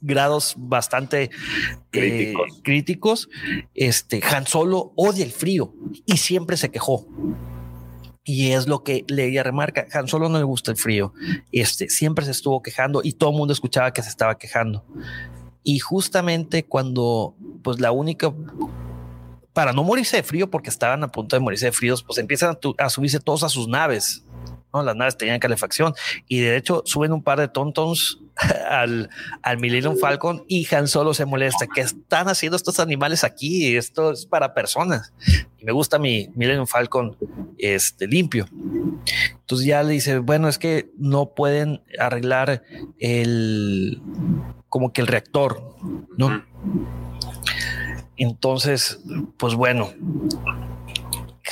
grados 0.00 0.54
bastante 0.56 1.30
críticos. 1.90 2.60
críticos, 2.62 3.28
este 3.74 4.22
Han 4.22 4.46
Solo 4.46 4.92
odia 4.94 5.24
el 5.24 5.32
frío 5.32 5.72
y 6.06 6.18
siempre 6.18 6.56
se 6.56 6.70
quejó. 6.70 7.06
Y 8.28 8.52
es 8.52 8.68
lo 8.68 8.84
que 8.84 9.06
Leia 9.08 9.42
remarca. 9.42 9.86
Han 9.94 10.06
Solo 10.06 10.28
no 10.28 10.36
le 10.36 10.44
gusta 10.44 10.70
el 10.70 10.76
frío. 10.76 11.14
Este 11.50 11.88
siempre 11.88 12.26
se 12.26 12.32
estuvo 12.32 12.60
quejando 12.60 13.00
y 13.02 13.14
todo 13.14 13.30
el 13.30 13.36
mundo 13.36 13.54
escuchaba 13.54 13.94
que 13.94 14.02
se 14.02 14.10
estaba 14.10 14.36
quejando. 14.36 14.84
Y 15.62 15.78
justamente 15.78 16.66
cuando, 16.66 17.34
pues 17.62 17.80
la 17.80 17.90
única 17.90 18.30
para 19.54 19.72
no 19.72 19.82
morirse 19.82 20.18
de 20.18 20.22
frío, 20.22 20.50
porque 20.50 20.68
estaban 20.68 21.02
a 21.04 21.08
punto 21.08 21.36
de 21.36 21.40
morirse 21.40 21.64
de 21.64 21.72
fríos, 21.72 22.02
pues 22.02 22.18
empiezan 22.18 22.58
a, 22.76 22.90
subirse 22.90 23.18
todos 23.18 23.44
a 23.44 23.48
sus 23.48 23.66
naves. 23.66 24.22
¿no? 24.74 24.82
Las 24.82 24.94
naves 24.94 25.16
tenían 25.16 25.40
calefacción 25.40 25.94
y 26.28 26.40
de 26.40 26.58
hecho 26.58 26.82
suben 26.84 27.14
un 27.14 27.22
par 27.22 27.40
de 27.40 27.48
tontons 27.48 28.20
al, 28.70 29.08
al 29.40 29.56
Millennium 29.56 29.96
Falcon 29.96 30.44
y 30.48 30.68
Han 30.74 30.86
Solo 30.86 31.14
se 31.14 31.24
molesta. 31.24 31.66
¿Qué 31.66 31.80
están 31.80 32.28
haciendo 32.28 32.56
estos 32.58 32.78
animales 32.78 33.24
aquí? 33.24 33.74
Esto 33.74 34.12
es 34.12 34.26
para 34.26 34.52
personas. 34.52 35.14
Y 35.58 35.64
me 35.64 35.72
gusta 35.72 35.98
mi 35.98 36.30
Millennium 36.34 36.66
Falcon 36.66 37.16
este, 37.58 38.06
limpio. 38.06 38.46
Entonces 39.40 39.66
ya 39.66 39.82
le 39.82 39.94
dice, 39.94 40.18
bueno, 40.18 40.48
es 40.48 40.58
que 40.58 40.90
no 40.96 41.34
pueden 41.34 41.82
arreglar 41.98 42.62
el, 42.98 44.00
como 44.68 44.92
que 44.92 45.00
el 45.00 45.06
reactor, 45.06 45.76
¿no? 46.16 46.44
Entonces, 48.16 49.00
pues 49.36 49.54
bueno, 49.54 49.90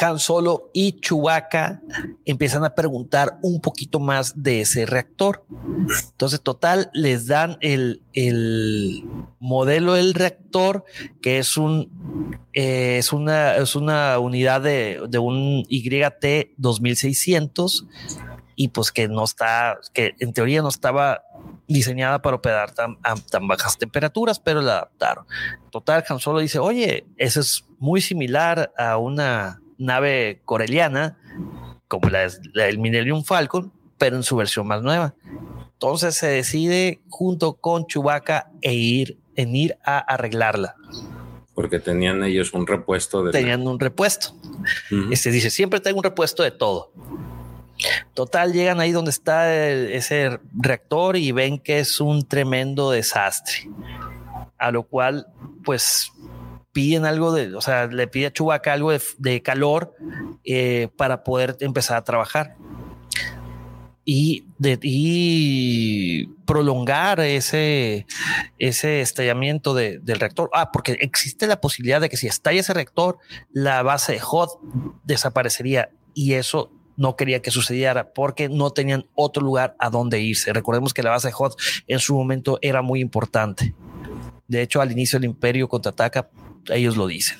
han 0.04 0.18
Solo 0.18 0.70
y 0.72 1.00
Chewbacca 1.00 1.80
empiezan 2.24 2.64
a 2.64 2.74
preguntar 2.74 3.38
un 3.42 3.60
poquito 3.60 3.98
más 3.98 4.42
de 4.42 4.60
ese 4.60 4.84
reactor. 4.84 5.44
Entonces, 6.10 6.40
total, 6.42 6.90
les 6.92 7.26
dan 7.26 7.56
el, 7.60 8.02
modelo 9.38 9.94
del 9.94 10.14
reactor, 10.14 10.84
que 11.22 11.38
es 11.38 11.56
un 11.56 12.36
eh, 12.52 12.98
es, 12.98 13.12
una, 13.12 13.56
es 13.56 13.76
una 13.76 14.18
unidad 14.18 14.60
de, 14.60 15.02
de 15.08 15.18
un 15.18 15.64
YT 15.68 16.54
2600 16.56 17.86
y 18.56 18.68
pues 18.68 18.90
que 18.90 19.06
no 19.06 19.24
está, 19.24 19.78
que 19.92 20.14
en 20.18 20.32
teoría 20.32 20.62
no 20.62 20.68
estaba 20.68 21.22
diseñada 21.68 22.22
para 22.22 22.36
operar 22.36 22.72
tan, 22.72 22.96
tan 23.30 23.46
bajas 23.46 23.76
temperaturas, 23.76 24.40
pero 24.40 24.62
la 24.62 24.72
adaptaron. 24.72 25.26
Total, 25.70 26.04
Han 26.08 26.18
Solo 26.18 26.40
dice, 26.40 26.58
oye, 26.58 27.06
eso 27.18 27.40
es 27.40 27.64
muy 27.78 28.00
similar 28.00 28.72
a 28.78 28.96
una 28.96 29.60
nave 29.78 30.40
coreliana, 30.44 31.18
como 31.88 32.08
la, 32.08 32.28
del 32.54 32.78
Millennium 32.78 33.24
Falcon, 33.24 33.72
pero 33.98 34.16
en 34.16 34.22
su 34.22 34.36
versión 34.36 34.66
más 34.66 34.82
nueva. 34.82 35.14
Entonces 35.74 36.14
se 36.14 36.26
decide 36.26 37.00
junto 37.08 37.54
con 37.54 37.86
Chewbacca 37.86 38.50
e 38.62 38.74
ir, 38.74 39.18
en 39.36 39.54
ir 39.54 39.76
a 39.84 39.98
arreglarla. 39.98 40.74
Porque 41.54 41.78
tenían 41.78 42.22
ellos 42.22 42.52
un 42.52 42.66
repuesto 42.66 43.24
de. 43.24 43.32
Tenían 43.32 43.66
un 43.66 43.80
repuesto. 43.80 44.34
Este 45.10 45.30
dice: 45.30 45.50
siempre 45.50 45.80
tengo 45.80 45.98
un 45.98 46.04
repuesto 46.04 46.42
de 46.42 46.50
todo. 46.50 46.92
Total, 48.14 48.52
llegan 48.52 48.80
ahí 48.80 48.92
donde 48.92 49.10
está 49.10 49.54
ese 49.54 50.38
reactor 50.58 51.16
y 51.16 51.32
ven 51.32 51.58
que 51.58 51.78
es 51.78 52.00
un 52.00 52.26
tremendo 52.26 52.90
desastre. 52.90 53.70
A 54.58 54.70
lo 54.70 54.84
cual, 54.84 55.26
pues 55.64 56.10
piden 56.76 57.06
algo 57.06 57.32
de, 57.32 57.56
o 57.56 57.62
sea, 57.62 57.86
le 57.86 58.06
pide 58.06 58.26
a 58.26 58.32
Chubaca 58.34 58.74
algo 58.74 58.92
de, 58.92 59.42
calor 59.42 59.96
eh, 60.44 60.88
para 60.98 61.24
poder 61.24 61.56
empezar 61.60 61.96
a 61.96 62.04
trabajar. 62.04 62.54
Y, 64.04 64.44
de, 64.58 64.78
y 64.82 66.26
prolongar 66.44 67.20
ese, 67.20 68.06
ese 68.58 69.00
estallamiento 69.00 69.72
del 69.72 70.20
reactor. 70.20 70.50
Ah, 70.52 70.70
porque 70.70 70.98
existe 71.00 71.46
la 71.46 71.62
posibilidad 71.62 71.98
de 71.98 72.10
que 72.10 72.18
si 72.18 72.26
estalla 72.26 72.60
ese 72.60 72.74
reactor, 72.74 73.16
la 73.54 73.82
base 73.82 74.12
de 74.12 74.20
HOT 74.22 74.60
desaparecería 75.04 75.88
y 76.12 76.34
eso 76.34 76.70
no 76.98 77.16
quería 77.16 77.40
que 77.40 77.50
sucediera 77.50 78.12
porque 78.12 78.50
no 78.50 78.70
tenían 78.70 79.06
otro 79.14 79.42
lugar 79.42 79.76
a 79.78 79.88
donde 79.88 80.20
irse. 80.20 80.52
Recordemos 80.52 80.92
que 80.92 81.02
la 81.02 81.10
base 81.10 81.28
de 81.28 81.32
Hot 81.32 81.56
en 81.86 82.00
su 82.00 82.14
momento 82.14 82.58
era 82.60 82.82
muy 82.82 83.00
importante. 83.00 83.74
De 84.46 84.60
hecho, 84.60 84.82
al 84.82 84.92
inicio 84.92 85.18
del 85.18 85.30
Imperio 85.30 85.68
contraataca, 85.68 86.28
ellos 86.70 86.96
lo 86.96 87.06
dicen. 87.06 87.38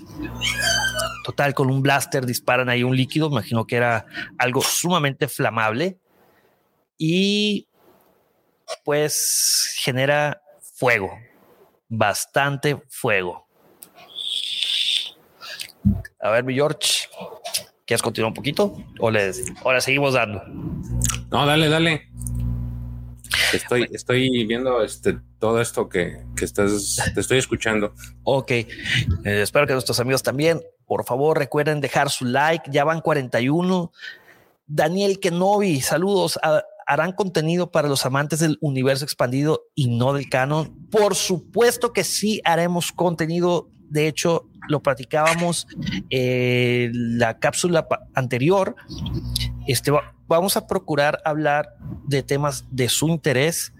Total, 1.24 1.54
con 1.54 1.70
un 1.70 1.82
blaster 1.82 2.24
disparan 2.24 2.68
ahí 2.68 2.82
un 2.82 2.96
líquido, 2.96 3.28
imagino 3.28 3.66
que 3.66 3.76
era 3.76 4.06
algo 4.38 4.62
sumamente 4.62 5.28
flamable 5.28 5.98
y 6.98 7.68
pues 8.84 9.74
genera 9.76 10.40
fuego, 10.60 11.10
bastante 11.88 12.80
fuego. 12.88 13.46
A 16.20 16.30
ver, 16.30 16.44
mi 16.44 16.54
George, 16.54 17.08
¿quieres 17.84 18.02
continuar 18.02 18.30
un 18.30 18.34
poquito 18.34 18.76
o 18.98 19.10
le, 19.10 19.32
seguimos 19.80 20.14
dando? 20.14 20.42
No, 21.30 21.46
dale, 21.46 21.68
dale. 21.68 22.08
Estoy, 23.52 23.88
estoy 23.92 24.44
viendo 24.46 24.82
este, 24.82 25.18
todo 25.38 25.60
esto 25.60 25.88
que, 25.88 26.18
estás, 26.40 27.00
te 27.14 27.20
estoy 27.20 27.38
escuchando. 27.38 27.94
Ok, 28.22 28.50
eh, 28.50 28.66
espero 29.24 29.66
que 29.66 29.72
nuestros 29.72 30.00
amigos 30.00 30.22
también. 30.22 30.62
Por 30.86 31.04
favor, 31.04 31.38
recuerden 31.38 31.80
dejar 31.80 32.10
su 32.10 32.24
like. 32.24 32.70
Ya 32.70 32.84
van 32.84 33.00
41. 33.00 33.92
Daniel 34.66 35.20
Kenobi, 35.20 35.80
saludos. 35.80 36.38
¿Harán 36.86 37.12
contenido 37.12 37.70
para 37.72 37.88
los 37.88 38.06
amantes 38.06 38.38
del 38.38 38.58
universo 38.60 39.04
expandido 39.04 39.64
y 39.74 39.88
no 39.88 40.12
del 40.12 40.28
canon? 40.28 40.88
Por 40.90 41.14
supuesto 41.14 41.92
que 41.92 42.04
sí 42.04 42.40
haremos 42.44 42.92
contenido. 42.92 43.68
De 43.88 44.08
hecho, 44.08 44.48
lo 44.68 44.82
platicábamos 44.82 45.66
en 45.80 46.10
eh, 46.10 46.90
la 46.92 47.38
cápsula 47.38 47.86
anterior. 48.14 48.76
Este, 49.66 49.92
vamos 50.28 50.56
a 50.56 50.66
procurar 50.66 51.20
hablar 51.24 51.76
de 52.06 52.22
temas 52.22 52.64
de 52.70 52.88
su 52.88 53.08
interés. 53.08 53.72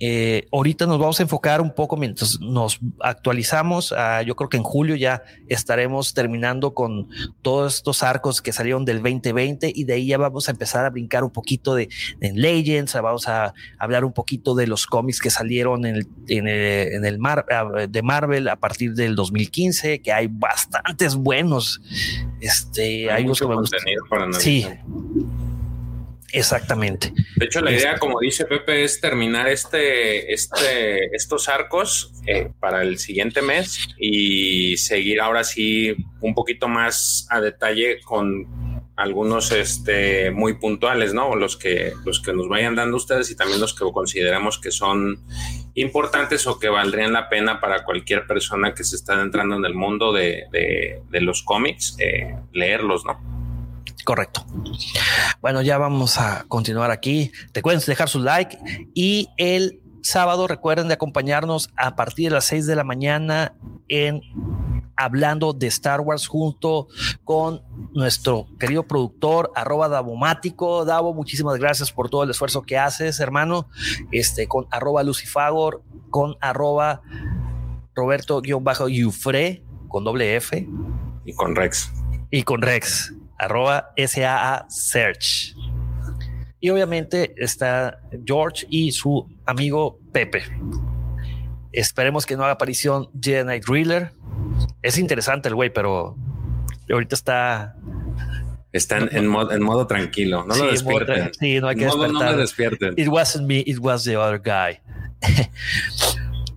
Eh, 0.00 0.48
ahorita 0.52 0.86
nos 0.86 0.98
vamos 0.98 1.20
a 1.20 1.22
enfocar 1.22 1.60
un 1.60 1.72
poco 1.72 1.96
mientras 1.96 2.40
nos 2.40 2.80
actualizamos. 3.00 3.94
Ah, 3.96 4.22
yo 4.22 4.34
creo 4.36 4.48
que 4.48 4.56
en 4.56 4.62
julio 4.62 4.96
ya 4.96 5.22
estaremos 5.48 6.14
terminando 6.14 6.74
con 6.74 7.08
todos 7.42 7.76
estos 7.76 8.02
arcos 8.02 8.42
que 8.42 8.52
salieron 8.52 8.84
del 8.84 9.02
2020 9.02 9.72
y 9.74 9.84
de 9.84 9.94
ahí 9.94 10.06
ya 10.08 10.18
vamos 10.18 10.48
a 10.48 10.50
empezar 10.52 10.84
a 10.84 10.90
brincar 10.90 11.24
un 11.24 11.30
poquito 11.30 11.74
de, 11.74 11.88
Legends. 12.20 12.94
Vamos 12.94 13.28
a 13.28 13.54
hablar 13.78 14.04
un 14.04 14.12
poquito 14.12 14.54
de 14.54 14.66
los 14.66 14.86
cómics 14.86 15.20
que 15.20 15.30
salieron 15.30 15.86
en 15.86 15.96
el, 15.96 16.06
en 16.28 17.04
el, 17.04 17.18
mar, 17.18 17.46
ah, 17.50 17.86
de 17.88 18.02
Marvel 18.02 18.48
a 18.48 18.56
partir 18.56 18.94
del 18.94 19.14
2015, 19.14 20.00
que 20.00 20.12
hay 20.12 20.26
bastantes 20.28 21.14
buenos. 21.14 21.80
Este, 22.40 23.10
hay, 23.10 23.24
mucho 23.24 23.46
contenido 23.46 24.04
para 24.10 24.32
Sí. 24.34 24.66
Exactamente. 26.34 27.12
De 27.36 27.46
hecho, 27.46 27.60
la 27.60 27.70
idea, 27.70 27.96
como 27.98 28.18
dice 28.18 28.44
Pepe, 28.44 28.82
es 28.82 29.00
terminar 29.00 29.46
este, 29.48 30.32
este, 30.34 31.14
estos 31.14 31.48
arcos 31.48 32.12
eh, 32.26 32.50
para 32.58 32.82
el 32.82 32.98
siguiente 32.98 33.40
mes 33.40 33.88
y 33.96 34.76
seguir 34.76 35.20
ahora 35.20 35.44
sí 35.44 35.94
un 36.20 36.34
poquito 36.34 36.66
más 36.66 37.28
a 37.30 37.40
detalle 37.40 38.00
con 38.00 38.82
algunos 38.96 39.52
este, 39.52 40.32
muy 40.32 40.54
puntuales, 40.54 41.14
¿no? 41.14 41.36
Los 41.36 41.56
que, 41.56 41.92
los 42.04 42.20
que 42.20 42.32
nos 42.32 42.48
vayan 42.48 42.74
dando 42.74 42.96
ustedes 42.96 43.30
y 43.30 43.36
también 43.36 43.60
los 43.60 43.74
que 43.74 43.84
consideramos 43.92 44.58
que 44.58 44.72
son 44.72 45.20
importantes 45.74 46.46
o 46.48 46.58
que 46.58 46.68
valdrían 46.68 47.12
la 47.12 47.28
pena 47.28 47.60
para 47.60 47.84
cualquier 47.84 48.26
persona 48.26 48.74
que 48.74 48.82
se 48.82 48.96
está 48.96 49.20
entrando 49.20 49.56
en 49.56 49.64
el 49.64 49.74
mundo 49.74 50.12
de, 50.12 50.46
los 51.10 51.42
cómics, 51.42 51.96
eh, 52.00 52.34
leerlos, 52.52 53.04
¿no? 53.04 53.43
Correcto. 54.04 54.44
Bueno, 55.40 55.62
ya 55.62 55.78
vamos 55.78 56.18
a 56.18 56.44
continuar 56.48 56.90
aquí. 56.90 57.32
Recuerden 57.52 57.82
dejar 57.86 58.08
su 58.08 58.18
like 58.18 58.58
y 58.94 59.28
el 59.36 59.80
sábado 60.02 60.46
recuerden 60.46 60.88
de 60.88 60.94
acompañarnos 60.94 61.70
a 61.76 61.96
partir 61.96 62.28
de 62.28 62.34
las 62.34 62.44
6 62.44 62.66
de 62.66 62.76
la 62.76 62.84
mañana 62.84 63.54
en 63.88 64.20
hablando 64.96 65.52
de 65.52 65.66
Star 65.68 66.00
Wars 66.00 66.26
junto 66.26 66.88
con 67.24 67.62
nuestro 67.94 68.46
querido 68.60 68.82
productor 68.86 69.50
arroba 69.54 69.88
Davomático. 69.88 70.84
Davo, 70.84 71.14
muchísimas 71.14 71.58
gracias 71.58 71.90
por 71.90 72.10
todo 72.10 72.22
el 72.24 72.30
esfuerzo 72.30 72.62
que 72.62 72.78
haces, 72.78 73.18
hermano. 73.20 73.68
Este 74.12 74.46
con 74.46 74.66
arroba 74.70 75.02
Lucifagor, 75.02 75.82
con 76.10 76.36
arroba 76.40 77.00
Roberto-Yufre 77.94 79.64
con 79.88 80.04
doble 80.04 80.36
F. 80.36 80.68
Y 81.24 81.32
con 81.34 81.56
Rex. 81.56 81.92
Y 82.30 82.42
con 82.42 82.60
Rex 82.62 83.14
arroba 83.38 83.92
SAA 83.96 84.66
Search. 84.68 85.54
Y 86.60 86.70
obviamente 86.70 87.34
está 87.36 87.98
George 88.24 88.66
y 88.70 88.92
su 88.92 89.28
amigo 89.44 89.98
Pepe. 90.12 90.44
Esperemos 91.72 92.24
que 92.24 92.36
no 92.36 92.44
haga 92.44 92.52
aparición 92.52 93.10
Jedi 93.20 93.60
Driller. 93.60 94.12
Es 94.80 94.96
interesante 94.96 95.48
el 95.48 95.54
güey, 95.54 95.70
pero 95.70 96.16
ahorita 96.90 97.14
está. 97.14 97.76
Está 98.72 98.98
en, 98.98 99.28
modo, 99.28 99.86
tranquilo. 99.86 100.44
No 100.46 100.56
lo 100.56 100.70
despierten. 100.70 101.30
sí, 101.38 101.60
no 101.60 101.68
hay 101.68 101.76
que 101.76 101.84
despertar. 101.84 102.12
No 102.12 102.30
me 102.32 102.36
despierten. 102.36 102.94
It 102.96 103.08
wasn't 103.08 103.46
me, 103.46 103.62
it 103.66 103.78
was 103.78 104.04
the 104.04 104.16
other 104.16 104.40
guy. 104.40 104.80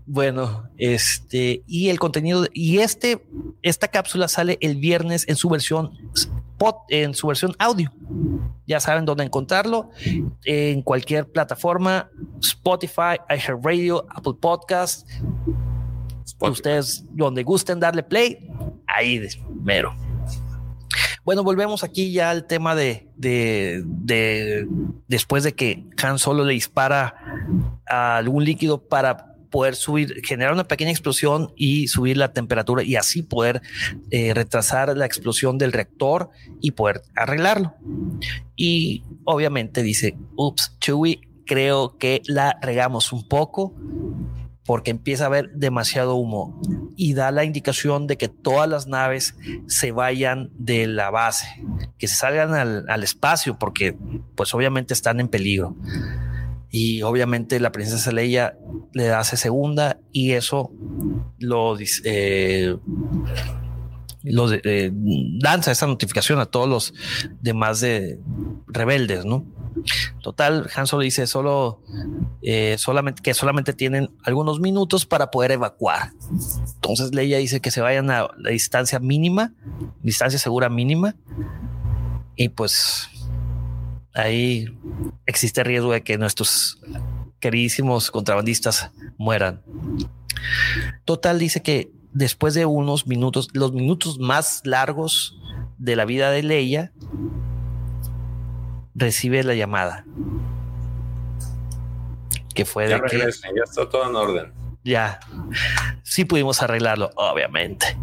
Bueno, 0.09 0.69
este 0.77 1.63
y 1.67 1.89
el 1.89 1.99
contenido 1.99 2.47
y 2.53 2.77
este 2.77 3.21
esta 3.61 3.89
cápsula 3.89 4.29
sale 4.29 4.57
el 4.61 4.77
viernes 4.77 5.27
en 5.27 5.35
su 5.35 5.49
versión 5.49 5.91
en 6.89 7.13
su 7.13 7.27
versión 7.27 7.53
audio. 7.59 7.91
Ya 8.65 8.79
saben 8.79 9.05
dónde 9.05 9.23
encontrarlo 9.23 9.89
en 10.43 10.81
cualquier 10.81 11.31
plataforma, 11.31 12.09
Spotify, 12.41 13.17
iHeartRadio, 13.29 14.05
Apple 14.09 14.33
Podcast. 14.39 15.07
Ustedes 16.39 17.03
donde 17.11 17.43
gusten 17.43 17.79
darle 17.79 18.03
play, 18.03 18.49
ahí 18.87 19.21
mero. 19.63 19.95
Bueno, 21.23 21.43
volvemos 21.43 21.83
aquí 21.83 22.11
ya 22.11 22.29
al 22.29 22.45
tema 22.45 22.73
de, 22.75 23.09
de, 23.15 23.83
de 23.85 24.67
después 25.07 25.43
de 25.43 25.53
que 25.53 25.85
Han 26.01 26.19
Solo 26.19 26.45
le 26.45 26.53
dispara 26.53 27.15
a 27.85 28.17
algún 28.17 28.45
líquido 28.45 28.87
para 28.87 29.36
poder 29.49 29.75
subir, 29.75 30.21
generar 30.23 30.53
una 30.53 30.67
pequeña 30.67 30.91
explosión 30.91 31.51
y 31.55 31.87
subir 31.87 32.17
la 32.17 32.33
temperatura 32.33 32.83
y 32.83 32.95
así 32.95 33.23
poder 33.23 33.61
eh, 34.11 34.33
retrasar 34.33 34.95
la 34.97 35.05
explosión 35.05 35.57
del 35.57 35.73
reactor 35.73 36.29
y 36.61 36.71
poder 36.71 37.01
arreglarlo. 37.15 37.75
Y 38.55 39.03
obviamente 39.23 39.83
dice, 39.83 40.17
ups, 40.35 40.75
Chewie, 40.79 41.21
creo 41.45 41.97
que 41.97 42.21
la 42.27 42.57
regamos 42.61 43.11
un 43.13 43.27
poco 43.27 43.73
porque 44.65 44.91
empieza 44.91 45.23
a 45.23 45.27
haber 45.27 45.49
demasiado 45.51 46.15
humo 46.15 46.59
y 46.97 47.13
da 47.13 47.31
la 47.31 47.45
indicación 47.45 48.05
de 48.05 48.17
que 48.17 48.27
todas 48.27 48.67
las 48.67 48.85
naves 48.85 49.35
se 49.67 49.93
vayan 49.93 50.51
de 50.55 50.87
la 50.87 51.09
base, 51.09 51.47
que 51.97 52.09
se 52.09 52.15
salgan 52.15 52.53
al, 52.53 52.85
al 52.89 53.03
espacio 53.03 53.57
porque 53.57 53.97
pues 54.35 54.53
obviamente 54.53 54.93
están 54.93 55.21
en 55.21 55.29
peligro 55.29 55.75
y 56.69 57.01
obviamente 57.01 57.59
la 57.59 57.71
princesa 57.71 58.11
Leia 58.11 58.57
le 58.93 59.11
hace 59.11 59.37
segunda 59.37 59.99
y 60.11 60.33
eso 60.33 60.71
lo 61.39 61.77
eh, 62.03 62.75
lo 64.23 64.51
eh, 64.51 64.91
esa 65.67 65.87
notificación 65.87 66.39
a 66.39 66.45
todos 66.45 66.67
los 66.67 66.93
demás 67.41 67.79
de 67.79 68.19
rebeldes, 68.67 69.25
¿no? 69.25 69.45
Total, 70.21 70.69
Han 70.75 70.87
Solo 70.87 71.03
dice 71.03 71.27
solo 71.27 71.81
eh, 72.41 72.75
solamente 72.79 73.21
que 73.21 73.33
solamente 73.33 73.73
tienen 73.73 74.09
algunos 74.23 74.59
minutos 74.59 75.05
para 75.05 75.31
poder 75.31 75.51
evacuar. 75.51 76.11
Entonces 76.75 77.13
Leia 77.13 77.37
dice 77.37 77.61
que 77.61 77.71
se 77.71 77.81
vayan 77.81 78.09
a 78.09 78.27
la 78.37 78.49
distancia 78.49 78.99
mínima, 78.99 79.53
distancia 80.01 80.39
segura 80.39 80.67
mínima, 80.69 81.15
y 82.35 82.49
pues 82.49 83.09
ahí 84.17 84.67
existe 85.25 85.63
riesgo 85.63 85.91
de 85.91 86.03
que 86.03 86.17
nuestros 86.17 86.79
queridísimos 87.39 88.11
contrabandistas 88.11 88.91
mueran. 89.17 89.61
Total 91.05 91.39
dice 91.39 91.61
que 91.61 91.91
después 92.13 92.53
de 92.53 92.65
unos 92.65 93.07
minutos, 93.07 93.49
los 93.53 93.73
minutos 93.73 94.19
más 94.19 94.61
largos 94.65 95.39
de 95.77 95.95
la 95.95 96.05
vida 96.05 96.31
de 96.31 96.43
Leia, 96.43 96.91
recibe 98.95 99.43
la 99.43 99.53
llamada. 99.53 100.05
Que 102.55 102.65
fue 102.65 102.87
de 102.87 102.99
que 103.01 103.19
ya 103.19 103.63
está 103.63 103.87
todo 103.87 104.09
en 104.09 104.15
orden. 104.15 104.53
Ya, 104.83 105.19
sí 106.03 106.25
pudimos 106.25 106.63
arreglarlo, 106.63 107.11
obviamente. 107.15 107.97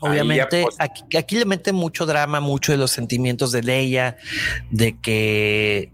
Obviamente, 0.00 0.62
pues, 0.62 0.76
aquí, 1.16 1.36
le 1.36 1.44
mete 1.44 1.72
mucho 1.72 2.06
drama, 2.06 2.40
mucho 2.40 2.72
de 2.72 2.78
los 2.78 2.90
sentimientos 2.90 3.52
de 3.52 3.62
Leia, 3.62 4.16
de 4.70 4.98
que. 5.00 5.92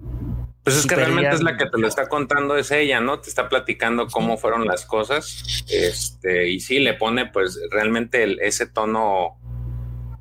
Pues 0.63 0.77
es 0.77 0.87
que 0.87 0.95
realmente 0.95 1.35
es 1.35 1.43
la 1.43 1.59
que 1.59 1.67
te 1.67 1.79
lo 1.79 1.87
está 1.87 2.09
contando, 2.09 2.57
es 2.57 2.71
ella, 2.71 3.01
¿no? 3.01 3.21
Te 3.21 3.29
está 3.29 3.51
platicando 3.51 4.07
cómo 4.09 4.39
fueron 4.39 4.67
las 4.67 4.87
cosas. 4.87 5.65
Este, 5.69 6.49
y 6.49 6.61
sí, 6.61 6.79
le 6.79 6.95
pone, 6.95 7.27
pues, 7.27 7.61
realmente 7.71 8.39
ese 8.47 8.67
tono 8.67 9.39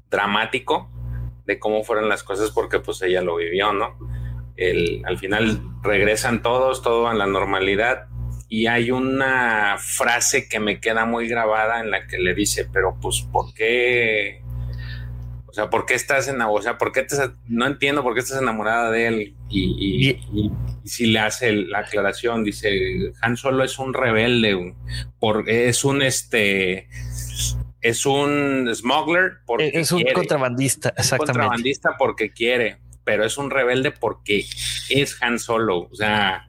dramático 0.10 0.90
de 1.46 1.60
cómo 1.60 1.84
fueron 1.84 2.08
las 2.08 2.24
cosas 2.24 2.52
porque 2.52 2.80
pues 2.80 3.02
ella 3.02 3.22
lo 3.22 3.38
vivió, 3.38 3.74
¿no? 3.74 3.98
El, 4.56 5.02
al 5.06 5.18
final 5.18 5.62
regresan 5.82 6.42
todos, 6.42 6.82
todo 6.84 7.08
a 7.08 7.14
la 7.14 7.26
normalidad 7.26 8.08
y 8.54 8.68
hay 8.68 8.92
una 8.92 9.78
frase 9.80 10.48
que 10.48 10.60
me 10.60 10.80
queda 10.80 11.06
muy 11.06 11.28
grabada 11.28 11.80
en 11.80 11.90
la 11.90 12.06
que 12.06 12.20
le 12.20 12.36
dice, 12.36 12.70
pero 12.72 12.96
pues 13.02 13.22
¿por 13.32 13.52
qué? 13.56 14.44
O 15.48 15.54
sea, 15.54 15.72
¿por 15.72 15.88
qué 15.88 15.96
estás 15.96 16.28
enamorada? 16.28 16.60
O 16.60 16.62
sea, 16.62 16.78
¿por 16.78 16.92
qué 16.92 17.02
te, 17.02 17.16
no 17.48 17.66
entiendo 17.66 18.04
por 18.04 18.14
qué 18.14 18.20
estás 18.20 18.40
enamorada 18.40 18.92
de 18.92 19.08
él? 19.08 19.36
Y, 19.50 20.12
y, 20.32 20.52
si 20.86 21.08
le 21.08 21.18
hace 21.18 21.52
la 21.52 21.80
aclaración, 21.80 22.44
dice, 22.44 23.12
Han 23.24 23.38
Solo 23.38 23.64
es 23.64 23.80
un 23.80 23.92
rebelde, 23.92 24.76
por, 25.18 25.50
es 25.50 25.84
un 25.84 26.04
este 26.04 26.90
es 27.82 28.06
un 28.06 28.70
smuggler 28.72 29.38
porque 29.48 29.72
es 29.74 29.92
un 29.92 30.04
contrabandista, 30.14 30.90
exactamente. 30.90 31.40
contrabandista 31.40 31.98
porque 31.98 32.32
quiere, 32.32 32.78
pero 33.04 33.26
es 33.26 33.40
un 33.40 33.50
rebelde 33.50 33.90
porque 33.90 34.46
es 34.90 35.18
Han 35.24 35.40
Solo. 35.40 35.90
O 35.92 35.96
sea, 35.96 36.46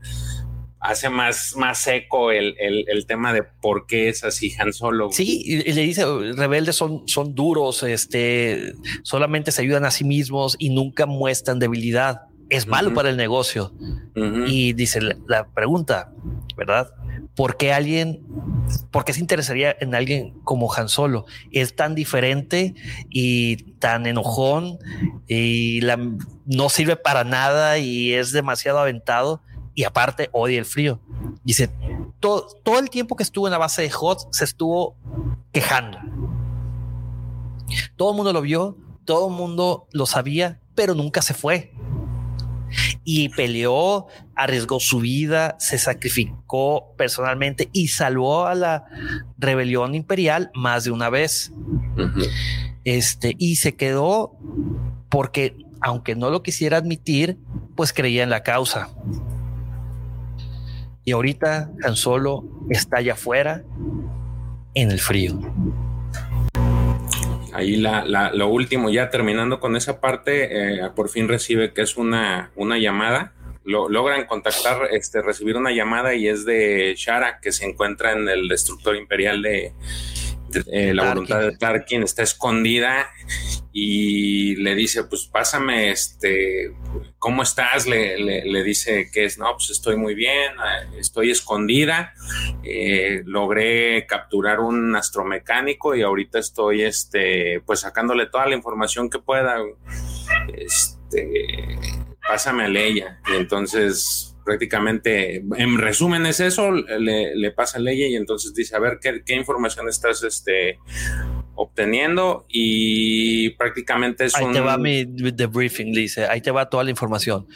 hace 0.85 1.09
más, 1.09 1.55
más 1.57 1.79
seco 1.79 2.31
el, 2.31 2.55
tema 3.09 3.33
de 3.33 3.43
por 3.43 3.87
qué 3.87 4.11
es 4.11 4.23
así 4.23 4.55
Han 4.59 4.73
Solo. 4.73 5.11
Sí, 5.11 5.43
y 5.45 5.73
le 5.73 5.83
dice, 5.83 6.05
rebeldes 6.37 6.77
son, 6.77 7.09
son 7.09 7.35
duros, 7.35 7.83
este, 7.83 8.75
solamente 9.03 9.51
se 9.51 9.63
ayudan 9.63 9.87
a 9.87 9.91
sí 9.91 10.05
mismos 10.05 10.57
y 10.59 10.69
nunca 10.69 11.07
muestran 11.07 11.59
debilidad. 11.59 12.23
Es 12.51 12.67
malo 12.67 12.93
para 12.93 13.09
el 13.09 13.17
negocio. 13.17 13.73
Y 14.47 14.75
dice 14.75 15.01
la, 15.27 15.49
pregunta, 15.49 16.13
¿verdad? 16.55 16.93
¿Por 17.35 17.57
qué 17.57 17.73
alguien, 17.73 18.21
por 18.91 19.05
qué 19.05 19.15
se 19.15 19.21
interesaría 19.21 19.75
en 19.81 19.95
alguien 19.95 20.35
como 20.45 20.73
Han 20.73 20.91
Solo? 20.91 21.25
Es 21.51 21.75
tan 21.75 21.95
diferente 21.95 22.75
y 23.09 23.57
tan 23.79 24.07
enojón 24.07 24.79
y 25.27 25.81
la, 25.81 25.99
no 26.45 26.69
sirve 26.69 26.97
para 26.97 27.25
nada 27.25 27.79
y 27.79 28.13
es 28.13 28.33
demasiado 28.33 28.79
aventado 28.79 29.41
y 29.75 29.85
aparte 29.85 30.29
odia 30.33 30.59
el 30.59 30.65
frío. 30.65 31.01
Dice, 31.43 31.71
todo, 32.21 32.47
todo 32.63 32.79
el 32.79 32.91
tiempo 32.91 33.17
que 33.17 33.23
estuvo 33.23 33.47
en 33.47 33.53
la 33.53 33.59
base 33.59 33.83
de 33.83 33.91
Hot 33.91 34.29
se 34.33 34.45
estuvo 34.45 34.97
quejando. 35.53 35.99
Todo 37.97 38.11
el 38.11 38.17
mundo 38.17 38.33
lo 38.33 38.41
vio, 38.41 38.77
todo 39.05 39.29
el 39.29 39.35
mundo 39.35 39.87
lo 39.93 40.07
sabía, 40.07 40.61
pero 40.75 40.95
nunca 40.95 41.23
se 41.23 41.35
fue. 41.35 41.73
Y 43.05 43.29
peleó, 43.29 44.07
arriesgó 44.35 44.81
su 44.81 44.99
vida, 45.01 45.57
se 45.59 45.79
sacrificó 45.79 46.95
personalmente 46.97 47.69
y 47.73 47.89
salvó 47.89 48.47
a 48.47 48.55
la 48.55 48.85
rebelión 49.39 49.95
imperial 49.95 50.51
más 50.55 50.85
de 50.85 50.91
una 50.91 51.11
vez. 51.11 51.53
Este, 52.85 53.37
y 53.39 53.57
se 53.57 53.77
quedó 53.77 54.37
porque, 55.09 55.57
aunque 55.81 56.17
no 56.17 56.31
lo 56.31 56.43
quisiera 56.43 56.79
admitir, 56.79 57.39
pues 57.77 57.93
creía 57.93 58.23
en 58.23 58.31
la 58.31 58.43
causa. 58.43 58.91
Y 61.05 61.13
ahorita 61.13 61.71
tan 61.81 61.97
Solo 61.97 62.45
está 62.71 62.99
allá 62.99 63.13
afuera 63.13 63.63
en 64.75 64.91
el 64.91 65.01
frío. 65.01 65.39
Ahí 67.53 67.77
la, 67.77 68.33
lo 68.35 68.49
último, 68.49 68.91
ya 68.91 69.11
terminando 69.11 69.61
con 69.61 69.77
esa 69.77 70.01
parte, 70.01 70.49
eh, 70.51 70.91
por 70.97 71.09
fin 71.09 71.29
recibe 71.29 71.73
que 71.73 71.83
es 71.83 71.97
una, 71.97 72.51
una 72.57 72.79
llamada. 72.79 73.33
Lo, 73.65 73.89
logran 73.89 74.27
contactar, 74.27 74.89
este, 74.91 75.23
recibir 75.23 75.57
una 75.57 75.71
llamada 75.71 76.15
y 76.15 76.27
es 76.29 76.45
de 76.45 76.95
Shara, 76.97 77.39
que 77.41 77.53
se 77.53 77.65
encuentra 77.65 78.13
en 78.13 78.29
el 78.29 78.49
destructor 78.49 78.97
imperial 78.97 79.41
de, 79.41 79.73
eh, 80.67 80.95
la 80.95 81.11
voluntad 81.11 81.41
de 81.41 81.57
Tarkin 81.57 82.03
está 82.03 82.23
escondida 82.23 83.11
y 83.73 84.57
le 84.57 84.75
dice, 84.75 85.05
pues 85.05 85.27
pásame, 85.27 85.91
este, 85.91 86.73
¿cómo 87.19 87.43
estás? 87.43 87.87
Le, 87.87 88.63
dice 88.63 89.11
que 89.13 89.25
es, 89.25 89.39
no, 89.39 89.53
pues 89.53 89.71
estoy 89.71 89.97
muy 89.97 90.15
bien, 90.15 90.53
eh, 90.53 90.99
estoy 90.99 91.31
escondida, 91.31 92.15
eh, 92.63 93.23
logré 93.27 94.07
capturar 94.07 94.61
un 94.61 94.95
astromecánico 94.97 95.95
y 95.95 96.03
ahorita 96.03 96.39
estoy, 96.39 96.83
este, 96.83 97.61
pues 97.67 97.81
sacándole 97.81 98.27
toda 98.27 98.47
la 98.47 98.55
información 98.55 99.11
que 99.11 99.19
pueda, 99.19 99.57
este, 100.57 101.79
pásame 102.27 102.65
a 102.65 102.69
Leia. 102.69 103.21
Y 103.33 103.37
entonces 103.37 104.34
prácticamente, 104.45 105.43
en 105.57 105.79
resumen 105.79 106.27
es 106.27 106.41
eso, 106.41 106.71
le, 106.71 107.51
pasa 107.53 107.79
a 107.79 107.81
Leia 107.81 108.09
y 108.09 108.17
entonces 108.17 108.55
dice, 108.55 108.77
a 108.77 108.79
ver, 108.79 108.99
¿qué, 109.01 109.35
información 109.35 109.89
estás 109.89 110.23
este, 110.23 110.79
obteniendo? 111.55 112.47
Y 112.49 113.51
prácticamente 113.51 114.27
es 114.27 114.35
ahí 114.37 114.53
te 114.53 114.61
va 114.61 114.77
mi 114.77 115.05
debriefing, 115.05 115.93
dice, 115.93 116.27
ahí 116.27 116.41
te 116.41 116.51
va 116.51 116.69
toda 116.69 116.85
la 116.85 116.91
información. 116.91 117.47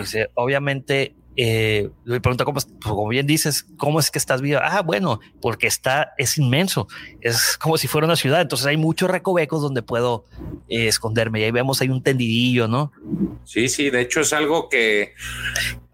Dice, 0.00 0.28
obviamente 0.34 1.14
eh, 1.40 1.88
le 2.04 2.20
pregunta 2.20 2.44
cómo, 2.44 2.54
pues, 2.54 2.66
como 2.82 3.06
bien 3.06 3.24
dices, 3.24 3.64
cómo 3.76 4.00
es 4.00 4.10
que 4.10 4.18
estás 4.18 4.42
viva. 4.42 4.60
Ah, 4.64 4.82
bueno, 4.82 5.20
porque 5.40 5.68
está, 5.68 6.12
es 6.18 6.36
inmenso, 6.36 6.88
es 7.20 7.56
como 7.56 7.78
si 7.78 7.86
fuera 7.86 8.06
una 8.06 8.16
ciudad. 8.16 8.40
Entonces 8.40 8.66
hay 8.66 8.76
muchos 8.76 9.08
recovecos 9.08 9.62
donde 9.62 9.82
puedo 9.82 10.24
eh, 10.68 10.88
esconderme. 10.88 11.38
Y 11.38 11.44
ahí 11.44 11.52
vemos, 11.52 11.80
hay 11.80 11.90
un 11.90 12.02
tendidillo, 12.02 12.66
¿no? 12.66 12.90
Sí, 13.44 13.68
sí, 13.68 13.88
de 13.88 14.00
hecho 14.00 14.22
es 14.22 14.32
algo 14.32 14.68
que 14.68 15.14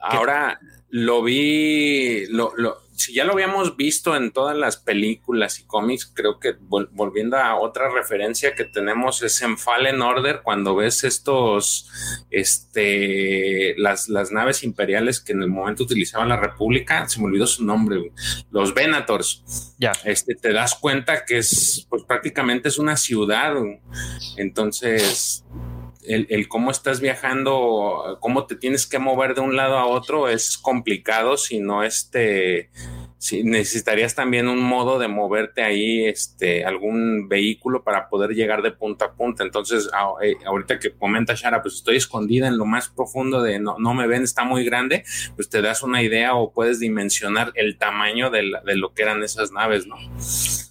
ahora 0.00 0.58
lo 0.88 1.22
vi, 1.22 2.24
lo, 2.28 2.52
lo, 2.56 2.78
si 2.94 3.14
ya 3.14 3.24
lo 3.24 3.32
habíamos 3.32 3.76
visto 3.76 4.16
en 4.16 4.30
todas 4.30 4.56
las 4.56 4.76
películas 4.76 5.58
y 5.58 5.64
cómics, 5.64 6.10
creo 6.12 6.38
que 6.38 6.54
volviendo 6.60 7.36
a 7.36 7.56
otra 7.56 7.90
referencia 7.90 8.54
que 8.54 8.64
tenemos 8.64 9.22
es 9.22 9.42
en 9.42 9.58
Fallen 9.58 10.00
Order, 10.00 10.40
cuando 10.42 10.76
ves 10.76 11.04
estos, 11.04 11.90
este, 12.30 13.74
las, 13.78 14.08
las 14.08 14.30
naves 14.30 14.62
imperiales 14.62 15.20
que 15.20 15.32
en 15.32 15.42
el 15.42 15.48
momento 15.48 15.82
utilizaban 15.82 16.28
la 16.28 16.36
República, 16.36 17.08
se 17.08 17.20
me 17.20 17.26
olvidó 17.26 17.46
su 17.46 17.64
nombre, 17.64 18.12
los 18.50 18.74
Venators. 18.74 19.74
Ya. 19.78 19.92
Este, 20.04 20.34
te 20.34 20.52
das 20.52 20.74
cuenta 20.74 21.24
que 21.24 21.38
es, 21.38 21.86
pues 21.90 22.04
prácticamente 22.04 22.68
es 22.68 22.78
una 22.78 22.96
ciudad. 22.96 23.54
Entonces, 24.36 25.44
el, 26.04 26.26
el, 26.30 26.48
cómo 26.48 26.70
estás 26.70 27.00
viajando, 27.00 28.18
cómo 28.20 28.46
te 28.46 28.56
tienes 28.56 28.86
que 28.86 28.98
mover 28.98 29.34
de 29.34 29.40
un 29.40 29.56
lado 29.56 29.78
a 29.78 29.86
otro 29.86 30.28
es 30.28 30.58
complicado 30.58 31.36
si 31.36 31.60
no 31.60 31.82
este 31.82 32.70
si 33.24 33.42
necesitarías 33.42 34.14
también 34.14 34.48
un 34.48 34.62
modo 34.62 34.98
de 34.98 35.08
moverte 35.08 35.62
ahí, 35.62 36.04
este, 36.04 36.66
algún 36.66 37.26
vehículo 37.26 37.82
para 37.82 38.10
poder 38.10 38.32
llegar 38.32 38.60
de 38.60 38.70
punta 38.70 39.06
a 39.06 39.12
punta. 39.14 39.42
Entonces, 39.42 39.88
eh, 40.20 40.34
ahorita 40.44 40.78
que 40.78 40.90
comenta 40.90 41.32
Shara, 41.32 41.62
pues 41.62 41.76
estoy 41.76 41.96
escondida 41.96 42.48
en 42.48 42.58
lo 42.58 42.66
más 42.66 42.90
profundo 42.90 43.40
de 43.40 43.58
no, 43.58 43.78
no 43.78 43.94
me 43.94 44.06
ven, 44.06 44.24
está 44.24 44.44
muy 44.44 44.62
grande, 44.62 45.04
pues 45.36 45.48
te 45.48 45.62
das 45.62 45.82
una 45.82 46.02
idea 46.02 46.34
o 46.34 46.52
puedes 46.52 46.80
dimensionar 46.80 47.50
el 47.54 47.78
tamaño 47.78 48.28
de, 48.28 48.52
de 48.62 48.76
lo 48.76 48.92
que 48.92 49.04
eran 49.04 49.22
esas 49.22 49.52
naves, 49.52 49.86
¿no? 49.86 49.96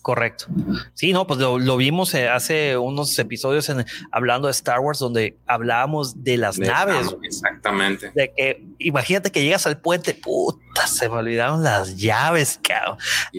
Correcto. 0.03 0.47
Sí, 0.95 1.13
no, 1.13 1.25
pues 1.25 1.39
lo, 1.39 1.77
vimos 1.77 2.13
eh, 2.13 2.27
hace 2.27 2.77
unos 2.77 3.17
episodios 3.17 3.69
en, 3.69 3.85
hablando 4.11 4.49
de 4.49 4.51
Star 4.51 4.81
Wars 4.81 4.99
donde 4.99 5.37
hablábamos 5.47 6.25
de 6.25 6.35
las 6.35 6.59
naves. 6.59 7.15
exactamente. 7.23 8.11
De 8.13 8.33
que 8.35 8.65
imagínate 8.79 9.31
que 9.31 9.43
llegas 9.43 9.65
al 9.67 9.79
puente, 9.79 10.13
puta, 10.13 10.87
se 10.87 11.09
me 11.09 11.15
olvidaron 11.15 11.63
las 11.63 11.97
llaves 11.97 12.59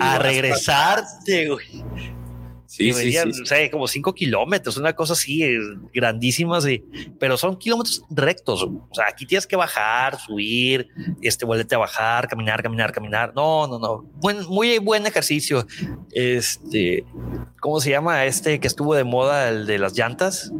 a 0.01 0.19
regresarte, 0.19 1.51
Sí, 2.77 2.93
sí, 2.93 3.13
sí, 3.13 3.71
como 3.71 3.87
cinco 3.87 4.13
kilómetros, 4.13 4.77
una 4.79 4.95
cosa 4.95 5.13
así, 5.13 5.45
grandísima, 5.93 6.61
sí, 6.61 6.85
pero 7.21 7.37
son 7.37 7.57
kilómetros 7.57 8.03
rectos. 8.11 8.65
O 8.65 8.89
sea, 8.93 9.07
aquí 9.09 9.27
tienes 9.27 9.47
que 9.47 9.55
bajar, 9.55 10.19
subir, 10.19 10.89
este, 11.23 11.45
vuelvete 11.45 11.77
a 11.77 11.79
bajar, 11.79 12.27
caminar, 12.27 12.65
caminar, 12.65 12.91
caminar. 12.91 13.33
No, 13.33 13.69
no, 13.69 13.79
no. 13.79 14.03
Buen, 14.17 14.45
muy 14.49 14.79
buen 14.79 15.07
ejercicio. 15.07 15.65
Este, 16.11 17.05
¿cómo 17.61 17.81
se 17.81 17.91
llama 17.91 18.25
este 18.25 18.59
que 18.59 18.67
estuvo 18.67 18.97
de 18.97 19.05
moda, 19.05 19.51
el 19.51 19.67
de 19.67 19.79
las 19.79 19.97
llantas? 19.97 20.51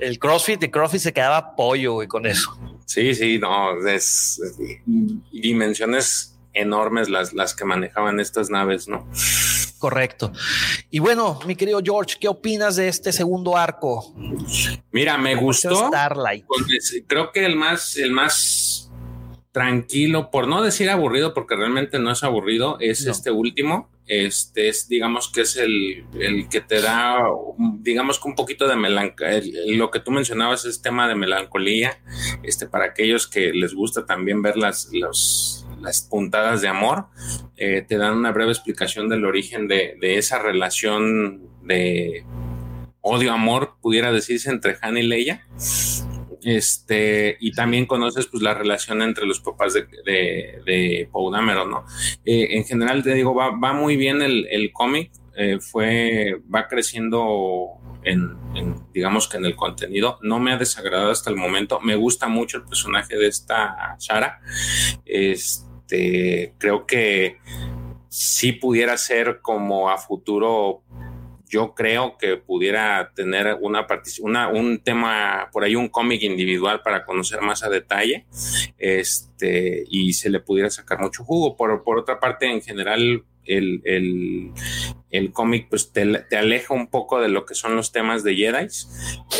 El 0.00 0.18
CrossFit, 0.18 0.60
de 0.60 0.70
CrossFit 0.70 1.00
se 1.00 1.12
quedaba 1.14 1.56
pollo, 1.56 2.06
con 2.08 2.26
eso. 2.26 2.50
Sí, 2.88 3.14
sí, 3.14 3.38
no, 3.38 3.86
es 3.86 4.40
dimensiones 5.30 6.38
enormes 6.54 7.10
las, 7.10 7.34
las 7.34 7.54
que 7.54 7.66
manejaban 7.66 8.18
estas 8.18 8.48
naves, 8.48 8.88
¿no? 8.88 9.06
Correcto. 9.78 10.32
Y 10.90 10.98
bueno, 10.98 11.38
mi 11.46 11.54
querido 11.54 11.82
George, 11.84 12.16
¿qué 12.18 12.28
opinas 12.28 12.76
de 12.76 12.88
este 12.88 13.12
segundo 13.12 13.58
arco? 13.58 14.14
Mira, 14.90 15.18
me 15.18 15.34
gustó. 15.36 15.88
Starlight. 15.88 16.46
Creo 17.06 17.30
que 17.30 17.44
el 17.44 17.56
más, 17.56 17.94
el 17.98 18.10
más 18.10 18.87
tranquilo, 19.58 20.30
por 20.30 20.46
no 20.46 20.62
decir 20.62 20.88
aburrido, 20.88 21.34
porque 21.34 21.56
realmente 21.56 21.98
no 21.98 22.12
es 22.12 22.22
aburrido, 22.22 22.78
es 22.78 23.04
este 23.06 23.32
último. 23.32 23.90
Este 24.06 24.68
es, 24.68 24.86
digamos 24.88 25.32
que 25.32 25.40
es 25.40 25.56
el, 25.56 26.04
el 26.20 26.48
que 26.48 26.60
te 26.60 26.80
da, 26.80 27.18
digamos 27.80 28.20
que 28.20 28.28
un 28.28 28.36
poquito 28.36 28.68
de 28.68 28.76
melancolía. 28.76 29.40
Lo 29.66 29.90
que 29.90 29.98
tú 29.98 30.12
mencionabas 30.12 30.64
es 30.64 30.80
tema 30.80 31.08
de 31.08 31.16
melancolía. 31.16 31.98
Este, 32.44 32.68
para 32.68 32.84
aquellos 32.84 33.26
que 33.26 33.52
les 33.52 33.74
gusta 33.74 34.06
también 34.06 34.42
ver 34.42 34.56
las, 34.56 34.90
los, 34.92 35.66
las 35.80 36.02
puntadas 36.02 36.62
de 36.62 36.68
amor, 36.68 37.06
eh, 37.56 37.84
te 37.86 37.98
dan 37.98 38.14
una 38.16 38.30
breve 38.30 38.52
explicación 38.52 39.08
del 39.08 39.24
origen 39.24 39.66
de, 39.66 39.98
esa 40.00 40.38
relación 40.38 41.48
de, 41.64 42.24
odio-amor, 43.00 43.74
pudiera 43.82 44.12
decirse, 44.12 44.50
entre 44.50 44.76
Han 44.82 44.98
y 44.98 45.02
Leia. 45.02 45.48
Este, 46.42 47.36
y 47.40 47.52
también 47.52 47.86
conoces 47.86 48.26
pues 48.26 48.42
la 48.42 48.54
relación 48.54 49.02
entre 49.02 49.26
los 49.26 49.40
papás 49.40 49.74
de, 49.74 49.86
de, 50.04 50.60
de 50.64 51.08
¿no? 51.12 51.84
Eh, 52.24 52.48
en 52.50 52.64
general 52.64 53.02
te 53.02 53.14
digo, 53.14 53.34
va, 53.34 53.50
va 53.50 53.72
muy 53.72 53.96
bien 53.96 54.22
el, 54.22 54.46
el 54.50 54.72
cómic, 54.72 55.10
eh, 55.36 55.58
fue, 55.60 56.40
va 56.52 56.66
creciendo 56.66 57.78
en, 58.02 58.36
digamos 58.92 59.28
que 59.28 59.36
en 59.36 59.44
el 59.44 59.54
contenido. 59.54 60.18
No 60.22 60.40
me 60.40 60.52
ha 60.52 60.56
desagradado 60.56 61.10
hasta 61.10 61.30
el 61.30 61.36
momento. 61.36 61.80
Me 61.80 61.94
gusta 61.94 62.28
mucho 62.28 62.58
el 62.58 62.64
personaje 62.64 63.16
de 63.16 63.28
esta 63.28 63.96
Shara. 63.98 64.40
Este, 65.04 66.54
creo 66.58 66.86
que 66.86 67.38
si 68.08 68.52
pudiera 68.52 68.96
ser 68.96 69.40
como 69.40 69.90
a 69.90 69.98
futuro 69.98 70.82
yo 71.48 71.74
creo 71.74 72.16
que 72.18 72.36
pudiera 72.36 73.12
tener 73.14 73.56
una, 73.60 73.86
una 74.20 74.48
un 74.48 74.78
tema 74.80 75.48
por 75.52 75.64
ahí, 75.64 75.74
un 75.76 75.88
cómic 75.88 76.22
individual 76.22 76.82
para 76.82 77.04
conocer 77.04 77.40
más 77.40 77.62
a 77.62 77.68
detalle 77.68 78.26
este, 78.78 79.84
y 79.88 80.12
se 80.12 80.30
le 80.30 80.40
pudiera 80.40 80.70
sacar 80.70 81.00
mucho 81.00 81.24
jugo. 81.24 81.56
Por, 81.56 81.82
por 81.82 81.98
otra 81.98 82.20
parte, 82.20 82.50
en 82.50 82.60
general, 82.62 83.24
el, 83.48 83.80
el, 83.84 84.52
el 85.10 85.32
cómic 85.32 85.68
pues 85.68 85.92
te, 85.92 86.06
te, 86.24 86.36
aleja 86.36 86.74
un 86.74 86.88
poco 86.88 87.20
de 87.20 87.28
lo 87.28 87.44
que 87.46 87.54
son 87.54 87.74
los 87.74 87.92
temas 87.92 88.22
de 88.22 88.36
Jedi 88.36 88.66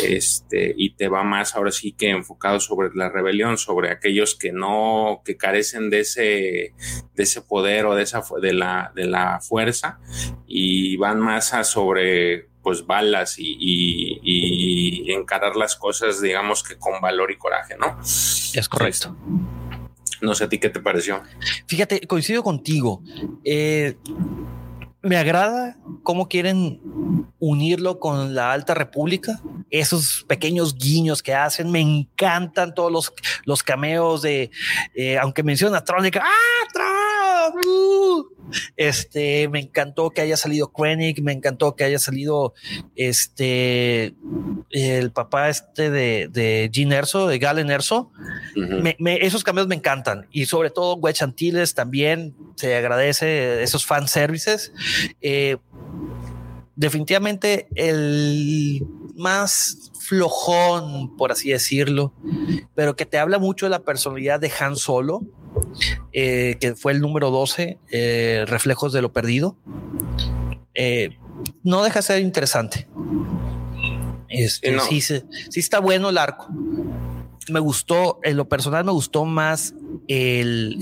este, 0.03 0.73
y 0.75 0.95
te 0.95 1.07
va 1.07 1.23
más 1.23 1.55
ahora 1.55 1.71
sí 1.71 1.93
que 1.93 2.09
enfocado 2.09 2.59
sobre 2.59 2.89
la 2.95 3.09
rebelión, 3.09 3.57
sobre 3.57 3.91
aquellos 3.91 4.35
que 4.35 4.51
no, 4.51 5.21
que 5.23 5.37
carecen 5.37 5.89
de 5.89 6.01
ese, 6.01 6.73
de 7.13 7.23
ese 7.23 7.41
poder 7.41 7.85
o 7.85 7.95
de 7.95 8.03
esa, 8.03 8.23
de 8.41 8.53
la, 8.53 8.91
de 8.95 9.05
la 9.05 9.39
fuerza 9.41 9.99
y 10.47 10.97
van 10.97 11.19
más 11.19 11.53
a 11.53 11.63
sobre 11.63 12.49
pues 12.61 12.85
balas 12.85 13.39
y, 13.39 13.55
y, 13.59 14.19
y 14.21 15.13
encarar 15.13 15.55
las 15.55 15.75
cosas 15.75 16.21
digamos 16.21 16.63
que 16.63 16.77
con 16.77 16.99
valor 16.99 17.31
y 17.31 17.37
coraje, 17.37 17.77
¿no? 17.77 17.99
Es 18.01 18.67
correcto. 18.69 19.15
No 20.21 20.35
sé 20.35 20.45
a 20.45 20.49
ti 20.49 20.59
qué 20.59 20.69
te 20.69 20.79
pareció. 20.79 21.21
Fíjate, 21.67 22.05
coincido 22.07 22.43
contigo. 22.43 23.01
Eh, 23.43 23.95
me 25.01 25.17
agrada 25.17 25.77
cómo 26.03 26.27
quieren 26.27 26.81
unirlo 27.39 27.99
con 27.99 28.35
la 28.35 28.51
Alta 28.51 28.73
República. 28.73 29.39
Esos 29.69 30.25
pequeños 30.27 30.75
guiños 30.75 31.23
que 31.23 31.33
hacen, 31.33 31.71
me 31.71 31.79
encantan 31.79 32.73
todos 32.73 32.91
los, 32.91 33.13
los 33.45 33.63
cameos 33.63 34.21
de, 34.21 34.51
eh, 34.95 35.17
aunque 35.17 35.43
menciona 35.43 35.83
Trónica, 35.83 36.23
¡ah, 36.23 36.67
Tron! 36.73 37.65
¡Uh! 37.65 38.39
Este, 38.75 39.47
me 39.49 39.59
encantó 39.59 40.09
que 40.09 40.21
haya 40.21 40.37
salido 40.37 40.71
Krennic, 40.71 41.21
me 41.21 41.31
encantó 41.31 41.75
que 41.75 41.83
haya 41.83 41.99
salido 41.99 42.53
este, 42.95 44.15
el 44.71 45.11
papá 45.11 45.49
este 45.49 45.89
de, 45.89 46.27
de 46.29 46.69
Gene 46.73 46.95
Erso, 46.95 47.27
de 47.27 47.37
Galen 47.39 47.69
Erso. 47.69 48.11
esos 49.21 49.43
cambios 49.43 49.67
me 49.67 49.75
encantan 49.75 50.27
y 50.31 50.45
sobre 50.45 50.69
todo 50.69 50.95
Wedge 50.95 51.21
Antilles 51.23 51.75
también 51.75 52.35
se 52.55 52.75
agradece 52.75 53.61
esos 53.63 53.85
fan 53.85 54.07
services. 54.07 54.73
Eh, 55.21 55.57
definitivamente 56.75 57.67
el 57.75 58.85
más 59.15 59.91
flojón, 59.99 61.15
por 61.17 61.31
así 61.31 61.49
decirlo, 61.49 62.13
pero 62.75 62.95
que 62.95 63.05
te 63.05 63.17
habla 63.17 63.37
mucho 63.37 63.65
de 63.65 63.71
la 63.71 63.79
personalidad 63.79 64.39
de 64.39 64.51
Han 64.59 64.75
Solo 64.75 65.21
eh, 66.11 66.57
que 66.59 66.75
fue 66.75 66.91
el 66.91 67.01
número 67.01 67.31
12, 67.31 67.77
eh, 67.91 68.45
Reflejos 68.47 68.93
de 68.93 69.01
lo 69.01 69.13
Perdido. 69.13 69.55
Eh, 70.73 71.17
no 71.63 71.83
deja 71.83 71.99
de 71.99 72.03
ser 72.03 72.21
interesante. 72.21 72.87
Este, 74.27 74.79
sí, 74.81 75.01
sí, 75.01 75.23
está 75.55 75.79
bueno 75.79 76.09
el 76.09 76.17
arco. 76.17 76.47
Me 77.47 77.59
gustó, 77.59 78.19
en 78.23 78.37
lo 78.37 78.47
personal 78.47 78.85
me 78.85 78.91
gustó 78.91 79.25
más 79.25 79.73
el, 80.07 80.77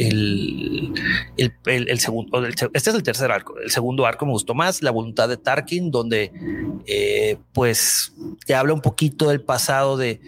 el, 1.37 1.99
segundo, 1.99 2.45
este 2.45 2.69
es 2.73 2.87
el 2.87 3.03
tercer 3.03 3.31
arco, 3.31 3.57
el 3.59 3.69
segundo 3.69 4.05
arco 4.05 4.25
me 4.25 4.31
gustó 4.31 4.53
más, 4.53 4.81
la 4.81 4.91
voluntad 4.91 5.29
de 5.29 5.37
Tarkin, 5.37 5.91
donde 5.91 7.37
pues 7.53 8.13
te 8.45 8.55
habla 8.55 8.73
un 8.73 8.81
poquito 8.81 9.29
del 9.29 9.41
pasado 9.41 9.97
de, 9.97 10.19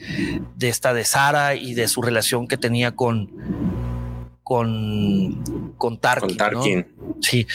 de 0.55 0.69
esta 0.69 0.93
de 0.93 1.03
Sara 1.03 1.55
y 1.55 1.73
de 1.73 1.87
su 1.87 2.01
relación 2.01 2.47
que 2.47 2.57
tenía 2.57 2.95
con, 2.95 3.31
con, 4.49 5.75
con 5.77 5.99
Tarkin. 5.99 6.87
Sí, 7.21 7.45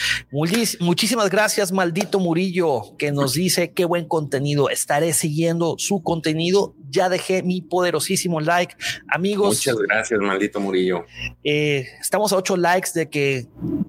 muchísimas 0.79 1.29
gracias, 1.29 1.73
maldito 1.73 2.21
Murillo, 2.21 2.95
que 2.97 3.11
nos 3.11 3.33
dice 3.33 3.73
qué 3.73 3.83
buen 3.83 4.07
contenido. 4.07 4.69
Estaré 4.69 5.11
siguiendo 5.11 5.75
su 5.77 6.01
contenido. 6.01 6.73
Ya 6.89 7.09
dejé 7.09 7.43
mi 7.43 7.61
poderosísimo 7.61 8.39
like. 8.39 8.77
Amigos. 9.09 9.57
Muchas 9.57 9.75
gracias, 9.75 10.21
maldito 10.21 10.61
Murillo. 10.61 11.03
Eh, 11.43 11.85
estamos 11.99 12.31
a 12.31 12.37
ocho 12.37 12.55
likes 12.55 12.91
de 12.95 13.09
que 13.09 13.45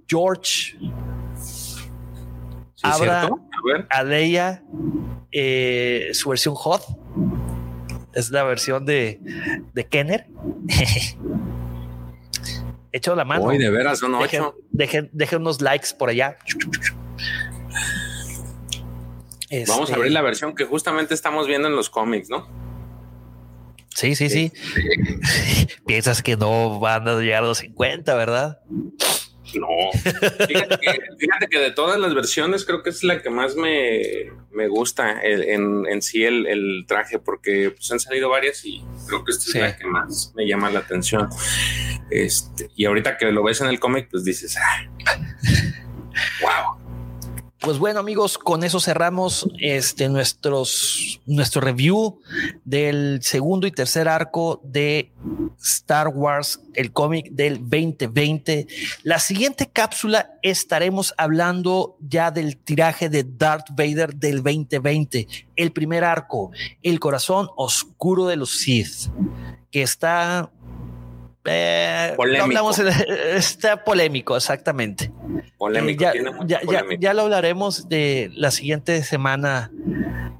George 0.08 0.76
abra 2.82 3.30
a, 3.88 4.02
Leia 4.02 4.64
eh, 5.30 6.10
su 6.12 6.30
versión 6.30 6.56
hot. 6.56 6.82
Es 8.14 8.30
la 8.30 8.42
versión 8.42 8.84
de, 8.84 9.20
de 9.72 9.86
Kenner. 9.86 10.26
Hecho 12.92 13.14
la 13.14 13.24
mano. 13.24 13.44
Hoy 13.44 13.58
de 13.58 13.70
veras 13.70 13.98
son 13.98 14.14
ocho. 14.14 14.54
Dejen, 14.70 15.10
unos 15.36 15.60
likes 15.60 15.88
por 15.98 16.08
allá. 16.08 16.38
Vamos 19.68 19.90
a 19.90 19.94
abrir 19.94 20.08
este, 20.08 20.14
la 20.14 20.22
versión 20.22 20.54
que 20.54 20.64
justamente 20.64 21.14
estamos 21.14 21.46
viendo 21.46 21.68
en 21.68 21.76
los 21.76 21.90
cómics, 21.90 22.28
¿no? 22.28 22.48
Sí, 23.94 24.14
sí, 24.14 24.28
sí. 24.28 24.52
Piensas 25.86 26.22
que 26.22 26.36
no 26.36 26.78
van 26.80 27.08
a 27.08 27.18
llegar 27.18 27.44
a 27.44 27.46
los 27.46 27.58
50, 27.58 28.14
¿verdad? 28.14 28.60
No. 29.58 29.66
Fíjate 30.48 31.48
que, 31.50 31.58
de 31.58 31.70
todas 31.70 31.98
las 31.98 32.14
versiones 32.14 32.64
creo 32.64 32.82
que 32.82 32.90
es 32.90 33.02
la 33.02 33.22
que 33.22 33.30
más 33.30 33.54
me, 33.56 34.68
gusta 34.68 35.20
en, 35.22 35.86
en, 35.86 36.02
sí 36.02 36.24
el, 36.24 36.84
traje, 36.86 37.18
porque 37.18 37.70
pues, 37.70 37.90
han 37.90 38.00
salido 38.00 38.28
varias 38.28 38.64
y 38.64 38.84
creo 39.06 39.24
que 39.24 39.32
esta 39.32 39.44
es 39.46 39.54
la 39.54 39.76
que 39.76 39.86
más 39.86 40.32
me 40.34 40.46
llama 40.46 40.70
la 40.70 40.80
atención. 40.80 41.28
Este, 42.10 42.70
y 42.76 42.84
ahorita 42.84 43.16
que 43.16 43.32
lo 43.32 43.42
ves 43.42 43.60
en 43.60 43.68
el 43.68 43.80
cómic, 43.80 44.08
pues 44.10 44.24
dices, 44.24 44.56
wow. 46.40 46.86
Pues 47.66 47.78
bueno, 47.78 47.98
amigos, 47.98 48.38
con 48.38 48.62
eso 48.62 48.78
cerramos 48.78 49.48
este 49.58 50.08
nuestros 50.08 51.20
nuestro 51.26 51.60
review 51.60 52.20
del 52.66 53.20
segundo 53.22 53.68
y 53.68 53.70
tercer 53.70 54.08
arco 54.08 54.60
de 54.64 55.12
Star 55.62 56.08
Wars, 56.08 56.60
el 56.74 56.92
cómic 56.92 57.30
del 57.30 57.60
2020. 57.60 58.66
La 59.04 59.20
siguiente 59.20 59.70
cápsula 59.72 60.32
estaremos 60.42 61.14
hablando 61.16 61.96
ya 62.00 62.32
del 62.32 62.58
tiraje 62.58 63.08
de 63.08 63.24
Darth 63.24 63.68
Vader 63.70 64.16
del 64.16 64.42
2020, 64.42 65.28
el 65.54 65.72
primer 65.72 66.02
arco, 66.02 66.50
el 66.82 66.98
corazón 66.98 67.48
oscuro 67.56 68.26
de 68.26 68.36
los 68.36 68.58
Sith, 68.58 69.10
que 69.70 69.82
está 69.82 70.50
eh, 71.48 72.12
polémico. 72.16 72.70
está 73.34 73.84
polémico, 73.84 74.36
exactamente. 74.36 75.12
Polémico, 75.58 76.04
eh, 76.04 76.98
ya, 76.98 77.14
lo 77.14 77.22
hablaremos 77.22 77.88
de 77.88 78.30
la 78.34 78.50
siguiente 78.50 79.02
semana. 79.02 79.70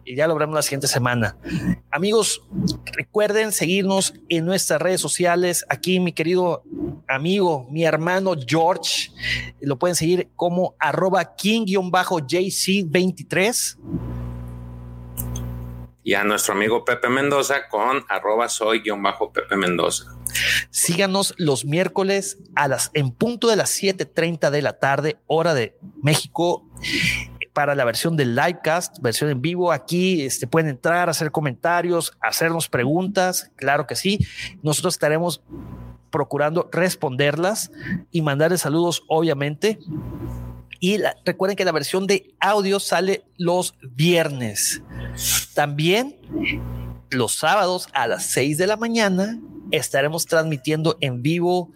Y 0.04 0.14
ya 0.14 0.26
lo 0.26 0.34
hablaremos 0.34 0.54
la 0.54 0.62
siguiente 0.62 0.86
semana. 0.86 1.36
Amigos, 1.90 2.42
recuerden 2.92 3.50
seguirnos 3.50 4.14
en 4.28 4.44
nuestras 4.44 4.80
redes 4.80 5.00
sociales. 5.00 5.64
Aquí 5.68 5.98
mi 5.98 6.12
querido 6.12 6.62
amigo, 7.08 7.66
mi 7.70 7.84
hermano 7.84 8.34
George, 8.46 9.10
lo 9.60 9.78
pueden 9.78 9.96
seguir 9.96 10.28
como 10.36 10.76
arroba 10.78 11.34
king-jc23 11.34 13.78
y 16.06 16.14
a 16.14 16.22
nuestro 16.22 16.54
amigo 16.54 16.84
Pepe 16.84 17.08
Mendoza 17.08 17.66
con 17.66 18.04
arroba 18.08 18.48
soy-pepe 18.48 19.56
Mendoza. 19.56 20.04
Síganos 20.70 21.34
los 21.38 21.64
miércoles 21.64 22.38
a 22.54 22.68
las 22.68 22.90
en 22.94 23.10
punto 23.10 23.48
de 23.48 23.56
las 23.56 23.70
7:30 23.70 24.50
de 24.50 24.62
la 24.62 24.78
tarde, 24.78 25.18
hora 25.26 25.54
de 25.54 25.76
México 26.02 26.64
para 27.56 27.74
la 27.74 27.86
versión 27.86 28.18
del 28.18 28.34
livecast, 28.34 28.98
versión 29.00 29.30
en 29.30 29.40
vivo. 29.40 29.72
Aquí 29.72 30.22
este, 30.22 30.46
pueden 30.46 30.68
entrar, 30.68 31.08
hacer 31.08 31.30
comentarios, 31.30 32.12
hacernos 32.20 32.68
preguntas. 32.68 33.50
Claro 33.56 33.86
que 33.86 33.96
sí. 33.96 34.18
Nosotros 34.62 34.92
estaremos 34.92 35.40
procurando 36.10 36.68
responderlas 36.70 37.70
y 38.10 38.20
mandarles 38.20 38.60
saludos, 38.60 39.04
obviamente. 39.08 39.78
Y 40.80 40.98
recuerden 41.24 41.56
que 41.56 41.64
la 41.64 41.72
versión 41.72 42.06
de 42.06 42.34
audio 42.40 42.78
sale 42.78 43.24
los 43.38 43.74
viernes. 43.80 44.82
También 45.54 46.16
los 47.10 47.36
sábados 47.36 47.88
a 47.94 48.06
las 48.06 48.26
6 48.26 48.58
de 48.58 48.66
la 48.66 48.76
mañana 48.76 49.40
estaremos 49.70 50.26
transmitiendo 50.26 50.97
en 51.01 51.22
vivo 51.22 51.72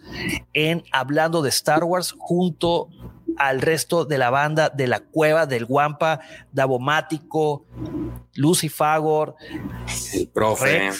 en 0.53 0.83
Hablando 0.91 1.41
de 1.41 1.49
Star 1.49 1.83
Wars 1.83 2.15
junto 2.17 2.89
al 3.37 3.61
resto 3.61 4.05
de 4.05 4.17
la 4.17 4.29
banda 4.29 4.69
de 4.69 4.87
la 4.87 4.99
cueva 4.99 5.45
del 5.45 5.65
Guampa, 5.65 6.19
Davomático, 6.51 7.65
Lucy 8.35 8.69
Fagor, 8.69 9.35
el 10.13 10.27
profe, 10.27 10.91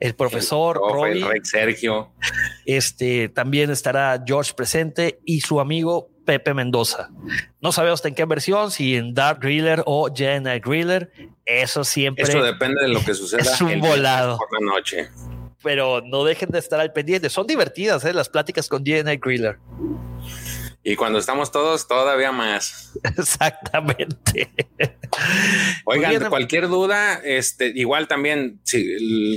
el 0.00 0.14
profesor, 0.14 0.80
el 1.08 1.44
Sergio. 1.44 2.12
Este 2.64 3.28
también 3.28 3.70
estará 3.70 4.22
George 4.26 4.52
presente 4.54 5.20
y 5.24 5.40
su 5.40 5.60
amigo 5.60 6.10
Pepe 6.24 6.54
Mendoza. 6.54 7.10
No 7.60 7.72
sabemos 7.72 8.04
en 8.04 8.14
qué 8.14 8.24
versión, 8.24 8.70
si 8.70 8.96
en 8.96 9.14
Dark 9.14 9.40
Griller 9.40 9.82
o 9.86 10.08
Jedi 10.12 10.58
Griller. 10.60 11.12
Eso 11.46 11.84
siempre. 11.84 12.24
Eso 12.24 12.42
depende 12.42 12.82
de 12.82 12.88
lo 12.88 13.02
que 13.04 13.14
suceda. 13.14 13.42
Es 13.42 13.60
un 13.60 13.80
volado. 13.80 14.36
Por 14.38 14.60
la 14.60 14.74
noche. 14.74 15.08
Pero 15.66 16.00
no 16.00 16.22
dejen 16.22 16.50
de 16.50 16.60
estar 16.60 16.78
al 16.78 16.92
pendiente. 16.92 17.28
Son 17.28 17.44
divertidas 17.44 18.04
¿eh? 18.04 18.14
las 18.14 18.28
pláticas 18.28 18.68
con 18.68 18.86
Jedi 18.86 19.16
Griller. 19.16 19.58
Y 20.84 20.94
cuando 20.94 21.18
estamos 21.18 21.50
todos, 21.50 21.88
todavía 21.88 22.30
más. 22.30 22.92
Exactamente. 23.18 24.48
Oigan, 25.84 26.28
cualquier 26.28 26.68
duda, 26.68 27.14
este, 27.24 27.72
igual 27.74 28.06
también, 28.06 28.60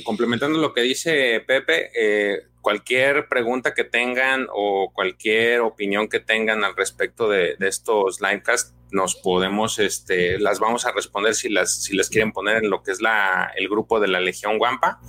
complementando 0.03 0.59
lo 0.59 0.71
que 0.71 0.81
dice 0.81 1.43
Pepe, 1.47 1.89
eh, 1.95 2.43
cualquier 2.61 3.27
pregunta 3.27 3.73
que 3.73 3.83
tengan 3.83 4.47
o 4.53 4.91
cualquier 4.93 5.61
opinión 5.61 6.07
que 6.07 6.19
tengan 6.19 6.63
al 6.63 6.75
respecto 6.75 7.29
de, 7.29 7.55
estos 7.59 8.21
livecasts, 8.21 8.73
nos 8.91 9.15
podemos, 9.15 9.77
este, 9.77 10.39
las 10.39 10.59
vamos 10.59 10.85
a 10.85 10.91
responder 10.91 11.35
si 11.35 11.49
las, 11.49 11.83
si 11.83 11.95
las 11.95 12.09
quieren 12.09 12.31
poner 12.31 12.63
en 12.63 12.71
lo 12.71 12.81
que 12.81 12.91
es 12.91 13.01
la, 13.01 13.51
el 13.55 13.69
grupo 13.69 13.99
de 13.99 14.07
la 14.07 14.19
Legión 14.19 14.57
Guampa, 14.57 14.99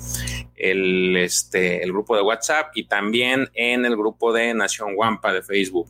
el, 0.55 1.17
este, 1.17 1.83
el 1.83 1.91
grupo 1.91 2.15
de 2.15 2.23
WhatsApp 2.23 2.73
y 2.75 2.85
también 2.85 3.51
en 3.55 3.87
el 3.87 3.97
grupo 3.97 4.33
de 4.33 4.53
Nación 4.53 4.95
Guampa 4.95 5.33
de 5.33 5.43
Facebook. 5.43 5.89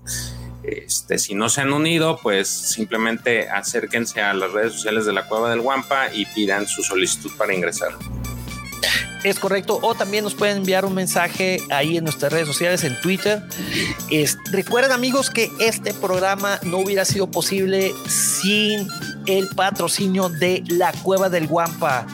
Este, 0.63 1.19
si 1.19 1.35
no 1.35 1.49
se 1.49 1.63
han 1.63 1.73
unido, 1.73 2.19
pues 2.23 2.49
simplemente 2.49 3.49
acérquense 3.49 4.21
a 4.21 4.35
las 4.35 4.53
redes 4.53 4.75
sociales 4.75 5.07
de 5.07 5.13
la 5.13 5.27
Cueva 5.27 5.51
del 5.51 5.63
Guampa 5.63 6.13
y 6.13 6.27
pidan 6.27 6.67
su 6.69 6.83
solicitud 6.83 7.31
para 7.37 7.55
ingresar. 7.55 7.93
Es 9.25 9.39
correcto. 9.39 9.79
O 9.83 9.95
también 9.95 10.25
nos 10.25 10.35
pueden 10.35 10.59
enviar 10.59 10.85
un 10.85 10.95
mensaje 10.95 11.59
ahí 11.71 11.97
en 11.97 12.05
nuestras 12.05 12.31
redes 12.33 12.49
sociales, 12.49 12.85
en 12.85 13.01
Twitter. 13.01 13.43
recuerden 14.51 14.93
amigos 14.93 15.31
que 15.31 15.51
este 15.61 15.93
programa 15.93 16.59
no 16.63 16.79
hubiera 16.79 17.05
sido 17.05 17.31
posible 17.31 17.93
sin 18.09 18.89
el 19.27 19.49
patrocinio 19.49 20.31
de 20.31 20.63
la 20.69 20.93
Cueva 20.93 21.29
del 21.29 21.47
Guampa. 21.47 22.07